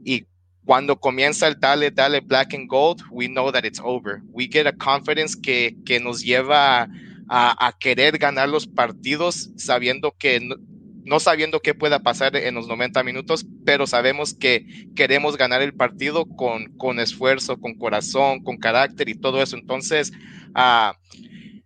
y 0.04 0.24
cuando 0.66 0.98
comienza 0.98 1.46
el 1.46 1.58
dale, 1.60 1.92
dale 1.92 2.20
black 2.20 2.52
and 2.52 2.68
gold, 2.68 3.00
we 3.10 3.28
know 3.28 3.52
that 3.52 3.64
it's 3.64 3.80
over. 3.82 4.20
We 4.32 4.48
get 4.48 4.66
a 4.66 4.72
confidence 4.72 5.36
que, 5.40 5.76
que 5.86 6.00
nos 6.00 6.22
lleva 6.22 6.88
a, 7.28 7.66
a, 7.68 7.72
querer 7.78 8.18
ganar 8.18 8.48
los 8.48 8.66
partidos 8.66 9.50
sabiendo 9.56 10.16
que 10.18 10.40
no, 11.04 11.20
sabiendo 11.20 11.60
qué 11.60 11.72
pueda 11.72 12.00
pasar 12.00 12.34
en 12.34 12.56
los 12.56 12.66
90 12.66 13.04
minutos, 13.04 13.46
pero 13.64 13.86
sabemos 13.86 14.34
que 14.34 14.88
queremos 14.96 15.36
ganar 15.36 15.62
el 15.62 15.72
partido 15.72 16.26
con, 16.26 16.76
con 16.76 16.98
esfuerzo, 16.98 17.60
con 17.60 17.74
corazón, 17.74 18.42
con 18.42 18.56
carácter 18.56 19.08
y 19.08 19.14
todo 19.14 19.40
eso. 19.40 19.56
Entonces, 19.56 20.12
uh, 20.56 20.92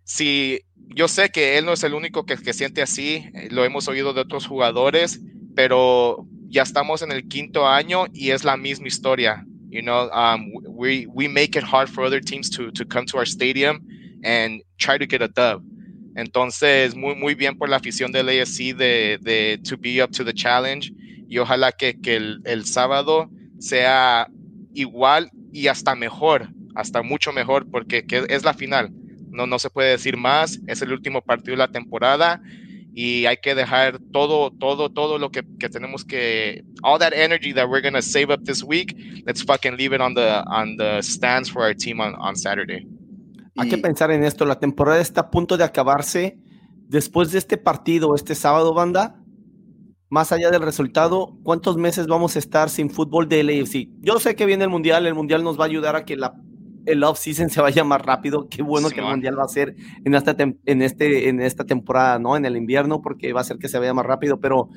si 0.03 0.61
yo 0.89 1.07
sé 1.07 1.29
que 1.29 1.57
él 1.57 1.65
no 1.65 1.73
es 1.73 1.83
el 1.83 1.95
único 1.95 2.27
que, 2.27 2.37
que 2.37 2.53
siente 2.53 2.83
así, 2.83 3.25
eh, 3.33 3.47
lo 3.49 3.65
hemos 3.65 3.87
oído 3.87 4.13
de 4.13 4.21
otros 4.21 4.45
jugadores, 4.45 5.21
pero 5.55 6.27
ya 6.51 6.63
estamos 6.63 7.01
en 7.01 7.11
el 7.11 7.27
quinto 7.27 7.65
año 7.65 8.05
y 8.13 8.31
es 8.31 8.43
la 8.43 8.57
misma 8.57 8.87
historia. 8.87 9.45
You 9.69 9.81
know, 9.81 10.09
um, 10.11 10.51
we, 10.67 11.07
we 11.07 11.29
make 11.29 11.57
it 11.57 11.63
hard 11.63 11.89
for 11.89 12.03
other 12.03 12.19
teams 12.19 12.49
to, 12.51 12.71
to 12.71 12.85
come 12.85 13.05
to 13.05 13.17
our 13.17 13.25
stadium 13.25 13.79
and 14.23 14.61
try 14.77 14.97
to 14.97 15.05
get 15.05 15.21
a 15.21 15.29
dub. 15.29 15.63
Entonces, 16.15 16.93
muy, 16.93 17.15
muy 17.15 17.35
bien 17.35 17.57
por 17.57 17.69
la 17.69 17.77
afición 17.77 18.11
del 18.11 18.27
ASC 18.27 18.75
de, 18.75 19.17
de 19.21 19.59
to 19.63 19.77
be 19.77 20.03
up 20.03 20.11
to 20.11 20.25
the 20.25 20.33
challenge 20.33 20.91
y 21.29 21.37
ojalá 21.37 21.71
que, 21.71 22.01
que 22.01 22.17
el, 22.17 22.41
el, 22.43 22.65
sábado 22.65 23.29
sea 23.59 24.27
igual 24.73 25.31
y 25.53 25.67
hasta 25.67 25.95
mejor, 25.95 26.49
hasta 26.75 27.01
mucho 27.01 27.31
mejor, 27.31 27.65
porque 27.71 28.05
que 28.05 28.25
es 28.27 28.43
la 28.43 28.53
final. 28.53 28.91
No, 29.29 29.47
no 29.47 29.57
se 29.57 29.69
puede 29.69 29.91
decir 29.91 30.17
más, 30.17 30.59
es 30.67 30.81
el 30.81 30.91
último 30.91 31.21
partido 31.21 31.53
de 31.53 31.59
la 31.59 31.71
temporada 31.71 32.41
y 32.93 33.25
hay 33.25 33.37
que 33.37 33.55
dejar 33.55 33.99
todo, 34.11 34.51
todo, 34.51 34.89
todo 34.89 35.17
lo 35.17 35.31
que, 35.31 35.43
que 35.59 35.69
tenemos 35.69 36.03
que, 36.03 36.63
all 36.83 36.99
that 36.99 37.13
energy 37.13 37.53
that 37.53 37.67
we're 37.69 37.81
going 37.81 37.93
to 37.93 38.01
save 38.01 38.31
up 38.31 38.43
this 38.43 38.63
week, 38.63 38.95
let's 39.25 39.43
fucking 39.43 39.77
leave 39.77 39.93
it 39.93 40.01
on 40.01 40.13
the, 40.13 40.43
on 40.47 40.75
the 40.77 41.01
stands 41.01 41.49
for 41.49 41.63
our 41.63 41.75
team 41.75 41.99
on, 42.01 42.15
on 42.15 42.35
Saturday. 42.35 42.87
Hay 43.57 43.69
que 43.69 43.77
pensar 43.77 44.11
en 44.11 44.23
esto, 44.23 44.45
la 44.45 44.59
temporada 44.59 45.01
está 45.01 45.21
a 45.21 45.29
punto 45.29 45.57
de 45.57 45.63
acabarse. 45.63 46.37
Después 46.87 47.31
de 47.31 47.37
este 47.37 47.57
partido, 47.57 48.15
este 48.15 48.35
sábado, 48.35 48.73
banda, 48.73 49.21
más 50.09 50.31
allá 50.33 50.51
del 50.51 50.61
resultado, 50.61 51.37
¿cuántos 51.43 51.77
meses 51.77 52.07
vamos 52.07 52.35
a 52.35 52.39
estar 52.39 52.69
sin 52.69 52.89
fútbol 52.89 53.29
de 53.29 53.43
LAFC? 53.43 53.87
Yo 54.01 54.19
sé 54.19 54.35
que 54.35 54.45
viene 54.45 54.65
el 54.65 54.69
Mundial, 54.69 55.05
el 55.05 55.13
Mundial 55.13 55.43
nos 55.43 55.57
va 55.57 55.63
a 55.63 55.67
ayudar 55.67 55.95
a 55.95 56.03
que 56.03 56.17
la 56.17 56.33
el 56.85 57.03
off-season 57.03 57.49
se 57.49 57.61
vaya 57.61 57.83
más 57.83 58.01
rápido. 58.01 58.47
Qué 58.49 58.61
bueno 58.61 58.89
que 58.89 58.99
el 58.99 59.05
Mundial 59.05 59.37
va 59.37 59.43
a 59.43 59.47
ser 59.47 59.75
en 60.03 60.15
esta, 60.15 60.35
en, 60.37 60.81
este, 60.81 61.29
en 61.29 61.41
esta 61.41 61.65
temporada, 61.65 62.19
¿no? 62.19 62.35
En 62.35 62.45
el 62.45 62.55
invierno, 62.55 63.01
porque 63.01 63.33
va 63.33 63.41
a 63.41 63.45
ser 63.45 63.57
que 63.57 63.67
se 63.67 63.79
vaya 63.79 63.93
más 63.93 64.05
rápido. 64.05 64.39
Pero, 64.39 64.69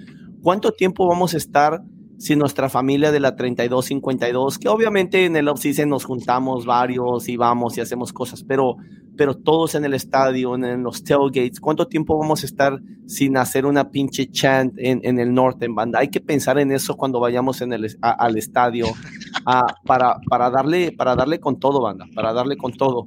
¿cuánto 0.43 0.73
tiempo 0.73 1.07
vamos 1.09 1.35
a 1.35 1.37
estar 1.37 1.83
sin 2.19 2.39
nuestra 2.39 2.69
familia 2.69 3.13
de 3.13 3.21
la 3.21 3.37
32-52? 3.37 4.59
Que 4.59 4.69
obviamente 4.69 5.25
en 5.25 5.37
el 5.37 5.49
off-season 5.49 5.89
nos 5.89 6.05
juntamos 6.05 6.67
varios 6.67 7.29
y 7.29 7.37
vamos 7.37 7.77
y 7.77 7.81
hacemos 7.81 8.13
cosas, 8.13 8.43
pero 8.43 8.77
pero 9.17 9.37
todos 9.37 9.75
en 9.75 9.85
el 9.85 9.95
estadio, 9.95 10.55
en, 10.55 10.83
los 10.83 11.05
tailgates, 11.05 11.61
¿cuánto 11.61 11.87
tiempo 11.87 12.19
vamos 12.19 12.43
a 12.43 12.47
estar 12.47 12.81
sin 13.07 13.37
hacer 13.37 13.67
una 13.67 13.91
pinche 13.91 14.31
chant 14.31 14.75
en, 14.79 15.01
en 15.05 15.19
el 15.19 15.33
norte, 15.33 15.67
en 15.67 15.75
banda? 15.75 16.01
Hay 16.01 16.09
que 16.09 16.21
pensar 16.21 16.59
en 16.59 16.73
eso 16.73 16.97
cuando 16.97 17.21
vayamos 17.21 17.61
en 17.61 17.73
el, 17.73 17.97
al 18.01 18.37
estadio 18.37 18.87
para, 19.85 20.17
para, 20.29 20.51
darle, 20.51 20.93
para 20.93 21.15
darle 21.15 21.39
con 21.39 21.59
todo, 21.59 21.81
banda, 21.81 22.07
para 22.15 22.33
darle 22.33 22.57
con 22.57 22.73
todo. 22.73 23.07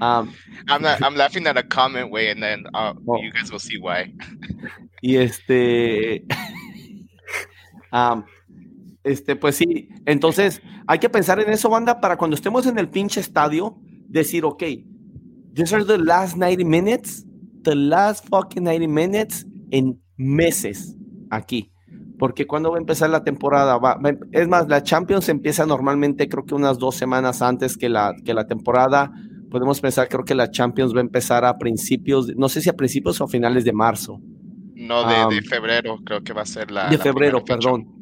Um, 0.00 0.32
I'm, 0.68 0.80
not, 0.80 1.02
I'm 1.02 1.16
laughing 1.16 1.46
at 1.48 1.56
a 1.56 1.64
comment, 1.64 2.12
way, 2.12 2.30
and 2.30 2.40
then 2.40 2.66
uh, 2.72 2.94
oh. 3.08 3.20
you 3.20 3.32
guys 3.32 3.50
will 3.50 3.58
see 3.58 3.78
why. 3.78 4.14
Y 5.02 5.16
este, 5.16 6.24
um, 7.92 8.24
este, 9.04 9.36
pues 9.36 9.56
sí, 9.56 9.88
entonces 10.06 10.62
hay 10.86 10.98
que 10.98 11.08
pensar 11.08 11.40
en 11.40 11.50
eso, 11.50 11.68
banda, 11.68 12.00
para 12.00 12.16
cuando 12.16 12.34
estemos 12.34 12.66
en 12.66 12.78
el 12.78 12.88
pinche 12.88 13.20
estadio, 13.20 13.78
decir, 14.08 14.44
ok, 14.44 14.62
These 15.58 15.74
are 15.74 15.84
the 15.84 15.98
last 15.98 16.36
90 16.36 16.64
minutes, 16.64 17.24
the 17.64 17.74
last 17.74 18.28
fucking 18.28 18.62
90 18.62 18.86
minutes 18.86 19.44
en 19.72 20.00
meses 20.16 20.96
aquí. 21.30 21.72
Porque 22.16 22.46
cuando 22.46 22.70
va 22.70 22.76
a 22.76 22.80
empezar 22.80 23.10
la 23.10 23.24
temporada, 23.24 23.76
va, 23.76 23.98
es 24.30 24.46
más, 24.46 24.68
la 24.68 24.84
Champions 24.84 25.28
empieza 25.28 25.66
normalmente 25.66 26.28
creo 26.28 26.44
que 26.44 26.54
unas 26.54 26.78
dos 26.78 26.94
semanas 26.94 27.42
antes 27.42 27.76
que 27.76 27.88
la, 27.88 28.14
que 28.24 28.34
la 28.34 28.46
temporada. 28.46 29.10
Podemos 29.50 29.80
pensar, 29.80 30.08
creo 30.08 30.24
que 30.24 30.36
la 30.36 30.48
Champions 30.48 30.94
va 30.94 30.98
a 30.98 31.00
empezar 31.00 31.44
a 31.44 31.58
principios, 31.58 32.28
no 32.36 32.48
sé 32.48 32.60
si 32.60 32.68
a 32.68 32.74
principios 32.74 33.20
o 33.20 33.24
a 33.24 33.28
finales 33.28 33.64
de 33.64 33.72
marzo. 33.72 34.20
No, 34.76 35.08
de, 35.08 35.34
de 35.34 35.42
febrero, 35.42 35.98
creo 36.04 36.22
que 36.22 36.32
va 36.32 36.42
a 36.42 36.46
ser 36.46 36.70
la. 36.70 36.88
De 36.88 36.98
febrero, 36.98 37.44
perdón. 37.44 37.98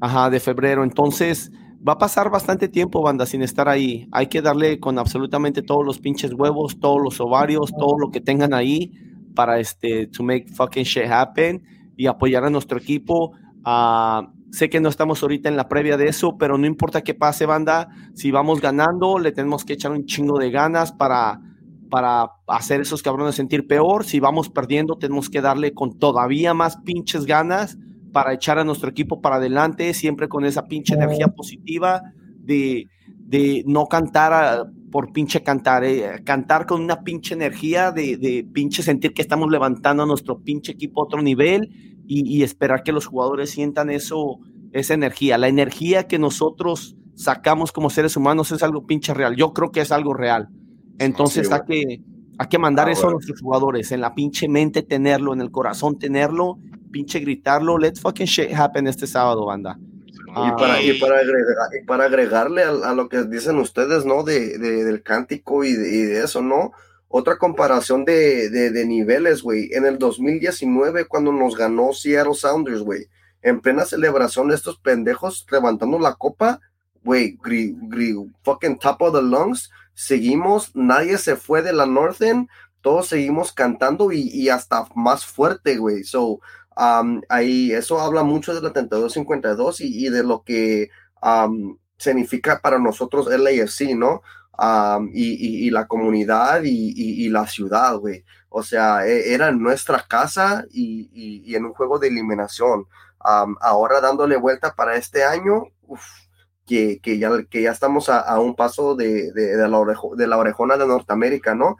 Ajá, 0.00 0.30
de 0.30 0.40
febrero. 0.40 0.84
Entonces, 0.84 1.50
va 1.86 1.94
a 1.94 1.98
pasar 1.98 2.30
bastante 2.30 2.68
tiempo, 2.68 3.02
banda, 3.02 3.26
sin 3.26 3.42
estar 3.42 3.68
ahí. 3.68 4.08
Hay 4.12 4.26
que 4.26 4.42
darle 4.42 4.78
con 4.80 4.98
absolutamente 4.98 5.62
todos 5.62 5.84
los 5.84 5.98
pinches 5.98 6.32
huevos, 6.32 6.78
todos 6.80 7.00
los 7.02 7.20
ovarios, 7.20 7.72
todo 7.72 7.98
lo 7.98 8.10
que 8.10 8.20
tengan 8.20 8.52
ahí 8.54 8.92
para 9.34 9.60
este, 9.60 10.06
to 10.08 10.22
make 10.22 10.48
fucking 10.48 10.84
shit 10.84 11.06
happen 11.10 11.62
y 11.96 12.06
apoyar 12.06 12.44
a 12.44 12.50
nuestro 12.50 12.78
equipo. 12.78 13.32
Uh, 13.64 14.26
sé 14.50 14.68
que 14.68 14.80
no 14.80 14.88
estamos 14.88 15.22
ahorita 15.22 15.48
en 15.48 15.56
la 15.56 15.68
previa 15.68 15.96
de 15.96 16.08
eso, 16.08 16.36
pero 16.38 16.58
no 16.58 16.66
importa 16.66 17.02
qué 17.02 17.14
pase, 17.14 17.46
banda. 17.46 17.88
Si 18.14 18.30
vamos 18.30 18.60
ganando, 18.60 19.18
le 19.18 19.32
tenemos 19.32 19.64
que 19.64 19.74
echar 19.74 19.92
un 19.92 20.04
chingo 20.04 20.38
de 20.38 20.50
ganas 20.50 20.92
para, 20.92 21.40
para 21.90 22.30
hacer 22.46 22.80
esos 22.80 23.02
cabrones 23.02 23.34
sentir 23.34 23.66
peor. 23.66 24.04
Si 24.04 24.20
vamos 24.20 24.50
perdiendo, 24.50 24.96
tenemos 24.96 25.30
que 25.30 25.40
darle 25.40 25.72
con 25.72 25.98
todavía 25.98 26.52
más 26.54 26.76
pinches 26.78 27.26
ganas 27.26 27.78
para 28.16 28.32
echar 28.32 28.58
a 28.58 28.64
nuestro 28.64 28.88
equipo 28.88 29.20
para 29.20 29.36
adelante, 29.36 29.92
siempre 29.92 30.26
con 30.26 30.46
esa 30.46 30.64
pinche 30.64 30.94
energía 30.94 31.28
positiva, 31.28 32.00
de, 32.38 32.88
de 33.06 33.62
no 33.66 33.88
cantar 33.88 34.68
por 34.90 35.12
pinche 35.12 35.42
cantar, 35.42 35.84
eh, 35.84 36.22
cantar 36.24 36.64
con 36.64 36.80
una 36.80 37.02
pinche 37.02 37.34
energía 37.34 37.92
de, 37.92 38.16
de, 38.16 38.42
pinche 38.50 38.82
sentir 38.82 39.12
que 39.12 39.20
estamos 39.20 39.50
levantando 39.50 40.04
a 40.04 40.06
nuestro 40.06 40.38
pinche 40.38 40.72
equipo 40.72 41.02
a 41.02 41.04
otro 41.04 41.20
nivel 41.20 41.68
y, 42.06 42.26
y, 42.26 42.42
esperar 42.42 42.82
que 42.82 42.92
los 42.92 43.04
jugadores 43.04 43.50
sientan 43.50 43.90
eso, 43.90 44.38
esa 44.72 44.94
energía. 44.94 45.36
La 45.36 45.48
energía 45.48 46.06
que 46.06 46.18
nosotros 46.18 46.96
sacamos 47.16 47.70
como 47.70 47.90
seres 47.90 48.16
humanos 48.16 48.50
es 48.50 48.62
algo 48.62 48.86
pinche 48.86 49.12
real. 49.12 49.36
Yo 49.36 49.52
creo 49.52 49.72
que 49.72 49.82
es 49.82 49.92
algo 49.92 50.14
real. 50.14 50.48
Entonces 50.98 51.48
sí, 51.48 51.52
hay, 51.52 51.60
que, 51.68 52.00
hay 52.38 52.48
que 52.48 52.58
mandar 52.58 52.88
ah, 52.88 52.92
eso 52.92 53.02
bueno. 53.02 53.10
a 53.10 53.14
nuestros 53.16 53.42
jugadores, 53.42 53.92
en 53.92 54.00
la 54.00 54.14
pinche 54.14 54.48
mente 54.48 54.82
tenerlo, 54.82 55.34
en 55.34 55.42
el 55.42 55.50
corazón 55.50 55.98
tenerlo, 55.98 56.56
pinche 56.90 57.20
gritarlo. 57.20 57.78
Let's 57.78 58.00
fucking 58.00 58.26
shit 58.26 58.52
happen 58.52 58.86
este 58.86 59.06
sábado, 59.06 59.44
banda. 59.46 59.78
Y 60.28 60.50
para, 60.58 60.82
y 60.82 61.00
para, 61.00 61.18
agregar, 61.18 61.68
y 61.80 61.84
para 61.86 62.04
agregarle 62.04 62.62
a, 62.62 62.68
a, 62.68 62.94
lo 62.94 63.08
que 63.08 63.24
dicen 63.24 63.58
ustedes, 63.58 64.04
¿no? 64.04 64.22
De, 64.22 64.58
de 64.58 64.84
del 64.84 65.02
cántico 65.02 65.64
y 65.64 65.72
de, 65.72 65.88
y 65.88 66.02
de, 66.02 66.24
eso, 66.24 66.42
¿no? 66.42 66.72
Otra 67.08 67.38
comparación 67.38 68.04
de, 68.04 68.50
de 68.50 68.84
niveles, 68.84 69.42
güey. 69.42 69.70
En 69.72 69.86
el 69.86 69.98
2019, 69.98 71.06
cuando 71.06 71.32
nos 71.32 71.56
ganó 71.56 71.92
Seattle 71.92 72.34
Sounders, 72.34 72.80
güey, 72.80 73.06
en 73.40 73.60
plena 73.60 73.84
celebración 73.84 74.48
de 74.48 74.56
estos 74.56 74.78
pendejos 74.78 75.46
levantando 75.50 75.98
la 75.98 76.14
copa, 76.14 76.60
güey, 77.04 77.38
fucking 78.42 78.78
top 78.78 79.02
of 79.02 79.14
the 79.14 79.22
lungs, 79.22 79.70
seguimos, 79.94 80.74
nadie 80.74 81.16
se 81.16 81.36
fue 81.36 81.62
de 81.62 81.72
la 81.72 81.86
Northern, 81.86 82.48
todos 82.80 83.06
seguimos 83.06 83.52
cantando 83.52 84.10
y, 84.10 84.28
y 84.28 84.48
hasta 84.48 84.86
más 84.96 85.24
fuerte, 85.24 85.78
güey. 85.78 86.02
So, 86.02 86.40
Um, 86.76 87.22
ahí 87.30 87.72
eso 87.72 88.00
habla 88.00 88.22
mucho 88.22 88.54
de 88.54 88.60
la 88.60 88.72
3252 88.72 89.80
y, 89.80 90.06
y 90.06 90.10
de 90.10 90.22
lo 90.22 90.42
que 90.42 90.90
um, 91.22 91.78
significa 91.96 92.60
para 92.60 92.78
nosotros 92.78 93.30
el 93.32 93.46
AFC, 93.46 93.94
¿no? 93.96 94.22
Um, 94.58 95.08
y, 95.12 95.32
y, 95.32 95.66
y, 95.66 95.70
la 95.70 95.86
comunidad 95.86 96.62
y, 96.64 97.28
la 97.28 97.46
ciudad, 97.46 97.96
güey. 97.96 98.24
O 98.48 98.62
sea, 98.62 99.06
e, 99.06 99.34
era 99.34 99.50
nuestra 99.52 100.04
casa 100.06 100.64
y, 100.70 101.54
en 101.54 101.64
un 101.66 101.74
juego 101.74 101.98
de 101.98 102.08
eliminación. 102.08 102.86
ahora 103.20 104.00
dándole 104.00 104.36
vuelta 104.36 104.74
para 104.74 104.96
este 104.96 105.24
año, 105.24 105.64
uf, 105.82 106.02
que, 106.66 107.00
que, 107.00 107.18
ya, 107.18 107.30
que 107.50 107.62
ya 107.62 107.70
estamos 107.72 108.08
a, 108.08 108.20
a 108.20 108.40
un 108.40 108.56
paso 108.56 108.94
de, 108.96 109.32
de, 109.32 109.56
de, 109.56 109.68
la 109.68 109.78
orejo, 109.78 110.16
de 110.16 110.26
la 110.26 110.38
orejona 110.38 110.76
de 110.76 110.86
Norteamérica, 110.86 111.54
¿no? 111.54 111.76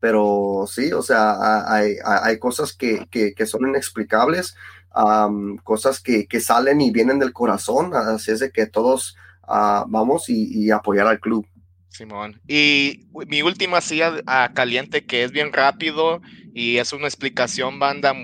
Pero 0.00 0.64
sí, 0.68 0.92
o 0.92 1.02
sea, 1.02 1.72
hay, 1.72 1.94
hay 2.04 2.38
cosas 2.38 2.72
que, 2.72 3.06
que, 3.10 3.34
que, 3.34 3.46
son 3.46 3.68
inexplicables, 3.68 4.54
um, 4.94 5.56
cosas 5.58 6.00
que, 6.00 6.26
que, 6.26 6.40
salen 6.40 6.80
y 6.80 6.90
vienen 6.90 7.18
del 7.18 7.32
corazón, 7.32 7.92
así 7.94 8.30
es 8.30 8.40
de 8.40 8.52
que 8.52 8.66
todos 8.66 9.16
uh, 9.48 9.84
vamos 9.88 10.28
y, 10.28 10.66
y, 10.66 10.70
apoyar 10.70 11.06
al 11.08 11.20
club. 11.20 11.46
Simón. 11.88 12.40
Y 12.46 13.08
mi 13.26 13.42
última 13.42 13.80
silla 13.80 14.12
uh, 14.12 14.54
caliente, 14.54 15.04
que 15.04 15.24
es 15.24 15.32
bien 15.32 15.52
rápido 15.52 16.20
y 16.54 16.76
es 16.76 16.92
una 16.92 17.06
explicación, 17.06 17.78
banda. 17.78 18.14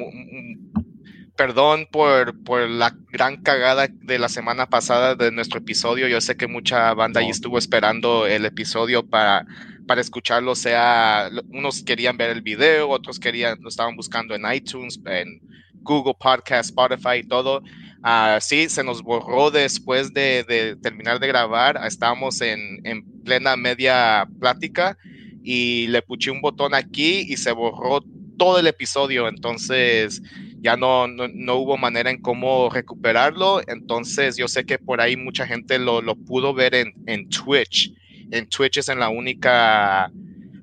Perdón 1.37 1.89
por, 1.91 2.41
por 2.45 2.69
la 2.69 2.97
gran 3.11 3.43
cagada 3.43 3.89
de 3.89 4.21
la 4.21 4.29
semana 4.29 4.69
pasada 4.69 5.17
de 5.17 5.33
nuestro 5.33 5.59
episodio. 5.59 6.07
Yo 6.07 6.21
sé 6.21 6.37
que 6.37 6.47
mucha 6.47 6.95
banda 6.95 7.19
no. 7.19 7.27
ahí 7.27 7.31
estuvo 7.31 7.59
esperando 7.59 8.29
el 8.29 8.45
episodio 8.45 9.05
para 9.05 9.45
para 9.87 10.01
escucharlo, 10.01 10.55
sea, 10.55 11.31
unos 11.51 11.83
querían 11.83 12.17
ver 12.17 12.31
el 12.31 12.43
video, 12.43 12.89
otros 12.89 13.19
querían, 13.19 13.59
lo 13.61 13.69
estaban 13.69 13.97
buscando 13.97 14.35
en 14.35 14.43
iTunes, 14.53 15.01
en 15.07 15.41
Google 15.83 16.15
Podcast, 16.19 16.71
Spotify 16.71 17.19
y 17.21 17.29
todo. 17.29 17.63
Uh, 18.03 18.41
se 18.41 18.85
nos 18.85 19.03
borró 19.03 19.51
después 19.51 20.13
de, 20.13 20.45
de 20.45 20.77
terminar 20.77 21.21
de 21.21 21.29
grabar. 21.29 21.81
Estábamos 21.87 22.41
en, 22.41 22.81
en, 22.85 23.05
plena 23.25 23.57
media 23.57 24.29
plática 24.41 24.99
y 25.43 25.87
le 25.87 26.03
puché 26.03 26.31
un 26.31 26.43
botón 26.43 26.75
aquí 26.75 27.25
y 27.29 27.37
se 27.39 27.53
borró 27.53 28.05
todo 28.37 28.59
el 28.59 28.67
episodio. 28.67 29.29
Entonces 29.29 30.21
ya 30.61 30.77
no, 30.77 31.07
no, 31.07 31.29
no, 31.29 31.55
hubo 31.57 31.79
manera 31.79 32.11
en 32.11 32.21
cómo 32.21 32.69
recuperarlo. 32.69 33.63
Entonces 33.67 34.37
yo 34.37 34.49
sé 34.49 34.67
que 34.67 34.79
por 34.79 35.01
ahí 35.01 35.17
mucha 35.17 35.47
gente 35.47 35.79
lo, 35.79 36.03
lo 36.03 36.15
pudo 36.17 36.53
ver 36.53 36.75
en, 36.75 36.93
en 37.07 37.29
Twitch 37.31 37.91
en 38.31 38.49
Twitch 38.49 38.79
es 38.79 38.89
en 38.89 39.01
la 39.01 39.09
única 39.09 40.11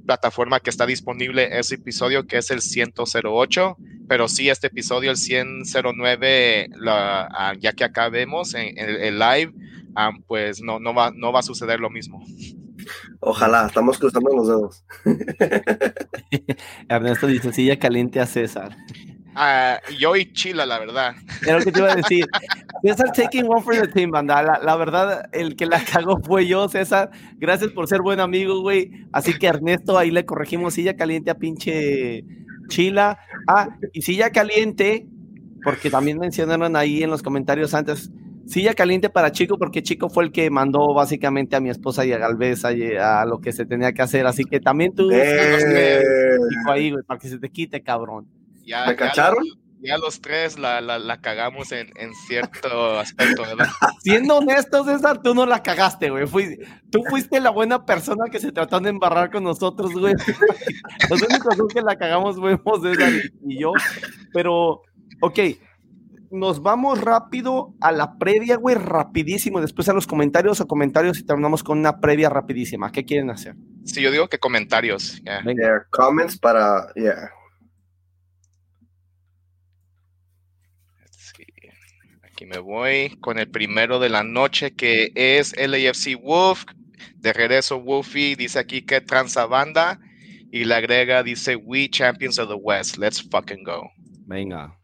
plataforma 0.06 0.60
que 0.60 0.70
está 0.70 0.86
disponible 0.86 1.58
ese 1.58 1.76
episodio 1.76 2.26
que 2.26 2.38
es 2.38 2.52
el 2.52 2.62
108, 2.62 3.78
pero 4.08 4.28
sí 4.28 4.50
este 4.50 4.68
episodio 4.68 5.12
el 5.12 5.18
109 5.18 6.70
la, 6.76 7.54
uh, 7.56 7.60
ya 7.60 7.74
que 7.74 7.84
acabemos 7.84 8.54
en, 8.54 8.78
en 8.78 8.90
el 8.90 9.20
live 9.20 9.54
um, 9.96 10.22
pues 10.24 10.62
no, 10.62 10.80
no, 10.80 10.94
va, 10.94 11.12
no 11.16 11.32
va 11.32 11.40
a 11.40 11.44
suceder 11.44 11.80
lo 11.80 11.90
mismo. 11.90 12.24
Ojalá, 13.20 13.68
estamos 13.68 13.98
cruzando 14.00 14.32
los 14.36 14.48
dedos. 14.48 14.84
Ernesto 16.90 17.28
dice, 17.28 17.54
silla 17.54 17.78
caliente 17.78 18.20
a 18.20 18.26
César. 18.26 18.76
Uh, 19.36 19.94
yo 19.98 20.16
y 20.16 20.32
Chila, 20.34 20.66
la 20.66 20.80
verdad. 20.80 21.16
Era 21.42 21.60
lo 21.60 21.64
que 21.64 21.72
te 21.72 21.80
iba 21.80 21.92
a 21.92 21.96
decir. 21.96 22.26
César 22.84 23.12
taking 23.14 23.48
one 23.48 23.62
for 23.62 23.76
the 23.76 23.88
team, 23.88 24.12
banda. 24.12 24.44
La, 24.44 24.60
la, 24.60 24.76
verdad, 24.76 25.30
el 25.32 25.56
que 25.56 25.66
la 25.66 25.84
cagó 25.84 26.20
fue 26.22 26.48
yo, 26.48 26.68
César. 26.68 27.12
Gracias 27.38 27.72
por 27.72 27.88
ser 27.88 28.02
buen 28.02 28.20
amigo, 28.20 28.60
güey. 28.62 28.92
Así 29.14 29.38
que 29.38 29.48
Ernesto, 29.48 29.98
ahí 29.98 30.12
le 30.12 30.26
corregimos 30.26 30.74
silla 30.74 30.96
caliente 30.96 31.32
a 31.32 31.36
pinche 31.36 32.26
Chila. 32.68 33.20
Ah, 33.48 33.70
y 33.94 34.02
silla 34.02 34.32
caliente, 34.32 35.08
porque 35.64 35.90
también 35.90 36.18
mencionaron 36.18 36.76
ahí 36.76 37.04
en 37.04 37.10
los 37.10 37.24
comentarios 37.24 37.74
antes, 37.74 38.12
silla 38.48 38.74
caliente 38.74 39.10
para 39.10 39.32
Chico, 39.32 39.58
porque 39.58 39.82
Chico 39.82 40.10
fue 40.10 40.26
el 40.26 40.32
que 40.34 40.50
mandó 40.50 40.94
básicamente 40.94 41.56
a 41.56 41.62
mi 41.62 41.70
esposa 41.70 42.06
y 42.06 42.12
a 42.12 42.18
Galvez 42.18 42.66
a, 42.66 43.22
a 43.22 43.26
lo 43.26 43.40
que 43.40 43.54
se 43.54 43.66
tenía 43.66 43.94
que 43.94 44.02
hacer. 44.02 44.28
Así 44.28 44.44
que 44.44 44.60
también 44.60 44.94
tú, 44.94 45.10
eh. 45.12 46.02
ahí, 46.68 46.92
güey, 46.92 47.04
para 47.04 47.20
que 47.20 47.30
se 47.30 47.40
te 47.40 47.50
quite, 47.50 47.82
cabrón. 47.82 48.41
Ya, 48.66 48.86
¿Me 48.88 48.96
cacharon? 48.96 49.44
Ya, 49.44 49.94
ya 49.94 49.98
los 49.98 50.22
tres 50.22 50.60
la, 50.60 50.80
la, 50.80 51.00
la 51.00 51.22
cagamos 51.22 51.72
en, 51.72 51.90
en, 51.96 52.14
cierto 52.14 53.00
aspecto, 53.00 53.42
¿verdad? 53.42 53.68
Siendo 54.02 54.38
honestos, 54.38 54.86
César, 54.86 55.22
tú 55.22 55.34
no 55.34 55.46
la 55.46 55.64
cagaste, 55.64 56.10
güey. 56.10 56.28
Fui, 56.28 56.60
tú 56.92 57.04
fuiste 57.10 57.40
la 57.40 57.50
buena 57.50 57.86
persona 57.86 58.26
que 58.32 58.40
se 58.40 58.52
trató 58.52 58.80
de 58.80 58.90
embarrar 58.90 59.32
con 59.32 59.44
nosotros, 59.44 59.92
güey. 59.94 60.14
Los 61.10 61.22
únicos 61.22 61.58
dos 61.58 61.74
que 61.74 61.82
la 61.82 61.98
cagamos 61.98 62.38
fuimos 62.38 62.82
César 62.82 63.12
y 63.48 63.60
yo. 63.60 63.72
Pero, 64.34 64.82
ok, 65.22 65.40
nos 66.32 66.62
vamos 66.62 67.02
rápido 67.02 67.76
a 67.82 67.92
la 67.92 68.18
previa, 68.18 68.56
güey, 68.56 68.76
rapidísimo. 68.76 69.60
Después 69.62 69.90
a 69.90 69.94
los 69.94 70.08
comentarios 70.08 70.62
o 70.62 70.68
comentarios 70.68 71.20
y 71.20 71.26
terminamos 71.26 71.64
con 71.64 71.80
una 71.80 72.00
previa 72.00 72.30
rapidísima. 72.30 72.92
¿Qué 72.92 73.04
quieren 73.04 73.30
hacer? 73.30 73.56
Sí, 73.84 74.02
yo 74.02 74.12
digo 74.12 74.28
que 74.30 74.40
comentarios. 74.40 75.22
Yeah. 75.24 75.44
Yeah, 75.44 75.86
comments 75.90 76.38
para, 76.38 76.88
yeah. 76.96 77.32
Aquí 82.42 82.48
me 82.48 82.58
voy 82.58 83.18
con 83.20 83.38
el 83.38 83.52
primero 83.52 84.00
de 84.00 84.10
la 84.10 84.24
noche 84.24 84.72
que 84.72 85.12
es 85.14 85.54
LAFC 85.56 86.20
Wolf. 86.20 86.66
De 87.18 87.34
regreso 87.34 87.80
Wolfie 87.80 88.36
dice 88.36 88.58
aquí 88.58 88.82
que 88.82 89.00
transa 89.00 89.46
banda 89.46 90.00
y 90.52 90.64
le 90.64 90.74
agrega 90.74 91.22
dice 91.22 91.56
We 91.56 91.88
Champions 91.92 92.40
of 92.40 92.50
the 92.50 92.56
West. 92.56 92.98
Let's 92.98 93.22
fucking 93.22 93.64
go. 93.64 93.92
Venga. 94.26 94.76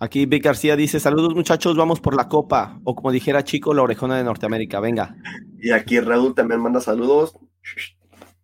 Aquí 0.00 0.26
Vic 0.26 0.42
García 0.42 0.74
dice 0.74 0.98
saludos 0.98 1.36
muchachos, 1.36 1.76
vamos 1.76 2.00
por 2.00 2.16
la 2.16 2.28
copa 2.28 2.80
o 2.82 2.96
como 2.96 3.12
dijera 3.12 3.44
Chico 3.44 3.72
la 3.72 3.82
orejona 3.82 4.16
de 4.16 4.24
Norteamérica. 4.24 4.80
Venga. 4.80 5.14
Y 5.60 5.70
aquí 5.70 6.00
Raúl 6.00 6.34
también 6.34 6.60
manda 6.60 6.80
saludos. 6.80 7.38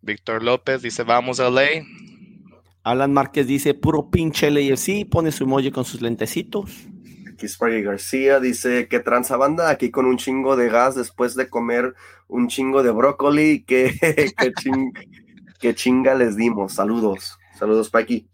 Víctor 0.01 0.41
López 0.41 0.81
dice 0.81 1.03
vamos 1.03 1.41
a 1.41 1.49
LA. 1.49 1.83
Alan 2.83 3.11
Márquez 3.11 3.45
dice 3.45 3.73
puro 3.73 4.09
pinche 4.09 4.49
LAFC, 4.49 5.05
pone 5.09 5.33
su 5.33 5.43
emoji 5.43 5.69
con 5.71 5.83
sus 5.83 6.01
lentecitos. 6.01 6.87
Aquí 7.41 7.47
Sparky 7.47 7.81
García 7.81 8.39
dice 8.39 8.87
que 8.87 8.99
tranza 8.99 9.35
banda 9.35 9.71
aquí 9.71 9.89
con 9.89 10.05
un 10.05 10.17
chingo 10.17 10.55
de 10.55 10.69
gas 10.69 10.93
después 10.93 11.33
de 11.33 11.49
comer 11.49 11.95
un 12.27 12.47
chingo 12.47 12.83
de 12.83 12.91
brócoli. 12.91 13.63
Que, 13.67 13.95
que, 14.37 14.53
ching, 14.53 14.93
que 15.59 15.73
chinga 15.73 16.13
les 16.13 16.37
dimos. 16.37 16.73
Saludos. 16.73 17.39
Saludos, 17.57 17.87
Spikey. 17.87 18.27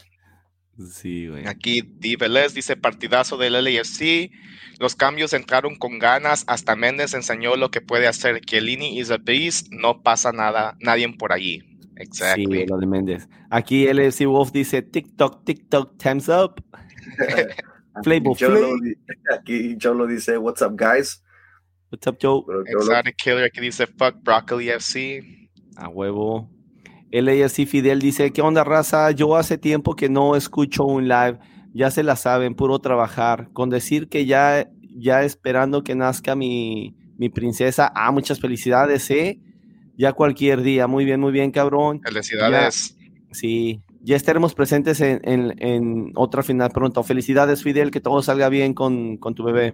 Sí, 0.91 1.29
güey. 1.29 1.47
Aquí 1.47 1.83
Diveles 1.99 2.53
dice 2.53 2.75
partidazo 2.75 3.37
del 3.37 3.53
LAFC. 3.53 4.29
Los 4.77 4.97
cambios 4.97 5.31
entraron 5.31 5.77
con 5.77 5.99
ganas. 5.99 6.43
Hasta 6.47 6.75
Méndez 6.75 7.13
enseñó 7.13 7.55
lo 7.55 7.71
que 7.71 7.79
puede 7.79 8.07
hacer. 8.07 8.41
Chiellini 8.41 8.99
is 8.99 9.09
a 9.09 9.17
beast. 9.17 9.67
No 9.71 10.03
pasa 10.03 10.33
nada. 10.33 10.75
Nadie 10.81 11.07
por 11.17 11.31
allí. 11.31 11.63
Exacto. 11.95 12.41
Sí, 12.51 12.65
lo 12.65 12.77
de 12.77 12.85
Méndez. 12.85 13.29
Aquí 13.51 13.87
LFC 13.87 14.25
Wolf 14.25 14.51
dice 14.51 14.81
TikTok, 14.81 15.45
TikTok, 15.45 15.97
time's 15.97 16.27
up. 16.27 16.61
Flavor 18.03 18.35
Joe 18.37 18.79
aquí 19.33 19.77
Joe 19.81 19.95
lo 19.95 20.07
dice, 20.07 20.37
what's 20.37 20.61
up, 20.61 20.75
guys? 20.75 21.23
What's 21.91 22.07
up, 22.07 22.17
Joe? 22.21 22.43
Exotic. 22.65 23.15
Killer 23.15 23.45
aquí 23.45 23.61
dice, 23.61 23.87
fuck 23.87 24.15
Broccoli 24.21 24.69
FC. 24.69 25.23
A 25.75 25.87
huevo. 25.87 26.49
LAFC 27.11 27.65
Fidel 27.65 27.99
dice, 27.99 28.33
¿qué 28.33 28.41
onda, 28.41 28.63
raza? 28.63 29.11
Yo 29.11 29.37
hace 29.37 29.57
tiempo 29.57 29.95
que 29.95 30.09
no 30.09 30.35
escucho 30.35 30.83
un 30.83 31.07
live. 31.07 31.39
Ya 31.73 31.91
se 31.91 32.03
la 32.03 32.15
saben, 32.15 32.55
puro 32.55 32.79
trabajar. 32.79 33.49
Con 33.53 33.69
decir 33.69 34.09
que 34.09 34.25
ya, 34.25 34.69
ya 34.81 35.23
esperando 35.23 35.83
que 35.83 35.95
nazca 35.95 36.35
mi 36.35 36.95
mi 37.17 37.29
princesa. 37.29 37.91
Ah, 37.93 38.11
muchas 38.11 38.39
felicidades, 38.39 39.09
¿eh? 39.11 39.39
Ya 39.97 40.13
cualquier 40.13 40.61
día. 40.61 40.87
Muy 40.87 41.05
bien, 41.05 41.19
muy 41.19 41.31
bien, 41.31 41.51
cabrón. 41.51 42.01
Felicidades. 42.03 42.95
sí, 43.31 43.81
ya 44.07 44.15
estaremos 44.15 44.55
presentes 44.55 45.01
en, 45.01 46.13
otra 46.15 46.41
final 46.41 46.71
pronto. 46.71 47.03
Felicidades, 47.03 47.61
Fidel, 47.61 47.91
que 47.91 47.99
todo 47.99 48.21
salga 48.21 48.47
bien 48.47 48.73
con, 48.73 49.19
tu 49.19 49.43
bebé. 49.43 49.73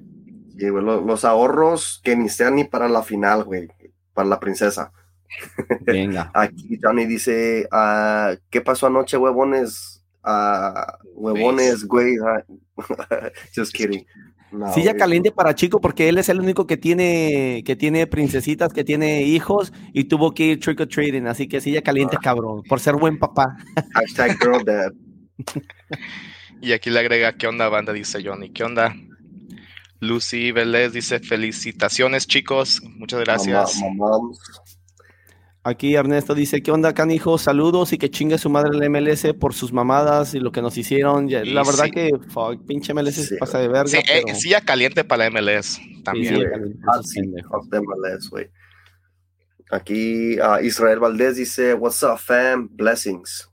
Sí, 0.58 0.66
los, 0.66 1.24
ahorros 1.24 2.02
que 2.04 2.16
ni 2.16 2.30
sean 2.30 2.56
ni 2.56 2.64
para 2.64 2.90
la 2.90 3.04
final, 3.04 3.44
güey, 3.44 3.70
para 4.16 4.28
la 4.28 4.40
princesa. 4.40 4.92
Venga. 5.82 6.32
Aquí 6.34 6.80
Johnny 6.82 7.06
dice, 7.06 7.68
ah, 7.72 8.34
¿qué 8.50 8.62
pasó 8.62 8.88
anoche, 8.88 9.18
huevones? 9.18 10.04
Uh, 10.26 10.82
huevones, 11.14 11.86
güey. 11.86 12.16
Just 13.56 13.72
kidding. 13.72 14.04
Silla 14.74 14.96
caliente 14.96 15.32
para 15.32 15.56
Chico 15.56 15.82
porque 15.82 16.10
él 16.10 16.18
es 16.18 16.30
el 16.30 16.40
único 16.40 16.68
que 16.68 16.78
tiene 16.78 17.64
que 17.66 17.76
tiene 17.76 18.08
princesitas, 18.08 18.74
que 18.74 18.84
tiene 18.84 19.24
hijos 19.24 19.74
y 19.94 20.06
tuvo 20.06 20.34
que 20.34 20.46
ir 20.46 20.60
trick 20.60 20.80
or 20.82 20.88
treating, 20.88 21.28
así 21.28 21.48
que 21.48 21.62
silla 21.62 21.82
caliente, 21.82 22.18
ah. 22.18 22.22
cabrón, 22.22 22.64
por 22.64 22.80
ser 22.80 22.96
buen 22.96 23.18
papá. 23.18 23.58
Hashtag 23.94 24.38
girl 24.40 24.64
dad. 24.64 24.94
y 26.62 26.72
aquí 26.72 26.90
le 26.90 27.00
agrega, 27.00 27.34
¿qué 27.34 27.48
onda, 27.48 27.68
banda? 27.70 27.94
Dice 27.94 28.24
Johnny, 28.24 28.52
¿qué 28.52 28.64
onda? 28.64 28.96
Lucy 30.00 30.52
Vélez 30.52 30.94
dice, 30.94 31.20
felicitaciones, 31.20 32.28
chicos, 32.28 32.82
muchas 32.84 33.22
gracias. 33.22 33.82
Aquí 35.66 35.96
Ernesto 35.96 36.36
dice, 36.36 36.62
¿qué 36.62 36.72
onda, 36.72 36.94
canijo? 36.94 37.38
Saludos 37.38 37.94
y 37.94 37.98
que 37.98 38.10
chingue 38.10 38.38
su 38.38 38.50
madre 38.50 38.78
el 38.78 38.90
MLS 38.90 39.34
por 39.40 39.54
sus 39.54 39.72
mamadas 39.72 40.34
y 40.34 40.42
lo 40.42 40.52
que 40.52 40.62
nos 40.62 40.78
hicieron. 40.78 41.30
la 41.30 41.64
verdad 41.64 41.86
que 41.90 42.12
pinche 42.68 42.94
MLS 42.94 43.16
se 43.16 43.38
pasa 43.38 43.60
de 43.60 43.70
verga. 43.70 43.88
Sí, 43.88 43.98
eh, 43.98 44.24
sí, 44.36 44.50
ya 44.50 44.60
caliente 44.60 45.06
para 45.06 45.30
la 45.30 45.32
MLS 45.32 45.80
también. 46.04 46.36
Sí, 47.04 47.22
MLS, 47.22 48.30
Aquí 49.72 50.38
uh, 50.38 50.60
Israel 50.62 51.00
Valdés 51.00 51.38
dice, 51.38 51.74
what's 51.74 52.04
up, 52.04 52.20
fam? 52.20 52.68
Blessings. 52.70 53.50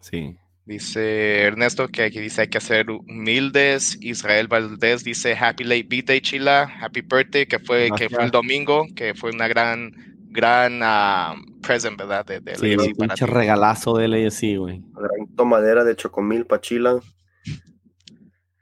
Sí. 0.00 0.36
Dice 0.64 1.42
Ernesto 1.42 1.86
que 1.86 2.02
aquí 2.02 2.18
dice 2.18 2.42
hay 2.42 2.48
que 2.48 2.58
hacer 2.58 2.90
humildes. 2.90 3.96
Israel 4.00 4.48
Valdés 4.48 5.04
dice 5.04 5.36
Happy 5.38 5.62
late 5.62 5.84
birthday, 5.84 6.20
Chila. 6.20 6.64
Happy 6.80 7.02
birthday, 7.02 7.46
que 7.46 7.60
fue, 7.60 7.88
que 7.96 8.10
fue 8.10 8.24
el 8.24 8.32
domingo, 8.32 8.84
que 8.96 9.14
fue 9.14 9.30
una 9.30 9.46
gran 9.46 10.15
gran 10.36 10.82
uh, 10.82 11.60
present, 11.60 11.98
¿verdad? 11.98 12.24
De, 12.24 12.40
de 12.40 12.54
sí, 12.56 12.76
un 12.76 12.94
pinche 12.94 13.26
regalazo 13.26 13.96
de 13.96 14.06
LAFC, 14.06 14.58
güey. 14.58 14.82
Gran 14.92 15.34
tomadera 15.34 15.82
de 15.82 15.96
chocomil 15.96 16.46
pachila. 16.46 17.00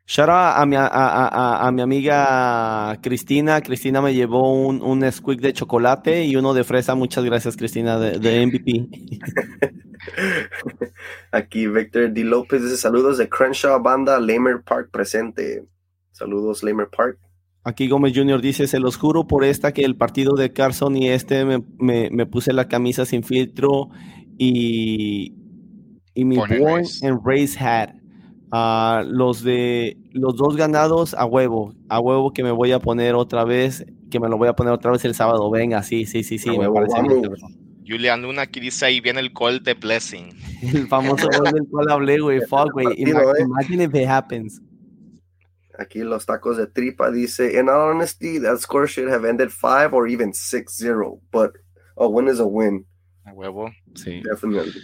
Shout 0.06 0.28
out 0.28 0.58
a 0.58 0.66
mi, 0.66 0.76
a, 0.76 0.86
a, 0.86 1.66
a, 1.66 1.72
mi 1.72 1.80
amiga 1.80 2.98
Cristina. 3.02 3.62
Cristina 3.62 4.02
me 4.02 4.12
llevó 4.12 4.52
un, 4.52 4.82
un 4.82 5.10
squeak 5.10 5.40
de 5.40 5.54
chocolate 5.54 6.24
y 6.24 6.36
uno 6.36 6.52
de 6.52 6.62
fresa. 6.62 6.94
Muchas 6.94 7.24
gracias, 7.24 7.56
Cristina, 7.56 7.98
de, 7.98 8.18
de 8.18 8.46
MVP. 8.46 8.86
Aquí 11.32 11.66
Víctor 11.66 12.12
D. 12.12 12.22
López 12.22 12.62
dice 12.62 12.76
saludos 12.76 13.16
de 13.16 13.30
Crenshaw 13.30 13.82
Banda, 13.82 14.20
Lamer 14.20 14.62
Park 14.62 14.90
presente. 14.90 15.64
Saludos, 16.12 16.62
Lamer 16.62 16.88
Park. 16.88 17.18
Aquí 17.64 17.88
Gómez 17.88 18.12
Jr. 18.14 18.42
dice, 18.42 18.66
se 18.66 18.78
los 18.78 18.96
juro 18.96 19.26
por 19.26 19.44
esta 19.44 19.72
que 19.72 19.82
el 19.82 19.96
partido 19.96 20.34
de 20.34 20.52
Carson 20.52 20.96
y 20.96 21.08
este 21.08 21.44
me, 21.44 22.26
puse 22.26 22.52
la 22.52 22.68
camisa 22.68 23.06
sin 23.06 23.24
filtro 23.24 23.88
y, 24.36 25.34
y 26.14 26.24
mi 26.24 26.36
Born 26.36 26.84
and 27.02 27.20
Race 27.24 27.58
hat. 27.58 27.94
Ah, 28.52 29.02
los 29.04 29.42
de 29.42 29.96
los 30.12 30.36
dos 30.36 30.56
ganados 30.56 31.14
a 31.14 31.24
huevo, 31.24 31.74
a 31.88 31.98
huevo 31.98 32.32
que 32.32 32.44
me 32.44 32.52
voy 32.52 32.70
a 32.70 32.78
poner 32.78 33.14
otra 33.14 33.44
vez, 33.44 33.84
que 34.10 34.20
me 34.20 34.28
lo 34.28 34.36
voy 34.36 34.46
a 34.48 34.52
poner 34.52 34.72
otra 34.72 34.92
vez 34.92 35.04
el 35.04 35.14
sábado. 35.14 35.50
Venga, 35.50 35.82
sí, 35.82 36.06
sí, 36.06 36.22
sí, 36.22 36.38
sí, 36.38 36.56
me 36.56 36.70
parece 36.70 36.94
Julian 37.86 38.22
Luna 38.22 38.42
aquí 38.42 38.60
dice 38.60 38.86
ahí 38.86 39.00
viene 39.00 39.20
el 39.20 39.32
call 39.32 39.62
de 39.62 39.74
Blessing. 39.74 40.30
el 40.62 40.86
famoso 40.86 41.28
gol 41.28 41.52
del 41.52 41.66
cual 41.68 41.90
hablé, 41.90 42.20
güey. 42.20 42.40
Fuck, 42.48 42.72
güey. 42.72 42.86
Eh. 42.96 43.14
Imagine 43.40 43.84
if 43.84 43.94
it 43.94 44.06
happens. 44.06 44.60
Aquí 45.78 46.00
los 46.04 46.24
tacos 46.26 46.56
de 46.56 46.66
tripa 46.66 47.10
dice, 47.10 47.58
in 47.58 47.68
all 47.68 47.90
honesty, 47.90 48.38
that 48.38 48.58
score 48.58 48.86
should 48.86 49.10
have 49.10 49.28
ended 49.28 49.50
5 49.50 49.92
or 49.92 50.08
even 50.08 50.32
6-0, 50.32 51.20
but 51.32 51.52
a 51.96 52.08
win 52.08 52.28
is 52.28 52.38
a 52.38 52.46
win. 52.46 52.86
A 53.26 53.32
huevo. 53.32 53.70
Sí. 53.94 54.22
Definitely. 54.22 54.80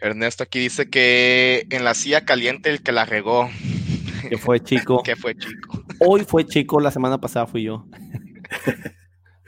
Ernesto 0.00 0.44
aquí 0.44 0.60
dice 0.60 0.88
que 0.88 1.66
en 1.70 1.82
la 1.82 1.94
silla 1.94 2.24
caliente 2.24 2.70
el 2.70 2.82
que 2.82 2.92
la 2.92 3.04
regó. 3.04 3.48
Que 4.28 4.38
fue 4.38 4.60
chico. 4.60 5.02
que 5.04 5.16
fue 5.16 5.34
chico. 5.34 5.82
Hoy 5.98 6.24
fue 6.24 6.46
chico, 6.46 6.80
la 6.80 6.90
semana 6.90 7.18
pasada 7.18 7.46
fui 7.46 7.64
yo. 7.64 7.86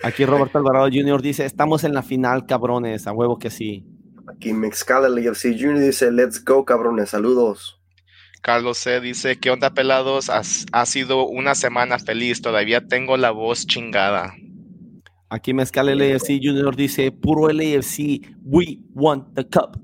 Aquí 0.02 0.24
Roberto 0.24 0.58
Alvarado 0.58 0.88
Jr. 0.90 1.20
dice, 1.20 1.44
estamos 1.44 1.84
en 1.84 1.92
la 1.92 2.02
final, 2.02 2.46
cabrones, 2.46 3.06
a 3.06 3.12
huevo 3.12 3.38
que 3.38 3.50
sí. 3.50 3.86
Aquí 4.26 4.52
Mexcala 4.54 5.08
FC 5.08 5.56
Jr. 5.58 5.78
dice, 5.78 6.10
let's 6.10 6.42
go, 6.42 6.64
cabrones, 6.64 7.10
saludos. 7.10 7.79
Carlos 8.40 8.78
C. 8.78 9.00
dice, 9.00 9.38
¿qué 9.38 9.50
onda 9.50 9.70
pelados? 9.70 10.30
Ha, 10.30 10.86
sido 10.86 11.26
una 11.26 11.54
semana 11.54 11.98
feliz, 11.98 12.40
todavía 12.40 12.86
tengo 12.86 13.16
la 13.16 13.30
voz 13.30 13.66
chingada. 13.66 14.34
Aquí 15.28 15.54
Mezcal 15.54 15.86
LAFC 15.96 16.40
Junior 16.42 16.74
dice, 16.74 17.12
puro 17.12 17.48
LAFC, 17.52 18.20
we 18.44 18.80
want 18.94 19.34
the 19.34 19.46
cup. 19.46 19.78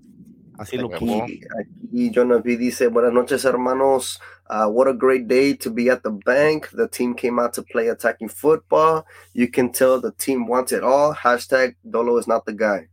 Así 0.59 0.79
lo 0.79 0.89
que 0.89 0.97
Aquí 0.97 2.11
John 2.15 2.33
V 2.33 2.57
dice, 2.57 2.89
buenas 2.89 3.13
noches 3.13 3.45
hermanos, 3.45 4.21
uh, 4.49 4.67
what 4.67 4.89
a 4.89 4.95
great 4.95 5.27
day 5.27 5.55
to 5.55 5.71
be 5.71 5.91
at 5.91 6.03
the 6.03 6.11
bank. 6.25 6.69
The 6.73 6.89
team 6.89 7.15
came 7.15 7.39
out 7.39 7.53
to 7.55 7.63
play 7.63 7.89
attacking 7.89 8.29
football. 8.29 9.05
You 9.35 9.49
can 9.51 9.71
tell 9.71 10.01
the 10.01 10.13
team 10.13 10.47
wants 10.47 10.73
it 10.73 10.83
all. 10.83 11.15
Hashtag 11.15 11.77
Dolo 11.89 12.17
is 12.19 12.27
not 12.27 12.47
the 12.47 12.55
guy. 12.55 12.89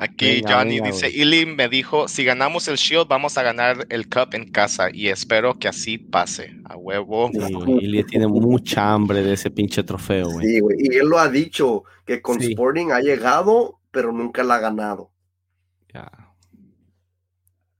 Aquí 0.00 0.42
Johnny 0.46 0.80
dice, 0.80 1.08
Ili 1.08 1.46
me 1.46 1.68
dijo, 1.68 2.08
si 2.08 2.24
ganamos 2.24 2.68
el 2.68 2.76
Shield 2.76 3.08
vamos 3.08 3.38
a 3.38 3.42
ganar 3.42 3.86
el 3.88 4.08
Cup 4.08 4.34
en 4.34 4.50
casa 4.50 4.88
y 4.92 5.08
espero 5.08 5.58
que 5.58 5.68
así 5.68 5.98
pase, 5.98 6.56
a 6.64 6.76
huevo. 6.76 7.30
Sí, 7.32 8.04
tiene 8.04 8.26
mucha 8.26 8.92
hambre 8.92 9.22
de 9.22 9.34
ese 9.34 9.50
pinche 9.50 9.82
trofeo, 9.82 10.28
güey. 10.30 10.46
Sí, 10.46 10.60
güey, 10.60 10.76
y 10.80 10.96
él 10.96 11.08
lo 11.08 11.18
ha 11.18 11.28
dicho, 11.28 11.84
que 12.04 12.20
con 12.20 12.42
Sporting 12.42 12.90
ha 12.90 13.00
llegado, 13.00 13.78
pero 13.90 14.12
nunca 14.12 14.42
la 14.42 14.56
ha 14.56 14.60
ganado. 14.60 15.10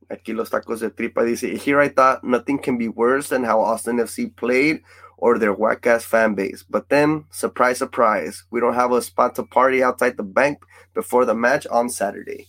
Aquí 0.08 0.32
los 0.32 0.50
tacos 0.50 0.80
de 0.80 0.90
tripa 0.90 1.24
dice, 1.24 1.56
here 1.56 1.84
I 1.84 1.88
thought 1.88 2.22
nothing 2.22 2.58
can 2.58 2.78
be 2.78 2.88
worse 2.88 3.28
than 3.28 3.44
how 3.44 3.64
Austin 3.64 3.98
FC 3.98 4.28
played 4.28 4.82
or 5.18 5.38
their 5.38 5.52
whack 5.52 5.86
ass 5.86 6.04
fan 6.04 6.34
base. 6.34 6.64
But 6.68 6.88
then, 6.88 7.24
surprise, 7.30 7.78
surprise, 7.78 8.44
we 8.50 8.60
don't 8.60 8.74
have 8.74 8.92
a 8.92 9.02
spot 9.02 9.34
to 9.36 9.44
party 9.44 9.82
outside 9.82 10.16
the 10.16 10.22
bank 10.22 10.58
before 10.94 11.24
the 11.24 11.34
match 11.34 11.66
on 11.70 11.88
Saturday. 11.88 12.46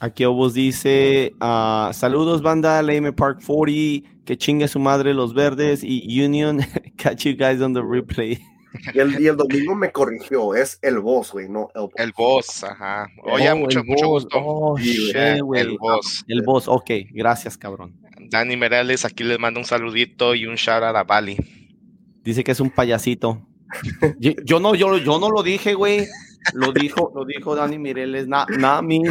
Aquí 0.00 0.24
Obos 0.24 0.54
dice: 0.54 1.32
uh, 1.40 1.92
Saludos, 1.92 2.40
banda, 2.40 2.80
Lame 2.82 3.12
Park 3.12 3.42
40, 3.42 4.08
que 4.24 4.36
chingue 4.36 4.68
su 4.68 4.78
madre 4.78 5.12
los 5.12 5.34
verdes 5.34 5.82
y 5.82 6.22
Union. 6.22 6.60
Catch 6.96 7.24
you 7.24 7.34
guys 7.34 7.60
on 7.60 7.72
the 7.72 7.82
replay. 7.82 8.38
Y 8.94 8.98
el, 8.98 9.20
y 9.20 9.26
el 9.26 9.36
domingo 9.36 9.74
me 9.74 9.90
corrigió, 9.90 10.54
es 10.54 10.78
el 10.82 11.00
boss, 11.00 11.32
güey, 11.32 11.48
no 11.48 11.68
el 11.74 11.82
boss. 11.82 11.92
El 11.96 12.12
boss, 12.12 12.64
ajá. 12.64 13.08
Oye, 13.24 13.50
oh, 13.50 13.56
mucho, 13.56 13.82
mucho 13.82 14.06
gusto. 14.06 14.28
Oh, 14.34 14.78
shit, 14.78 15.16
el 15.16 15.78
boss. 15.78 16.24
El 16.28 16.42
boss, 16.42 16.68
ok, 16.68 16.90
gracias, 17.10 17.56
cabrón. 17.56 17.98
Dani 18.30 18.56
Merales, 18.56 19.04
aquí 19.04 19.24
les 19.24 19.38
mando 19.38 19.58
un 19.58 19.66
saludito 19.66 20.34
y 20.34 20.46
un 20.46 20.56
shout 20.56 20.82
out 20.82 20.96
a 20.96 21.04
Bali. 21.04 21.36
Dice 22.22 22.44
que 22.44 22.52
es 22.52 22.60
un 22.60 22.70
payasito. 22.70 23.46
yo, 24.18 24.60
no, 24.60 24.74
yo, 24.74 24.98
no 25.18 25.30
lo 25.30 25.42
dije, 25.42 25.74
güey. 25.74 26.06
Lo 26.54 26.72
dijo, 26.72 27.12
lo 27.14 27.24
dijo 27.24 27.54
Dani 27.54 27.78
Mireles, 27.78 28.28
nada 28.28 28.82
mí. 28.82 29.02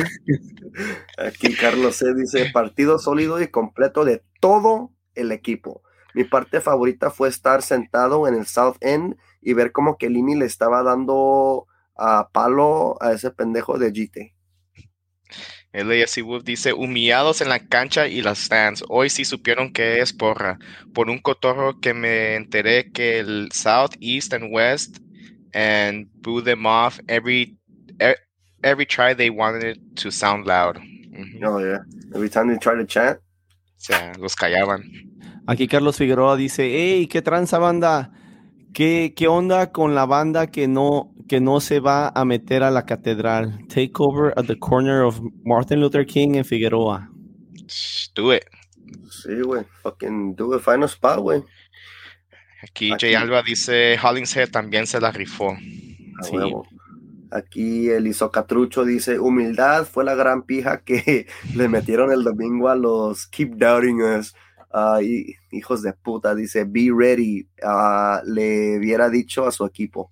Aquí 1.18 1.54
Carlos 1.56 1.98
C 1.98 2.14
dice, 2.16 2.50
partido 2.52 3.00
sólido 3.00 3.42
y 3.42 3.48
completo 3.48 4.06
de 4.06 4.24
todo 4.40 4.92
el 5.14 5.32
equipo. 5.32 5.84
Mi 6.14 6.24
parte 6.24 6.62
favorita 6.62 7.12
fue 7.12 7.30
estar 7.30 7.62
sentado 7.62 8.28
en 8.28 8.34
el 8.36 8.48
South 8.48 8.78
End 8.82 9.18
y 9.42 9.54
ver 9.54 9.72
cómo 9.72 9.98
que 9.98 10.10
Lini 10.10 10.36
le 10.36 10.46
estaba 10.46 10.82
dando 10.84 11.68
a 11.96 12.30
palo 12.32 12.98
a 13.02 13.12
ese 13.12 13.32
pendejo 13.32 13.78
de 13.78 13.92
GT. 13.92 14.37
LAFC 15.84 16.24
Wolf 16.24 16.44
dice, 16.44 16.74
humillados 16.74 17.42
en 17.42 17.50
la 17.50 17.60
cancha 17.60 18.08
y 18.08 18.22
las 18.22 18.40
stands. 18.40 18.84
Hoy 18.90 19.10
sí 19.10 19.26
supieron 19.26 19.72
que 19.72 20.02
es 20.02 20.14
porra. 20.14 20.58
Por 20.94 21.10
un 21.10 21.20
cotorro 21.20 21.80
que 21.80 21.94
me 21.94 22.36
enteré 22.36 22.92
que 22.92 23.20
el 23.20 23.50
South, 23.52 23.92
East 24.00 24.34
and 24.34 24.52
West 24.52 24.98
and 25.54 26.08
boo 26.22 26.42
them 26.42 26.66
off 26.66 27.00
every 27.08 27.58
e, 28.00 28.16
every 28.64 28.86
try 28.86 29.14
they 29.16 29.30
wanted 29.30 29.64
it 29.64 29.80
to 29.96 30.12
sound 30.12 30.46
loud. 30.46 30.78
Oh 31.44 31.60
yeah. 31.60 31.80
Every 32.14 32.30
time 32.30 32.48
they 32.48 32.58
try 32.58 32.76
to 32.76 32.86
chat. 32.86 33.18
O 33.18 33.80
sea, 33.80 34.14
los 34.20 34.36
callaban. 34.36 34.84
Aquí 35.46 35.68
Carlos 35.68 35.98
Figueroa 35.98 36.36
dice, 36.36 36.64
hey, 36.64 37.08
qué 37.08 37.22
tranza 37.22 37.58
banda. 37.58 38.12
¿Qué, 38.74 39.14
¿Qué 39.16 39.28
onda 39.28 39.72
con 39.72 39.96
la 39.96 40.06
banda 40.06 40.48
que 40.48 40.68
no, 40.68 41.14
que 41.28 41.40
no 41.40 41.60
se 41.60 41.80
va 41.80 42.10
a 42.10 42.26
meter 42.26 42.64
a 42.64 42.72
la 42.72 42.86
catedral? 42.86 43.60
Take 43.68 43.94
over 44.00 44.34
at 44.38 44.46
the 44.46 44.58
corner 44.58 45.04
of 45.04 45.20
Martin 45.44 45.80
Luther 45.80 46.06
King 46.06 46.36
en 46.36 46.46
Figueroa. 46.46 47.10
Do 48.16 48.34
it. 48.34 48.44
Sí, 49.10 49.42
güey. 49.42 49.66
Fucking 49.84 50.36
do 50.36 50.56
it. 50.56 50.62
Find 50.62 50.84
a 50.84 50.88
spot, 50.88 51.20
güey. 51.20 51.44
Aquí, 52.64 52.92
Jay 53.00 53.14
Alba 53.14 53.44
dice, 53.44 53.98
Hollingshead 54.02 54.50
también 54.50 54.88
se 54.88 55.00
la 55.00 55.12
rifó. 55.12 55.56
Sí. 56.24 56.38
Aquí 57.30 57.90
el 57.90 58.08
Isocatrucho 58.08 58.86
dice, 58.86 59.20
humildad 59.20 59.86
fue 59.86 60.04
la 60.04 60.16
gran 60.16 60.44
pija 60.44 60.82
que 60.84 61.28
le 61.56 61.68
metieron 61.68 62.12
el 62.12 62.24
domingo 62.24 62.70
a 62.70 62.76
los 62.76 63.28
Keep 63.28 63.58
Doubting 63.58 64.02
Us. 64.02 64.34
Ah, 64.72 65.00
hijos 65.52 65.82
de 65.82 65.94
puta, 65.94 66.36
dice, 66.36 66.66
be 66.66 66.90
ready. 66.96 67.48
Ah, 67.64 68.22
le 68.26 68.78
hubiera 68.78 69.10
dicho 69.10 69.46
a 69.46 69.52
su 69.52 69.66
equipo. 69.66 70.12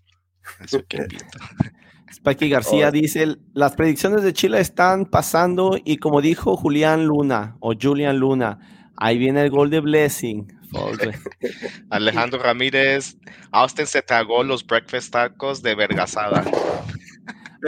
Spikey 2.14 2.50
García 2.50 2.92
dice, 2.92 3.36
las 3.54 3.76
predicciones 3.76 4.24
de 4.24 4.34
Chile 4.34 4.60
están 4.60 5.06
pasando 5.06 5.78
y 5.84 5.98
como 5.98 6.22
dijo 6.22 6.56
Julián 6.56 7.06
Luna 7.06 7.58
o 7.60 7.74
Julian 7.80 8.18
Luna, 8.20 8.60
ahí 8.96 9.18
viene 9.18 9.42
el 9.42 9.50
gol 9.50 9.70
de 9.70 9.82
Blessing. 9.82 10.48
Alejandro 11.90 12.42
Ramírez, 12.42 13.18
Austin 13.52 13.88
se 13.88 14.02
tragó 14.02 14.44
los 14.44 14.66
breakfast 14.66 15.12
tacos 15.12 15.62
de 15.62 15.76
vergasada. 15.76 16.44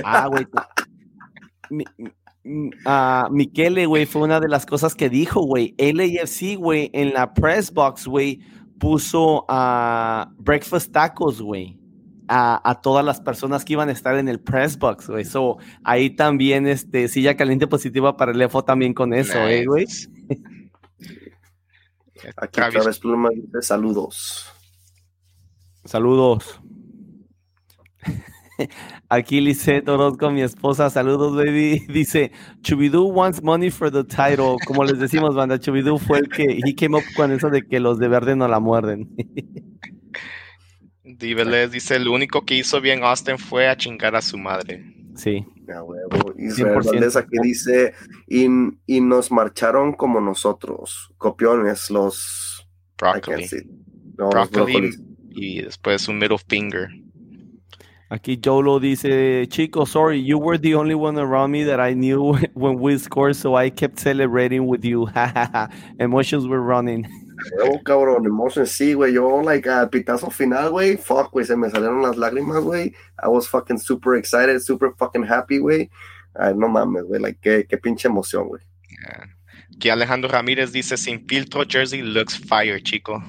Ah, 0.04 0.28
güey. 0.28 0.46
Uh, 2.46 3.32
Michele, 3.32 3.88
güey, 3.88 4.06
fue 4.06 4.22
una 4.22 4.40
de 4.40 4.48
las 4.48 4.64
cosas 4.68 4.94
que 4.94 5.10
dijo, 5.10 5.42
güey. 5.42 5.74
LAFC, 5.80 6.56
güey, 6.56 6.92
en 6.94 7.14
la 7.14 7.34
press 7.34 7.74
box, 7.74 8.06
güey, 8.06 8.40
puso 8.80 9.44
a 9.50 10.30
breakfast 10.38 10.92
tacos, 10.92 11.42
güey. 11.42 11.77
A, 12.30 12.80
todas 12.84 13.06
las 13.06 13.22
personas 13.22 13.64
que 13.64 13.74
iban 13.74 13.90
a 13.90 13.94
estar 13.94 14.18
en 14.18 14.28
el 14.28 14.40
press 14.40 14.78
box, 14.78 15.10
güey. 15.10 15.24
So, 15.24 15.58
ahí 15.84 16.10
también, 16.10 16.68
este, 16.68 17.08
silla 17.08 17.38
caliente 17.38 17.68
positiva 17.68 18.18
para 18.18 18.34
el 18.34 18.42
EFO 18.42 18.64
también 18.64 18.94
con 18.94 19.14
eso, 19.14 19.40
eh, 19.48 19.66
güey. 19.66 19.86
Aquí 22.36 22.60
Travis 22.60 23.00
Pluma 23.00 23.30
dice 23.30 23.62
saludos. 23.62 24.52
Saludos. 25.86 26.60
Aquí 29.10 29.40
Lisette 29.40 29.88
Orozco, 29.88 30.30
mi 30.32 30.42
esposa, 30.42 30.90
saludos, 30.90 31.36
baby. 31.36 31.86
Dice, 31.90 32.32
Chubidú 32.62 33.06
wants 33.06 33.42
money 33.42 33.70
for 33.70 33.92
the 33.92 34.04
title. 34.04 34.58
Como 34.66 34.84
les 34.84 35.00
decimos, 35.00 35.36
banda, 35.36 35.60
Chubidú 35.60 35.98
fue 35.98 36.20
el 36.20 36.30
que, 36.30 36.60
he 36.66 36.76
came 36.76 36.98
up 36.98 37.04
con 37.16 37.32
eso 37.32 37.50
de 37.50 37.62
que 37.66 37.80
los 37.80 38.00
de 38.00 38.08
verde 38.08 38.36
no 38.36 38.48
la 38.48 38.60
muerden. 38.60 39.10
Díveles 41.18 41.72
dice, 41.72 41.96
el 41.96 42.08
único 42.08 42.46
que 42.46 42.56
hizo 42.56 42.80
bien 42.80 43.04
Austin 43.04 43.38
fue 43.38 43.68
a 43.68 43.76
chingar 43.76 44.16
a 44.16 44.22
su 44.22 44.38
madre. 44.38 44.84
Sí. 45.16 45.46
Israel 46.38 47.12
aquí 47.16 47.38
dice, 47.42 47.94
y, 48.28 48.48
y, 48.86 49.02
nos 49.02 49.32
marcharon 49.32 49.94
como 49.94 50.22
nosotros, 50.22 51.12
copiones, 51.18 51.90
los... 51.90 52.68
Broccoli. 52.98 53.48
broccoli 54.16 54.92
y 55.38 55.62
después 55.62 56.08
un 56.08 56.18
middle 56.18 56.38
finger. 56.38 56.90
Aquí 58.10 58.40
Jolo 58.44 58.80
dice, 58.80 59.46
Chico, 59.50 59.86
sorry, 59.86 60.24
you 60.24 60.38
were 60.40 60.58
the 60.58 60.74
only 60.76 60.96
one 60.96 61.20
around 61.20 61.52
me 61.52 61.64
that 61.66 61.80
I 61.80 61.94
knew 61.94 62.38
when 62.54 62.80
we 62.80 62.98
scored, 62.98 63.36
so 63.36 63.56
I 63.56 63.70
kept 63.70 64.00
celebrating 64.00 64.66
with 64.66 64.86
you. 64.86 65.10
Emotions 66.00 66.48
were 66.48 66.62
running. 66.62 67.06
Oh, 67.64 67.82
cabrón, 67.84 68.26
emotions, 68.26 68.72
sí, 68.72 68.94
güey. 68.94 69.14
Yo, 69.14 69.42
like, 69.44 69.70
al 69.70 69.90
pitazo 69.90 70.30
final, 70.32 70.72
güey, 70.72 70.98
fuck, 70.98 71.32
güey, 71.32 71.46
se 71.46 71.56
me 71.56 71.70
salieron 71.70 72.02
las 72.02 72.18
lágrimas, 72.18 72.64
güey. 72.64 72.94
I 73.24 73.28
was 73.28 73.48
fucking 73.48 73.78
super 73.78 74.16
excited, 74.16 74.60
super 74.60 74.92
fucking 74.98 75.24
happy, 75.24 75.60
güey. 75.60 75.90
Ay, 76.36 76.54
no 76.56 76.68
mames, 76.68 77.04
güey, 77.04 77.22
like, 77.22 77.40
qué, 77.42 77.66
qué 77.68 77.78
pinche 77.78 78.08
emoción, 78.08 78.48
güey. 78.48 78.64
Yeah. 78.90 79.30
Aquí 79.76 79.90
Alejandro 79.90 80.30
Ramírez 80.30 80.72
dice, 80.72 80.98
sin 80.98 81.28
filtro, 81.28 81.64
Jersey 81.68 82.02
looks 82.02 82.38
fire, 82.38 82.82
chico. 82.82 83.24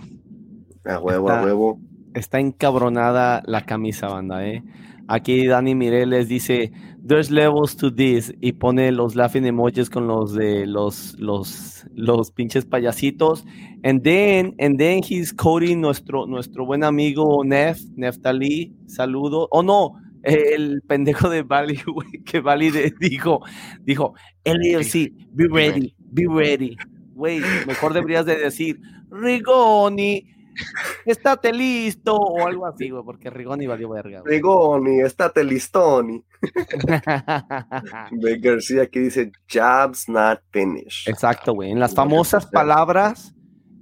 A 0.85 0.99
huevo, 0.99 1.31
a 1.31 1.43
huevo 1.43 1.81
está 2.19 2.41
encabronada 2.41 3.43
la 3.47 3.65
camisa, 3.65 4.09
banda, 4.09 4.47
¿eh? 4.47 4.63
Aquí 5.09 5.47
Dani 5.47 5.75
Mireles 5.75 6.29
dice, 6.29 6.71
there's 7.03 7.31
levels 7.31 7.75
to 7.77 7.91
this, 7.91 8.35
y 8.43 8.53
pone 8.53 8.93
los 8.93 9.17
laughing 9.17 9.47
emojis 9.47 9.89
con 9.89 10.07
los 10.07 10.35
de 10.35 10.67
los, 10.67 11.19
los, 11.19 11.87
los 11.95 12.31
pinches 12.31 12.67
payasitos. 12.67 13.45
And 13.83 14.03
then, 14.03 14.55
and 14.61 14.79
then 14.79 15.03
he's 15.03 15.33
coding 15.33 15.81
nuestro, 15.81 16.27
nuestro 16.27 16.67
buen 16.67 16.85
amigo 16.85 17.43
Nef, 17.43 17.81
Neftali, 17.97 18.75
saludo. 18.87 19.49
Oh, 19.51 19.63
no, 19.63 19.95
el 20.23 20.83
pendejo 20.83 21.31
de 21.31 21.43
Bali, 21.43 21.77
güey, 21.87 22.23
que 22.25 22.41
Bali 22.41 22.71
dijo, 23.01 23.41
dijo, 23.81 24.15
LLC, 24.45 25.13
be 25.33 25.49
ready, 25.51 25.95
be 26.13 26.27
ready. 26.29 26.77
Güey, 27.15 27.41
mejor 27.67 27.95
deberías 27.95 28.27
de 28.27 28.37
decir, 28.37 28.79
Rigoni, 29.11 30.27
estate 31.05 31.53
listo 31.53 32.17
o 32.17 32.47
algo 32.47 32.67
así, 32.67 32.91
güey, 32.91 33.03
porque 33.05 33.31
Rigoni 33.31 33.67
valió 33.67 33.89
verga. 33.91 34.23
Rigoni, 34.25 35.01
estate 35.01 35.45
listoni. 35.45 36.25
de 38.11 38.39
García 38.39 38.83
aquí 38.83 39.01
dice, 39.01 39.33
jobs 39.53 40.09
not 40.09 40.41
finished. 40.53 41.09
Exacto, 41.09 41.55
güey. 41.55 41.71
En 41.71 41.81
las 41.81 41.95
famosas 41.95 42.47
palabras 42.47 43.35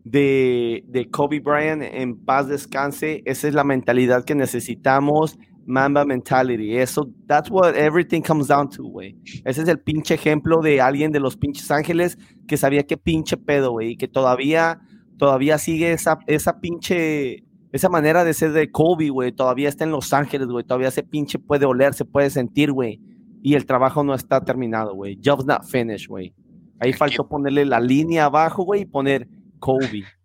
de, 0.04 0.84
de 0.86 1.10
Kobe 1.10 1.40
Bryant, 1.40 1.82
en 1.82 2.24
paz 2.24 2.48
descanse, 2.48 3.22
esa 3.24 3.48
es 3.48 3.54
la 3.54 3.64
mentalidad 3.64 4.24
que 4.24 4.34
necesitamos. 4.34 5.38
Mamba 5.68 6.04
mentality. 6.04 6.78
Eso, 6.78 7.10
that's 7.26 7.50
what 7.50 7.74
everything 7.74 8.22
comes 8.22 8.46
down 8.46 8.70
to, 8.70 8.84
güey. 8.84 9.16
Ese 9.44 9.62
es 9.62 9.68
el 9.68 9.80
pinche 9.80 10.14
ejemplo 10.14 10.60
de 10.62 10.80
alguien 10.80 11.10
de 11.10 11.18
los 11.18 11.36
pinches 11.36 11.72
ángeles 11.72 12.16
que 12.46 12.56
sabía 12.56 12.84
qué 12.84 12.96
pinche 12.96 13.36
pedo, 13.36 13.72
güey, 13.72 13.90
y 13.90 13.96
que 13.96 14.06
todavía 14.06 14.80
todavía 15.18 15.58
sigue 15.58 15.92
esa, 15.92 16.18
esa 16.26 16.60
pinche, 16.60 17.44
esa 17.72 17.88
manera 17.88 18.24
de 18.24 18.34
ser 18.34 18.52
de 18.52 18.70
Kobe, 18.70 19.08
güey, 19.10 19.32
todavía 19.32 19.68
está 19.68 19.84
en 19.84 19.90
Los 19.90 20.12
Ángeles, 20.12 20.48
güey, 20.48 20.64
todavía 20.64 20.88
ese 20.88 21.02
pinche 21.02 21.38
puede 21.38 21.66
oler, 21.66 21.94
se 21.94 22.04
puede 22.04 22.30
sentir, 22.30 22.72
güey, 22.72 23.00
y 23.42 23.54
el 23.54 23.66
trabajo 23.66 24.02
no 24.04 24.14
está 24.14 24.44
terminado, 24.44 24.94
güey, 24.94 25.18
job's 25.24 25.46
not 25.46 25.64
finished, 25.64 26.08
güey. 26.08 26.34
Ahí 26.78 26.92
faltó 26.92 27.26
ponerle 27.26 27.64
la 27.64 27.80
línea 27.80 28.26
abajo, 28.26 28.64
güey, 28.64 28.82
y 28.82 28.86
poner 28.86 29.28
Kobe. 29.58 30.04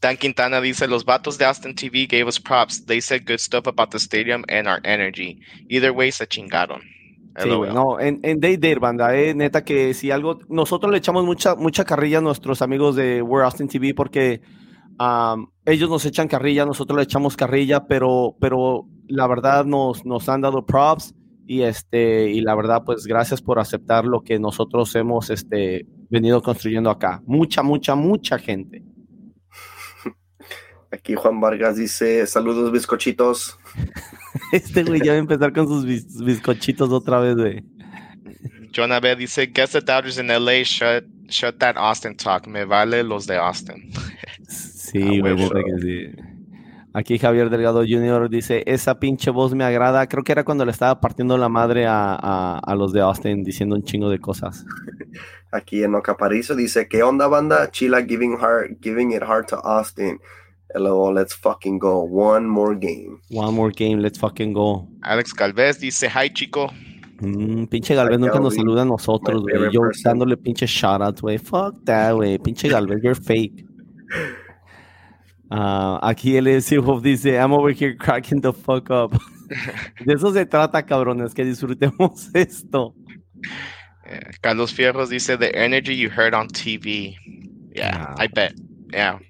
Dan 0.00 0.18
Quintana 0.18 0.60
dice, 0.60 0.86
los 0.86 1.06
vatos 1.06 1.38
de 1.38 1.46
Austin 1.46 1.74
TV 1.74 2.06
gave 2.06 2.26
us 2.26 2.38
props. 2.38 2.84
They 2.84 3.00
said 3.00 3.24
good 3.26 3.38
stuff 3.38 3.66
about 3.66 3.90
the 3.90 3.98
stadium 3.98 4.44
and 4.50 4.68
our 4.68 4.78
energy. 4.84 5.40
Either 5.70 5.92
way, 5.92 6.12
se 6.12 6.26
chingaron. 6.26 6.82
Sí, 7.36 7.48
no, 7.48 7.98
en, 7.98 8.20
en 8.22 8.38
Day 8.38 8.56
Day, 8.56 8.76
banda, 8.76 9.16
eh, 9.16 9.34
neta 9.34 9.64
que 9.64 9.92
si 9.92 10.10
algo, 10.10 10.38
nosotros 10.48 10.92
le 10.92 10.98
echamos 10.98 11.24
mucha, 11.24 11.56
mucha 11.56 11.84
carrilla 11.84 12.18
a 12.18 12.20
nuestros 12.20 12.62
amigos 12.62 12.94
de 12.94 13.22
We're 13.22 13.44
Austin 13.44 13.66
TV 13.66 13.92
porque 13.92 14.40
ellos 15.66 15.90
nos 15.90 16.06
echan 16.06 16.28
carrilla, 16.28 16.64
nosotros 16.64 16.96
le 16.96 17.02
echamos 17.02 17.36
carrilla, 17.36 17.86
pero, 17.86 18.36
pero 18.40 18.86
la 19.08 19.26
verdad 19.26 19.64
nos, 19.64 20.04
nos 20.06 20.28
han 20.28 20.42
dado 20.42 20.64
props 20.64 21.14
y 21.46 21.62
este, 21.62 22.30
y 22.30 22.40
la 22.40 22.54
verdad, 22.54 22.84
pues 22.84 23.04
gracias 23.06 23.42
por 23.42 23.58
aceptar 23.58 24.04
lo 24.04 24.22
que 24.22 24.38
nosotros 24.38 24.94
hemos 24.94 25.30
este, 25.30 25.86
venido 26.08 26.40
construyendo 26.40 26.90
acá. 26.90 27.22
Mucha, 27.26 27.62
mucha, 27.62 27.94
mucha 27.94 28.38
gente. 28.38 28.82
Aquí 30.94 31.16
Juan 31.16 31.40
Vargas 31.40 31.74
dice, 31.76 32.24
saludos 32.26 32.70
bizcochitos. 32.70 33.58
Este 34.52 34.84
güey 34.84 35.00
ya 35.00 35.12
va 35.12 35.16
a 35.16 35.20
empezar 35.20 35.52
con 35.52 35.66
sus 35.66 35.84
bizcochitos 35.84 36.90
otra 36.90 37.18
vez, 37.18 37.36
güey. 37.36 37.64
John 38.74 38.90
B 39.00 39.16
dice, 39.16 39.46
guess 39.46 39.72
the 39.72 39.80
Dodgers 39.80 40.18
in 40.18 40.28
LA 40.28 40.62
shut, 40.64 41.04
shut 41.28 41.58
that 41.58 41.76
Austin 41.76 42.16
talk. 42.16 42.46
Me 42.46 42.64
vale 42.64 43.02
los 43.02 43.26
de 43.26 43.36
Austin. 43.36 43.90
Sí, 44.46 45.18
güey, 45.18 45.34
que 45.34 45.80
sí. 45.80 46.22
Aquí 46.92 47.18
Javier 47.18 47.50
Delgado 47.50 47.80
Jr. 47.80 48.28
dice, 48.30 48.62
esa 48.66 49.00
pinche 49.00 49.30
voz 49.32 49.52
me 49.52 49.64
agrada. 49.64 50.06
Creo 50.06 50.22
que 50.22 50.30
era 50.30 50.44
cuando 50.44 50.64
le 50.64 50.70
estaba 50.70 51.00
partiendo 51.00 51.36
la 51.36 51.48
madre 51.48 51.86
a, 51.86 52.14
a, 52.14 52.58
a 52.60 52.74
los 52.76 52.92
de 52.92 53.00
Austin 53.00 53.42
diciendo 53.42 53.74
un 53.74 53.82
chingo 53.82 54.08
de 54.08 54.20
cosas. 54.20 54.64
Aquí 55.50 55.82
en 55.82 55.96
Ocaparizo 55.96 56.54
dice, 56.54 56.86
¿qué 56.86 57.02
onda 57.02 57.26
banda? 57.26 57.68
Chila 57.72 58.02
giving, 58.02 58.36
hard, 58.40 58.76
giving 58.80 59.10
it 59.12 59.22
hard 59.22 59.48
to 59.48 59.56
Austin. 59.56 60.20
Hello, 60.74 61.08
let's 61.12 61.32
fucking 61.32 61.78
go. 61.78 62.02
One 62.02 62.48
more 62.48 62.74
game. 62.74 63.20
One 63.30 63.54
more 63.54 63.70
game, 63.70 64.00
let's 64.00 64.18
fucking 64.18 64.54
go. 64.54 64.88
Alex 65.04 65.32
Galvez 65.32 65.78
dice, 65.78 66.08
hi 66.08 66.28
chico. 66.28 66.68
Mm, 67.20 67.68
pinche 67.68 67.94
Galvez 67.94 68.18
nunca 68.18 68.40
nos 68.40 68.56
saluda 68.56 68.82
a 68.82 68.84
nosotros, 68.84 69.40
güey. 69.44 69.72
Yo 69.72 69.82
dándole 70.02 70.36
pinche 70.36 70.66
shoutouts, 70.66 71.20
güey. 71.20 71.38
Fuck 71.38 71.84
that, 71.84 72.14
güey. 72.14 72.38
Pinche 72.38 72.68
Galvez, 72.68 73.00
you're 73.04 73.14
fake. 73.14 73.64
Uh, 75.48 76.00
aquí 76.02 76.36
el 76.36 76.80
Wolf 76.82 77.04
dice, 77.04 77.38
I'm 77.38 77.52
over 77.52 77.70
here 77.70 77.94
cracking 77.94 78.40
the 78.40 78.52
fuck 78.52 78.90
up. 78.90 79.12
De 80.04 80.14
eso 80.14 80.32
se 80.32 80.44
trata, 80.44 80.84
cabrones, 80.84 81.34
que 81.34 81.44
disfrutemos 81.44 82.30
esto. 82.34 82.96
Yeah. 84.04 84.30
Carlos 84.40 84.72
Fierros 84.72 85.10
dice, 85.10 85.36
the 85.38 85.54
energy 85.54 85.94
you 85.94 86.10
heard 86.10 86.34
on 86.34 86.48
TV. 86.48 87.14
Yeah, 87.76 88.12
I 88.18 88.26
bet. 88.26 88.54
Yeah. 88.92 89.20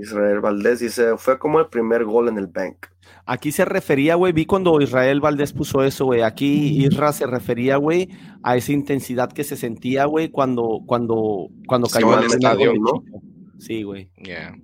Israel 0.00 0.40
Valdés 0.40 0.80
dice, 0.80 1.16
fue 1.16 1.38
como 1.38 1.60
el 1.60 1.66
primer 1.66 2.04
gol 2.04 2.28
en 2.28 2.38
el 2.38 2.46
bank. 2.46 2.86
Aquí 3.26 3.52
se 3.52 3.64
refería, 3.64 4.16
güey, 4.16 4.32
vi 4.32 4.44
cuando 4.44 4.80
Israel 4.80 5.20
Valdés 5.20 5.52
puso 5.52 5.82
eso, 5.82 6.04
güey. 6.06 6.22
Aquí 6.22 6.84
Isra 6.84 7.12
se 7.12 7.26
refería, 7.26 7.76
güey, 7.76 8.10
a 8.42 8.56
esa 8.56 8.72
intensidad 8.72 9.32
que 9.32 9.44
se 9.44 9.56
sentía, 9.56 10.04
güey, 10.04 10.28
cuando, 10.28 10.80
cuando, 10.86 11.48
cuando 11.66 11.88
cayó 11.88 12.18
el 12.18 12.26
estadio, 12.26 12.72
Sí, 13.58 13.82
güey. 13.82 14.10
Yeah. 14.22 14.56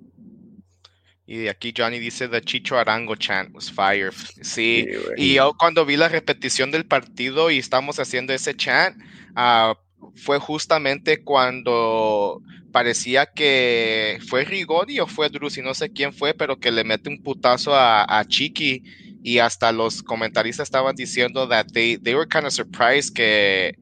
Y 1.25 1.47
aquí 1.47 1.73
Johnny 1.75 1.97
dice, 1.97 2.27
The 2.27 2.41
Chicho 2.41 2.77
Arango 2.77 3.15
chant 3.15 3.55
was 3.55 3.71
fire. 3.71 4.11
Sí, 4.41 4.85
y 5.17 5.35
yo 5.35 5.53
cuando 5.57 5.85
vi 5.85 5.95
la 5.95 6.09
repetición 6.09 6.71
del 6.71 6.85
partido 6.85 7.49
y 7.49 7.57
estamos 7.57 7.99
haciendo 7.99 8.33
ese 8.33 8.53
chant, 8.53 8.97
uh, 9.37 9.73
fue 10.15 10.39
justamente 10.39 11.23
cuando 11.23 12.41
parecía 12.71 13.25
que 13.25 14.19
fue 14.27 14.45
Rigodi 14.45 14.99
o 14.99 15.07
fue 15.07 15.29
Drusi, 15.29 15.61
no 15.61 15.73
sé 15.73 15.91
quién 15.91 16.13
fue, 16.13 16.33
pero 16.33 16.57
que 16.57 16.71
le 16.71 16.83
mete 16.83 17.09
un 17.09 17.21
putazo 17.21 17.75
a, 17.75 18.19
a 18.19 18.25
Chiqui 18.25 18.83
y 19.23 19.39
hasta 19.39 19.71
los 19.71 20.01
comentaristas 20.03 20.67
estaban 20.67 20.95
diciendo 20.95 21.47
that 21.47 21.67
they, 21.73 21.97
they 21.97 22.15
were 22.15 22.27
kind 22.27 22.45
of 22.45 22.53
surprised 22.53 23.13
que 23.13 23.75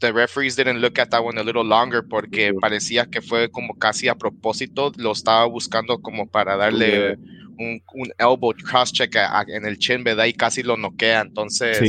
the 0.00 0.12
referees 0.12 0.56
didn't 0.56 0.80
look 0.80 0.98
at 0.98 1.10
that 1.10 1.24
one 1.24 1.38
a 1.38 1.42
little 1.42 1.64
longer 1.64 2.02
porque 2.02 2.52
parecía 2.54 3.06
que 3.06 3.22
fue 3.22 3.50
como 3.50 3.74
casi 3.74 4.08
a 4.08 4.14
propósito, 4.14 4.92
lo 4.96 5.12
estaba 5.12 5.46
buscando 5.46 5.98
como 5.98 6.26
para 6.26 6.56
darle 6.56 7.18
un, 7.58 7.80
un, 7.94 8.12
elbow 8.18 8.52
cross 8.52 8.92
check 8.92 9.16
en 9.48 9.64
el 9.64 9.78
chin, 9.78 10.04
¿verdad? 10.04 10.26
Y 10.26 10.34
casi 10.34 10.62
lo 10.62 10.76
noquea, 10.76 11.22
entonces 11.22 11.80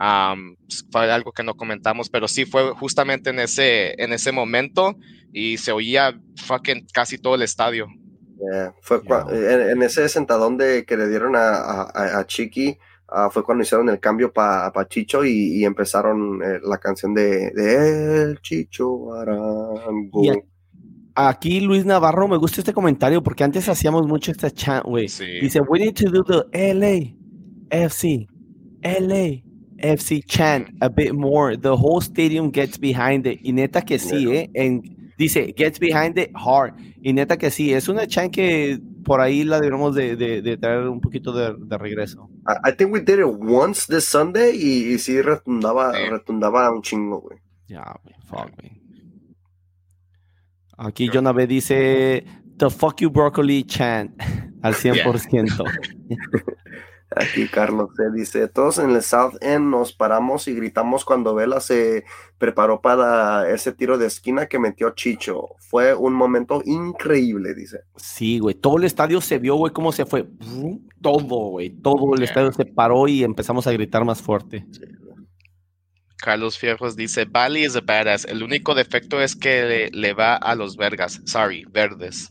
um, 0.00 0.56
fue 0.90 1.10
algo 1.10 1.32
que 1.32 1.44
no 1.44 1.54
comentamos, 1.54 2.08
pero 2.10 2.26
sí 2.26 2.44
fue 2.44 2.72
justamente 2.72 3.30
en 3.30 3.38
ese, 3.38 3.94
en 4.02 4.12
ese 4.12 4.32
momento 4.32 4.96
y 5.32 5.58
se 5.58 5.70
oía 5.70 6.18
fucking 6.36 6.86
casi 6.92 7.18
todo 7.18 7.36
el 7.36 7.42
estadio. 7.42 7.86
fue 8.80 9.00
en, 9.70 9.82
ese 9.82 10.08
sentadón 10.08 10.56
de 10.56 10.84
que 10.84 10.96
le 10.96 11.08
dieron 11.08 11.36
a, 11.36 11.52
a, 11.52 12.18
a 12.18 12.26
Chiqui, 12.26 12.78
uh, 13.12 13.30
fue 13.30 13.44
cuando 13.44 13.62
hicieron 13.62 13.88
el 13.88 14.00
cambio 14.00 14.32
para 14.32 14.72
pa 14.72 14.88
Chicho 14.88 15.24
y, 15.24 15.60
y 15.60 15.64
empezaron 15.64 16.42
eh, 16.42 16.58
la 16.62 16.78
canción 16.78 17.14
de, 17.14 17.50
de 17.50 18.22
El 18.22 18.40
Chicho 18.40 19.14
Arango. 19.14 20.22
Aquí 21.14 21.60
Luis 21.60 21.84
Navarro, 21.84 22.26
me 22.26 22.38
gusta 22.38 22.60
este 22.60 22.72
comentario 22.72 23.22
porque 23.22 23.44
antes 23.44 23.68
hacíamos 23.68 24.06
mucho 24.06 24.32
este 24.32 24.50
chant, 24.50 24.86
güey. 24.86 25.08
Sí. 25.08 25.40
Dice, 25.40 25.60
we 25.68 25.78
need 25.78 25.94
to 25.94 26.10
do 26.10 26.24
the 26.24 26.74
LA 26.74 27.14
FC, 27.70 28.26
LA 28.82 29.42
FC 29.78 30.22
chant 30.24 30.68
a 30.80 30.88
bit 30.88 31.12
more. 31.12 31.56
The 31.56 31.76
whole 31.76 32.00
stadium 32.00 32.50
gets 32.50 32.78
behind 32.78 33.26
it. 33.26 33.40
Y 33.42 33.52
neta 33.52 33.82
que 33.82 33.98
sí, 33.98 34.24
yeah. 34.24 34.40
¿eh? 34.40 34.50
En, 34.54 35.12
dice, 35.18 35.52
gets 35.54 35.78
behind 35.78 36.18
it 36.18 36.30
hard. 36.34 36.74
Y 37.02 37.12
neta 37.12 37.36
que 37.36 37.50
sí, 37.50 37.74
es 37.74 37.88
una 37.88 38.06
chant 38.06 38.32
que 38.32 38.80
por 39.04 39.20
ahí 39.20 39.44
la 39.44 39.56
deberíamos 39.56 39.94
de, 39.94 40.16
de, 40.16 40.42
de 40.42 40.56
traer 40.56 40.88
un 40.88 41.00
poquito 41.00 41.32
de, 41.32 41.54
de, 41.58 41.78
regreso. 41.78 42.30
I 42.64 42.72
think 42.76 42.92
we 42.92 43.00
did 43.00 43.18
it 43.18 43.26
once 43.26 43.86
this 43.86 44.04
Sunday 44.04 44.54
y, 44.54 44.94
y 44.94 44.98
sí 44.98 45.20
retundaba, 45.20 45.92
sí. 45.92 46.10
retundaba 46.10 46.70
un 46.70 46.82
chingo, 46.82 47.20
güey. 47.20 47.38
Ya, 47.66 47.76
yeah, 47.76 48.00
güey, 48.02 48.14
fuck, 48.26 48.54
güey. 48.56 48.82
Aquí 50.78 51.08
Jonabe 51.12 51.46
dice, 51.46 52.24
the 52.56 52.70
fuck 52.70 53.00
you 53.00 53.10
broccoli 53.10 53.64
chant, 53.64 54.20
al 54.62 54.74
100%. 54.74 55.64
Aquí 57.16 57.48
Carlos 57.48 57.90
se 57.96 58.10
dice, 58.10 58.48
todos 58.48 58.78
en 58.78 58.90
el 58.90 59.02
South 59.02 59.34
End 59.40 59.70
nos 59.70 59.92
paramos 59.92 60.48
y 60.48 60.54
gritamos 60.54 61.04
cuando 61.04 61.34
Vela 61.34 61.60
se 61.60 62.04
preparó 62.38 62.80
para 62.80 63.50
ese 63.50 63.72
tiro 63.72 63.98
de 63.98 64.06
esquina 64.06 64.46
que 64.46 64.58
metió 64.58 64.90
Chicho. 64.90 65.50
Fue 65.58 65.94
un 65.94 66.14
momento 66.14 66.62
increíble, 66.64 67.54
dice. 67.54 67.80
Sí, 67.96 68.38
güey, 68.38 68.54
todo 68.54 68.78
el 68.78 68.84
estadio 68.84 69.20
se 69.20 69.38
vio, 69.38 69.56
güey, 69.56 69.72
cómo 69.72 69.92
se 69.92 70.06
fue. 70.06 70.26
Todo, 71.00 71.50
güey, 71.50 71.70
todo 71.70 72.14
el 72.14 72.22
estadio 72.22 72.52
se 72.52 72.64
paró 72.64 73.08
y 73.08 73.24
empezamos 73.24 73.66
a 73.66 73.72
gritar 73.72 74.04
más 74.04 74.20
fuerte. 74.20 74.66
Sí, 74.70 74.82
Carlos 76.18 76.56
Fierros 76.56 76.94
dice, 76.94 77.24
Bali 77.24 77.64
is 77.64 77.74
a 77.74 77.80
badass. 77.80 78.24
El 78.26 78.44
único 78.44 78.74
defecto 78.74 79.20
es 79.20 79.34
que 79.34 79.64
le, 79.64 79.90
le 79.90 80.14
va 80.14 80.36
a 80.36 80.54
los 80.54 80.76
vergas. 80.76 81.20
Sorry, 81.24 81.64
verdes. 81.68 82.30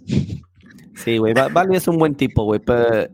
Sí, 0.96 1.18
güey, 1.18 1.34
Bali 1.34 1.76
es 1.76 1.88
un 1.88 1.98
buen 1.98 2.16
tipo, 2.16 2.44
güey, 2.46 2.60
pero... 2.60 3.10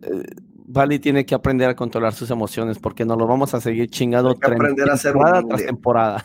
Bali 0.69 0.99
tiene 0.99 1.25
que 1.25 1.33
aprender 1.33 1.69
a 1.69 1.75
controlar 1.75 2.13
sus 2.13 2.29
emociones 2.29 2.77
porque 2.77 3.05
nos 3.05 3.17
lo 3.17 3.25
vamos 3.25 3.53
a 3.53 3.61
seguir 3.61 3.89
chingando 3.89 4.31
aprender 4.31 4.89
a 4.89 4.93
hacer 4.93 5.13
temporada 5.13 5.43
tras 5.47 5.65
temporada. 5.65 6.23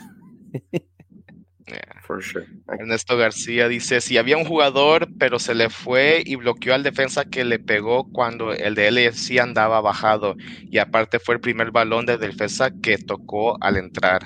Yeah, 1.65 2.01
for 2.03 2.21
sure. 2.21 2.45
Ernesto 2.67 3.17
García 3.17 3.69
dice, 3.69 4.01
si 4.01 4.19
había 4.19 4.37
un 4.37 4.45
jugador, 4.45 5.09
pero 5.17 5.39
se 5.39 5.55
le 5.55 5.71
fue 5.71 6.23
y 6.27 6.35
bloqueó 6.35 6.75
al 6.75 6.83
defensa 6.83 7.25
que 7.25 7.45
le 7.45 7.61
pegó 7.61 8.11
cuando 8.11 8.53
el 8.53 8.75
de 8.75 8.91
LFC 8.91 9.39
andaba 9.39 9.81
bajado. 9.81 10.35
Y 10.69 10.79
aparte 10.79 11.21
fue 11.21 11.37
el 11.37 11.41
primer 11.41 11.71
balón 11.71 12.05
de 12.05 12.19
defensa 12.19 12.73
que 12.83 12.99
tocó 12.99 13.63
al 13.63 13.77
entrar. 13.77 14.23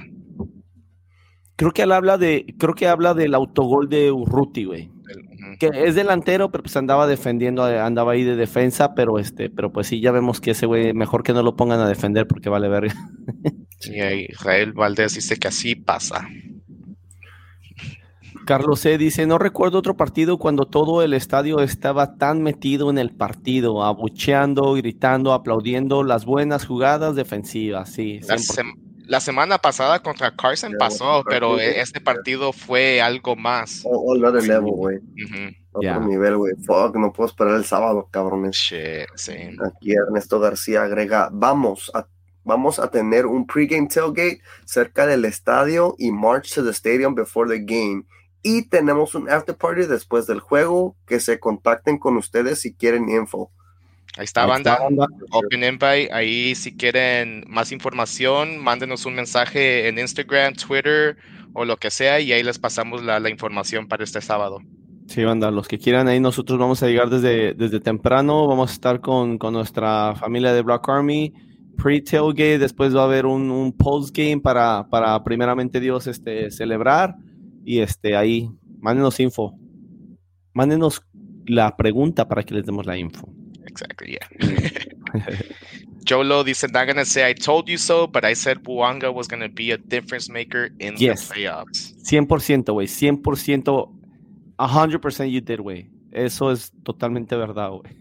Creo 1.57 1.73
que 1.73 1.83
él 1.83 1.93
habla 1.93 2.17
de, 2.17 2.47
creo 2.59 2.75
que 2.75 2.89
habla 2.89 3.13
del 3.13 3.35
autogol 3.35 3.91
de 3.91 4.11
Urruti, 4.11 4.65
güey. 4.65 4.91
Que 5.59 5.71
es 5.73 5.95
delantero, 5.95 6.51
pero 6.51 6.63
pues 6.63 6.77
andaba 6.77 7.07
defendiendo, 7.07 7.65
andaba 7.65 8.13
ahí 8.13 8.25
de 8.25 8.37
defensa, 8.37 8.95
pero 8.95 9.19
este, 9.19 9.49
pero 9.49 9.73
pues 9.73 9.87
sí, 9.87 10.01
ya 10.01 10.13
vemos 10.13 10.41
que 10.41 10.51
ese 10.51 10.67
güey, 10.67 10.93
mejor 10.93 11.23
que 11.23 11.33
no 11.33 11.43
lo 11.43 11.57
pongan 11.57 11.81
a 11.81 11.89
defender 11.89 12.27
porque 12.27 12.49
vale 12.49 12.69
verga. 12.69 12.95
Sí, 13.79 13.93
Israel 14.31 14.73
Valdés 14.73 15.17
dice 15.17 15.37
que 15.37 15.49
así 15.49 15.75
pasa. 15.75 16.27
Carlos 18.47 18.81
C. 18.81 18.97
dice, 18.97 19.27
no 19.27 19.39
recuerdo 19.39 19.79
otro 19.79 19.97
partido 19.97 20.39
cuando 20.39 20.67
todo 20.67 21.03
el 21.03 21.13
estadio 21.13 21.61
estaba 21.61 22.17
tan 22.17 22.43
metido 22.43 22.89
en 22.91 22.97
el 22.97 23.11
partido, 23.11 23.85
abucheando, 23.85 24.73
gritando, 24.73 25.35
aplaudiendo 25.35 26.05
las 26.05 26.25
buenas 26.25 26.65
jugadas 26.65 27.17
defensivas, 27.17 27.93
sí. 27.93 28.21
La, 28.27 28.39
sem 28.39 28.86
la, 29.07 29.21
semana 29.21 29.59
pasada 29.59 30.01
contra 30.01 30.35
Carson 30.35 30.71
yeah, 30.71 30.79
pasó, 30.79 31.25
pero 31.29 31.57
yeah. 31.57 31.83
este 31.83 32.01
partido 32.01 32.53
fue 32.53 33.01
algo 33.01 33.37
más. 33.37 33.83
Otro 33.85 34.31
level, 34.41 34.73
güey. 34.73 34.97
Uh 34.97 35.31
-huh. 35.31 35.57
Otro 35.73 35.81
yeah. 35.83 35.99
nivel, 35.99 36.37
güey. 36.37 36.55
Fuck, 36.67 36.97
no 36.97 37.13
puedo 37.13 37.29
esperar 37.29 37.55
el 37.55 37.65
sábado, 37.65 38.09
cabrones. 38.11 38.57
Shit, 38.57 39.09
sí. 39.15 39.33
Aquí 39.65 39.93
Ernesto 39.93 40.41
García 40.41 40.83
agrega, 40.83 41.29
vamos 41.33 41.91
a 41.95 42.07
Vamos 42.47 42.79
a 42.79 42.89
tener 42.93 43.27
un 43.27 43.45
pregame 43.45 43.89
tailgate 43.89 44.41
cerca 44.65 45.05
del 45.05 45.25
estadio 45.25 45.97
y 45.99 46.13
march 46.13 46.55
to 46.55 46.63
the 46.63 46.71
stadium 46.71 47.13
before 47.13 47.51
the 47.51 47.59
game. 47.59 48.05
Y 48.41 48.69
tenemos 48.69 49.17
un 49.17 49.29
after 49.29 49.57
party 49.57 49.87
después 49.87 50.29
del 50.29 50.39
juego. 50.39 50.97
Que 51.09 51.19
se 51.19 51.41
contacten 51.41 51.99
con 51.99 52.17
ustedes 52.17 52.61
si 52.61 52.73
quieren 52.73 53.09
info. 53.09 53.51
Ahí 54.17 54.25
está, 54.25 54.47
banda. 54.47 54.73
Ahí 54.73 54.75
está, 54.75 54.85
banda. 54.85 55.07
Open 55.31 55.65
Invite. 55.65 56.09
Ahí, 56.13 56.55
si 56.55 56.77
quieren 56.77 57.45
más 57.49 57.73
información, 57.73 58.59
mándenos 58.59 59.07
un 59.07 59.15
mensaje 59.15 59.89
en 59.89 59.99
Instagram, 59.99 60.55
Twitter 60.55 61.17
o 61.53 61.65
lo 61.65 61.77
que 61.77 61.91
sea. 61.91 62.21
Y 62.21 62.33
ahí 62.33 62.43
les 62.43 62.59
pasamos 62.59 63.03
la, 63.03 63.21
la 63.21 63.31
información 63.31 63.89
para 63.89 64.05
este 64.05 64.21
sábado. 64.21 64.61
Sí, 65.07 65.23
banda, 65.23 65.51
los 65.51 65.69
que 65.69 65.79
quieran 65.79 66.09
ahí, 66.09 66.19
nosotros 66.19 66.59
vamos 66.59 66.83
a 66.83 66.89
llegar 66.89 67.11
desde, 67.11 67.55
desde 67.55 67.79
temprano. 67.81 68.47
Vamos 68.47 68.71
a 68.71 68.73
estar 68.73 69.01
con, 69.01 69.39
con 69.39 69.53
nuestra 69.53 70.15
familia 70.17 70.53
de 70.53 70.63
Black 70.63 70.89
Army 70.89 71.33
pre-tailgate, 71.77 72.59
después 72.59 72.97
va 72.97 73.03
a 73.03 73.05
haber 73.05 73.27
un, 73.27 73.51
un 73.51 73.73
post-game 73.73 74.41
para, 74.41 74.89
para 74.91 75.23
primeramente 75.23 75.79
Dios 75.79 76.07
este, 76.07 76.51
celebrar 76.51 77.17
y 77.65 77.81
este, 77.81 78.17
ahí, 78.17 78.51
mándenos 78.81 79.21
info. 79.21 79.55
Mándenos 80.53 81.03
la 81.47 81.77
pregunta 81.77 82.27
para 82.27 82.43
que 82.43 82.55
les 82.55 82.65
demos 82.65 82.87
la 82.87 82.97
info. 82.97 83.29
Exactly, 83.77 84.19
yeah. 84.19 85.31
Jolo 86.05 86.45
dice, 86.45 86.69
not 86.73 86.87
gonna 86.87 87.05
say 87.05 87.29
I 87.29 87.35
told 87.35 87.69
you 87.69 87.77
so, 87.77 88.07
but 88.07 88.25
I 88.25 88.35
said 88.35 88.63
Buanga 88.63 89.13
was 89.13 89.27
gonna 89.27 89.49
be 89.49 89.73
a 89.73 89.77
difference 89.77 90.31
maker 90.31 90.71
in 90.79 90.95
yes. 90.97 91.29
the 91.29 91.35
playoffs. 91.35 91.93
100%, 92.05 92.65
güey, 92.65 92.87
100%, 92.87 93.93
100% 94.59 95.31
you 95.31 95.41
did, 95.41 95.61
güey. 95.61 95.89
Eso 96.13 96.51
es 96.51 96.73
totalmente 96.85 97.37
verdad, 97.37 97.71
güey. 97.71 97.93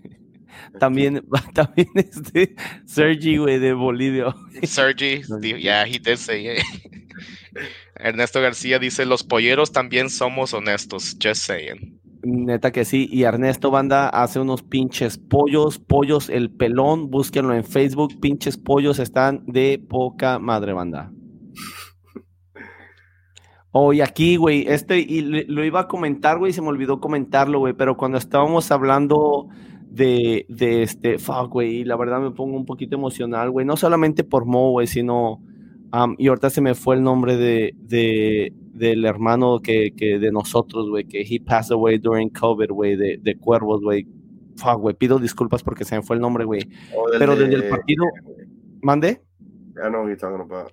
También, 0.80 1.26
también 1.54 1.90
este 1.96 2.56
Sergi, 2.86 3.38
güey, 3.38 3.60
de 3.60 3.74
Bolivia. 3.74 4.34
Sergi, 4.64 5.24
yeah, 5.60 5.86
he 5.86 6.00
did 6.00 6.18
say 6.18 6.58
it. 6.58 6.64
Ernesto 7.96 8.42
García 8.42 8.80
dice, 8.80 9.06
los 9.06 9.24
polleros 9.24 9.72
también 9.72 10.10
somos 10.10 10.54
honestos, 10.54 11.18
just 11.18 11.44
saying. 11.44 12.00
Neta 12.26 12.72
que 12.72 12.86
sí, 12.86 13.08
y 13.12 13.22
Ernesto 13.22 13.70
Banda 13.70 14.10
hace 14.10 14.40
unos 14.40 14.64
pinches 14.64 15.20
pollos, 15.20 15.78
pollos 15.78 16.28
el 16.30 16.50
pelón, 16.50 17.12
búsquenlo 17.12 17.54
en 17.54 17.64
Facebook, 17.64 18.20
pinches 18.20 18.58
pollos 18.58 18.98
están 18.98 19.44
de 19.46 19.80
poca 19.88 20.40
madre 20.40 20.74
banda. 20.74 21.12
Hoy 23.70 24.02
aquí, 24.02 24.38
güey, 24.38 24.66
este, 24.68 25.00
y 25.00 25.22
lo 25.22 25.64
iba 25.64 25.82
a 25.82 25.88
comentar, 25.88 26.40
güey, 26.40 26.52
se 26.52 26.64
me 26.64 26.70
olvidó 26.70 27.00
comentarlo, 27.00 27.60
güey, 27.60 27.74
pero 27.74 27.96
cuando 27.96 28.18
estábamos 28.18 28.72
hablando 28.72 29.50
de, 29.82 30.48
de 30.50 30.82
este, 30.82 31.20
fuck, 31.20 31.52
güey, 31.52 31.84
la 31.84 31.96
verdad 31.96 32.22
me 32.22 32.32
pongo 32.32 32.58
un 32.58 32.66
poquito 32.66 32.96
emocional, 32.96 33.52
güey, 33.52 33.68
no 33.68 33.78
solamente 33.78 34.24
por 34.24 34.46
Mo, 34.46 34.72
güey, 34.72 34.88
sino, 34.88 35.44
um, 36.04 36.16
y 36.18 36.28
ahorita 36.28 36.50
se 36.50 36.62
me 36.62 36.76
fue 36.76 36.96
el 36.96 37.04
nombre 37.04 37.38
de, 37.38 37.74
de 37.78 38.54
del 38.74 39.06
hermano 39.06 39.62
que, 39.62 39.94
que 39.96 40.20
de 40.20 40.32
nosotros, 40.32 40.90
güey, 40.90 41.06
que 41.06 41.22
he 41.22 41.40
passed 41.40 41.74
away 41.74 41.98
during 41.98 42.30
COVID, 42.30 42.70
güey, 42.70 42.96
de, 42.96 43.18
de 43.22 43.38
Cuervos, 43.38 43.82
güey, 43.82 44.08
fuck, 44.58 44.80
güey, 44.80 44.96
pido 44.96 45.20
disculpas 45.20 45.64
porque 45.64 45.86
se 45.86 45.96
me 45.96 46.02
fue 46.02 46.18
el 46.18 46.22
nombre, 46.22 46.44
güey, 46.46 46.62
oh, 46.96 47.06
pero 47.18 47.36
desde 47.36 47.56
el 47.56 47.70
partido, 47.70 48.06
¿mande? 48.82 49.22
I 49.78 49.90
know 49.90 50.02
what 50.02 50.08
you're 50.08 50.18
talking 50.18 50.42
about. 50.42 50.72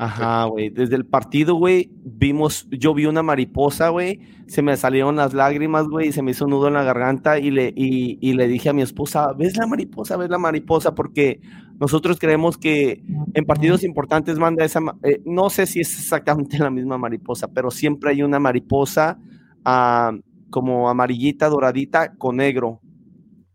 Ajá, 0.00 0.46
güey. 0.46 0.70
Desde 0.70 0.96
el 0.96 1.04
partido, 1.04 1.56
güey, 1.56 1.90
vimos, 2.02 2.66
yo 2.70 2.94
vi 2.94 3.04
una 3.04 3.22
mariposa, 3.22 3.90
güey. 3.90 4.18
Se 4.46 4.62
me 4.62 4.74
salieron 4.78 5.16
las 5.16 5.34
lágrimas, 5.34 5.88
güey, 5.88 6.08
y 6.08 6.12
se 6.12 6.22
me 6.22 6.30
hizo 6.30 6.46
un 6.46 6.52
nudo 6.52 6.68
en 6.68 6.74
la 6.74 6.84
garganta 6.84 7.38
y 7.38 7.50
le, 7.50 7.70
y, 7.76 8.32
le 8.32 8.48
dije 8.48 8.70
a 8.70 8.72
mi 8.72 8.80
esposa, 8.80 9.34
¿ves 9.34 9.58
la 9.58 9.66
mariposa? 9.66 10.16
¿Ves 10.16 10.30
la 10.30 10.38
mariposa? 10.38 10.94
Porque 10.94 11.42
nosotros 11.80 12.18
creemos 12.18 12.58
que 12.58 13.02
en 13.32 13.46
partidos 13.46 13.82
importantes 13.84 14.38
manda 14.38 14.66
esa, 14.66 14.80
eh, 15.02 15.22
no 15.24 15.48
sé 15.48 15.64
si 15.64 15.80
es 15.80 15.98
exactamente 15.98 16.58
la 16.58 16.68
misma 16.68 16.98
mariposa, 16.98 17.48
pero 17.48 17.70
siempre 17.70 18.10
hay 18.10 18.22
una 18.22 18.38
mariposa 18.38 19.18
ah, 19.64 20.12
como 20.50 20.90
amarillita, 20.90 21.48
doradita, 21.48 22.14
con 22.16 22.36
negro 22.36 22.82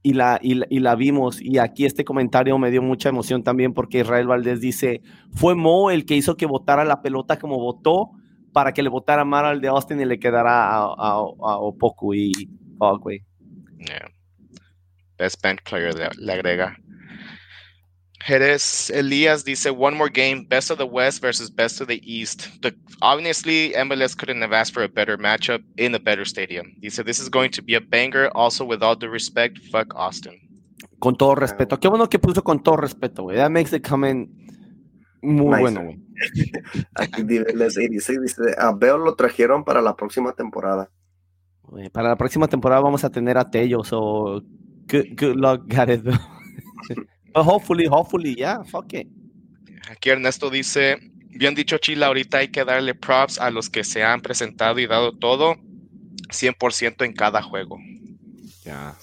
y 0.02 0.14
la, 0.14 0.40
y 0.42 0.80
la, 0.80 0.96
vimos. 0.96 1.40
Y 1.40 1.60
aquí 1.60 1.86
este 1.86 2.04
comentario 2.04 2.58
me 2.58 2.72
dio 2.72 2.82
mucha 2.82 3.10
emoción 3.10 3.44
también 3.44 3.74
porque 3.74 4.00
Israel 4.00 4.26
Valdés 4.26 4.60
dice, 4.60 5.02
fue 5.32 5.54
Mo 5.54 5.92
el 5.92 6.06
que 6.06 6.16
hizo 6.16 6.36
que 6.36 6.48
votara 6.48 6.84
la 6.84 7.04
pelota 7.04 7.38
como 7.38 7.60
votó 7.60 8.10
para 8.54 8.74
que 8.74 8.82
le 8.82 8.90
votara 8.90 9.24
mal 9.24 9.46
al 9.46 9.62
de 9.62 9.68
Austin 9.68 10.02
y 10.02 10.06
le 10.06 10.18
quedara 10.18 10.78
a, 10.78 10.78
a, 10.78 11.20
Opoku 11.20 12.16
y 12.16 12.32
Fogway. 12.80 13.24
Best 15.18 15.44
bench 15.44 15.62
player 15.64 15.94
le 16.18 16.34
agrega. 16.34 16.76
Jerez 18.26 18.90
Elias 18.90 19.44
dice 19.44 19.70
one 19.70 19.96
more 19.96 20.10
game, 20.10 20.46
best 20.46 20.72
of 20.72 20.80
the 20.80 20.88
West 20.88 21.22
versus 21.22 21.52
best 21.52 21.80
of 21.80 21.88
the 21.88 22.02
East. 22.04 22.50
The, 22.64 22.74
obviously, 23.04 23.72
MLS 23.74 24.18
couldn't 24.18 24.42
have 24.42 24.52
asked 24.52 24.74
for 24.74 24.82
a 24.82 24.90
better 24.90 25.16
matchup 25.16 25.62
in 25.78 25.94
a 25.94 26.00
better 26.00 26.26
stadium. 26.26 26.74
Dice 26.82 27.04
this 27.04 27.20
is 27.20 27.30
going 27.30 27.52
to 27.52 27.62
be 27.62 27.76
a 27.76 27.82
banger. 27.82 28.30
Also, 28.34 28.66
with 28.66 28.82
all 28.82 28.96
due 28.96 29.10
respect, 29.10 29.60
fuck 29.72 29.94
Austin. 29.96 30.40
Con 31.00 31.16
todo 31.16 31.36
respeto. 31.36 31.80
Qué 31.80 31.88
bueno 31.88 32.10
que 32.10 32.18
puso 32.18 32.44
con 32.44 32.64
todo 32.64 32.78
respeto, 32.78 33.22
güey. 33.22 33.38
That 33.38 33.52
makes 33.52 33.70
the 33.70 33.80
comment 33.80 34.28
muy 35.22 35.52
nice. 35.52 35.62
bueno, 35.62 35.84
güey. 35.84 36.02
Aquí 36.96 37.22
dice, 37.22 38.20
dice, 38.20 38.42
a 38.58 38.72
Beo 38.72 38.98
lo 38.98 39.14
trajeron 39.14 39.64
para 39.64 39.84
la 39.84 39.96
próxima 39.96 40.32
temporada. 40.32 40.90
para 41.92 42.10
la 42.10 42.16
próxima 42.16 42.48
temporada 42.48 42.82
vamos 42.82 43.04
a 43.04 43.12
tener 43.12 43.38
a 43.38 43.52
Tello, 43.52 43.84
so 43.84 44.42
good, 44.90 45.06
good 45.16 45.36
luck, 45.36 45.62
Gareth. 45.68 46.06
hopefully, 47.44 47.86
hopefully, 47.86 48.36
yeah, 48.36 48.64
fuck 48.64 48.94
it. 48.94 49.08
Aquí 49.90 50.10
Ernesto 50.10 50.50
dice, 50.50 50.98
bien 51.30 51.54
dicho 51.54 51.78
Chila, 51.78 52.08
ahorita 52.08 52.40
hay 52.40 52.48
que 52.48 52.64
darle 52.64 52.96
props 52.96 53.40
a 53.40 53.52
los 53.52 53.70
que 53.70 53.84
se 53.84 54.04
han 54.04 54.22
presentado 54.22 54.80
y 54.80 54.88
dado 54.88 55.18
todo 55.18 55.56
100% 56.30 57.06
en 57.06 57.14
cada 57.14 57.42
juego. 57.42 57.78
Yeah, 58.64 58.96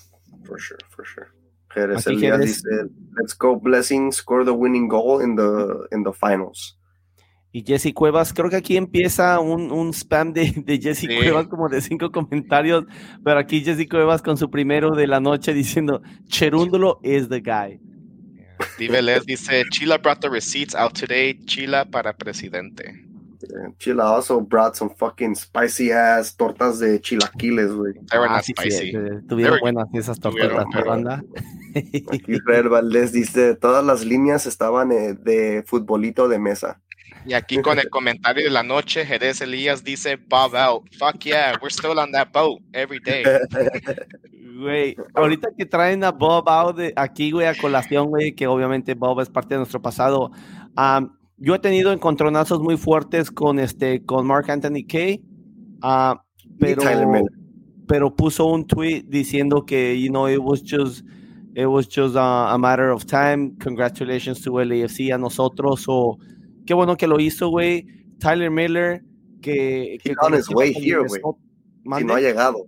for 0.45 0.61
sure, 0.61 0.79
for 0.91 1.07
sure. 1.07 1.29
Jerez 1.75 2.07
Elias 2.07 2.41
dice, 2.41 2.69
let's 3.17 3.37
go 3.37 3.57
blessing, 3.57 4.13
score 4.13 4.45
the 4.45 4.53
winning 4.53 4.89
goal 4.89 5.23
in 5.23 5.37
the, 5.37 5.87
in 5.93 6.03
the 6.05 6.13
finals. 6.13 6.79
Y 7.55 7.63
Jesse 7.67 7.93
Cuevas, 7.93 8.33
creo 8.33 8.49
que 8.49 8.57
aquí 8.57 8.79
empieza 8.79 9.39
un, 9.39 9.71
un 9.71 9.93
spam 9.93 10.33
de, 10.33 10.53
de 10.65 10.79
Jesse 10.79 11.07
Cuevas 11.07 11.49
como 11.49 11.69
de 11.69 11.83
cinco 11.83 12.11
comentarios, 12.11 12.87
pero 13.23 13.39
aquí 13.39 13.63
Jesse 13.63 13.87
Cuevas 13.89 14.23
con 14.23 14.39
su 14.39 14.51
primero 14.51 14.93
de 14.93 15.07
la 15.07 15.21
noche 15.21 15.53
diciendo, 15.53 16.03
Cherúndulo 16.29 16.99
is 17.03 17.29
the 17.29 17.41
guy. 17.41 17.79
Diveles 18.79 19.25
dice, 19.27 19.65
Chila 19.71 19.99
brought 19.99 20.21
the 20.21 20.31
receipts 20.31 20.75
out 20.75 20.95
today. 20.95 21.35
Chila 21.45 21.85
para 21.91 22.13
presidente. 22.13 23.13
Chila 23.79 24.05
also 24.05 24.41
brought 24.41 24.77
some 24.77 24.91
fucking 24.91 25.35
spicy 25.35 25.93
ass 25.93 26.35
tortas 26.37 26.79
de 26.79 27.01
chilaquiles, 27.01 27.73
güey. 27.73 27.95
They 28.11 28.19
were 28.19 28.29
ah, 28.29 28.37
not 28.37 28.45
spicy. 28.45 28.93
tuvieron 29.29 29.59
buenas 29.61 29.89
esas 29.95 30.21
tortas, 30.21 30.51
banda. 30.87 31.23
Aquí 31.75 32.33
Israel 32.33 32.69
Valdés 32.69 33.13
dice, 33.13 33.55
todas 33.55 33.85
las 33.85 34.05
líneas 34.05 34.47
estaban 34.47 34.93
eh, 34.93 35.15
de 35.15 35.65
futbolito 35.67 36.29
de 36.29 36.39
mesa. 36.39 36.81
Y 37.25 37.35
aquí 37.35 37.59
con 37.59 37.79
el 37.79 37.89
comentario 37.89 38.45
de 38.45 38.51
la 38.51 38.63
noche, 38.63 39.05
Jerez 39.07 39.41
Elías 39.41 39.85
dice, 39.85 40.17
Bob 40.17 40.55
out. 40.57 40.83
Fuck 40.99 41.25
yeah, 41.25 41.55
we're 41.63 41.73
still 41.73 41.99
on 41.99 42.11
that 42.13 42.33
boat 42.33 42.61
every 42.73 43.01
day. 43.01 43.25
Güey, 44.63 44.95
ahorita 45.15 45.49
que 45.57 45.67
traen 45.67 46.05
a 46.05 46.13
Bob 46.13 46.49
out 46.49 46.77
de 46.77 46.93
aquí, 46.95 47.33
güey, 47.33 47.47
a 47.47 47.55
colación, 47.55 48.09
güey, 48.09 48.33
que 48.33 48.47
obviamente 48.47 48.95
Bob 48.95 49.21
es 49.21 49.29
parte 49.29 49.55
de 49.55 49.59
nuestro 49.59 49.83
pasado. 49.83 50.31
yo 51.39 51.55
he 51.55 51.59
tenido 51.59 51.93
encontronazos 51.93 52.61
muy 52.61 52.77
fuertes 52.77 53.31
con 53.33 53.59
este, 53.59 54.05
con 54.05 54.25
Mark 54.25 54.49
Anthony 54.51 54.87
Kay, 54.87 55.21
uh, 55.83 56.15
pero, 56.61 56.83
pero 57.89 58.15
puso 58.15 58.47
un 58.47 58.65
tweet 58.65 59.05
diciendo 59.09 59.65
que, 59.65 60.01
you 60.01 60.11
know, 60.11 60.29
it 60.29 60.39
was 60.39 60.63
just, 60.63 61.05
it 61.57 61.67
was 61.67 61.89
just 61.89 62.15
a, 62.17 62.57
matter 62.57 62.91
of 62.91 63.05
time. 63.05 63.57
Congratulations 63.59 64.43
to 64.43 64.53
LAFC, 64.53 65.13
a 65.13 65.19
nosotros, 65.19 65.87
o 65.89 66.19
qué 66.67 66.75
bueno 66.75 66.97
que 66.97 67.07
lo 67.07 67.21
hizo, 67.21 67.49
güey. 67.49 67.87
Tyler 68.19 68.51
Miller, 68.51 69.03
que... 69.41 69.99
que 70.03 70.15
on 70.21 70.35
his 70.35 70.49
way 70.49 70.73
here, 70.75 71.03
güey. 71.07 71.21
Si 71.99 72.05
no 72.05 72.15
ha 72.15 72.21
llegado. 72.21 72.67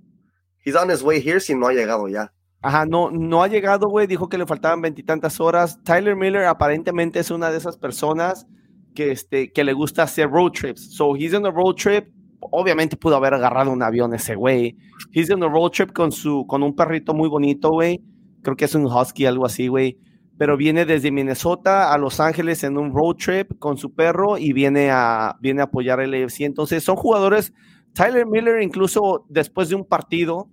He's 0.65 0.75
on 0.75 0.91
his 0.91 1.03
way 1.03 1.21
here 1.21 1.41
si 1.41 1.55
no 1.55 1.69
ha 1.69 1.73
llegado 1.73 2.09
ya. 2.09 2.33
Ajá, 2.63 2.87
no, 2.87 3.11
no 3.11 3.43
ha 3.43 3.49
llegado, 3.49 3.89
güey. 3.89 4.07
Dijo 4.07 4.29
que 4.29 4.39
le 4.39 4.47
faltaban 4.47 4.81
veintitantas 4.81 5.39
horas. 5.39 5.79
Tyler 5.85 6.17
Miller 6.17 6.45
aparentemente 6.45 7.21
es 7.21 7.31
una 7.31 7.51
de 7.51 7.59
esas 7.59 7.77
personas 7.77 8.47
que, 8.95 9.13
este, 9.13 9.53
que 9.53 9.65
le 9.65 9.73
gusta 9.75 10.03
hacer 10.03 10.31
road 10.31 10.53
trips. 10.53 10.97
So 10.97 11.15
he's 11.15 11.35
on 11.35 11.47
a 11.47 11.51
road 11.51 11.75
trip. 11.75 12.09
Obviamente 12.41 12.97
pudo 12.97 13.17
haber 13.17 13.35
agarrado 13.35 13.71
un 13.71 13.83
avión 13.83 14.15
ese 14.15 14.35
güey. 14.35 14.77
He's 15.13 15.31
on 15.31 15.43
a 15.43 15.49
road 15.49 15.71
trip 15.71 15.93
con, 15.93 16.11
su, 16.11 16.47
con 16.47 16.63
un 16.63 16.75
perrito 16.75 17.15
muy 17.15 17.29
bonito, 17.29 17.71
güey. 17.71 18.03
Creo 18.43 18.57
que 18.57 18.65
es 18.65 18.75
un 18.75 18.87
husky, 18.87 19.27
algo 19.27 19.47
así, 19.47 19.69
güey 19.69 19.99
pero 20.37 20.57
viene 20.57 20.85
desde 20.85 21.11
Minnesota 21.11 21.93
a 21.93 21.99
Los 21.99 22.19
Ángeles 22.21 22.65
en 22.65 22.77
un 22.77 22.93
road 22.93 23.17
trip 23.17 23.59
con 23.59 23.77
su 23.77 23.95
perro 23.95 24.37
y 24.37 24.53
viene 24.53 24.91
a, 24.91 25.37
viene 25.41 25.61
a 25.61 25.65
apoyar 25.65 26.01
el 26.01 26.15
AFC. 26.15 26.41
Entonces 26.41 26.83
son 26.83 26.97
jugadores, 26.97 27.53
Tyler 27.93 28.27
Miller 28.27 28.61
incluso 28.61 29.27
después 29.29 29.69
de 29.69 29.77
un 29.77 29.85
partido 29.85 30.49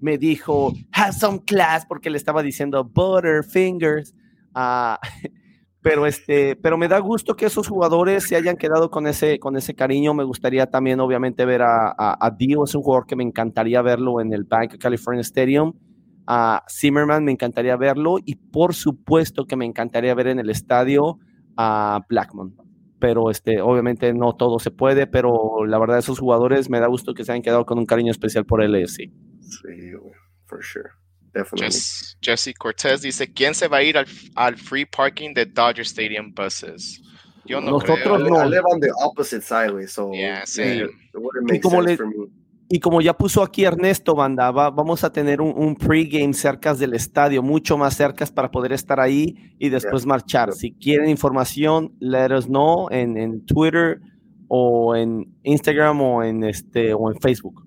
me 0.00 0.18
dijo, 0.18 0.72
have 0.92 1.12
some 1.12 1.40
class, 1.44 1.86
porque 1.86 2.10
le 2.10 2.18
estaba 2.18 2.42
diciendo 2.42 2.84
Butterfingers. 2.84 4.14
Uh, 4.54 4.96
pero, 5.82 6.06
este, 6.06 6.56
pero 6.56 6.76
me 6.76 6.88
da 6.88 6.98
gusto 6.98 7.34
que 7.34 7.46
esos 7.46 7.68
jugadores 7.68 8.24
se 8.24 8.36
hayan 8.36 8.56
quedado 8.56 8.90
con 8.90 9.06
ese, 9.06 9.38
con 9.38 9.56
ese 9.56 9.74
cariño. 9.74 10.14
Me 10.14 10.24
gustaría 10.24 10.66
también, 10.66 11.00
obviamente, 11.00 11.44
ver 11.44 11.62
a, 11.62 11.88
a, 11.88 12.18
a 12.20 12.30
Dio, 12.30 12.64
es 12.64 12.74
un 12.74 12.82
jugador 12.82 13.06
que 13.06 13.16
me 13.16 13.24
encantaría 13.24 13.82
verlo 13.82 14.20
en 14.20 14.32
el 14.32 14.44
Bank 14.44 14.74
of 14.74 14.78
California 14.78 15.22
Stadium 15.22 15.72
a 16.26 16.64
Zimmerman, 16.70 17.24
me 17.24 17.32
encantaría 17.32 17.76
verlo 17.76 18.16
y 18.24 18.36
por 18.36 18.74
supuesto 18.74 19.44
que 19.44 19.56
me 19.56 19.66
encantaría 19.66 20.14
ver 20.14 20.28
en 20.28 20.38
el 20.38 20.50
estadio 20.50 21.18
a 21.56 22.00
Blackman. 22.08 22.54
Pero 22.98 23.30
este, 23.30 23.60
obviamente 23.60 24.12
no 24.14 24.34
todo 24.34 24.58
se 24.58 24.70
puede, 24.70 25.06
pero 25.06 25.66
la 25.66 25.78
verdad 25.78 25.98
esos 25.98 26.18
jugadores 26.18 26.70
me 26.70 26.80
da 26.80 26.86
gusto 26.86 27.12
que 27.12 27.24
se 27.24 27.32
hayan 27.32 27.42
quedado 27.42 27.66
con 27.66 27.78
un 27.78 27.86
cariño 27.86 28.10
especial 28.10 28.46
por 28.46 28.62
el 28.62 28.86
Sí, 28.86 29.04
for 30.46 30.62
sure. 30.62 30.90
Jesse 32.20 32.54
Cortez 32.56 33.02
dice, 33.02 33.32
¿quién 33.32 33.54
se 33.54 33.66
va 33.66 33.78
a 33.78 33.82
ir 33.82 33.96
al, 33.98 34.56
free 34.56 34.86
parking 34.86 35.34
de 35.34 35.46
Dodger 35.46 35.84
Stadium 35.84 36.32
buses? 36.32 37.02
Yo 37.44 37.60
no 37.60 37.72
Nosotros 37.72 37.98
creo. 37.98 38.18
no. 38.18 38.40
I 38.40 38.48
live 38.48 38.64
on 38.72 38.80
the 38.80 38.90
opposite 39.02 39.42
side, 39.42 39.88
so 39.88 40.12
yeah, 40.12 40.44
same. 40.46 40.88
It 41.52 41.60
como 41.60 41.82
le, 41.82 41.96
for 41.96 42.06
me 42.06 42.30
y 42.74 42.80
como 42.80 43.00
ya 43.00 43.16
puso 43.16 43.40
aquí 43.40 43.64
Ernesto, 43.64 44.16
banda, 44.16 44.50
vamos 44.50 45.04
a 45.04 45.12
tener 45.12 45.40
un, 45.40 45.56
un 45.56 45.76
pregame 45.76 46.34
cerca 46.34 46.74
del 46.74 46.94
estadio, 46.94 47.40
mucho 47.40 47.78
más 47.78 47.94
cerca 47.94 48.26
para 48.26 48.50
poder 48.50 48.72
estar 48.72 48.98
ahí 48.98 49.54
y 49.60 49.68
después 49.68 50.04
marchar. 50.04 50.52
Si 50.54 50.72
quieren 50.72 51.08
información, 51.08 51.94
let 52.00 52.36
us 52.36 52.46
know 52.46 52.88
en, 52.90 53.16
en, 53.16 53.46
Twitter 53.46 54.00
o 54.48 54.96
en 54.96 55.36
Instagram 55.44 56.00
o 56.00 56.24
en, 56.24 56.42
este, 56.42 56.92
o 56.94 57.12
en 57.12 57.20
Facebook. 57.20 57.64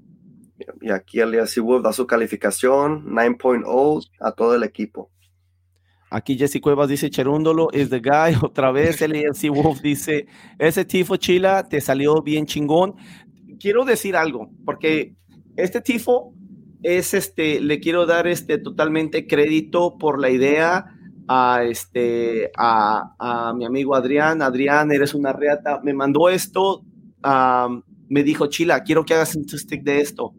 Y 0.81 0.91
aquí 0.91 1.21
Elias 1.21 1.57
Wolf 1.57 1.85
da 1.85 1.93
su 1.93 2.05
calificación 2.05 3.05
9.0 3.05 4.09
a 4.19 4.33
todo 4.33 4.55
el 4.55 4.63
equipo. 4.63 5.09
Aquí 6.09 6.37
Jesse 6.37 6.61
Cuevas 6.61 6.87
dice 6.87 7.09
Cherúndolo 7.09 7.67
is 7.73 7.89
the 7.89 7.99
guy. 7.99 8.35
Otra 8.41 8.71
vez 8.71 9.01
Elias 9.01 9.41
Wolf 9.49 9.81
dice, 9.81 10.27
ese 10.57 10.85
tifo 10.85 11.17
chila 11.17 11.67
te 11.67 11.81
salió 11.81 12.21
bien 12.21 12.45
chingón 12.45 12.95
quiero 13.59 13.85
decir 13.85 14.15
algo, 14.15 14.49
porque 14.65 15.15
este 15.55 15.81
tifo 15.81 16.33
es 16.83 17.13
este, 17.13 17.59
le 17.59 17.79
quiero 17.79 18.05
dar 18.05 18.27
este 18.27 18.57
totalmente 18.57 19.27
crédito 19.27 19.97
por 19.97 20.19
la 20.19 20.29
idea 20.29 20.85
a 21.27 21.63
este, 21.63 22.51
a, 22.57 23.53
mi 23.55 23.65
amigo 23.65 23.95
Adrián. 23.95 24.41
Adrián, 24.41 24.91
eres 24.91 25.13
una 25.13 25.33
reata. 25.33 25.81
Me 25.83 25.93
mandó 25.93 26.29
esto, 26.29 26.83
me 28.07 28.23
dijo, 28.23 28.47
Chila, 28.47 28.83
quiero 28.83 29.03
que 29.05 29.13
hagas 29.13 29.35
un 29.35 29.47
stick 29.47 29.83
de 29.83 30.01
esto. 30.01 30.33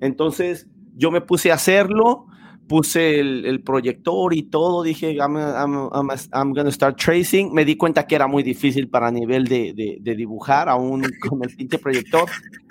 Entonces 0.00 0.66
yo 0.96 1.10
me 1.10 1.20
puse 1.20 1.50
a 1.50 1.54
hacerlo 1.54 2.26
puse 2.70 3.18
el, 3.18 3.62
proyector 3.64 4.32
y 4.32 4.44
todo, 4.44 4.84
dije, 4.84 5.16
I'm, 5.16 5.36
I'm, 5.36 6.54
gonna 6.54 6.70
start 6.70 6.96
tracing. 6.96 7.52
Me 7.52 7.64
di 7.64 7.74
cuenta 7.74 8.06
que 8.06 8.14
era 8.14 8.28
muy 8.28 8.44
difícil 8.44 8.88
para 8.88 9.10
nivel 9.10 9.48
de, 9.48 9.98
de, 10.00 10.14
dibujar, 10.14 10.68
aún 10.68 11.02
con 11.28 11.42
el 11.42 11.50
pinche 11.56 11.78
proyector. 11.78 12.30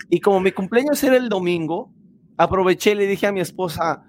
Y 0.10 0.22
como 0.22 0.40
mi 0.40 0.54
cumpleaños 0.54 1.04
era 1.04 1.18
el 1.18 1.28
domingo, 1.28 1.92
aproveché 2.38 2.94
y 2.94 2.96
le 2.96 3.08
dije 3.08 3.28
a 3.28 3.34
mi 3.34 3.42
esposa, 3.42 4.06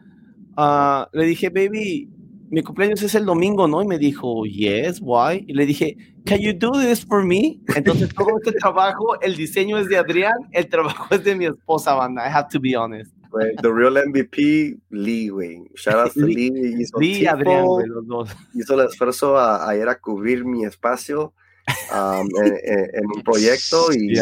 uh, 0.56 1.06
le 1.12 1.26
dije, 1.26 1.48
baby, 1.48 2.08
mi 2.50 2.62
cumpleaños 2.62 3.02
es 3.02 3.16
el 3.16 3.24
domingo, 3.24 3.66
¿no? 3.66 3.82
Y 3.82 3.88
me 3.88 3.98
dijo, 3.98 4.46
yes, 4.46 5.00
why? 5.02 5.44
Y 5.48 5.54
le 5.54 5.66
dije, 5.66 5.96
can 6.24 6.38
you 6.38 6.52
do 6.56 6.70
this 6.70 7.04
for 7.04 7.24
me? 7.24 7.58
Entonces 7.74 8.14
todo 8.14 8.28
este 8.40 8.52
trabajo, 8.52 9.20
el 9.22 9.34
diseño 9.34 9.76
es 9.76 9.88
de 9.88 9.96
Adrián, 9.96 10.38
el 10.52 10.68
trabajo 10.68 11.12
es 11.12 11.24
de 11.24 11.34
mi 11.34 11.46
esposa, 11.46 11.94
banda. 11.94 12.24
I 12.24 12.32
have 12.32 12.46
to 12.52 12.60
be 12.60 12.76
honest. 12.76 13.12
The 13.62 13.72
real 13.72 13.94
MVP, 13.94 14.78
Lee, 14.90 15.30
güey. 15.30 15.70
Shout 15.74 15.96
out 15.96 16.12
to 16.14 16.26
Lee. 16.26 16.50
Hizo 16.78 16.98
Lee 16.98 17.22
y 17.22 17.26
Adrián, 17.26 17.64
güey, 17.66 17.86
los 17.86 18.06
dos. 18.06 18.30
Hizo 18.54 18.74
el 18.74 18.88
esfuerzo 18.88 19.38
a, 19.38 19.74
ir 19.76 19.88
a 19.88 19.98
cubrir 19.98 20.44
mi 20.44 20.64
espacio 20.64 21.32
um, 21.92 22.28
en, 22.42 23.06
un 23.06 23.22
proyecto 23.22 23.92
y... 23.92 24.14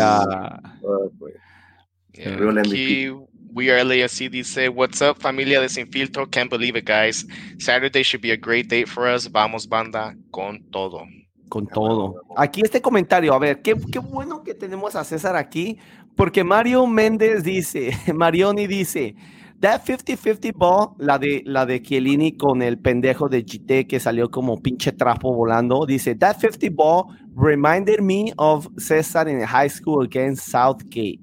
Yeah. 2.14 2.34
Uh, 2.34 2.36
real 2.36 2.54
MVP. 2.54 3.28
We 3.52 3.70
Are 3.70 3.82
LAFC 3.82 4.30
dice, 4.30 4.68
What's 4.68 5.00
up, 5.00 5.20
familia 5.20 5.60
de 5.60 5.68
Sin 5.68 5.86
Filtro? 5.86 6.26
Can't 6.30 6.50
believe 6.50 6.76
it, 6.76 6.84
guys. 6.84 7.26
Saturday 7.58 8.02
should 8.02 8.20
be 8.20 8.32
a 8.32 8.36
great 8.36 8.68
date 8.68 8.88
for 8.88 9.06
us. 9.06 9.28
Vamos, 9.30 9.66
banda, 9.66 10.14
con 10.30 10.62
todo. 10.70 11.06
Con 11.48 11.66
todo. 11.66 12.22
Aquí 12.36 12.60
este 12.62 12.82
comentario, 12.82 13.32
a 13.32 13.38
ver, 13.38 13.62
qué, 13.62 13.74
qué 13.90 13.98
bueno 13.98 14.44
que 14.44 14.54
tenemos 14.54 14.94
a 14.96 15.04
César 15.04 15.34
aquí, 15.34 15.78
porque 16.18 16.42
Mario 16.42 16.84
Méndez 16.86 17.44
dice, 17.44 17.92
Marioni 18.14 18.66
dice, 18.66 19.14
That 19.60 19.82
50-50 19.84 20.52
ball, 20.54 20.90
la 20.98 21.18
de, 21.18 21.42
la 21.44 21.64
de 21.66 21.80
Chiellini 21.80 22.36
con 22.36 22.62
el 22.62 22.78
pendejo 22.78 23.28
de 23.28 23.42
GT 23.42 23.88
que 23.88 23.98
salió 23.98 24.30
como 24.30 24.60
pinche 24.60 24.92
trapo 24.92 25.32
volando, 25.34 25.86
dice, 25.86 26.14
That 26.16 26.38
50 26.40 26.68
ball 26.70 27.04
reminded 27.36 28.00
me 28.00 28.32
of 28.36 28.68
César 28.76 29.28
in 29.28 29.40
high 29.44 29.70
school 29.70 30.04
against 30.04 30.48
Southgate 30.48 31.20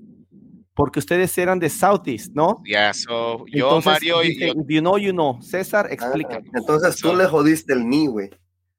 porque 0.76 1.00
ustedes 1.00 1.38
eran 1.38 1.58
de 1.58 1.70
Southeast, 1.70 2.34
¿no? 2.34 2.62
Yeah, 2.66 2.94
so 2.94 3.46
yo, 3.48 3.80
Mario 3.86 4.22
y 4.24 4.38
yo... 4.38 4.54
You 4.68 4.82
know, 4.82 4.98
you 4.98 5.14
know. 5.14 5.42
César, 5.42 5.88
explica. 5.90 6.42
Ah, 6.44 6.50
entonces 6.54 6.98
tú 6.98 7.16
le 7.16 7.28
jodiste 7.28 7.72
el 7.72 7.88
ni, 7.88 8.08
güey. 8.08 8.30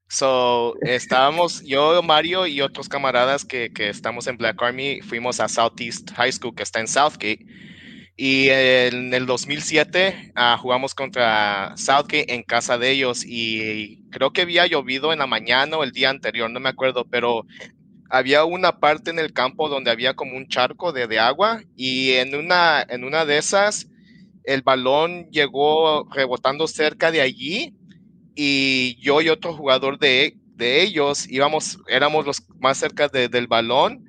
So, 0.09 0.75
estábamos, 0.81 1.61
yo, 1.63 2.01
Mario 2.01 2.47
y 2.47 2.61
otros 2.61 2.87
camaradas 2.87 3.43
que, 3.43 3.71
que 3.73 3.89
estamos 3.89 4.27
en 4.27 4.37
Black 4.37 4.61
Army, 4.61 5.01
fuimos 5.01 5.41
a 5.41 5.49
Southeast 5.49 6.11
High 6.11 6.31
School, 6.31 6.55
que 6.55 6.63
está 6.63 6.79
en 6.79 6.87
Southgate. 6.87 7.45
Y 8.15 8.49
en 8.49 9.13
el 9.13 9.27
2007 9.27 10.31
ah, 10.35 10.57
jugamos 10.59 10.95
contra 10.95 11.75
Southgate 11.77 12.33
en 12.33 12.41
casa 12.41 12.79
de 12.79 12.89
ellos 12.89 13.23
y 13.23 14.09
creo 14.09 14.31
que 14.31 14.41
había 14.41 14.65
llovido 14.65 15.13
en 15.13 15.19
la 15.19 15.27
mañana 15.27 15.77
o 15.77 15.83
el 15.83 15.91
día 15.91 16.09
anterior, 16.09 16.49
no 16.49 16.59
me 16.59 16.69
acuerdo, 16.69 17.05
pero 17.05 17.45
había 18.09 18.43
una 18.43 18.79
parte 18.79 19.11
en 19.11 19.19
el 19.19 19.33
campo 19.33 19.69
donde 19.69 19.91
había 19.91 20.15
como 20.15 20.35
un 20.35 20.47
charco 20.47 20.93
de, 20.93 21.05
de, 21.05 21.19
agua 21.19 21.61
y 21.75 22.13
en 22.13 22.33
una, 22.33 22.83
en 22.89 23.03
una 23.03 23.23
de 23.25 23.37
esas 23.37 23.87
el 24.45 24.63
balón 24.63 25.29
llegó 25.29 26.07
rebotando 26.09 26.67
cerca 26.67 27.11
de 27.11 27.21
allí 27.21 27.76
y 28.37 28.95
yo 29.01 29.19
y 29.21 29.29
otro 29.29 29.53
jugador 29.53 29.97
de, 29.97 30.37
de 30.55 30.83
ellos 30.83 31.27
íbamos, 31.27 31.79
éramos 31.89 32.25
los 32.25 32.43
más 32.59 32.77
cerca 32.77 33.07
del 33.09 33.47
balón 33.47 34.05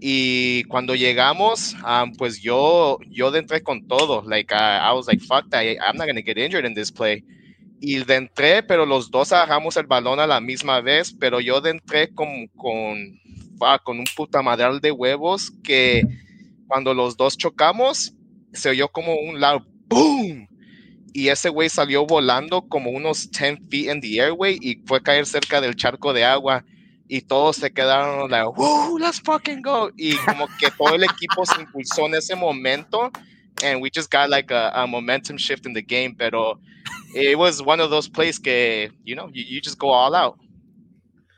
y 0.00 0.64
cuando 0.64 0.94
llegamos, 0.94 1.74
um, 1.74 2.12
pues 2.12 2.40
yo, 2.40 2.98
yo 3.08 3.34
entré 3.34 3.62
con 3.62 3.86
todo, 3.86 4.22
like 4.28 4.52
I, 4.52 4.92
was 4.94 5.06
like, 5.06 5.24
fuck 5.24 5.48
that, 5.50 5.64
I'm 5.64 5.96
not 5.96 6.06
gonna 6.06 6.22
get 6.22 6.36
injured 6.36 6.66
in 6.66 6.74
this 6.74 6.90
play 6.90 7.24
y 7.80 8.02
de 8.04 8.16
entré, 8.16 8.62
pero 8.62 8.84
los 8.84 9.10
dos 9.10 9.32
agarramos 9.32 9.76
el 9.76 9.86
balón 9.86 10.18
a 10.20 10.26
la 10.26 10.40
misma 10.40 10.80
vez, 10.80 11.14
pero 11.18 11.40
yo 11.40 11.60
de 11.60 11.70
entré 11.70 12.12
con, 12.12 12.48
con, 12.56 13.20
con 13.84 13.98
un 13.98 14.04
puta 14.16 14.42
madral 14.42 14.80
de 14.80 14.90
huevos 14.90 15.52
que 15.62 16.02
cuando 16.66 16.92
los 16.94 17.16
dos 17.16 17.36
chocamos, 17.36 18.14
se 18.52 18.70
oyó 18.70 18.88
como 18.88 19.14
un 19.14 19.40
loud 19.40 19.62
boom. 19.86 20.48
Y 21.12 21.28
ese 21.28 21.48
güey 21.48 21.68
salió 21.68 22.06
volando 22.06 22.62
como 22.62 22.90
unos 22.90 23.30
10 23.30 23.68
feet 23.70 23.90
in 23.90 24.00
the 24.00 24.18
air, 24.18 24.32
güey, 24.32 24.58
y 24.60 24.82
fue 24.86 24.98
a 24.98 25.00
caer 25.00 25.26
cerca 25.26 25.60
del 25.60 25.74
charco 25.74 26.12
de 26.12 26.24
agua. 26.24 26.64
Y 27.08 27.22
todos 27.22 27.56
se 27.56 27.72
quedaron 27.72 28.30
like, 28.30 28.48
whoa, 28.56 28.98
let's 28.98 29.20
fucking 29.20 29.62
go. 29.62 29.90
Y 29.96 30.14
como 30.26 30.46
que 30.58 30.70
todo 30.76 30.94
el 30.94 31.04
equipo 31.04 31.46
se 31.46 31.60
impulsó 31.60 32.06
en 32.06 32.14
ese 32.14 32.36
momento. 32.36 33.10
And 33.64 33.80
we 33.82 33.90
just 33.92 34.12
got 34.12 34.28
like 34.28 34.52
a, 34.52 34.70
a 34.74 34.86
momentum 34.86 35.36
shift 35.38 35.66
in 35.66 35.72
the 35.72 35.82
game. 35.82 36.14
Pero 36.16 36.60
it 37.14 37.38
was 37.38 37.62
one 37.62 37.80
of 37.80 37.90
those 37.90 38.08
plays 38.08 38.38
que, 38.38 38.90
you 39.04 39.16
know, 39.16 39.28
you, 39.32 39.42
you 39.42 39.60
just 39.60 39.78
go 39.78 39.90
all 39.90 40.14
out. 40.14 40.38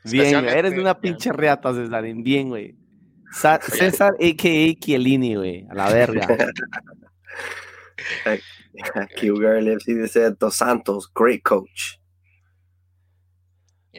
Bien, 0.03 0.45
eres 0.45 0.73
una 0.73 0.99
pinche 0.99 1.31
reata, 1.31 1.73
César. 1.73 2.03
Bien, 2.21 2.49
güey. 2.49 2.75
César, 3.31 4.13
a.k.a. 4.19 4.75
Chiellini, 4.75 5.35
güey. 5.35 5.67
A 5.69 5.75
la 5.75 5.89
verga. 5.89 6.27
Aquí 8.95 9.29
sí 9.85 9.93
dice 9.93 10.31
Dos 10.31 10.55
Santos, 10.55 11.11
great 11.13 11.41
coach. 11.43 11.97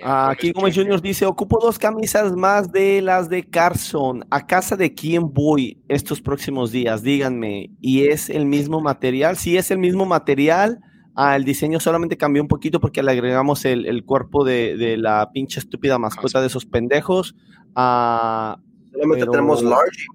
aquí 0.02 0.52
como 0.52 0.70
Junior 0.72 1.00
dice, 1.00 1.26
ocupo 1.26 1.59
dos 1.60 1.78
camisas 1.78 2.34
más 2.34 2.72
de 2.72 3.02
las 3.02 3.28
de 3.28 3.48
Carson. 3.48 4.24
¿A 4.30 4.46
casa 4.46 4.76
de 4.76 4.94
quién 4.94 5.32
voy 5.32 5.82
estos 5.88 6.20
próximos 6.20 6.72
días? 6.72 7.02
Díganme. 7.02 7.70
¿Y 7.80 8.06
es 8.06 8.30
el 8.30 8.46
mismo 8.46 8.80
material? 8.80 9.36
Si 9.36 9.56
es 9.56 9.70
el 9.70 9.78
mismo 9.78 10.06
material, 10.06 10.80
Ah, 11.14 11.36
el 11.36 11.44
diseño 11.44 11.78
solamente 11.78 12.16
cambió 12.16 12.42
un 12.42 12.48
poquito 12.48 12.80
porque 12.80 13.02
le 13.02 13.10
agregamos 13.10 13.66
el, 13.66 14.04
cuerpo 14.04 14.44
de, 14.44 14.96
la 14.96 15.30
pinche 15.32 15.60
estúpida 15.60 15.98
mascota 15.98 16.40
de 16.40 16.46
esos 16.46 16.64
pendejos. 16.64 17.36
Ah, 17.74 18.59
solamente 18.92 19.26
tenemos 19.26 19.62
large. 19.62 20.06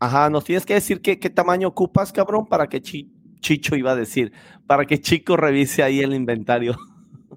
Ajá, 0.00 0.30
nos 0.30 0.44
tienes 0.44 0.64
que 0.64 0.74
decir 0.74 1.00
qué, 1.00 1.16
tamaño 1.16 1.68
ocupas, 1.68 2.12
cabrón, 2.12 2.46
para 2.46 2.68
que 2.68 2.80
Chicho 2.80 3.76
iba 3.76 3.92
a 3.92 3.96
decir, 3.96 4.32
para 4.66 4.84
que 4.84 5.00
Chico 5.00 5.36
revise 5.36 5.82
ahí 5.82 6.00
el 6.00 6.14
inventario. 6.14 6.76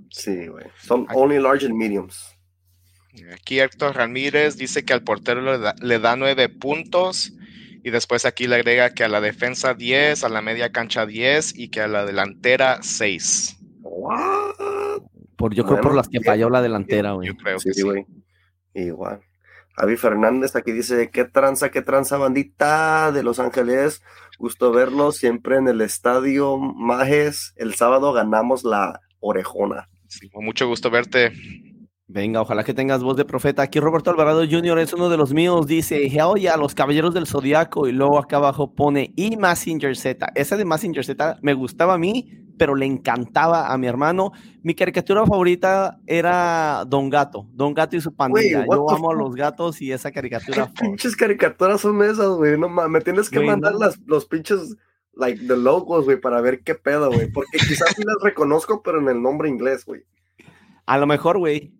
Sí, 0.09 0.47
güey. 0.47 0.65
Son 0.79 1.07
only 1.13 1.39
large 1.39 1.65
and 1.65 1.75
mediums. 1.75 2.37
Aquí 3.33 3.59
Héctor 3.59 3.95
Ramírez 3.95 4.57
dice 4.57 4.83
que 4.83 4.93
al 4.93 5.03
portero 5.03 5.41
le 5.81 5.99
da 5.99 6.15
nueve 6.15 6.49
puntos 6.49 7.33
y 7.83 7.89
después 7.89 8.25
aquí 8.25 8.47
le 8.47 8.55
agrega 8.55 8.91
que 8.91 9.03
a 9.03 9.09
la 9.09 9.21
defensa 9.21 9.73
10, 9.73 10.23
a 10.23 10.29
la 10.29 10.41
media 10.41 10.71
cancha 10.71 11.05
10 11.05 11.57
y 11.57 11.69
que 11.69 11.81
a 11.81 11.87
la 11.87 12.05
delantera 12.05 12.79
6. 12.81 13.57
Por, 15.35 15.55
yo 15.55 15.65
creo 15.65 15.81
por 15.81 15.95
las 15.95 16.07
que 16.07 16.21
falló 16.21 16.49
la 16.49 16.61
delantera, 16.61 17.13
güey. 17.13 17.29
Yo 17.29 17.35
creo 17.35 17.57
que 17.57 17.73
sí, 17.73 17.81
güey. 17.81 18.05
Igual. 18.73 19.21
Javi 19.75 19.97
Fernández 19.97 20.55
aquí 20.55 20.71
dice, 20.71 21.09
qué 21.11 21.25
tranza, 21.25 21.69
qué 21.69 21.81
tranza 21.81 22.17
bandita 22.17 23.11
de 23.11 23.23
Los 23.23 23.39
Ángeles. 23.39 24.03
Gusto 24.37 24.71
verlos 24.71 25.17
siempre 25.17 25.57
en 25.57 25.67
el 25.67 25.81
estadio 25.81 26.57
Majes. 26.57 27.53
El 27.55 27.73
sábado 27.75 28.13
ganamos 28.13 28.63
la 28.63 28.99
orejona. 29.19 29.89
Sí, 30.07 30.29
con 30.29 30.43
mucho 30.43 30.67
gusto 30.67 30.89
verte. 30.89 31.31
Venga, 32.13 32.41
ojalá 32.41 32.65
que 32.65 32.73
tengas 32.73 33.01
voz 33.01 33.15
de 33.15 33.23
profeta. 33.23 33.61
Aquí 33.61 33.79
Roberto 33.79 34.09
Alvarado 34.09 34.41
Jr. 34.41 34.79
es 34.79 34.91
uno 34.91 35.07
de 35.07 35.15
los 35.15 35.33
míos. 35.33 35.65
Dice, 35.65 36.09
oye, 36.21 36.49
a 36.49 36.57
los 36.57 36.75
caballeros 36.75 37.13
del 37.13 37.25
zodiaco. 37.25 37.87
Y 37.87 37.93
luego 37.93 38.19
acá 38.19 38.35
abajo 38.35 38.73
pone 38.75 39.13
y 39.15 39.37
Massinger 39.37 39.95
Z. 39.95 40.27
Esa 40.35 40.57
de 40.57 40.65
Massinger 40.65 41.05
Z 41.05 41.37
me 41.41 41.53
gustaba 41.53 41.93
a 41.93 41.97
mí, 41.97 42.29
pero 42.61 42.75
le 42.75 42.85
encantaba 42.85 43.73
a 43.73 43.77
mi 43.79 43.87
hermano. 43.87 44.33
Mi 44.61 44.75
caricatura 44.75 45.25
favorita 45.25 45.99
era 46.05 46.85
Don 46.85 47.09
Gato. 47.09 47.47
Don 47.53 47.73
Gato 47.73 47.95
y 47.95 48.01
su 48.01 48.13
pandilla. 48.13 48.63
Yo 48.69 48.87
amo 48.87 49.09
a 49.09 49.15
los 49.15 49.33
gatos 49.33 49.81
y 49.81 49.91
esa 49.91 50.11
caricatura. 50.11 50.71
¿Qué 50.75 50.85
pinches 50.85 51.15
caricaturas 51.15 51.81
son 51.81 52.03
esas, 52.03 52.27
güey? 52.27 52.59
No 52.59 52.69
mames, 52.69 52.91
me 52.91 53.01
tienes 53.01 53.31
que 53.31 53.39
mandar 53.39 53.73
las, 53.73 53.97
los 54.05 54.27
pinches 54.27 54.77
like 55.13 55.43
the 55.47 55.57
logos, 55.57 56.05
güey, 56.05 56.21
para 56.21 56.39
ver 56.39 56.61
qué 56.61 56.75
pedo, 56.75 57.11
güey. 57.11 57.31
Porque 57.31 57.57
quizás 57.57 57.95
sí 57.95 58.03
las 58.05 58.17
reconozco, 58.21 58.83
pero 58.83 58.99
en 58.99 59.09
el 59.09 59.19
nombre 59.19 59.49
inglés, 59.49 59.83
güey. 59.83 60.03
A 60.85 60.99
lo 60.99 61.07
mejor, 61.07 61.39
güey. 61.39 61.73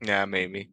Yeah, 0.00 0.24
maybe. 0.24 0.70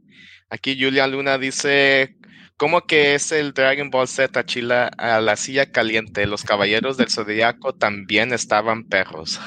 Aquí 0.50 0.82
Julia 0.82 1.08
Luna 1.08 1.38
dice, 1.38 2.16
¿cómo 2.58 2.82
que 2.82 3.16
es 3.16 3.32
el 3.32 3.54
Dragon 3.54 3.90
Ball 3.90 4.08
Z 4.08 4.46
Chila 4.46 4.88
a 4.88 5.20
la 5.22 5.36
silla 5.36 5.72
caliente? 5.72 6.26
Los 6.26 6.44
caballeros 6.44 6.98
del 6.98 7.10
zodiaco 7.10 7.74
también 7.74 8.34
estaban 8.34 8.86
perros. 8.86 9.40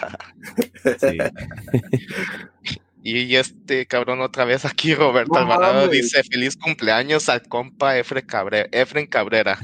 y 3.02 3.36
este 3.36 3.86
cabrón 3.86 4.20
otra 4.20 4.44
vez 4.44 4.64
aquí, 4.64 4.94
Roberto 4.94 5.36
Alvarado, 5.36 5.88
dice, 5.88 6.22
feliz 6.24 6.56
cumpleaños 6.56 7.28
al 7.28 7.42
compa 7.42 7.98
Efren 7.98 8.26
Cabrera. 8.26 8.68
Efren 8.72 9.06
Cabrera. 9.06 9.58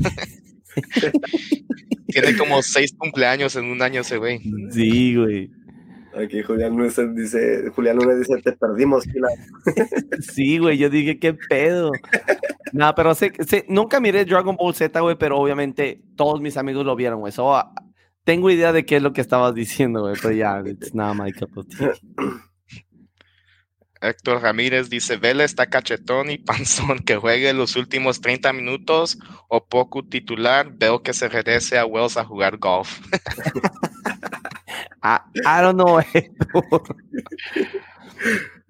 Tiene 2.09 2.37
como 2.37 2.63
seis 2.63 2.95
cumpleaños 2.97 3.57
en 3.57 3.67
un 3.67 3.83
año 3.83 4.03
ese 4.03 4.19
güey. 4.19 4.41
Sí, 4.71 5.17
güey. 5.17 5.51
Aquí 6.17 6.43
Julián 6.43 6.77
Núñez 6.77 6.97
dice, 7.15 7.71
Julián 7.71 7.97
Núñez 7.97 8.21
dice, 8.21 8.41
te 8.43 8.53
perdimos, 8.53 9.05
sí, 10.21 10.59
güey, 10.59 10.79
yo 10.79 10.89
dije, 10.89 11.19
qué 11.19 11.35
pedo. 11.35 11.91
Nada, 12.73 12.95
pero 12.95 13.15
sé, 13.15 13.33
sé, 13.47 13.65
nunca 13.69 14.01
miré 14.01 14.25
Dragon 14.25 14.57
Ball 14.57 14.75
Z, 14.75 14.99
güey, 15.01 15.17
pero 15.19 15.39
obviamente 15.39 16.03
todos 16.17 16.41
mis 16.41 16.57
amigos 16.57 16.87
lo 16.87 16.95
vieron, 16.95 17.21
güey. 17.21 17.33
tengo 18.25 18.51
idea 18.51 18.73
de 18.73 18.85
qué 18.85 18.97
es 18.97 19.03
lo 19.03 19.13
que 19.13 19.21
estabas 19.21 19.55
diciendo, 19.55 20.03
güey, 20.03 20.15
pero 20.21 20.35
ya, 20.35 20.63
it's 20.65 20.95
not 20.95 21.17
my 21.17 21.33
cup 21.33 21.59
of 21.59 21.67
tea. 21.69 21.93
Héctor 24.01 24.43
Ramírez 24.43 24.91
dice, 24.91 25.17
Vela 25.17 25.45
está 25.45 25.67
cachetón 25.67 26.31
y 26.31 26.39
panzón, 26.39 26.99
que 27.01 27.17
juegue 27.17 27.53
los 27.55 27.75
últimos 27.75 28.21
30 28.21 28.53
minutos 28.53 29.19
o 29.49 29.67
poco 29.67 30.05
titular, 30.05 30.71
veo 30.77 31.03
que 31.03 31.15
se 31.15 31.29
regrese 31.29 31.79
a 31.79 31.87
Wells 31.87 32.17
a 32.19 32.25
jugar 32.25 32.59
golf. 32.59 33.01
I, 35.05 35.61
don't 35.61 35.77
know, 35.77 35.99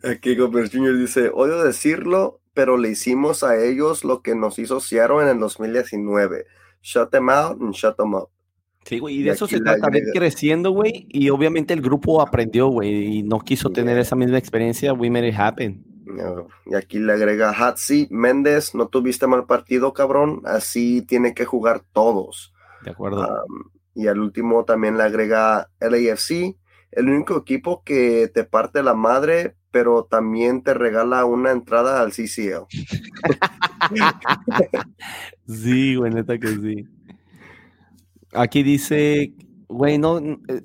Aquí 0.03 0.35
Gobert 0.35 0.73
Jr. 0.73 0.99
dice, 0.99 1.31
odio 1.33 1.63
decirlo, 1.63 2.41
pero 2.55 2.77
le 2.77 2.91
hicimos 2.91 3.45
a 3.45 3.57
ellos 3.63 4.05
lo 4.05 4.21
que 4.21 4.35
nos 4.35 4.59
hizo 4.59 4.81
Seattle 4.81 5.23
en 5.23 5.29
el 5.29 5.39
2019. 5.39 6.45
Shut 6.83 7.11
them 7.11 7.31
out 7.31 7.61
and 7.61 7.73
shut 7.73 7.97
them 7.97 8.15
up. 8.15 8.29
Sí, 8.85 8.99
güey, 8.99 9.21
y 9.21 9.23
de 9.23 9.31
eso 9.31 9.47
se 9.47 9.61
trata, 9.61 9.89
de 9.89 10.01
ir 10.01 10.05
creciendo, 10.13 10.73
güey, 10.73 11.07
y 11.09 11.31
obviamente 11.31 11.73
el 11.73 11.81
grupo 11.81 12.21
aprendió, 12.21 12.67
güey, 12.67 13.19
y 13.19 13.23
no 13.23 13.39
quiso 13.39 13.71
tener 13.71 13.97
esa 13.97 14.15
misma 14.15 14.37
experiencia, 14.37 14.93
we 14.93 15.09
made 15.09 15.29
it 15.29 15.35
happen. 15.39 15.83
Y 16.67 16.75
aquí 16.75 16.99
le 16.99 17.15
agrega 17.15 17.51
Hatsi, 17.51 18.09
Méndez, 18.11 18.75
no 18.75 18.89
tuviste 18.89 19.27
mal 19.27 19.47
partido, 19.47 19.95
cabrón, 19.95 20.43
así 20.45 21.01
tiene 21.01 21.33
que 21.33 21.47
jugar 21.47 21.83
todos. 21.93 22.53
De 22.83 22.91
acuerdo. 22.91 23.27
Y 23.95 24.09
al 24.09 24.21
último 24.21 24.65
también 24.65 24.97
le 24.97 25.05
agrega 25.05 25.71
LAFC, 25.81 26.57
el 26.93 27.09
único 27.09 27.37
equipo 27.37 27.83
que 27.85 28.31
te 28.33 28.45
parte 28.45 28.83
la 28.83 28.95
madre, 28.95 29.57
pero 29.71 30.05
también 30.05 30.63
te 30.63 30.75
regala 30.75 31.25
una 31.25 31.51
entrada 31.51 32.01
al 32.01 32.13
CCL. 32.13 32.67
sí, 35.49 35.97
güey, 35.97 36.13
neta 36.13 36.39
que 36.39 36.49
sí. 36.49 36.85
Aquí 38.33 38.63
dice, 38.63 39.35
güey, 39.69 39.99
no, 39.99 40.21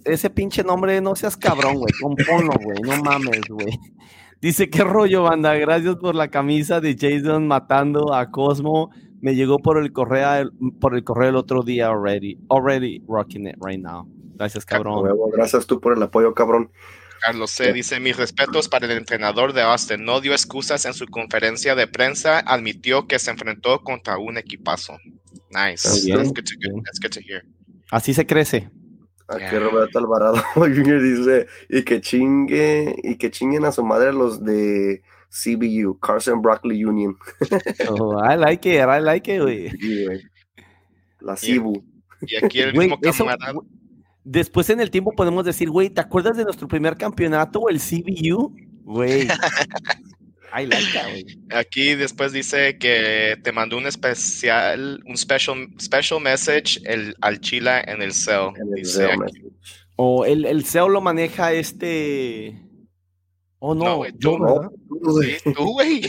ese 0.05 0.29
pinche 0.29 0.63
nombre 0.63 1.01
no 1.01 1.15
seas 1.15 1.37
cabrón, 1.37 1.75
güey, 1.75 1.93
componlo, 1.99 2.53
güey, 2.63 2.81
no 2.81 3.03
mames, 3.03 3.41
güey. 3.49 3.79
Dice, 4.41 4.69
qué 4.69 4.83
rollo, 4.83 5.23
banda, 5.23 5.53
gracias 5.55 5.97
por 5.97 6.15
la 6.15 6.29
camisa 6.29 6.79
de 6.79 6.95
Jason 6.97 7.45
matando 7.45 8.13
a 8.13 8.31
Cosmo. 8.31 8.89
Me 9.21 9.35
llegó 9.35 9.59
por 9.59 9.77
el 9.77 9.91
correo, 9.91 10.49
por 10.79 10.95
el 10.95 11.03
correo 11.03 11.29
el 11.29 11.35
otro 11.35 11.63
día 11.63 11.87
already, 11.87 12.37
already 12.49 13.03
rocking 13.07 13.47
it 13.47 13.55
right 13.61 13.81
now. 13.81 14.07
Gracias, 14.35 14.65
cabrón. 14.65 15.05
Gracias 15.33 15.67
tú 15.67 15.81
por 15.81 15.95
el 15.97 16.01
apoyo, 16.01 16.33
cabrón. 16.33 16.71
Carlos 17.19 17.51
C. 17.51 17.73
dice, 17.73 17.99
mis 17.99 18.15
respetos 18.15 18.69
para 18.69 18.85
el 18.85 18.93
entrenador 18.93 19.53
de 19.53 19.61
Austin. 19.61 20.05
No 20.05 20.21
dio 20.21 20.31
excusas 20.31 20.85
en 20.85 20.93
su 20.93 21.05
conferencia 21.07 21.75
de 21.75 21.87
prensa. 21.87 22.39
Admitió 22.39 23.07
que 23.07 23.19
se 23.19 23.31
enfrentó 23.31 23.83
contra 23.83 24.17
un 24.17 24.37
equipazo. 24.37 24.97
Nice. 25.51 26.07
That's 26.07 26.29
good, 26.29 27.11
to, 27.11 27.19
hear. 27.19 27.43
Así 27.91 28.13
se 28.13 28.25
crece. 28.25 28.69
Aquí 29.27 29.57
Roberto 29.57 29.99
Alvarado 29.99 30.41
Jr. 30.55 31.01
dice, 31.01 31.47
y 31.69 31.83
que 31.83 32.01
chingue, 32.01 32.95
y 33.03 33.15
que 33.17 33.29
chinguen 33.29 33.65
a 33.65 33.71
su 33.71 33.83
madre 33.83 34.11
los 34.11 34.43
de 34.43 35.03
CBU, 35.29 35.99
Carson 35.99 36.41
Broccoli 36.41 36.83
Union. 36.83 37.15
oh, 37.89 38.19
I 38.19 38.35
like 38.35 38.67
it, 38.67 38.81
I 38.81 38.99
like 38.99 39.31
it, 39.31 39.41
güey. 39.41 39.71
La 41.21 41.35
CBU. 41.35 41.83
Y, 42.21 42.35
aquí 42.35 42.59
el 42.59 42.73
mismo 42.73 42.99
camarada. 42.99 43.53
Después 44.23 44.69
en 44.69 44.81
el 44.81 44.91
tiempo 44.91 45.11
podemos 45.15 45.45
decir, 45.45 45.69
güey, 45.69 45.89
¿te 45.89 46.01
acuerdas 46.01 46.35
de 46.37 46.43
nuestro 46.43 46.67
primer 46.67 46.97
campeonato, 46.97 47.69
el 47.69 47.79
CBU? 47.79 48.55
Güey. 48.83 49.27
I 50.51 50.65
like 50.65 50.91
that, 50.93 51.09
güey. 51.09 51.25
Aquí 51.51 51.95
después 51.95 52.31
dice 52.31 52.77
que 52.77 53.37
te 53.43 53.51
mandó 53.51 53.77
un 53.77 53.85
especial, 53.85 55.01
un 55.05 55.15
special, 55.15 55.67
special 55.79 56.19
message 56.19 56.81
el, 56.85 57.15
al 57.21 57.39
Chila 57.39 57.81
en 57.81 58.01
el 58.01 58.13
cell. 58.13 58.49
o 59.95 60.25
el, 60.25 60.45
el 60.45 60.65
cell 60.65 60.91
lo 60.91 61.01
maneja 61.01 61.53
este 61.53 62.68
Oh, 63.61 63.75
no, 63.75 64.05
yo, 64.17 64.39
no. 64.39 64.71
tú, 65.53 65.73
güey. 65.73 66.01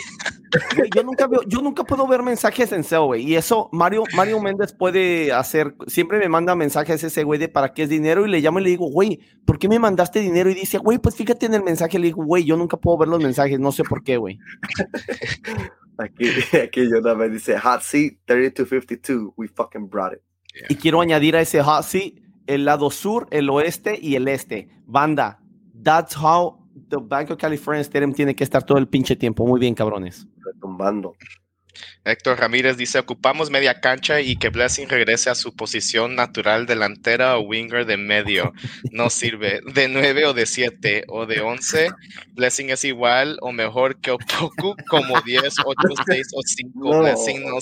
Yo 0.94 1.02
nunca 1.02 1.26
veo, 1.26 1.42
yo 1.48 1.60
nunca 1.60 1.82
puedo 1.82 2.06
ver 2.06 2.22
mensajes 2.22 2.70
en 2.70 2.84
SEO, 2.84 3.06
güey. 3.06 3.28
Y 3.28 3.34
eso, 3.34 3.68
Mario, 3.72 4.04
Mario 4.14 4.40
Méndez 4.40 4.72
puede 4.72 5.32
hacer, 5.32 5.74
siempre 5.88 6.20
me 6.20 6.28
manda 6.28 6.54
mensajes 6.54 7.02
ese 7.02 7.24
güey 7.24 7.40
de 7.40 7.48
para 7.48 7.72
qué 7.72 7.84
es 7.84 7.88
dinero 7.88 8.24
y 8.24 8.30
le 8.30 8.40
llamo 8.40 8.60
y 8.60 8.64
le 8.64 8.70
digo, 8.70 8.88
güey, 8.88 9.18
¿por 9.44 9.58
qué 9.58 9.68
me 9.68 9.80
mandaste 9.80 10.20
dinero? 10.20 10.48
Y 10.48 10.54
dice, 10.54 10.78
güey, 10.78 10.98
pues 10.98 11.16
fíjate 11.16 11.46
en 11.46 11.54
el 11.54 11.64
mensaje. 11.64 11.98
Le 11.98 12.06
digo, 12.06 12.24
güey, 12.24 12.44
yo 12.44 12.56
nunca 12.56 12.76
puedo 12.76 12.98
ver 12.98 13.08
los 13.08 13.20
mensajes, 13.20 13.58
no 13.58 13.72
sé 13.72 13.82
por 13.82 14.04
qué, 14.04 14.16
güey. 14.16 14.38
aquí, 15.98 16.28
aquí 16.56 16.88
yo 16.88 17.02
también 17.02 17.32
dice, 17.32 17.58
hot 17.58 17.82
seat 17.82 18.14
3252, 18.26 19.32
we 19.36 19.48
fucking 19.48 19.88
brought 19.88 20.12
it. 20.12 20.20
Y 20.68 20.76
quiero 20.76 21.00
añadir 21.00 21.34
a 21.34 21.40
ese 21.40 21.62
hot 21.62 21.82
seat 21.82 22.14
el 22.46 22.64
lado 22.64 22.90
sur, 22.90 23.26
el 23.32 23.50
oeste 23.50 23.98
y 24.00 24.14
el 24.14 24.28
este. 24.28 24.68
Banda, 24.86 25.40
that's 25.82 26.14
how 26.16 26.59
the 26.88 26.98
Bank 27.00 27.30
of 27.30 27.38
California 27.38 27.82
Stadium 27.82 28.12
tiene 28.12 28.34
que 28.34 28.44
estar 28.44 28.62
todo 28.62 28.78
el 28.78 28.88
pinche 28.88 29.16
tiempo. 29.16 29.46
Muy 29.46 29.60
bien, 29.60 29.74
cabrones. 29.74 30.26
Retumbando. 30.44 31.14
Héctor 32.04 32.38
Ramírez 32.38 32.76
dice, 32.76 32.98
ocupamos 32.98 33.50
media 33.50 33.80
cancha 33.80 34.20
y 34.20 34.36
que 34.36 34.48
Blessing 34.48 34.88
regrese 34.88 35.30
a 35.30 35.34
su 35.34 35.54
posición 35.54 36.14
natural 36.14 36.66
delantera 36.66 37.38
o 37.38 37.42
winger 37.42 37.86
de 37.86 37.96
medio. 37.96 38.52
No 38.90 39.10
sirve. 39.10 39.60
De 39.74 39.88
9 39.88 40.26
o 40.26 40.34
de 40.34 40.46
7 40.46 41.04
o 41.08 41.26
de 41.26 41.40
11, 41.40 41.90
Blessing 42.34 42.70
es 42.70 42.84
igual 42.84 43.38
o 43.42 43.52
mejor 43.52 44.00
que 44.00 44.10
Opoku 44.10 44.74
como 44.88 45.20
10, 45.20 45.42
8, 45.64 45.88
6 46.06 46.26
o 46.34 46.40
5. 46.44 47.00
Blessing 47.00 47.42
no 47.44 47.58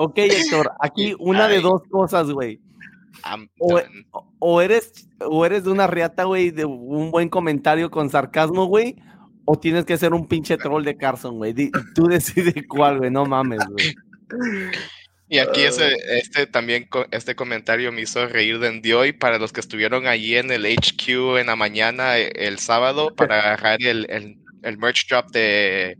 Ok, 0.00 0.18
Héctor, 0.18 0.70
aquí 0.80 1.14
una 1.18 1.48
de 1.48 1.60
dos 1.60 1.82
cosas, 1.90 2.30
güey. 2.30 2.60
O, 3.58 3.80
eres, 4.60 5.08
o 5.20 5.44
eres 5.44 5.64
de 5.64 5.70
una 5.70 5.86
riata, 5.86 6.24
güey, 6.24 6.50
de 6.50 6.64
un 6.64 7.10
buen 7.10 7.28
comentario 7.28 7.90
con 7.90 8.10
sarcasmo, 8.10 8.66
güey, 8.66 8.96
o 9.44 9.58
tienes 9.58 9.84
que 9.84 9.96
ser 9.96 10.14
un 10.14 10.28
pinche 10.28 10.56
troll 10.56 10.84
de 10.84 10.96
Carson, 10.96 11.36
güey. 11.36 11.54
Tú 11.94 12.06
decides 12.06 12.54
cuál, 12.68 12.98
güey, 12.98 13.10
no 13.10 13.24
mames, 13.24 13.60
güey. 13.68 13.94
Y 15.30 15.38
aquí 15.38 15.60
ese, 15.60 15.94
este 16.08 16.46
también, 16.46 16.88
este 17.10 17.34
comentario 17.34 17.92
me 17.92 18.00
hizo 18.00 18.26
reír 18.26 18.58
de 18.58 18.94
hoy 18.94 19.12
para 19.12 19.38
los 19.38 19.52
que 19.52 19.60
estuvieron 19.60 20.06
allí 20.06 20.36
en 20.36 20.50
el 20.50 20.64
HQ 20.64 21.38
en 21.38 21.48
la 21.48 21.56
mañana 21.56 22.16
e, 22.16 22.32
el, 22.34 22.58
sábado 22.58 23.10
para 23.16 23.40
agarrar 23.40 23.82
el, 23.82 24.06
el, 24.08 24.38
el 24.62 24.78
merch 24.78 25.06
drop 25.06 25.30
de 25.30 25.98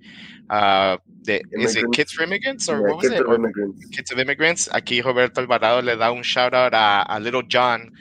uh, 0.48 0.96
de 1.24 1.42
is 1.60 1.76
it 1.76 1.84
Kids 1.92 2.12
for 2.12 2.22
Immigrants 2.24 2.68
or 2.68 2.80
what 2.80 2.96
was 2.96 3.12
it? 3.12 3.20
Immigrants. 3.20 3.84
Kids 3.90 4.10
of 4.10 4.18
Immigrants. 4.18 4.68
Aquí 4.72 5.02
Roberto 5.02 5.40
Alvarado 5.40 5.82
le 5.82 5.96
da 5.96 6.10
un 6.10 6.22
shout 6.22 6.54
out 6.54 6.72
a, 6.74 7.02
a, 7.02 7.20
Little 7.20 7.42
John. 7.46 7.92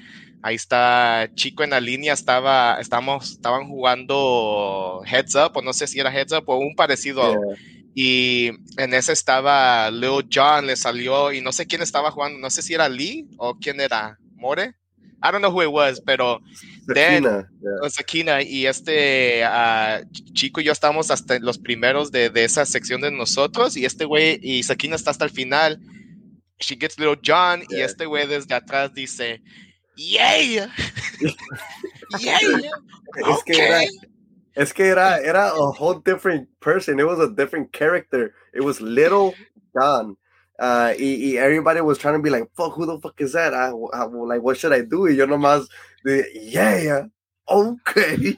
Ahí 0.41 0.55
está 0.55 1.29
Chico 1.35 1.63
en 1.63 1.71
la 1.71 1.79
línea, 1.79 2.13
estaba, 2.13 2.79
estamos, 2.79 3.31
estaban 3.31 3.67
jugando 3.67 5.01
Heads 5.05 5.35
Up, 5.35 5.51
o 5.55 5.61
no 5.61 5.73
sé 5.73 5.87
si 5.87 5.99
era 5.99 6.11
Heads 6.11 6.33
Up 6.33 6.43
o 6.47 6.57
un 6.57 6.75
parecido. 6.75 7.35
Y 7.95 8.51
en 8.77 8.93
ese 8.93 9.13
estaba 9.13 9.89
Little 9.89 10.27
John, 10.31 10.67
le 10.67 10.75
salió, 10.75 11.33
y 11.33 11.41
no 11.41 11.51
sé 11.51 11.65
quién 11.65 11.81
estaba 11.81 12.11
jugando, 12.11 12.37
no 12.39 12.49
sé 12.49 12.61
si 12.61 12.75
era 12.75 12.87
Lee 12.87 13.27
o 13.37 13.55
quién 13.55 13.81
era, 13.81 14.19
More. 14.35 14.75
I 15.23 15.31
don't 15.31 15.41
know 15.41 15.49
who 15.49 15.63
it 15.63 15.71
was, 15.71 15.99
pero 15.99 16.39
Sakina, 16.87 17.49
Sakina 17.89 18.41
y 18.43 18.67
este 18.67 19.43
uh, 19.43 20.05
chico 20.33 20.61
y 20.61 20.65
yo 20.65 20.71
estamos 20.71 21.09
hasta 21.09 21.39
los 21.39 21.57
primeros 21.57 22.11
de, 22.11 22.29
de, 22.29 22.45
esa 22.45 22.65
sección 22.65 23.01
de 23.01 23.11
nosotros 23.11 23.75
y 23.77 23.85
este 23.85 24.05
güey 24.05 24.39
y 24.43 24.61
Sakina 24.61 24.95
está 24.95 25.11
hasta 25.11 25.25
el 25.25 25.31
final. 25.31 25.79
She 26.59 26.75
gets 26.75 26.99
little 26.99 27.19
John 27.23 27.61
yeah. 27.67 27.79
y 27.79 27.81
este 27.81 28.05
güey 28.05 28.27
desde 28.27 28.53
atrás 28.53 28.93
dice, 28.93 29.41
¡Yay! 29.97 30.67
yeah. 32.19 32.39
Es 33.15 33.43
que 33.43 33.57
era, 33.57 33.81
es 34.55 34.73
que 34.73 34.83
era, 34.83 35.17
era 35.19 35.49
a 35.49 35.71
whole 35.71 36.01
different 36.03 36.47
person. 36.59 36.99
It 36.99 37.07
was 37.07 37.19
a 37.19 37.29
different 37.29 37.71
character. 37.71 38.33
It 38.53 38.61
was 38.61 38.79
little 38.81 39.33
John. 39.73 40.17
Uh, 40.59 40.93
y, 40.97 41.33
y, 41.33 41.37
everybody 41.37 41.81
was 41.81 41.97
trying 41.99 42.15
to 42.15 42.19
be 42.19 42.31
like, 42.31 42.43
fuck, 42.55 42.73
who 42.73 42.85
the 42.85 42.99
fuck 42.99 43.19
is 43.21 43.33
that? 43.33 43.53
I, 43.53 43.69
I, 43.93 44.05
like, 44.05 44.41
what 44.41 44.57
should 44.57 44.73
I 44.73 44.81
do? 44.81 45.07
Y 45.07 45.15
yo 45.15 45.27
nomás, 45.27 45.67
yeah, 46.03 47.05
okay. 47.47 48.37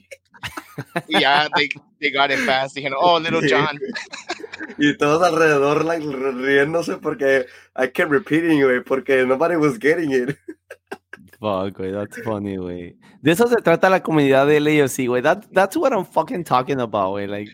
yeah, 1.08 1.48
they, 1.56 1.70
they 2.02 2.12
got 2.12 2.30
it 2.30 2.40
fast. 2.40 2.76
Dijeron, 2.76 2.98
oh, 2.98 3.18
little 3.18 3.42
John. 3.42 3.80
y 4.78 4.98
todos 4.98 5.24
alrededor, 5.24 5.86
like, 5.86 6.04
riéndose 6.04 7.02
porque 7.02 7.48
I 7.76 7.88
kept 7.88 8.12
repeating, 8.12 8.60
it, 8.60 8.86
porque 8.86 9.26
nobody 9.26 9.56
was 9.56 9.78
getting 9.78 10.12
it. 10.12 10.38
Fuck, 11.40 11.78
güey, 11.78 11.94
that's 11.94 12.22
funny, 12.24 12.58
güey. 12.58 12.98
De 13.22 13.32
eso 13.32 13.48
se 13.48 13.56
trata 13.58 13.90
la 13.90 14.04
comunidad 14.04 14.46
de 14.46 14.60
LAFC, 14.60 15.08
güey. 15.08 15.22
That, 15.22 15.46
that's 15.54 15.78
what 15.78 15.94
I'm 15.94 16.06
fucking 16.06 16.44
talking 16.44 16.82
about, 16.82 17.12
güey. 17.12 17.28
Like, 17.28 17.52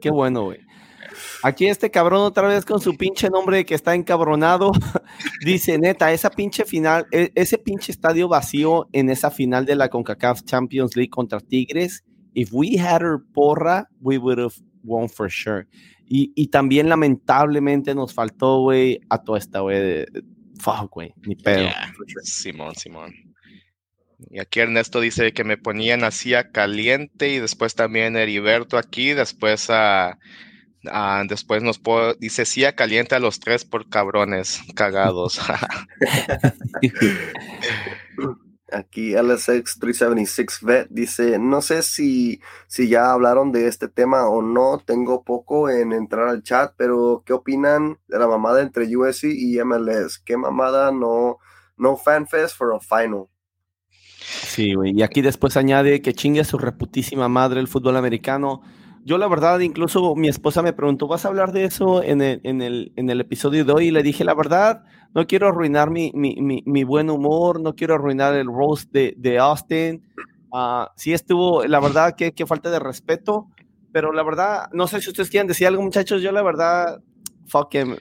qué 0.00 0.10
bueno, 0.10 0.44
güey. 0.44 0.60
Aquí 1.42 1.66
este 1.66 1.90
cabrón 1.90 2.22
otra 2.22 2.48
vez 2.48 2.64
con 2.64 2.80
su 2.80 2.96
pinche 2.96 3.28
nombre 3.30 3.64
que 3.64 3.74
está 3.74 3.94
encabronado. 3.94 4.70
Dice, 5.44 5.78
neta, 5.78 6.12
esa 6.12 6.30
pinche 6.30 6.64
final, 6.64 7.06
e, 7.10 7.32
ese 7.34 7.58
pinche 7.58 7.92
estadio 7.92 8.28
vacío 8.28 8.88
en 8.92 9.10
esa 9.10 9.30
final 9.30 9.66
de 9.66 9.76
la 9.76 9.88
CONCACAF 9.88 10.42
Champions 10.44 10.96
League 10.96 11.10
contra 11.10 11.40
Tigres. 11.40 12.04
If 12.34 12.50
we 12.52 12.78
had 12.78 13.02
her 13.02 13.18
porra, 13.32 13.88
we 14.00 14.16
would 14.18 14.38
have 14.38 14.54
won 14.82 15.08
for 15.08 15.28
sure. 15.28 15.66
Y, 16.06 16.32
y 16.34 16.48
también 16.48 16.88
lamentablemente 16.88 17.94
nos 17.94 18.12
faltó, 18.12 18.60
güey, 18.60 19.00
a 19.08 19.18
toda 19.18 19.38
esta, 19.38 19.60
güey. 19.60 20.04
Fuck, 20.60 20.90
güey, 20.92 21.14
ni 21.26 21.34
pedo. 21.34 21.68
Simón, 22.22 22.74
Simón. 22.74 23.12
Y 24.30 24.40
aquí 24.40 24.60
Ernesto 24.60 25.00
dice 25.00 25.32
que 25.32 25.44
me 25.44 25.56
ponían 25.56 26.04
así 26.04 26.34
a 26.34 26.50
caliente 26.50 27.28
y 27.30 27.38
después 27.38 27.74
también 27.74 28.16
Heriberto 28.16 28.78
aquí, 28.78 29.12
después 29.12 29.70
a... 29.70 30.18
Ah, 30.90 31.22
después 31.26 31.62
nos 31.62 31.80
dice, 32.18 32.44
sí, 32.44 32.62
caliente 32.76 33.14
a 33.14 33.18
los 33.18 33.40
tres 33.40 33.64
por 33.64 33.88
cabrones 33.88 34.60
cagados. 34.74 35.40
Aquí 38.74 39.12
LSX376 39.12 40.62
Vet 40.62 40.88
dice, 40.90 41.38
no 41.38 41.62
sé 41.62 41.82
si, 41.82 42.40
si 42.66 42.88
ya 42.88 43.12
hablaron 43.12 43.52
de 43.52 43.68
este 43.68 43.88
tema 43.88 44.28
o 44.28 44.42
no, 44.42 44.82
tengo 44.84 45.22
poco 45.22 45.70
en 45.70 45.92
entrar 45.92 46.28
al 46.28 46.42
chat, 46.42 46.74
pero 46.76 47.22
¿qué 47.24 47.32
opinan 47.32 47.98
de 48.08 48.18
la 48.18 48.26
mamada 48.26 48.62
entre 48.62 48.84
USC 48.96 49.24
y 49.24 49.62
MLS? 49.62 50.18
¿Qué 50.18 50.36
mamada 50.36 50.90
no, 50.90 51.38
no 51.76 51.96
fanfest 51.96 52.56
for 52.56 52.74
a 52.74 52.80
final? 52.80 53.28
Sí, 54.26 54.72
güey. 54.72 54.92
Y 54.98 55.02
aquí 55.02 55.20
después 55.20 55.56
añade 55.56 56.00
que 56.00 56.14
chingue 56.14 56.40
a 56.40 56.44
su 56.44 56.56
reputísima 56.56 57.28
madre 57.28 57.60
el 57.60 57.68
fútbol 57.68 57.96
americano. 57.96 58.62
Yo 59.04 59.18
la 59.18 59.28
verdad, 59.28 59.60
incluso 59.60 60.14
mi 60.16 60.28
esposa 60.28 60.62
me 60.62 60.72
preguntó, 60.72 61.06
¿vas 61.06 61.26
a 61.26 61.28
hablar 61.28 61.52
de 61.52 61.64
eso 61.64 62.02
en 62.02 62.22
el, 62.22 62.40
en 62.42 62.62
el, 62.62 62.92
en 62.96 63.10
el 63.10 63.20
episodio 63.20 63.66
de 63.66 63.72
hoy? 63.72 63.88
Y 63.88 63.90
le 63.90 64.02
dije, 64.02 64.24
la 64.24 64.32
verdad, 64.32 64.82
no 65.14 65.26
quiero 65.26 65.48
arruinar 65.48 65.90
mi, 65.90 66.10
mi, 66.14 66.62
mi, 66.64 66.84
buen 66.84 67.10
humor, 67.10 67.60
no 67.60 67.74
quiero 67.74 67.96
arruinar 67.96 68.34
el 68.34 68.46
roast 68.46 68.90
de, 68.92 69.14
de 69.18 69.38
Austin. 69.38 70.02
Uh, 70.50 70.86
sí 70.96 71.12
estuvo, 71.12 71.66
la 71.66 71.80
verdad, 71.80 72.14
que, 72.16 72.32
que 72.32 72.46
falta 72.46 72.70
de 72.70 72.78
respeto, 72.78 73.48
pero 73.92 74.10
la 74.10 74.22
verdad, 74.22 74.70
no 74.72 74.86
sé 74.86 75.02
si 75.02 75.10
ustedes 75.10 75.28
quieren 75.28 75.48
decir 75.48 75.66
algo, 75.66 75.82
muchachos, 75.82 76.22
yo 76.22 76.32
la 76.32 76.42
verdad, 76.42 77.02
fuck 77.46 77.74
him. 77.74 77.96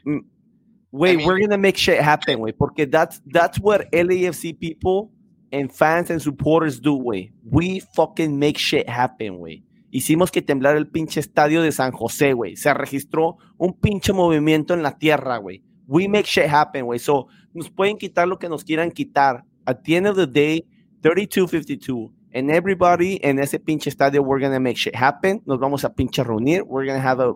Wait, 0.92 1.26
we're 1.26 1.42
gonna 1.42 1.58
make 1.58 1.78
shit 1.78 2.00
happen, 2.00 2.40
güey, 2.40 2.54
porque 2.54 2.88
that's, 2.88 3.22
that's 3.34 3.60
what 3.60 3.82
LAFC 3.92 4.58
people 4.58 5.12
and 5.54 5.72
fans 5.72 6.10
and 6.10 6.22
supporters 6.22 6.80
do, 6.82 6.98
güey. 6.98 7.32
We 7.50 7.82
fucking 7.96 8.38
make 8.38 8.58
shit 8.58 8.90
happen, 8.90 9.38
güey 9.38 9.64
hicimos 9.94 10.32
que 10.32 10.42
temblar 10.42 10.76
el 10.76 10.88
pinche 10.88 11.20
estadio 11.20 11.62
de 11.62 11.72
San 11.72 11.92
José, 11.92 12.34
güey. 12.34 12.56
Se 12.56 12.74
registró 12.74 13.38
un 13.58 13.74
pinche 13.74 14.12
movimiento 14.12 14.74
en 14.74 14.82
la 14.82 14.98
tierra, 14.98 15.38
güey. 15.38 15.64
We 15.88 16.08
make 16.08 16.26
shit 16.26 16.48
happen, 16.50 16.86
güey. 16.86 16.98
So, 16.98 17.28
nos 17.54 17.70
pueden 17.70 17.98
quitar 17.98 18.28
lo 18.28 18.40
que 18.40 18.50
nos 18.50 18.64
quieran 18.64 18.92
quitar. 18.92 19.46
At 19.66 19.84
the 19.84 19.96
end 19.96 20.08
of 20.08 20.16
the 20.16 20.26
day, 20.26 20.66
32-52. 21.02 22.12
And 22.34 22.50
everybody 22.50 23.20
en 23.22 23.38
ese 23.38 23.60
pinche 23.60 23.90
estadio, 23.90 24.24
we're 24.24 24.42
gonna 24.42 24.60
make 24.60 24.78
shit 24.78 24.96
happen. 24.96 25.44
Nos 25.46 25.60
vamos 25.60 25.86
a 25.86 25.94
pinche 25.94 26.24
reunir. 26.24 26.64
We're 26.64 26.88
gonna 26.88 27.00
have 27.00 27.22
a 27.24 27.36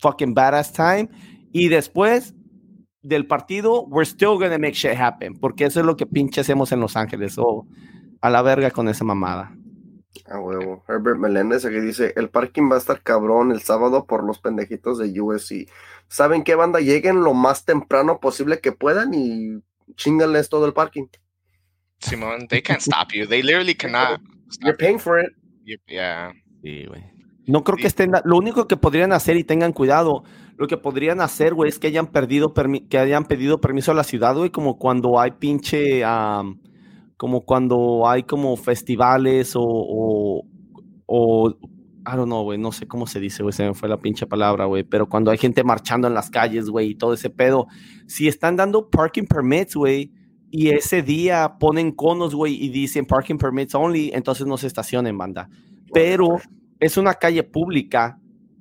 fucking 0.00 0.34
badass 0.34 0.72
time. 0.72 1.10
Y 1.52 1.68
después 1.68 2.34
del 3.02 3.26
partido, 3.26 3.84
we're 3.84 4.08
still 4.08 4.38
gonna 4.38 4.58
make 4.58 4.74
shit 4.74 4.96
happen. 4.96 5.34
Porque 5.38 5.64
eso 5.66 5.80
es 5.80 5.86
lo 5.86 5.96
que 5.96 6.06
pinche 6.06 6.40
hacemos 6.40 6.72
en 6.72 6.80
Los 6.80 6.96
Ángeles. 6.96 7.36
O 7.38 7.66
a 8.20 8.30
la 8.30 8.42
verga 8.42 8.70
con 8.70 8.88
esa 8.88 9.04
mamada. 9.04 9.54
A 10.26 10.40
huevo. 10.40 10.84
Herbert 10.88 11.18
Meléndez 11.18 11.64
aquí 11.64 11.80
dice, 11.80 12.12
el 12.16 12.28
parking 12.28 12.70
va 12.70 12.76
a 12.76 12.78
estar 12.78 13.02
cabrón 13.02 13.52
el 13.52 13.60
sábado 13.60 14.06
por 14.06 14.24
los 14.24 14.40
pendejitos 14.40 14.98
de 14.98 15.20
USC. 15.20 15.70
¿Saben 16.08 16.42
qué 16.42 16.54
banda? 16.54 16.80
Lleguen 16.80 17.22
lo 17.22 17.34
más 17.34 17.64
temprano 17.64 18.18
posible 18.18 18.60
que 18.60 18.72
puedan 18.72 19.14
y 19.14 19.62
chinganles 19.94 20.48
todo 20.48 20.66
el 20.66 20.72
parking. 20.72 21.06
Simón, 22.00 22.46
they 22.48 22.62
can't 22.62 22.80
stop 22.80 23.12
you. 23.12 23.26
They 23.26 23.42
literally 23.42 23.74
cannot. 23.74 24.20
You're 24.60 24.76
paying 24.76 24.98
for 24.98 25.20
it. 25.20 25.32
Yeah. 25.86 26.32
Sí, 26.62 26.86
güey. 26.86 27.04
No 27.46 27.64
creo 27.64 27.76
que 27.76 27.86
estén, 27.86 28.12
lo 28.24 28.36
único 28.36 28.68
que 28.68 28.76
podrían 28.76 29.12
hacer 29.12 29.36
y 29.36 29.44
tengan 29.44 29.72
cuidado, 29.72 30.22
lo 30.58 30.66
que 30.66 30.76
podrían 30.76 31.20
hacer, 31.20 31.54
güey, 31.54 31.68
es 31.68 31.78
que 31.78 31.86
hayan 31.86 32.08
perdido, 32.08 32.52
que 32.90 32.98
hayan 32.98 33.24
pedido 33.24 33.60
permiso 33.60 33.92
a 33.92 33.94
la 33.94 34.02
ciudad, 34.02 34.36
güey, 34.36 34.50
como 34.50 34.76
cuando 34.76 35.20
hay 35.20 35.30
pinche, 35.32 36.02
como 37.16 37.44
cuando 37.44 38.08
hay 38.08 38.24
como 38.24 38.56
festivales 38.56 39.54
o, 39.54 39.62
o, 39.62 40.42
o 41.06 41.50
I 41.50 42.16
don't 42.16 42.26
know, 42.26 42.42
güey, 42.42 42.58
no 42.58 42.72
sé 42.72 42.88
cómo 42.88 43.06
se 43.06 43.20
dice, 43.20 43.44
güey, 43.44 43.52
se 43.52 43.64
me 43.64 43.74
fue 43.74 43.88
la 43.88 43.98
pinche 43.98 44.26
palabra, 44.26 44.64
güey, 44.64 44.82
pero 44.82 45.08
cuando 45.08 45.30
hay 45.30 45.38
gente 45.38 45.62
marchando 45.62 46.08
en 46.08 46.14
las 46.14 46.28
calles, 46.28 46.68
güey, 46.70 46.90
y 46.90 46.94
todo 46.96 47.14
ese 47.14 47.30
pedo, 47.30 47.68
si 48.08 48.26
están 48.26 48.56
dando 48.56 48.90
parking 48.90 49.26
permits, 49.26 49.76
güey, 49.76 50.10
y 50.50 50.70
ese 50.70 51.02
día 51.02 51.56
ponen 51.60 51.92
conos, 51.92 52.34
güey, 52.34 52.54
y 52.54 52.70
dicen 52.70 53.06
parking 53.06 53.36
permits 53.36 53.76
only, 53.76 54.10
entonces 54.12 54.46
no 54.46 54.56
se 54.56 54.66
estacionen, 54.66 55.16
banda. 55.16 55.48
Pero 55.92 56.38
es 56.80 56.96
una 56.96 57.14
calle 57.14 57.42
pública. 57.42 58.18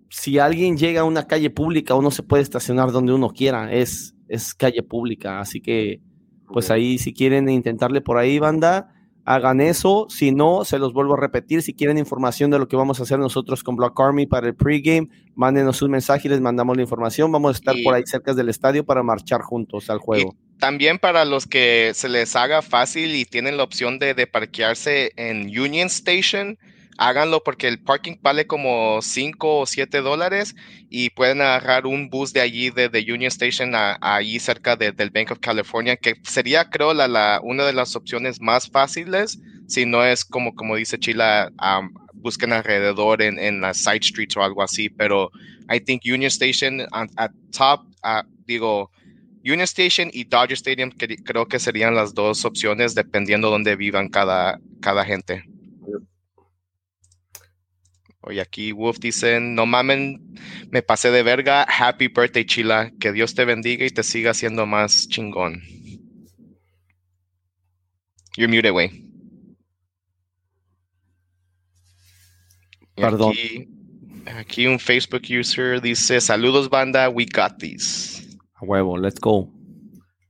Si 0.09 0.39
alguien 0.39 0.77
llega 0.77 1.01
a 1.01 1.05
una 1.05 1.27
calle 1.27 1.49
pública, 1.49 1.95
uno 1.95 2.11
se 2.11 2.23
puede 2.23 2.43
estacionar 2.43 2.91
donde 2.91 3.13
uno 3.13 3.29
quiera. 3.29 3.71
Es, 3.71 4.15
es 4.27 4.53
calle 4.53 4.83
pública. 4.83 5.39
Así 5.39 5.61
que 5.61 6.01
pues 6.47 6.71
ahí 6.71 6.97
si 6.97 7.13
quieren 7.13 7.49
intentarle 7.49 8.01
por 8.01 8.17
ahí, 8.17 8.39
banda, 8.39 8.93
hagan 9.25 9.59
eso. 9.59 10.07
Si 10.09 10.31
no, 10.31 10.63
se 10.63 10.79
los 10.79 10.93
vuelvo 10.93 11.15
a 11.15 11.19
repetir. 11.19 11.61
Si 11.61 11.73
quieren 11.73 11.97
información 11.97 12.49
de 12.49 12.59
lo 12.59 12.67
que 12.67 12.77
vamos 12.77 12.99
a 12.99 13.03
hacer 13.03 13.19
nosotros 13.19 13.63
con 13.63 13.75
Block 13.75 13.99
Army 13.99 14.25
para 14.25 14.47
el 14.47 14.55
pregame, 14.55 15.09
mándenos 15.35 15.81
un 15.81 15.91
mensaje 15.91 16.27
y 16.27 16.31
les 16.31 16.39
mandamos 16.39 16.77
la 16.77 16.83
información. 16.83 17.31
Vamos 17.31 17.55
a 17.55 17.57
estar 17.57 17.75
por 17.83 17.93
ahí 17.93 18.03
cerca 18.05 18.33
del 18.33 18.49
estadio 18.49 18.85
para 18.85 19.03
marchar 19.03 19.41
juntos 19.41 19.89
al 19.89 19.99
juego. 19.99 20.35
también 20.57 20.97
para 20.97 21.25
los 21.25 21.45
que 21.45 21.91
se 21.93 22.09
les 22.09 22.35
haga 22.35 22.61
fácil 22.61 23.13
y 23.15 23.25
tienen 23.25 23.57
la 23.57 23.63
opción 23.63 23.99
de, 23.99 24.13
de 24.13 24.25
parquearse 24.25 25.11
en 25.15 25.47
Union 25.47 25.87
Station, 25.87 26.57
háganlo 26.97 27.43
porque 27.43 27.67
el 27.67 27.79
parking 27.79 28.17
vale 28.21 28.47
como 28.47 29.01
5 29.01 29.59
o 29.59 29.65
7 29.65 30.01
dólares 30.01 30.55
y 30.89 31.11
pueden 31.11 31.41
agarrar 31.41 31.85
un 31.85 32.09
bus 32.09 32.33
de 32.33 32.41
allí, 32.41 32.69
de, 32.69 32.89
Union 33.07 33.27
Station, 33.27 33.75
a, 33.75 33.97
allí 34.01 34.39
cerca 34.39 34.75
del 34.75 35.09
Bank 35.11 35.31
of 35.31 35.39
California, 35.39 35.95
que 35.95 36.15
sería, 36.23 36.69
creo, 36.69 36.93
la, 36.93 37.07
la, 37.07 37.39
una 37.43 37.65
de 37.65 37.73
las 37.73 37.95
opciones 37.95 38.41
más 38.41 38.69
fáciles, 38.69 39.39
si 39.67 39.85
no 39.85 40.03
es 40.03 40.25
como, 40.25 40.55
como 40.55 40.75
dice 40.75 40.97
Chila, 40.97 41.51
busquen 42.13 42.51
alrededor 42.53 43.21
en, 43.21 43.37
en 43.37 43.61
las 43.61 43.77
side 43.77 44.01
streets 44.01 44.35
o 44.37 44.43
algo 44.43 44.63
así, 44.63 44.89
pero 44.89 45.29
I 45.69 45.79
think 45.79 46.01
Union 46.05 46.27
Station 46.27 46.81
at, 46.91 47.31
top, 47.51 47.85
digo, 48.45 48.89
Union 49.43 49.61
Station 49.61 50.09
y 50.11 50.23
Dodger 50.23 50.53
Stadium 50.53 50.91
creo 50.91 51.47
que 51.47 51.59
serían 51.59 51.95
las 51.95 52.13
dos 52.13 52.43
opciones 52.43 52.95
dependiendo 52.95 53.49
donde 53.49 53.75
vivan 53.75 54.09
cada, 54.09 54.59
cada 54.81 55.05
gente. 55.05 55.43
Oye, 58.27 58.41
aquí 58.41 58.73
Wolf 58.73 58.99
dicen, 58.99 59.55
no 59.55 59.65
mamen, 59.65 60.35
me 60.69 60.81
pasé 60.81 61.11
de 61.11 61.23
verga. 61.23 61.65
Happy 61.69 62.09
birthday, 62.09 62.43
Chila. 62.43 62.91
Que 62.99 63.13
Dios 63.13 63.33
te 63.33 63.45
bendiga 63.45 63.85
y 63.85 63.89
te 63.89 64.03
siga 64.03 64.31
haciendo 64.31 64.65
más 64.65 65.07
chingón. 65.07 65.61
You're 68.35 68.53
muted, 68.53 68.73
güey. 68.73 68.91
Perdón. 72.95 73.33
Aquí, 74.25 74.67
un 74.67 74.77
Facebook 74.77 75.21
user 75.29 75.79
dice, 75.79 76.19
saludos 76.19 76.69
banda, 76.69 77.09
we 77.09 77.25
got 77.25 77.59
these. 77.59 78.37
A 78.55 78.65
huevo, 78.65 78.97
let's 78.97 79.21
go. 79.21 79.49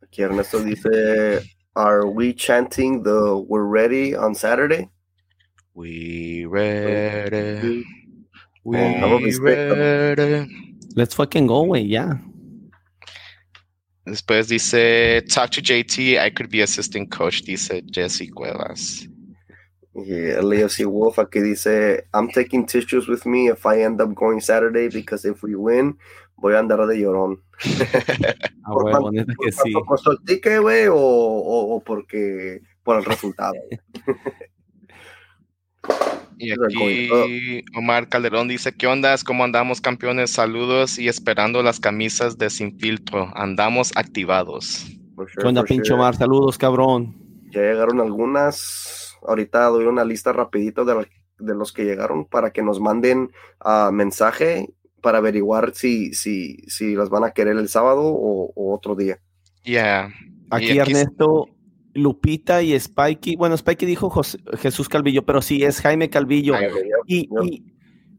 Aquí 0.03 0.21
Ernesto 0.21 0.63
dice, 0.63 1.41
are 1.75 2.05
we 2.05 2.31
chanting 2.31 3.01
the 3.01 3.43
we're 3.47 3.65
ready 3.65 4.13
on 4.13 4.35
Saturday? 4.35 4.87
We 5.77 6.47
ready. 6.49 7.85
We 8.63 8.79
ready. 9.37 10.49
Let's 10.95 11.13
fucking 11.13 11.45
go, 11.45 11.65
güey, 11.65 11.87
ya. 11.87 12.15
Después 14.03 14.47
dice, 14.47 15.21
talk 15.29 15.51
to 15.51 15.61
JT, 15.61 16.17
I 16.17 16.31
could 16.31 16.49
be 16.49 16.61
assistant 16.61 17.11
coach, 17.11 17.43
dice 17.43 17.83
Jesse 17.91 18.29
Cuevas. 18.29 19.07
Yeah, 19.93 20.41
Leo 20.41 20.67
C. 20.67 20.85
Wolf 20.85 21.19
aquí 21.19 21.43
dice, 21.43 22.07
I'm 22.11 22.31
taking 22.31 22.65
tissues 22.65 23.07
with 23.07 23.27
me 23.27 23.49
if 23.49 23.63
I 23.67 23.83
end 23.83 24.01
up 24.01 24.15
going 24.15 24.41
Saturday 24.41 24.87
because 24.89 25.25
if 25.25 25.43
we 25.43 25.53
win, 25.53 25.95
voy 26.37 26.55
a 26.55 26.59
andar 26.59 26.87
de 26.87 26.95
llorón. 26.95 27.37
ah, 28.65 28.73
huevo, 28.73 29.11
neta 29.11 29.31
que 29.39 29.51
sí. 29.51 29.73
¿Por 29.73 29.99
el 30.07 30.17
ticket, 30.25 30.59
güey, 30.59 30.87
o, 30.87 30.95
o, 30.95 31.75
o 31.75 31.83
porque 31.83 32.61
por 32.83 32.97
el 32.97 33.05
resultado? 33.05 33.53
Y 36.39 36.51
aquí 36.51 37.63
Omar 37.75 38.09
Calderón 38.09 38.47
dice, 38.47 38.71
¿qué 38.71 38.85
ondas? 38.85 39.23
¿Cómo 39.23 39.43
andamos 39.43 39.81
campeones? 39.81 40.31
Saludos 40.31 40.99
y 40.99 41.07
esperando 41.07 41.63
las 41.63 41.79
camisas 41.79 42.37
de 42.37 42.49
Sin 42.49 42.77
Filtro. 42.77 43.31
Andamos 43.35 43.91
activados. 43.95 44.85
¿Qué 45.35 45.47
onda, 45.47 45.63
pinche 45.63 45.93
Omar? 45.93 46.15
Saludos, 46.15 46.57
cabrón. 46.57 47.15
Ya 47.51 47.61
llegaron 47.61 47.99
algunas. 47.99 49.17
Ahorita 49.27 49.65
doy 49.65 49.85
una 49.85 50.05
lista 50.05 50.31
rapidito 50.31 50.85
de, 50.85 51.07
los 51.39 51.73
que 51.73 51.85
llegaron 51.85 52.25
para 52.25 52.51
que 52.51 52.61
nos 52.61 52.79
manden 52.79 53.31
uh, 53.65 53.91
mensaje 53.91 54.69
para 55.01 55.17
averiguar 55.17 55.73
si, 55.73 56.13
si, 56.13 56.57
si 56.67 56.95
las 56.95 57.09
van 57.09 57.23
a 57.23 57.31
querer 57.31 57.57
el 57.57 57.69
sábado 57.69 58.03
o, 58.03 58.73
otro 58.75 58.95
día. 58.95 59.19
Ya. 59.63 60.11
aquí, 60.51 60.77
Ernesto 60.77 61.49
Lupita 61.97 62.61
y 62.61 62.79
Spikey. 62.79 63.35
Bueno, 63.35 63.57
Spikey 63.57 63.87
dijo 63.87 64.11
Jesús 64.57 64.87
Calvillo, 64.87 65.25
pero 65.25 65.41
sí, 65.41 65.63
es 65.63 65.81
Jaime 65.81 66.09
Calvillo. 66.09 66.55
y, 67.07 67.29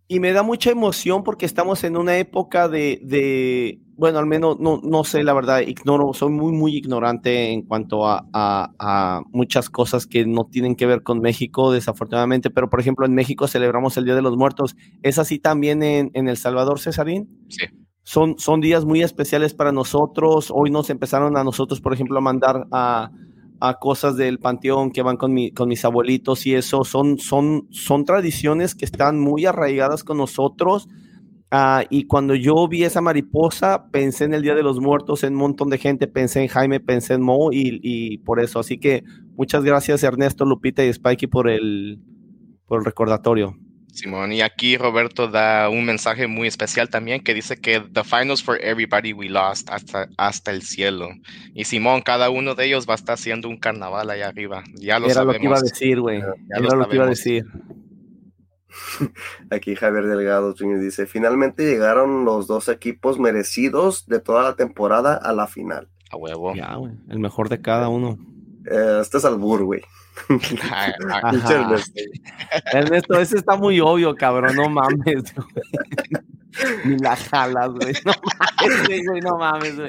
y, 0.09 0.21
me 0.21 0.33
da 0.33 0.43
mucha 0.43 0.71
emoción 0.71 1.23
porque 1.23 1.47
estamos 1.47 1.85
en 1.85 1.97
una 1.97 2.19
época 2.19 2.69
de, 2.69 3.81
bueno, 3.97 4.19
al 4.19 4.27
menos 4.27 4.59
no, 4.59 4.81
no 4.83 5.05
sé, 5.05 5.23
la 5.23 5.35
verdad, 5.35 5.61
ignoro, 5.61 6.13
soy 6.13 6.31
muy, 6.31 6.53
muy 6.53 6.77
ignorante 6.77 7.53
en 7.53 7.63
cuanto 7.63 8.07
a, 8.07 8.27
a, 8.33 9.23
muchas 9.31 9.71
cosas 9.71 10.07
que 10.07 10.27
no 10.27 10.45
tienen 10.45 10.77
que 10.77 10.87
ver 10.87 11.03
con 11.03 11.21
México, 11.21 11.73
desafortunadamente, 11.73 12.51
pero 12.51 12.69
por 12.69 12.81
ejemplo, 12.81 13.07
en 13.07 13.15
México 13.15 13.47
celebramos 13.49 13.97
el 13.97 14.05
Día 14.05 14.15
de 14.15 14.23
los 14.23 14.37
Muertos. 14.37 14.77
¿Es 15.03 15.19
así 15.19 15.39
también 15.39 15.83
en, 15.83 16.11
en 16.15 16.29
El 16.29 16.37
Salvador, 16.37 16.81
Cesarín? 16.81 17.29
Sí. 17.49 17.67
Son, 18.09 18.39
son 18.39 18.63
días 18.63 18.87
muy 18.87 19.03
especiales 19.03 19.53
para 19.53 19.71
nosotros. 19.71 20.51
Hoy 20.51 20.71
nos 20.71 20.89
empezaron 20.89 21.37
a 21.37 21.45
nosotros, 21.45 21.83
por 21.83 21.93
ejemplo, 21.93 22.17
a 22.17 22.23
mandar 22.23 22.67
a 22.73 23.11
a 23.61 23.79
cosas 23.79 24.17
del 24.17 24.39
panteón 24.39 24.91
que 24.91 25.03
van 25.03 25.17
con, 25.17 25.33
mi, 25.33 25.51
con 25.51 25.69
mis 25.69 25.85
abuelitos 25.85 26.47
y 26.47 26.55
eso, 26.55 26.85
son, 26.85 27.19
son, 27.19 27.67
son 27.71 28.05
tradiciones 28.05 28.75
que 28.75 28.85
están 28.85 29.19
muy 29.19 29.47
arraigadas 29.47 30.05
con 30.05 30.19
nosotros. 30.19 30.89
Ah, 31.51 31.85
y 31.89 32.05
cuando 32.05 32.35
yo 32.35 32.69
vi 32.69 32.85
esa 32.85 33.01
mariposa, 33.01 33.91
pensé 33.91 34.25
en 34.25 34.35
el 34.35 34.43
Día 34.43 34.55
de 34.55 34.63
los 34.63 34.81
Muertos, 34.81 35.25
en 35.25 35.33
un 35.33 35.41
montón 35.41 35.71
de 35.71 35.79
gente, 35.79 36.07
pensé 36.07 36.43
en 36.43 36.49
Jaime, 36.49 36.79
pensé 36.79 37.15
en 37.15 37.23
Mo 37.23 37.53
y, 37.53 37.81
y 37.83 38.19
por 38.19 38.41
eso. 38.41 38.61
Así 38.61 38.79
que 38.79 39.03
muchas 39.37 39.65
gracias 39.65 40.03
Ernesto, 40.03 40.45
Lupita 40.45 40.85
y 40.85 40.93
Spikey 40.93 41.29
por 41.29 41.49
el, 41.49 42.01
por 42.67 42.81
el 42.81 42.85
recordatorio. 42.85 43.57
Simón, 43.93 44.33
y 44.33 44.43
aquí 44.43 44.77
Roberto 44.77 45.29
da 45.29 45.69
un 45.69 45.85
mensaje 45.85 46.27
muy 46.29 46.47
especial 46.47 46.89
también 46.89 47.23
que 47.23 47.35
dice 47.35 47.57
que 47.61 47.81
The 47.81 48.05
Finals 48.05 48.43
for 48.43 48.59
Everybody 48.63 49.13
We 49.13 49.29
Lost 49.29 49.69
hasta, 49.71 50.09
hasta 50.17 50.51
el 50.51 50.63
cielo. 50.63 51.09
Y 51.55 51.65
Simón, 51.65 52.03
cada 52.03 52.31
uno 52.31 52.55
de 52.55 52.67
ellos 52.67 52.89
va 52.89 52.93
a 52.93 52.97
estar 52.97 53.15
haciendo 53.15 53.49
un 53.49 53.57
carnaval 53.59 54.11
allá 54.11 54.29
arriba. 54.29 54.63
Ya 54.75 54.99
lo 54.99 55.07
Era 55.07 55.15
sabemos. 55.15 55.35
lo 55.35 55.41
que 55.41 55.47
iba 55.47 55.57
a 55.59 55.63
decir, 55.63 56.01
güey. 56.01 56.19
Era 56.19 56.61
lo, 56.61 56.77
lo 56.77 56.89
que 56.89 56.97
iba 56.97 57.07
a 57.07 57.09
decir. 57.09 57.45
Aquí 59.51 59.75
Javier 59.75 60.07
Delgado 60.07 60.55
Jr. 60.57 60.81
dice, 60.81 61.07
finalmente 61.07 61.65
llegaron 61.65 62.25
los 62.25 62.47
dos 62.47 62.69
equipos 62.69 63.19
merecidos 63.19 64.07
de 64.07 64.21
toda 64.21 64.43
la 64.43 64.57
temporada 64.57 65.15
a 65.17 65.33
la 65.33 65.47
final. 65.47 65.89
A 66.11 66.17
huevo. 66.17 66.55
Ya, 66.55 66.75
güey. 66.77 66.93
El 67.09 67.19
mejor 67.19 67.49
de 67.49 67.61
cada 67.61 67.89
uno. 67.89 68.19
Eh, 68.71 68.99
este 69.01 69.19
es 69.19 69.25
albur, 69.25 69.65
güey. 69.65 69.83
Ajá. 71.09 71.77
Ernesto, 72.73 73.21
ese 73.21 73.37
está 73.39 73.57
muy 73.57 73.81
obvio, 73.81 74.15
cabrón, 74.15 74.57
no 74.57 74.69
mames. 74.69 75.35
Ni 76.85 76.99
la 76.99 77.17
jalas, 77.17 77.71
güey. 77.71 77.95
No 78.05 78.13
mames, 78.39 79.07
güey, 79.07 79.21
no 79.21 79.39
mames, 79.39 79.77
güey. 79.77 79.89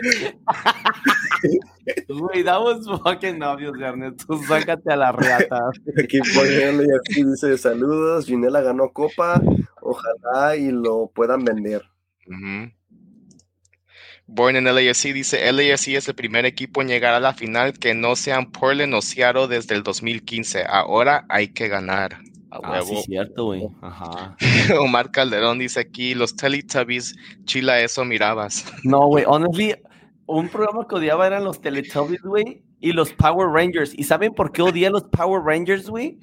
Güey, 2.08 2.44
that 2.44 2.62
was 2.62 2.86
fucking 3.04 3.42
obvious, 3.42 3.74
Ernesto. 3.80 4.40
Sácate 4.48 4.94
a 4.94 4.96
la 4.96 5.12
reata. 5.12 5.60
Aquí 5.98 6.20
ponerle 6.36 6.86
aquí 7.00 7.24
dice 7.24 7.58
saludos, 7.58 8.26
Ginela 8.26 8.62
ganó 8.62 8.92
copa, 8.92 9.42
ojalá 9.82 10.56
y 10.56 10.72
lo 10.72 11.08
puedan 11.14 11.44
vender. 11.44 11.82
Uh 12.28 12.34
-huh. 12.34 12.79
Born 14.32 14.56
in 14.56 14.64
LAFC 14.66 15.12
dice, 15.14 15.52
LAFC 15.52 15.90
es 15.96 16.08
el 16.08 16.16
primer 16.16 16.46
equipo 16.46 16.82
en 16.82 16.88
llegar 16.88 17.14
a 17.14 17.20
la 17.20 17.34
final 17.34 17.74
que 17.74 17.94
no 17.94 18.16
sean 18.16 18.52
Portland 18.52 18.94
o 18.94 19.02
Seattle 19.02 19.48
desde 19.48 19.76
el 19.76 19.84
2015. 19.84 20.64
Ahora 20.68 21.26
hay 21.30 21.50
que 21.50 21.68
ganar. 21.68 22.14
A 22.52 22.58
Ah, 22.64 22.72
huevo. 22.72 22.86
sí, 22.88 23.04
cierto, 23.08 23.46
güey. 23.46 23.68
Ajá. 23.82 24.36
Omar 24.80 25.12
Calderón 25.12 25.60
dice 25.60 25.80
aquí, 25.82 26.16
los 26.16 26.36
Teletubbies, 26.36 27.16
chila 27.46 27.80
eso 27.82 28.04
mirabas. 28.06 28.66
No, 28.84 29.06
güey, 29.08 29.24
honestly, 29.28 29.76
un 30.26 30.48
programa 30.50 30.88
que 30.88 30.96
odiaba 30.96 31.28
eran 31.28 31.44
los 31.44 31.60
Teletubbies, 31.62 32.22
güey, 32.22 32.64
y 32.80 32.92
los 32.94 33.12
Power 33.14 33.50
Rangers. 33.50 33.94
¿Y 33.96 34.04
saben 34.04 34.34
por 34.34 34.52
qué 34.52 34.62
odié 34.64 34.88
a 34.88 34.90
los 34.92 35.04
Power 35.04 35.42
Rangers, 35.44 35.90
güey? 35.90 36.18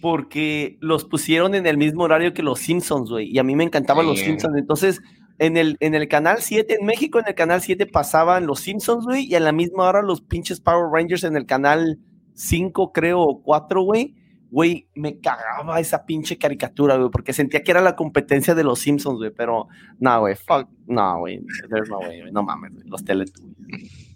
Porque 0.00 0.76
los 0.80 1.04
pusieron 1.04 1.54
en 1.54 1.66
el 1.66 1.76
mismo 1.78 2.02
horario 2.02 2.34
que 2.34 2.42
los 2.42 2.58
Simpsons, 2.60 3.10
güey, 3.10 3.28
y 3.30 3.38
a 3.38 3.42
mí 3.42 3.56
me 3.56 3.64
encantaban 3.64 4.06
los 4.06 4.18
Sí. 4.18 4.26
Simpsons. 4.26 4.56
Entonces, 4.58 5.00
en 5.38 5.56
el, 5.56 5.76
en 5.80 5.94
el 5.94 6.08
canal 6.08 6.38
7, 6.40 6.78
en 6.80 6.86
México, 6.86 7.18
en 7.18 7.26
el 7.26 7.34
canal 7.34 7.60
7 7.60 7.86
pasaban 7.86 8.46
los 8.46 8.60
Simpsons, 8.60 9.04
güey, 9.04 9.24
y 9.24 9.34
a 9.34 9.40
la 9.40 9.52
misma 9.52 9.88
hora 9.88 10.02
los 10.02 10.20
pinches 10.20 10.60
Power 10.60 10.90
Rangers 10.92 11.24
en 11.24 11.36
el 11.36 11.46
canal 11.46 11.98
5, 12.34 12.92
creo, 12.92 13.20
o 13.20 13.42
4, 13.42 13.82
güey. 13.82 14.14
Güey, 14.50 14.88
me 14.94 15.18
cagaba 15.18 15.80
esa 15.80 16.06
pinche 16.06 16.38
caricatura, 16.38 16.96
güey, 16.96 17.10
porque 17.10 17.32
sentía 17.32 17.64
que 17.64 17.72
era 17.72 17.80
la 17.80 17.96
competencia 17.96 18.54
de 18.54 18.62
los 18.62 18.78
Simpsons, 18.78 19.18
güey, 19.18 19.32
pero 19.32 19.66
no, 19.98 20.20
güey, 20.20 20.36
fuck, 20.36 20.68
no, 20.86 21.18
güey, 21.18 21.40
there's 21.68 21.88
no 21.88 21.98
way, 21.98 22.30
no 22.30 22.44
mames, 22.44 22.72
güey, 22.72 22.86
los 22.86 23.04
Teletubbies. 23.04 24.14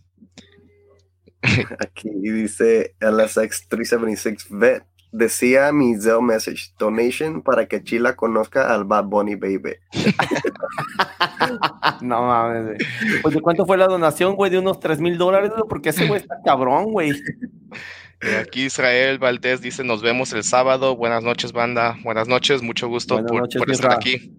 Aquí 1.81 2.11
dice 2.21 2.95
LSX376 3.01 4.47
Vet. 4.51 4.85
Decía 5.11 5.73
mi 5.73 5.97
Zelle 5.97 6.21
message 6.21 6.73
donation 6.79 7.43
para 7.43 7.67
que 7.67 7.83
Chila 7.83 8.15
conozca 8.15 8.75
al 8.75 8.85
Bad 8.85 9.05
Bunny 9.05 9.37
Baby. 9.37 9.77
no 12.03 12.23
mames, 12.23 12.67
güey. 12.67 13.23
Pues, 13.23 13.35
¿de 13.35 13.41
cuánto 13.41 13.65
fue 13.65 13.79
la 13.79 13.87
donación, 13.87 14.37
güey? 14.37 14.51
De 14.51 14.59
unos 14.59 14.81
3 14.81 15.01
mil 15.01 15.17
dólares, 15.17 15.51
güey, 15.51 15.63
porque 15.69 15.91
ese 15.91 16.07
güey 16.07 16.21
está 16.21 16.37
cabrón, 16.45 16.93
güey. 16.93 17.13
Y 18.21 18.35
aquí 18.35 18.65
Israel 18.65 19.19
Valdés 19.19 19.61
dice, 19.61 19.85
nos 19.85 20.03
vemos 20.03 20.33
el 20.33 20.45
sábado. 20.45 20.97
Buenas 20.97 21.23
noches, 21.23 21.53
banda. 21.53 21.97
Buenas 22.03 22.29
noches, 22.29 22.63
mucho 22.63 22.89
gusto 22.89 23.15
Buenas 23.15 23.31
por, 23.31 23.41
noches, 23.41 23.61
por 23.61 23.71
estar 23.71 23.93
aquí. 23.93 24.33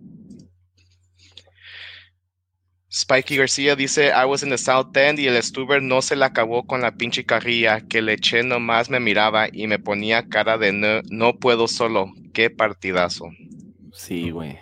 Spikey 2.92 3.38
García 3.38 3.76
dice, 3.76 4.08
I 4.08 4.26
was 4.26 4.42
in 4.42 4.50
the 4.50 4.58
South 4.58 4.96
End 4.98 5.20
y 5.20 5.28
el 5.28 5.42
Stuber 5.44 5.82
no 5.82 6.02
se 6.02 6.16
le 6.16 6.26
acabó 6.26 6.66
con 6.66 6.82
la 6.82 6.92
pinche 6.94 7.24
carrilla, 7.24 7.82
que 7.82 8.02
le 8.02 8.14
eché 8.14 8.42
nomás 8.44 8.90
me 8.90 9.00
miraba 9.00 9.48
y 9.52 9.68
me 9.68 9.78
ponía 9.78 10.28
cara 10.28 10.58
de 10.58 10.72
no, 10.74 11.02
no 11.10 11.38
puedo 11.38 11.68
solo. 11.68 12.12
Qué 12.34 12.50
partidazo. 12.50 13.30
Sí, 13.94 14.32
güey. 14.32 14.58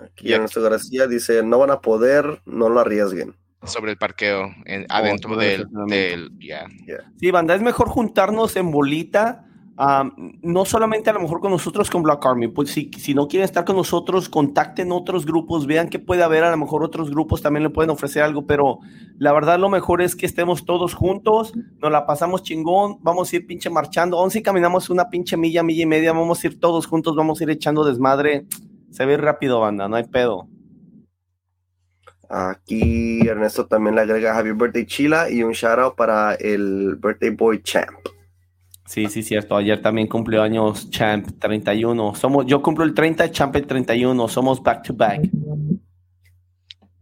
Aquí 0.00 0.32
Ernesto 0.32 0.62
García 0.62 1.06
dice, 1.06 1.42
no 1.42 1.58
van 1.58 1.70
a 1.70 1.80
poder, 1.80 2.40
no 2.46 2.68
lo 2.70 2.80
arriesguen. 2.80 3.34
Sobre 3.64 3.90
el 3.90 3.98
parqueo, 3.98 4.54
en- 4.64 4.86
adentro 4.88 5.30
no, 5.30 5.36
del, 5.36 5.66
del, 5.88 6.30
ya. 6.38 6.66
Sí, 7.18 7.30
banda, 7.30 7.54
es 7.54 7.62
mejor 7.62 7.88
juntarnos 7.88 8.54
en 8.56 8.70
bolita, 8.70 9.44
no 9.78 10.64
solamente 10.64 11.10
a 11.10 11.12
lo 11.12 11.20
mejor 11.20 11.40
con 11.40 11.50
nosotros 11.50 11.90
con 11.90 12.02
Black 12.02 12.24
Army, 12.24 12.48
pues 12.48 12.70
si, 12.70 12.90
si 12.98 13.14
no 13.14 13.28
quieren 13.28 13.44
estar 13.44 13.64
con 13.64 13.76
nosotros, 13.76 14.28
contacten 14.28 14.90
otros 14.90 15.26
grupos, 15.26 15.66
vean 15.66 15.90
que 15.90 15.98
puede 15.98 16.22
haber, 16.22 16.44
a 16.44 16.50
lo 16.50 16.56
mejor 16.56 16.82
otros 16.82 17.10
grupos 17.10 17.42
también 17.42 17.62
le 17.62 17.70
pueden 17.70 17.90
ofrecer 17.90 18.22
algo, 18.22 18.46
pero 18.46 18.78
la 19.18 19.32
verdad 19.32 19.58
lo 19.58 19.68
mejor 19.68 20.00
es 20.00 20.16
que 20.16 20.24
estemos 20.24 20.64
todos 20.64 20.94
juntos, 20.94 21.52
nos 21.82 21.92
la 21.92 22.06
pasamos 22.06 22.42
chingón, 22.42 22.98
vamos 23.02 23.30
a 23.32 23.36
ir 23.36 23.46
pinche 23.46 23.68
marchando, 23.68 24.18
aún 24.18 24.30
si 24.30 24.42
caminamos 24.42 24.88
una 24.88 25.10
pinche 25.10 25.36
milla, 25.36 25.62
milla 25.62 25.82
y 25.82 25.86
media, 25.86 26.12
vamos 26.12 26.42
a 26.42 26.46
ir 26.46 26.58
todos 26.58 26.86
juntos, 26.86 27.14
vamos 27.14 27.40
a 27.40 27.44
ir 27.44 27.50
echando 27.50 27.84
desmadre, 27.84 28.46
se 28.90 29.04
ve 29.04 29.18
rápido, 29.18 29.60
banda, 29.60 29.88
no 29.88 29.96
hay 29.96 30.04
pedo. 30.04 30.48
Aquí 32.28 33.20
Ernesto 33.28 33.66
también 33.66 33.94
le 33.94 34.00
agrega 34.00 34.36
Happy 34.36 34.50
Birthday 34.50 34.86
Chila 34.86 35.30
y 35.30 35.42
un 35.42 35.52
shout 35.52 35.78
out 35.78 35.94
para 35.94 36.34
el 36.34 36.96
Birthday 36.96 37.30
Boy 37.30 37.62
Champ. 37.62 38.15
Sí, 38.86 39.06
sí, 39.08 39.22
cierto. 39.22 39.56
Ayer 39.56 39.80
también 39.82 40.06
cumplió 40.06 40.42
años 40.42 40.88
Champ 40.90 41.28
31. 41.40 42.14
Somos, 42.14 42.46
yo 42.46 42.62
cumplo 42.62 42.84
el 42.84 42.94
30, 42.94 43.30
Champ 43.30 43.54
el 43.56 43.66
31. 43.66 44.28
Somos 44.28 44.62
back 44.62 44.82
to 44.84 44.94
back. 44.94 45.22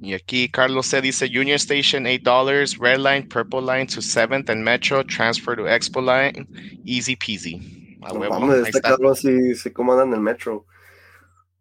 Y 0.01 0.13
aquí 0.13 0.51
Carlos 0.51 0.87
C 0.87 1.01
dice 1.01 1.27
Union 1.27 1.57
Station 1.57 2.05
$8, 2.05 2.79
Red 2.79 2.99
Line, 2.99 3.27
Purple 3.29 3.63
Line 3.63 3.87
to 3.87 4.01
7th 4.01 4.51
and 4.51 4.63
Metro, 4.63 5.03
transfer 5.03 5.57
to 5.57 5.63
Expo 5.67 6.03
Line, 6.03 6.47
easy 6.85 7.17
peasy. 7.17 7.99
A 8.03 8.13
No 8.13 8.21
huevo, 8.21 8.39
mames, 8.41 8.69
está. 8.69 8.97
sí 9.15 9.55
se 9.55 9.73
comanda 9.73 10.05
en 10.05 10.13
el 10.13 10.21
metro. 10.21 10.67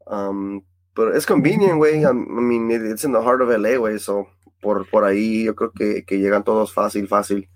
Um, 0.07 0.61
pero 0.93 1.15
es 1.15 1.25
convenient, 1.25 1.77
güey. 1.77 2.03
I 2.03 2.11
mean, 2.13 2.69
it- 2.69 2.81
it's 2.91 3.05
in 3.05 3.13
the 3.13 3.21
heart 3.21 3.41
of 3.41 3.49
LA, 3.49 3.77
güey. 3.77 3.97
So, 3.97 4.27
por, 4.61 4.89
por 4.89 5.05
ahí 5.05 5.45
yo 5.45 5.55
creo 5.55 5.71
que, 5.71 6.03
que 6.03 6.19
llegan 6.19 6.43
todos 6.43 6.73
fácil, 6.73 7.07
fácil. 7.07 7.47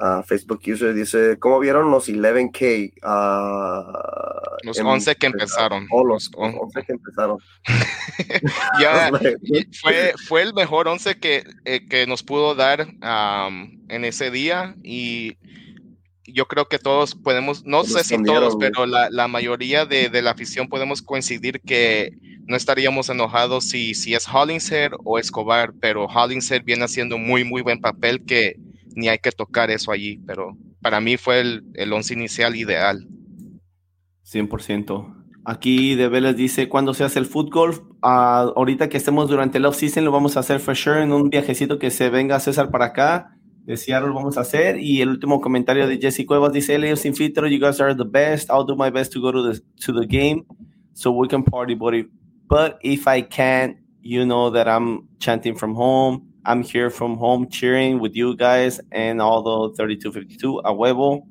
Ah, 0.00 0.22
Facebook 0.26 0.60
user 0.66 0.92
dice, 0.94 1.38
¿cómo 1.38 1.60
vieron 1.60 1.90
los 1.90 2.08
11K? 2.08 2.94
Ah, 3.02 3.84
Los 4.62 4.78
en- 4.78 4.86
11 4.86 5.14
que 5.16 5.26
empezaron. 5.26 5.86
Oh, 5.90 6.04
los, 6.04 6.30
Los 6.36 6.52
los 6.54 6.62
11 6.62 6.82
que 6.84 6.92
empezaron. 6.92 7.38
Ya, 8.80 9.10
fue, 9.82 10.12
fue 10.26 10.42
el 10.42 10.54
mejor 10.54 10.88
11 10.88 11.18
que, 11.18 11.44
eh, 11.64 11.86
que 11.88 12.06
nos 12.06 12.22
pudo 12.22 12.54
dar 12.54 12.88
en 13.88 14.04
ese 14.04 14.30
día 14.30 14.74
y 14.82 15.36
yo 16.24 16.46
creo 16.48 16.66
que 16.68 16.78
todos 16.80 17.14
podemos, 17.14 17.64
no 17.64 17.84
sé 17.84 18.02
si 18.02 18.20
todos, 18.22 18.56
pero 18.58 18.84
la, 18.86 19.08
la 19.10 19.28
mayoría 19.28 19.86
de, 19.86 20.08
de 20.08 20.22
la 20.22 20.32
afición 20.32 20.68
podemos 20.68 21.00
coincidir 21.00 21.60
que 21.60 22.10
no 22.46 22.56
estaríamos 22.56 23.08
enojados 23.08 23.68
si, 23.68 23.94
si 23.94 24.14
es 24.14 24.26
Hollingshead 24.28 24.92
o 25.04 25.18
Escobar, 25.20 25.72
pero 25.80 26.06
Hollingshead 26.06 26.62
viene 26.64 26.84
haciendo 26.84 27.16
muy, 27.18 27.44
muy 27.44 27.62
buen 27.62 27.80
papel 27.80 28.24
que 28.24 28.56
ni 28.96 29.08
hay 29.08 29.18
que 29.18 29.30
tocar 29.30 29.70
eso 29.70 29.92
allí, 29.92 30.18
pero 30.26 30.56
para 30.80 31.00
mí 31.00 31.16
fue 31.16 31.40
el, 31.40 31.64
el 31.74 31.92
once 31.92 32.12
inicial 32.14 32.56
ideal. 32.56 33.06
100%. 34.24 35.16
Aquí 35.44 35.94
de 35.94 36.08
Vélez 36.08 36.34
dice, 36.34 36.68
cuando 36.68 36.92
se 36.92 37.04
hace 37.04 37.20
el 37.20 37.26
fútbol? 37.26 37.94
Ah, 38.02 38.50
ahorita 38.56 38.88
que 38.88 38.96
estemos 38.96 39.28
durante 39.28 39.58
el 39.58 39.66
off-season 39.66 40.04
lo 40.04 40.10
vamos 40.10 40.36
a 40.36 40.40
hacer 40.40 40.58
for 40.58 40.74
sure 40.74 41.00
en 41.00 41.12
un 41.12 41.30
viajecito 41.30 41.78
que 41.78 41.92
se 41.92 42.10
venga 42.10 42.40
César 42.40 42.70
para 42.70 42.86
acá. 42.86 43.30
De 43.64 43.76
Seattle 43.76 44.08
lo 44.08 44.14
vamos 44.14 44.38
a 44.38 44.40
hacer. 44.40 44.80
Y 44.80 45.02
el 45.02 45.10
último 45.10 45.40
comentario 45.40 45.86
de 45.86 45.98
Jesse 45.98 46.26
Cuevas 46.26 46.52
dice, 46.52 46.78
Leo 46.78 46.96
sin 46.96 47.14
filtro, 47.14 47.46
you 47.46 47.60
guys 47.60 47.80
are 47.80 47.94
the 47.94 48.04
best. 48.04 48.50
I'll 48.50 48.66
do 48.66 48.74
my 48.74 48.90
best 48.90 49.12
to 49.12 49.20
go 49.20 49.30
to 49.30 49.52
the, 49.52 49.60
to 49.84 49.92
the 49.92 50.06
game 50.06 50.44
so 50.94 51.12
we 51.12 51.28
can 51.28 51.44
party, 51.44 51.74
buddy. 51.74 52.08
But 52.48 52.78
if 52.82 53.06
I 53.06 53.22
can't, 53.22 53.76
you 54.00 54.24
know 54.24 54.50
that 54.50 54.66
I'm 54.66 55.08
chanting 55.18 55.56
from 55.56 55.74
home. 55.74 56.26
I'm 56.46 56.62
here 56.62 56.90
from 56.90 57.16
home 57.16 57.48
cheering 57.48 57.98
with 58.00 58.14
you 58.14 58.36
guys 58.36 58.80
and 58.92 59.20
all 59.20 59.42
the 59.42 59.76
3252 59.76 60.60
a 60.64 60.72
huevo. 60.72 61.26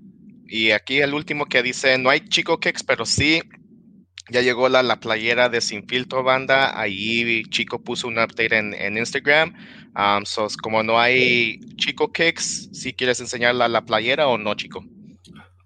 Y 0.47 0.71
aquí 0.71 1.01
el 1.01 1.13
último 1.13 1.45
que 1.45 1.63
dice, 1.63 1.97
no 1.97 2.09
hay 2.09 2.19
chico 2.27 2.59
kicks, 2.59 2.83
pero 2.83 3.05
sí 3.05 3.41
ya 4.29 4.41
llegó 4.41 4.69
la, 4.69 4.81
la, 4.81 4.99
playera 4.99 5.49
de 5.49 5.61
Sin 5.61 5.87
Filtro 5.87 6.23
Banda. 6.23 6.79
Ahí 6.79 7.43
Chico 7.49 7.79
puso 7.79 8.07
un 8.07 8.17
update 8.17 8.57
en, 8.57 8.73
en 8.73 8.97
Instagram. 8.97 9.53
Um, 9.95 10.25
so, 10.25 10.47
como 10.61 10.83
no 10.83 10.99
hay 10.99 11.59
Chico 11.75 12.11
Kicks, 12.11 12.69
si 12.73 12.93
quieres 12.93 13.19
enseñar 13.19 13.55
la, 13.55 13.67
la 13.67 13.85
playera 13.85 14.27
o 14.27 14.37
no, 14.37 14.55
Chico. 14.55 14.83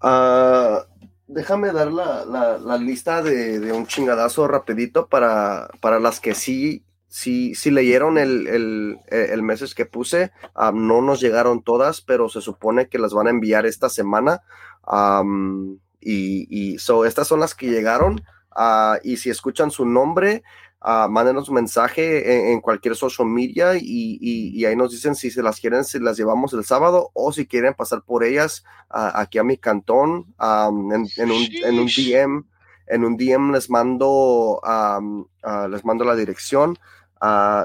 Uh, 0.02 0.80
déjame 1.26 1.72
dar 1.72 1.90
la, 1.90 2.24
la, 2.24 2.58
la 2.58 2.76
lista 2.76 3.22
de, 3.22 3.58
de, 3.60 3.72
un 3.72 3.86
chingadazo 3.86 4.46
rapidito 4.46 5.08
para, 5.08 5.68
para 5.80 5.98
las 5.98 6.20
que 6.20 6.34
sí, 6.34 6.84
sí, 7.10 7.54
sí 7.54 7.70
leyeron 7.70 8.16
el, 8.16 8.46
el, 8.46 8.98
el 9.08 9.42
message 9.42 9.74
que 9.74 9.84
puse. 9.84 10.30
Um, 10.56 10.86
no 10.86 11.02
nos 11.02 11.20
llegaron 11.20 11.62
todas, 11.62 12.00
pero 12.00 12.30
se 12.30 12.40
supone 12.40 12.88
que 12.88 12.98
las 12.98 13.12
van 13.12 13.26
a 13.26 13.30
enviar 13.30 13.66
esta 13.66 13.90
semana. 13.90 14.40
Um, 14.86 15.78
y, 16.00 16.46
y 16.48 16.78
so, 16.78 17.04
estas 17.04 17.28
son 17.28 17.40
las 17.40 17.54
que 17.54 17.68
llegaron. 17.68 18.22
Uh, 18.56 18.96
y 19.02 19.16
si 19.18 19.28
escuchan 19.28 19.70
su 19.70 19.84
nombre, 19.84 20.42
uh, 20.82 21.08
mándenos 21.08 21.48
un 21.48 21.56
mensaje 21.56 22.32
en, 22.32 22.54
en, 22.54 22.60
cualquier 22.60 22.96
social 22.96 23.28
media 23.28 23.76
y, 23.76 24.18
y, 24.20 24.58
y, 24.58 24.64
ahí 24.64 24.74
nos 24.74 24.92
dicen 24.92 25.14
si 25.14 25.30
se 25.30 25.42
las 25.42 25.60
quieren, 25.60 25.84
si 25.84 25.98
las 25.98 26.16
llevamos 26.16 26.52
el 26.52 26.64
sábado 26.64 27.10
o 27.14 27.32
si 27.32 27.46
quieren 27.46 27.74
pasar 27.74 28.02
por 28.02 28.24
ellas 28.24 28.64
uh, 28.90 29.10
aquí 29.14 29.38
a 29.38 29.44
mi 29.44 29.56
cantón 29.56 30.34
um, 30.40 30.92
en, 30.92 31.06
en, 31.16 31.30
un, 31.30 31.48
en, 31.64 31.78
un, 31.78 31.86
DM. 31.86 32.44
En 32.88 33.04
un 33.04 33.16
DM 33.16 33.52
les 33.52 33.70
mando, 33.70 34.60
um, 34.64 35.24
les 35.70 35.84
mando 35.84 36.04
la 36.04 36.16
dirección. 36.16 36.76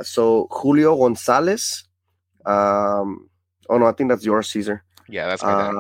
So, 0.04 0.48
Julio 0.50 0.96
González. 0.96 1.86
Um, 2.46 3.30
oh 3.70 3.78
no, 3.78 3.88
I 3.88 3.94
think 3.94 4.10
that's 4.10 4.26
yours, 4.26 4.52
Caesar. 4.52 4.84
Yeah, 5.08 5.28
that's 5.28 5.44
my 5.44 5.72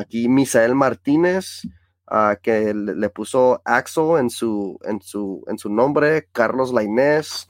Aquí 0.00 0.28
Misael 0.28 0.74
Martínez. 0.74 1.62
Uh, 2.10 2.36
que 2.42 2.72
le, 2.72 2.94
le, 2.94 3.10
puso 3.10 3.60
Axel 3.66 4.16
en 4.18 4.30
su, 4.30 4.78
en 4.84 5.02
su, 5.02 5.44
en 5.46 5.58
su 5.58 5.68
nombre, 5.68 6.26
Carlos 6.32 6.72
Lainés, 6.72 7.48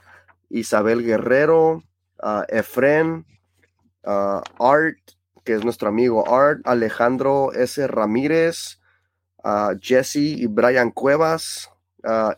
Isabel 0.50 1.04
Guerrero, 1.04 1.84
uh, 2.24 2.42
Efren, 2.48 3.24
uh, 4.04 4.40
Art, 4.58 4.98
que 5.44 5.54
es 5.54 5.64
nuestro 5.64 5.90
amigo 5.90 6.28
Art, 6.28 6.60
Alejandro 6.64 7.52
S. 7.52 7.86
Ramírez, 7.86 8.80
Jesse 9.80 10.16
y 10.16 10.46
Brian 10.46 10.90
Cuevas, 10.90 11.70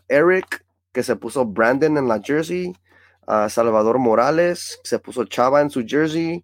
Eric, 0.07 0.63
que 0.93 1.01
se 1.01 1.15
puso 1.15 1.45
Brandon 1.45 1.97
en 1.97 2.07
la 2.07 2.21
jersey, 2.21 2.73
Salvador 3.49 3.97
Morales, 3.97 4.79
se 4.83 4.99
puso 4.99 5.23
Chava 5.25 5.61
en 5.61 5.69
su 5.69 5.85
jersey, 5.85 6.43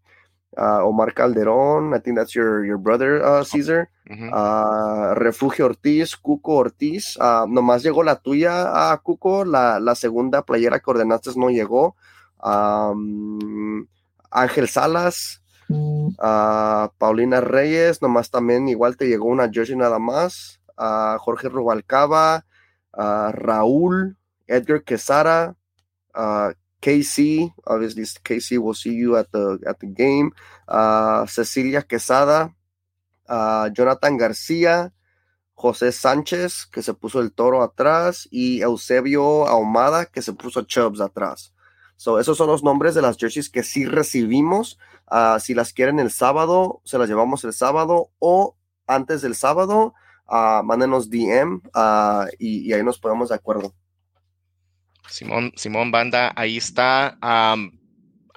Uh, 0.58 0.82
Omar 0.82 1.14
Calderón, 1.14 1.94
I 1.94 2.00
think 2.00 2.18
that's 2.18 2.34
your, 2.34 2.66
your 2.66 2.80
brother, 2.80 3.22
uh, 3.22 3.46
Caesar. 3.46 3.90
Uh 4.10 4.16
-huh. 4.16 4.32
uh, 4.34 5.14
Refugio 5.14 5.66
Ortiz, 5.66 6.18
Cuco 6.18 6.56
Ortiz. 6.56 7.16
nomás 7.48 7.84
llegó 7.84 8.02
la 8.02 8.16
tuya, 8.16 8.92
a 8.92 8.98
Cuco. 8.98 9.46
La, 9.46 9.80
la, 9.80 9.94
segunda 9.94 10.42
playera 10.42 10.80
que 10.80 10.90
ordenaste 10.90 11.30
no 11.36 11.50
llegó. 11.50 11.96
Um, 12.42 13.86
Ángel 14.32 14.68
Salas, 14.68 15.44
Paulina 16.98 17.42
Reyes, 17.42 18.02
nomás 18.02 18.32
también 18.32 18.68
igual 18.68 18.98
te 18.98 19.06
llegó 19.06 19.26
una 19.26 19.52
jersey 19.52 19.76
nada 19.76 20.00
más. 20.00 20.60
Jorge 21.20 21.50
Rubalcaba, 21.50 22.46
Raúl, 22.94 24.18
Edgar 24.48 24.82
Quesara, 24.84 25.56
KC, 26.88 27.54
obviously 27.66 28.04
KC 28.24 28.58
will 28.60 28.74
see 28.74 28.96
you 28.96 29.18
at 29.18 29.30
the 29.34 29.60
at 29.68 29.78
the 29.80 29.88
game. 29.88 30.32
Uh, 30.70 31.28
Cecilia 31.28 31.82
Quesada, 31.82 32.56
uh, 33.28 33.68
Jonathan 33.72 34.16
García, 34.18 34.94
José 35.54 35.92
Sánchez, 35.92 36.66
que 36.72 36.82
se 36.82 36.94
puso 36.94 37.20
el 37.20 37.34
toro 37.34 37.62
atrás, 37.62 38.26
y 38.32 38.62
Eusebio 38.62 39.48
Ahumada, 39.48 40.06
que 40.06 40.22
se 40.22 40.32
puso 40.32 40.62
Chubbs 40.62 41.02
atrás. 41.02 41.54
So, 41.98 42.20
esos 42.20 42.38
son 42.38 42.48
los 42.48 42.64
nombres 42.64 42.96
de 42.96 43.02
las 43.02 43.18
jerseys 43.18 43.50
que 43.50 43.64
sí 43.64 43.86
recibimos. 43.86 44.80
Uh, 45.12 45.40
si 45.42 45.54
las 45.54 45.74
quieren 45.74 46.00
el 46.00 46.12
sábado, 46.12 46.82
se 46.86 46.98
las 46.98 47.10
llevamos 47.10 47.44
el 47.44 47.52
sábado 47.52 48.12
o 48.20 48.56
antes 48.88 49.22
del 49.22 49.36
sábado, 49.36 49.94
mándenos 50.30 51.10
DM 51.10 51.62
y, 52.40 52.70
y 52.70 52.74
ahí 52.74 52.84
nos 52.84 53.00
ponemos 53.00 53.28
de 53.28 53.36
acuerdo. 53.36 53.74
Simón, 55.10 55.52
Simón 55.56 55.92
Banda, 55.92 56.34
ahí 56.36 56.58
está. 56.58 57.18
Um, 57.22 57.72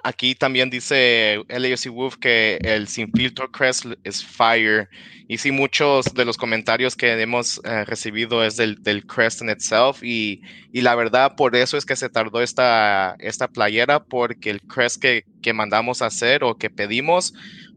aquí 0.02 0.34
también 0.34 0.70
dice 0.70 1.42
LAFC 1.48 1.88
Wolf 1.90 2.16
que 2.16 2.58
el 2.62 2.88
sin 2.88 3.10
filtro 3.12 3.50
crest 3.50 3.86
es 4.04 4.24
fire. 4.24 4.88
Y 5.28 5.38
sí, 5.38 5.52
muchos 5.52 6.12
de 6.14 6.24
los 6.24 6.36
comentarios 6.36 6.96
que 6.96 7.12
hemos 7.12 7.58
uh, 7.58 7.84
recibido 7.86 8.44
es 8.44 8.56
del, 8.56 8.82
del, 8.82 9.06
crest 9.06 9.42
en 9.42 9.50
itself. 9.50 10.02
Y, 10.02 10.42
y, 10.72 10.80
la 10.80 10.96
verdad, 10.96 11.36
por 11.36 11.54
eso 11.54 11.76
es 11.76 11.84
que 11.84 11.94
se 11.94 12.08
tardó 12.08 12.42
esta, 12.42 13.14
esta 13.20 13.46
playera, 13.46 14.02
porque 14.02 14.50
el 14.50 14.60
crest 14.62 15.00
que, 15.00 15.24
que 15.40 15.52
mandamos 15.52 16.02
a 16.02 16.06
hacer 16.06 16.42
o 16.42 16.56
que 16.58 16.68
pedimos 16.68 17.32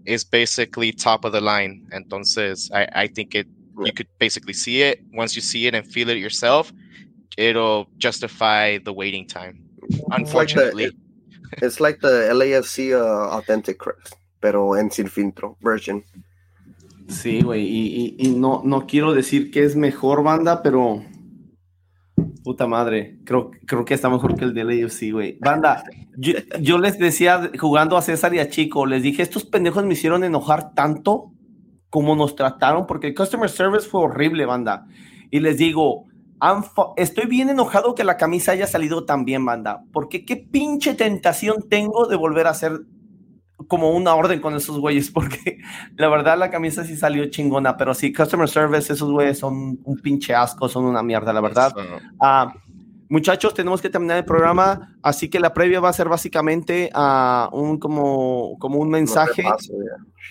es 0.06 0.28
basically 0.28 0.92
top 0.94 1.26
of 1.26 1.32
the 1.32 1.42
line. 1.42 1.84
Entonces, 1.92 2.72
I, 2.72 3.06
I 3.06 3.08
think 3.08 3.36
it, 3.36 3.48
you 3.78 3.94
could 3.94 4.10
basically 4.20 4.54
see 4.54 4.82
it. 4.82 5.02
Once 5.14 5.36
you 5.36 5.42
see 5.42 5.68
it 5.68 5.76
and 5.76 5.86
feel 5.86 6.10
it 6.10 6.18
yourself, 6.18 6.72
it'll 7.38 7.88
justify 7.98 8.78
the 8.80 8.94
waiting 8.94 9.28
time. 9.28 9.64
Unfortunately, 10.12 10.92
it's 11.62 11.80
like 11.80 12.00
the, 12.02 12.30
it's 12.30 12.30
like 12.30 12.30
the 12.30 12.34
LAFC 12.34 12.94
uh, 12.94 13.36
authentic 13.36 13.78
crest, 13.78 14.16
pero 14.42 14.76
en 14.76 14.92
sin 14.92 15.08
filtro 15.08 15.58
version. 15.62 16.04
Sí, 17.10 17.42
güey, 17.42 17.64
y, 17.68 18.16
y, 18.18 18.28
y, 18.28 18.30
no, 18.30 18.62
no 18.64 18.88
quiero 18.88 19.14
decir 19.14 19.52
que 19.52 19.64
es 19.64 19.76
mejor 19.76 20.24
banda, 20.24 20.64
pero 20.64 21.04
puta 22.44 22.68
madre, 22.68 23.18
creo, 23.26 23.52
creo 23.66 23.86
que 23.86 23.94
está 23.94 24.10
mejor 24.10 24.36
que 24.36 24.46
el 24.46 24.54
de 24.54 24.64
LAFC, 24.64 25.12
güey. 25.12 25.38
Banda, 25.40 25.84
yo, 26.18 26.34
yo, 26.60 26.78
les 26.78 26.98
decía 26.98 27.52
jugando 27.60 27.98
a 27.98 28.02
César 28.02 28.34
y 28.34 28.40
a 28.40 28.50
Chico, 28.50 28.86
les 28.86 29.04
dije, 29.04 29.22
estos 29.22 29.46
pendejos 29.46 29.86
me 29.86 29.94
hicieron 29.94 30.24
enojar 30.24 30.74
tanto 30.74 31.32
como 31.90 32.16
nos 32.16 32.36
trataron, 32.36 32.88
porque 32.88 33.08
el 33.08 33.16
customer 33.16 33.50
service 33.50 33.88
fue 33.88 34.02
horrible, 34.02 34.46
banda. 34.46 34.88
Y 35.30 35.40
les 35.40 35.58
digo, 35.58 36.06
Estoy 36.98 37.26
bien 37.28 37.50
enojado 37.50 37.96
que 37.96 38.04
la 38.04 38.18
camisa 38.18 38.52
haya 38.52 38.68
salido 38.68 39.06
tan 39.06 39.26
bien, 39.26 39.46
banda, 39.46 39.84
porque 39.92 40.26
qué 40.26 40.38
pinche 40.38 40.94
tentación 40.94 41.68
tengo 41.70 42.08
de 42.08 42.16
volver 42.16 42.48
a 42.48 42.52
hacer 42.52 42.82
como 43.68 43.92
una 43.92 44.16
orden 44.16 44.42
con 44.42 44.56
esos 44.56 44.80
güeyes, 44.80 45.10
porque 45.14 45.60
la 45.96 46.10
verdad 46.10 46.38
la 46.38 46.50
camisa 46.50 46.84
sí 46.84 46.98
salió 46.98 47.30
chingona, 47.30 47.78
pero 47.78 47.94
sí, 47.94 48.12
customer 48.12 48.50
service, 48.50 48.92
esos 48.92 49.12
güeyes 49.12 49.40
son 49.40 49.80
un 49.84 49.98
pinche 50.02 50.36
asco, 50.36 50.68
son 50.68 50.86
una 50.86 51.04
mierda, 51.04 51.32
la 51.34 51.42
verdad. 51.42 51.74
Uh, 52.20 52.52
muchachos, 53.14 53.54
tenemos 53.54 53.80
que 53.80 53.92
terminar 53.92 54.18
el 54.18 54.26
programa, 54.26 54.98
así 55.04 55.30
que 55.30 55.40
la 55.40 55.54
previa 55.54 55.80
va 55.80 55.90
a 55.90 55.94
ser 55.94 56.10
básicamente 56.10 56.90
uh, 56.96 57.56
un, 57.56 57.78
como, 57.78 58.58
como 58.58 58.80
un 58.80 58.90
mensaje 58.90 59.44
a, 59.46 59.56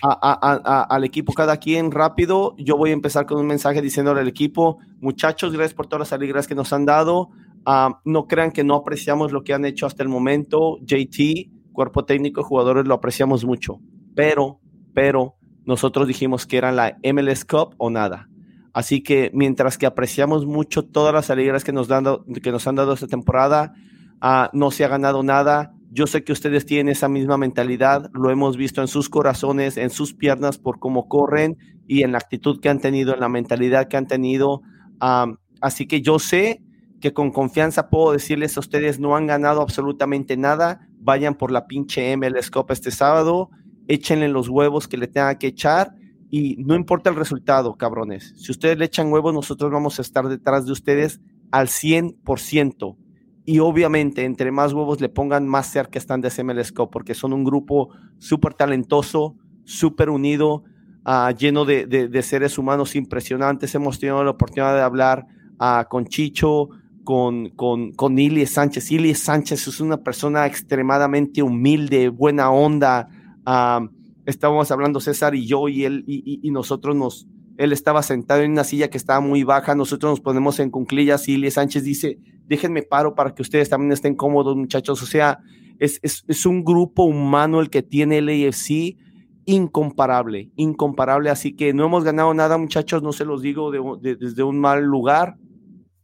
a, 0.01 0.61
a, 0.65 0.83
al 0.83 1.05
equipo, 1.05 1.31
cada 1.31 1.55
quien 1.55 1.91
rápido. 1.91 2.55
Yo 2.57 2.75
voy 2.75 2.89
a 2.89 2.93
empezar 2.93 3.25
con 3.25 3.39
un 3.39 3.47
mensaje 3.47 3.81
diciéndole 3.81 4.19
al 4.19 4.27
equipo, 4.27 4.79
muchachos, 4.99 5.53
gracias 5.53 5.73
por 5.73 5.87
todas 5.87 6.01
las 6.01 6.11
alegrías 6.11 6.45
que 6.45 6.55
nos 6.55 6.73
han 6.73 6.83
dado. 6.85 7.29
Uh, 7.65 7.95
no 8.03 8.27
crean 8.27 8.51
que 8.51 8.65
no 8.65 8.75
apreciamos 8.75 9.31
lo 9.31 9.45
que 9.45 9.53
han 9.53 9.63
hecho 9.63 9.85
hasta 9.85 10.03
el 10.03 10.09
momento. 10.09 10.77
JT, 10.81 11.71
cuerpo 11.71 12.03
técnico, 12.03 12.43
jugadores, 12.43 12.85
lo 12.85 12.95
apreciamos 12.95 13.45
mucho, 13.45 13.79
pero, 14.13 14.59
pero 14.93 15.35
nosotros 15.63 16.05
dijimos 16.05 16.45
que 16.45 16.57
era 16.57 16.73
la 16.73 16.97
MLS 17.01 17.45
Cup 17.45 17.75
o 17.77 17.89
nada. 17.89 18.27
Así 18.73 19.03
que 19.03 19.29
mientras 19.33 19.77
que 19.77 19.85
apreciamos 19.85 20.47
mucho 20.47 20.83
todas 20.83 21.13
las 21.13 21.29
alegrías 21.29 21.63
que 21.63 21.71
nos, 21.71 21.87
dando, 21.87 22.25
que 22.41 22.51
nos 22.51 22.65
han 22.67 22.75
dado 22.75 22.93
esta 22.93 23.07
temporada, 23.07 23.75
uh, 24.21 24.47
no 24.51 24.71
se 24.71 24.83
ha 24.83 24.87
ganado 24.87 25.21
nada. 25.21 25.73
Yo 25.91 26.07
sé 26.07 26.23
que 26.23 26.31
ustedes 26.31 26.65
tienen 26.65 26.89
esa 26.89 27.07
misma 27.07 27.37
mentalidad, 27.37 28.09
lo 28.13 28.31
hemos 28.31 28.57
visto 28.57 28.81
en 28.81 28.87
sus 28.87 29.09
corazones, 29.09 29.77
en 29.77 29.91
sus 29.91 30.15
piernas 30.15 30.57
por 30.57 30.79
cómo 30.79 31.07
corren 31.07 31.55
y 31.87 32.01
en 32.01 32.13
la 32.13 32.17
actitud 32.17 32.59
que 32.59 32.69
han 32.69 32.79
tenido, 32.79 33.13
en 33.13 33.19
la 33.19 33.29
mentalidad 33.29 33.87
que 33.87 33.97
han 33.97 34.07
tenido. 34.07 34.63
Um, 34.99 35.37
así 35.61 35.85
que 35.85 36.01
yo 36.01 36.17
sé 36.17 36.63
que 36.99 37.13
con 37.13 37.31
confianza 37.31 37.89
puedo 37.89 38.11
decirles 38.13 38.57
a 38.57 38.61
ustedes, 38.61 38.99
no 38.99 39.15
han 39.15 39.27
ganado 39.27 39.61
absolutamente 39.61 40.35
nada, 40.35 40.87
vayan 40.97 41.35
por 41.35 41.51
la 41.51 41.67
pinche 41.67 42.17
MLS 42.17 42.49
Cup 42.49 42.71
este 42.71 42.89
sábado, 42.89 43.51
échenle 43.87 44.29
los 44.29 44.49
huevos 44.49 44.87
que 44.87 44.97
le 44.97 45.07
tengan 45.07 45.37
que 45.37 45.47
echar 45.47 45.93
y 46.35 46.55
no 46.57 46.73
importa 46.73 47.11
el 47.11 47.15
resultado, 47.15 47.75
cabrones. 47.75 48.33
Si 48.37 48.51
ustedes 48.51 48.75
le 48.75 48.85
echan 48.85 49.13
huevos, 49.13 49.35
nosotros 49.35 49.71
vamos 49.71 49.99
a 49.99 50.01
estar 50.01 50.27
detrás 50.27 50.65
de 50.65 50.71
ustedes 50.71 51.21
al 51.51 51.67
100%. 51.67 52.97
Y 53.45 53.59
obviamente, 53.59 54.23
entre 54.23 54.51
más 54.51 54.73
huevos 54.73 54.99
le 54.99 55.09
pongan, 55.09 55.47
más 55.47 55.67
cerca 55.67 55.99
están 55.99 56.21
de 56.21 56.31
MLS 56.43 56.73
porque 56.91 57.13
son 57.13 57.33
un 57.33 57.43
grupo 57.43 57.89
súper 58.17 58.55
talentoso, 58.55 59.35
súper 59.63 60.09
unido, 60.09 60.63
uh, 61.05 61.29
lleno 61.37 61.65
de, 61.65 61.85
de, 61.85 62.23
seres 62.23 62.57
humanos 62.57 62.95
impresionantes. 62.95 63.75
Hemos 63.75 63.99
tenido 63.99 64.23
la 64.23 64.31
oportunidad 64.31 64.73
de 64.73 64.81
hablar 64.81 65.27
uh, 65.59 65.87
con 65.87 66.07
Chicho, 66.07 66.69
con, 67.03 67.49
con, 67.49 67.91
con 67.91 68.17
Sánchez. 68.47 68.89
Ilie 68.89 69.13
Sánchez 69.13 69.67
es 69.67 69.79
una 69.79 69.97
persona 69.97 70.47
extremadamente 70.47 71.43
humilde, 71.43 72.09
buena 72.09 72.49
onda. 72.49 73.07
Uh, 73.45 74.02
estábamos 74.25 74.71
hablando 74.71 74.99
César 74.99 75.35
y 75.35 75.45
yo 75.45 75.67
y 75.67 75.85
él 75.85 76.03
y, 76.07 76.49
nosotros 76.51 76.95
nos 76.95 77.27
él 77.57 77.71
estaba 77.71 78.01
sentado 78.01 78.41
en 78.41 78.51
una 78.51 78.63
silla 78.63 78.89
que 78.89 78.97
estaba 78.97 79.19
muy 79.19 79.43
baja, 79.43 79.75
nosotros 79.75 80.13
nos 80.13 80.21
ponemos 80.21 80.59
en 80.59 80.71
cunclillas 80.71 81.27
y 81.27 81.33
Ilie 81.33 81.51
Sánchez 81.51 81.83
dice, 81.83 82.17
déjenme 82.47 82.81
paro 82.81 83.13
para 83.13 83.35
que 83.35 83.43
ustedes 83.43 83.69
también 83.69 83.91
estén 83.91 84.15
cómodos, 84.15 84.55
muchachos. 84.55 85.03
O 85.03 85.05
sea, 85.05 85.39
es, 85.77 85.99
es, 86.01 86.23
es 86.27 86.45
un 86.47 86.63
grupo 86.63 87.03
humano 87.03 87.59
el 87.59 87.69
que 87.69 87.83
tiene 87.83 88.17
el 88.17 88.29
AFC 88.29 88.97
incomparable, 89.45 90.51
incomparable. 90.55 91.29
Así 91.29 91.55
que 91.55 91.73
no 91.73 91.85
hemos 91.85 92.03
ganado 92.03 92.33
nada, 92.33 92.57
muchachos, 92.57 93.03
no 93.03 93.13
se 93.13 93.25
los 93.25 93.41
digo 93.41 93.71
desde 94.01 94.43
un 94.43 94.59
mal 94.59 94.83
lugar, 94.83 95.37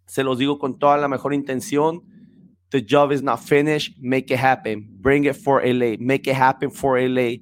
se 0.06 0.24
los 0.24 0.38
digo 0.38 0.60
con 0.60 0.78
toda 0.78 0.98
la 0.98 1.08
mejor 1.08 1.34
intención. 1.34 2.04
The 2.72 2.86
job 2.88 3.12
is 3.12 3.24
not 3.24 3.40
finished. 3.40 3.98
Make 4.00 4.32
it 4.32 4.40
happen. 4.40 4.88
Bring 5.02 5.26
it 5.26 5.36
for 5.36 5.62
LA. 5.66 5.96
Make 6.00 6.30
it 6.30 6.36
happen 6.36 6.70
for 6.70 7.00
LA. 7.00 7.38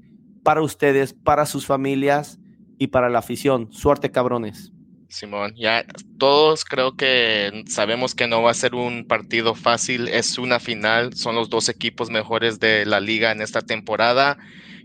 Para 0.47 0.61
ustedes, 0.61 1.13
para 1.13 1.45
sus 1.45 1.65
familias 1.65 2.39
y 2.79 2.87
para 2.87 3.09
la 3.09 3.19
afición. 3.19 3.67
Suerte, 3.73 4.11
cabrones. 4.11 4.71
Simón, 5.09 5.53
ya 5.57 5.85
todos 6.17 6.63
creo 6.63 6.95
que 6.95 7.65
sabemos 7.67 8.15
que 8.15 8.27
no 8.27 8.41
va 8.41 8.51
a 8.51 8.53
ser 8.53 8.73
un 8.73 9.05
partido 9.05 9.55
fácil, 9.55 10.07
es 10.07 10.37
una 10.37 10.61
final, 10.61 11.15
son 11.15 11.35
los 11.35 11.49
dos 11.49 11.67
equipos 11.67 12.09
mejores 12.09 12.61
de 12.61 12.85
la 12.85 13.01
liga 13.01 13.33
en 13.33 13.41
esta 13.41 13.59
temporada. 13.59 14.37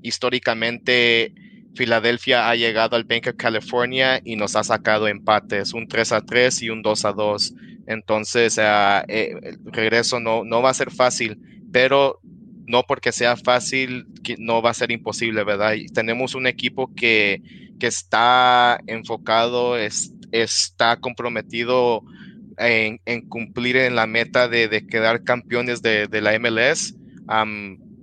Históricamente, 0.03 1.33
Filadelfia 1.77 2.51
ha 2.51 2.57
llegado 2.57 2.97
al 2.97 3.05
Bank 3.05 3.29
of 3.29 3.37
California 3.37 4.21
y 4.25 4.35
nos 4.35 4.57
ha 4.57 4.65
sacado 4.65 5.07
empates, 5.07 5.75
un 5.75 5.87
3 5.87 6.11
a 6.11 6.23
3 6.23 6.61
y 6.63 6.71
un 6.71 6.83
2 6.83 7.05
a 7.05 7.13
2. 7.13 7.55
Entonces, 7.87 8.59
uh, 8.59 9.05
el 9.07 9.61
regreso 9.67 10.19
no, 10.19 10.43
no 10.43 10.61
va 10.61 10.71
a 10.71 10.75
ser 10.75 10.91
fácil, 10.91 11.39
pero 11.71 12.19
no 12.67 12.85
porque 12.85 13.13
sea 13.13 13.37
fácil, 13.37 14.07
no 14.39 14.63
va 14.63 14.71
a 14.71 14.75
ser 14.75 14.91
imposible, 14.91 15.45
¿verdad? 15.45 15.75
tenemos 15.93 16.35
un 16.35 16.47
equipo 16.47 16.95
que, 16.95 17.43
que 17.79 17.87
está 17.87 18.81
enfocado, 18.87 19.77
es, 19.77 20.13
está 20.31 20.97
comprometido 20.97 22.05
en, 22.59 22.99
cumplir 23.29 23.77
en 23.77 23.97
la 23.97 24.07
meta 24.07 24.49
de, 24.49 24.87
quedar 24.87 25.25
campeones 25.25 25.83
de, 25.83 26.09
la 26.21 26.39
MLS 26.39 26.95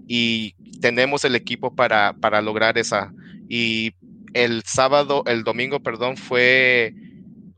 y 0.07 0.55
tenemos 0.81 1.23
el 1.25 1.35
equipo 1.35 1.75
para, 1.75 2.13
para 2.13 2.41
lograr 2.41 2.77
esa. 2.77 3.13
Y 3.47 3.93
el 4.33 4.63
sábado, 4.63 5.23
el 5.25 5.43
domingo, 5.43 5.79
perdón, 5.81 6.17
fue 6.17 6.93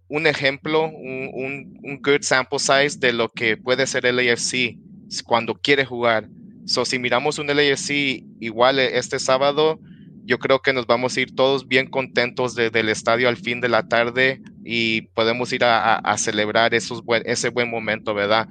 un 0.08 0.28
ejemplo, 0.28 0.90
un, 0.90 1.80
un, 1.82 2.02
good 2.02 2.22
sample 2.22 2.60
size 2.60 2.98
de 3.00 3.14
lo 3.14 3.30
que 3.30 3.56
puede 3.56 3.88
ser 3.88 4.06
el 4.06 4.20
AFC 4.20 4.78
cuando 5.26 5.56
quiere 5.56 5.86
jugar. 5.86 6.28
So, 6.66 6.86
si 6.86 7.00
miramos 7.00 7.40
un 7.40 7.48
LAFC 7.48 8.24
igual 8.40 8.80
este 8.80 9.20
sábado, 9.20 9.80
yo 10.24 10.40
creo 10.40 10.62
que 10.62 10.74
nos 10.74 10.86
vamos 10.86 11.18
a 11.18 11.22
ir 11.22 11.36
todos 11.36 11.68
bien 11.68 11.88
contentos 11.88 12.56
del 12.56 12.90
estadio 12.90 13.28
al 13.28 13.38
fin 13.38 13.60
de 13.62 13.70
la 13.70 13.88
tarde 13.88 14.42
y 14.64 15.02
podemos 15.14 15.52
ir 15.52 15.64
a, 15.64 16.16
celebrar 16.18 16.74
esos 16.74 17.04
ese 17.26 17.50
buen 17.50 17.70
momento, 17.70 18.14
¿verdad? 18.14 18.48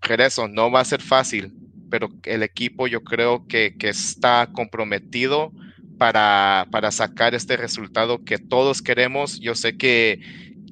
Regreso, 0.00 0.48
no 0.48 0.70
va 0.70 0.80
a 0.80 0.84
ser 0.84 1.02
fácil, 1.02 1.52
pero 1.90 2.08
el 2.24 2.42
equipo 2.42 2.86
yo 2.86 3.02
creo 3.02 3.46
que, 3.46 3.76
que 3.78 3.90
está 3.90 4.48
comprometido 4.52 5.52
para, 5.98 6.66
para 6.70 6.90
sacar 6.90 7.34
este 7.34 7.56
resultado 7.56 8.24
que 8.24 8.38
todos 8.38 8.82
queremos. 8.82 9.38
Yo 9.38 9.54
sé 9.54 9.76
que 9.76 10.18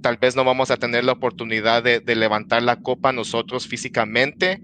tal 0.03 0.17
vez 0.17 0.35
no 0.35 0.45
vamos 0.45 0.71
a 0.71 0.77
tener 0.77 1.05
la 1.05 1.13
oportunidad 1.13 1.83
de, 1.83 2.01
de 2.01 2.17
levantar 2.17 2.63
la 2.63 2.77
copa 2.77 3.13
nosotros 3.13 3.69
físicamente, 3.69 4.61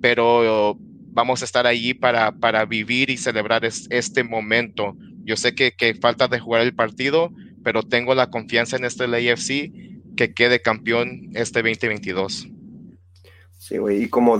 pero 0.00 0.76
vamos 1.10 1.42
a 1.42 1.44
estar 1.44 1.66
allí 1.66 1.94
para, 1.94 2.32
para 2.32 2.64
vivir 2.64 3.10
y 3.10 3.16
celebrar 3.16 3.64
este 3.64 4.24
momento. 4.24 4.96
Yo 5.24 5.36
sé 5.36 5.54
que, 5.54 5.72
que, 5.72 5.94
falta 5.94 6.28
de 6.28 6.38
jugar 6.38 6.62
el 6.62 6.74
partido, 6.74 7.30
pero 7.64 7.82
tengo 7.82 8.14
la 8.14 8.30
confianza 8.30 8.76
en 8.76 8.84
este 8.84 9.04
AFC 9.04 9.72
que 10.16 10.32
quede 10.34 10.62
campeón 10.62 11.30
este 11.34 11.62
2022. 11.62 12.48
Sí, 13.58 13.78
güey, 13.78 14.04
y 14.04 14.08
como, 14.08 14.38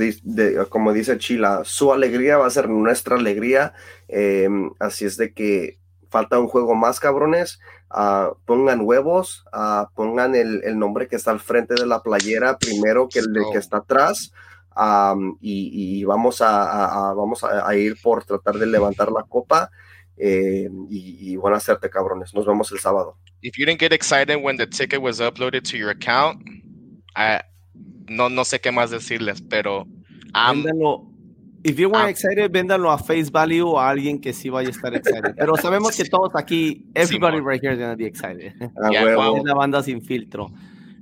como 0.69 0.93
dice 0.93 1.19
Chila, 1.19 1.63
su 1.65 1.93
alegría 1.93 2.39
va 2.39 2.47
a 2.47 2.51
ser 2.51 2.69
nuestra 2.69 3.17
alegría, 3.17 3.75
em, 4.07 4.71
así 4.79 5.05
es 5.05 5.17
de 5.17 5.33
que 5.33 5.79
falta 6.09 6.39
un 6.39 6.49
juego 6.49 6.75
más, 6.75 7.01
cabrones, 7.01 7.59
uh, 7.91 8.35
pongan 8.47 8.81
huevos, 8.81 9.45
uh, 9.53 9.87
pongan 9.95 10.35
el, 10.35 10.63
el, 10.65 10.79
nombre 10.79 11.09
que 11.09 11.17
está 11.17 11.33
al 11.33 11.41
frente 11.41 11.75
de 11.75 11.87
la 11.87 12.03
playera 12.03 12.59
primero 12.59 13.09
que 13.09 13.19
el 13.19 13.33
de 13.33 13.43
que 13.53 13.59
está 13.59 13.79
atrás, 13.79 14.33
um, 14.79 15.37
y, 15.41 16.01
y, 16.01 16.05
vamos, 16.05 16.41
a, 16.41 17.11
a 17.11 17.15
vamos 17.15 17.43
a, 17.45 17.75
ir 17.75 17.97
por 18.01 18.25
tratar 18.25 18.57
de 18.57 18.67
levantar 18.67 19.11
la 19.11 19.25
copa, 19.25 19.71
eh, 20.17 20.69
y, 20.89 21.33
y 21.33 21.37
buena 21.37 21.61
suerte, 21.61 21.91
cabrones, 21.91 22.33
nos 22.35 22.47
vemos 22.47 22.71
el 22.73 22.79
sábado. 22.79 23.17
If 23.43 23.57
you 23.57 23.67
didn't 23.67 23.81
get 23.81 23.93
excited 23.93 24.37
when 24.43 24.57
the 24.57 24.67
ticket 24.67 25.01
was 25.01 25.21
uploaded 25.21 25.63
to 25.71 25.77
your 25.77 25.91
account, 25.91 26.43
I, 27.15 27.41
no, 28.09 28.29
no 28.29 28.45
sé 28.45 28.61
qué 28.61 28.73
más 28.73 28.91
decirles, 28.91 29.43
pero. 29.43 29.83
Um, 30.35 30.63
véndalo. 30.63 31.05
If 31.65 31.77
you 31.77 31.89
want 31.91 32.05
um, 32.05 32.11
excited, 32.11 32.51
véndalo 32.53 32.91
a 32.91 32.99
Face 32.99 33.31
Value 33.31 33.67
o 33.67 33.79
a 33.81 33.91
alguien 33.91 34.21
que 34.21 34.33
sí 34.33 34.49
vaya 34.49 34.69
a 34.69 34.71
estar 34.71 34.95
excited. 34.95 35.35
Pero 35.37 35.57
sabemos 35.57 35.97
que 35.97 36.05
todos 36.05 36.31
aquí, 36.35 36.87
everybody 36.95 37.41
right 37.41 37.61
here 37.61 37.73
is 37.73 37.79
gonna 37.79 37.97
be 37.97 38.07
excited. 38.07 38.53
Ah, 38.83 38.91
yeah, 38.91 39.17
wow. 39.17 39.37
Es 39.37 39.45
la 39.45 39.55
banda 39.55 39.83
sin 39.83 40.01
filtro. 40.01 40.53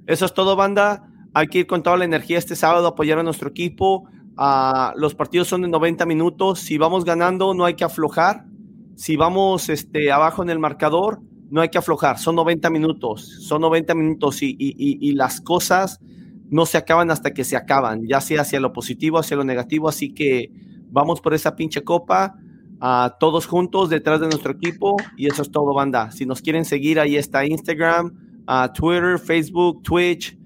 Eso 0.06 0.24
es 0.24 0.34
todo, 0.34 0.56
banda. 0.56 1.08
Hay 1.36 1.48
que 1.48 1.58
ir 1.58 1.66
con 1.66 1.82
toda 1.82 1.98
la 1.98 2.06
energía 2.06 2.38
este 2.38 2.56
sábado, 2.56 2.86
apoyar 2.86 3.18
a 3.18 3.22
nuestro 3.22 3.50
equipo. 3.50 4.08
Uh, 4.38 4.98
los 4.98 5.14
partidos 5.14 5.48
son 5.48 5.60
de 5.60 5.68
90 5.68 6.06
minutos. 6.06 6.60
Si 6.60 6.78
vamos 6.78 7.04
ganando, 7.04 7.52
no 7.52 7.66
hay 7.66 7.74
que 7.74 7.84
aflojar. 7.84 8.46
Si 8.94 9.16
vamos 9.16 9.68
este, 9.68 10.10
abajo 10.10 10.42
en 10.42 10.48
el 10.48 10.58
marcador, 10.58 11.20
no 11.50 11.60
hay 11.60 11.68
que 11.68 11.76
aflojar. 11.76 12.18
Son 12.18 12.36
90 12.36 12.70
minutos. 12.70 13.44
Son 13.46 13.60
90 13.60 13.94
minutos 13.94 14.42
y, 14.42 14.56
y, 14.58 14.74
y, 14.78 15.12
las 15.12 15.42
cosas 15.42 16.00
no 16.48 16.64
se 16.64 16.78
acaban 16.78 17.10
hasta 17.10 17.34
que 17.34 17.44
se 17.44 17.54
acaban, 17.54 18.06
ya 18.06 18.22
sea 18.22 18.40
hacia 18.40 18.58
lo 18.58 18.72
positivo, 18.72 19.18
hacia 19.18 19.36
lo 19.36 19.44
negativo, 19.44 19.90
así 19.90 20.14
que 20.14 20.50
vamos 20.90 21.20
por 21.20 21.34
esa 21.34 21.54
pinche 21.54 21.84
copa, 21.84 22.38
a 22.80 23.18
todos 23.20 23.44
juntos 23.46 23.90
detrás 23.90 24.20
de 24.20 24.28
nuestro 24.28 24.52
equipo 24.52 24.96
y 25.18 25.26
eso 25.26 25.42
es 25.42 25.50
todo, 25.50 25.74
banda. 25.74 26.12
Si 26.12 26.24
nos 26.24 26.40
quieren 26.40 26.64
seguir, 26.64 26.98
ahí 26.98 27.16
está 27.16 27.44
Instagram, 27.44 28.14
Twitter, 28.74 29.18
Facebook, 29.18 29.82
Twitch, 29.82 30.38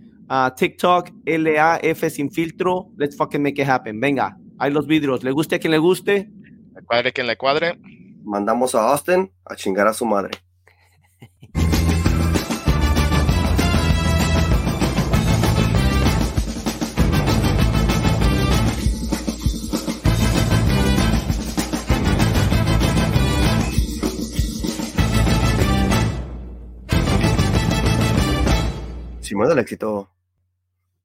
TikTok, 0.57 1.11
LAF 1.27 2.09
sin 2.09 2.31
filtro. 2.31 2.93
Let's 2.97 3.17
fucking 3.17 3.43
make 3.43 3.61
it 3.61 3.69
happen. 3.69 3.99
Venga, 4.01 4.37
hay 4.59 4.71
los 4.71 4.87
vidrios. 4.87 5.25
¿Le 5.25 5.33
guste 5.33 5.57
a 5.57 5.59
quien 5.59 5.73
le 5.73 5.79
guste? 5.79 6.31
Le 6.75 6.83
cuadre 6.85 7.13
quien 7.13 7.27
le 7.27 7.37
cuadre. 7.37 7.81
Mandamos 8.23 8.77
a 8.77 8.91
Austin 8.91 9.33
a 9.45 9.57
chingar 9.57 9.89
a 9.89 9.93
su 9.93 10.07
madre. 10.07 10.31
Simón 29.21 29.49
del 29.49 29.59
éxito. 29.59 30.09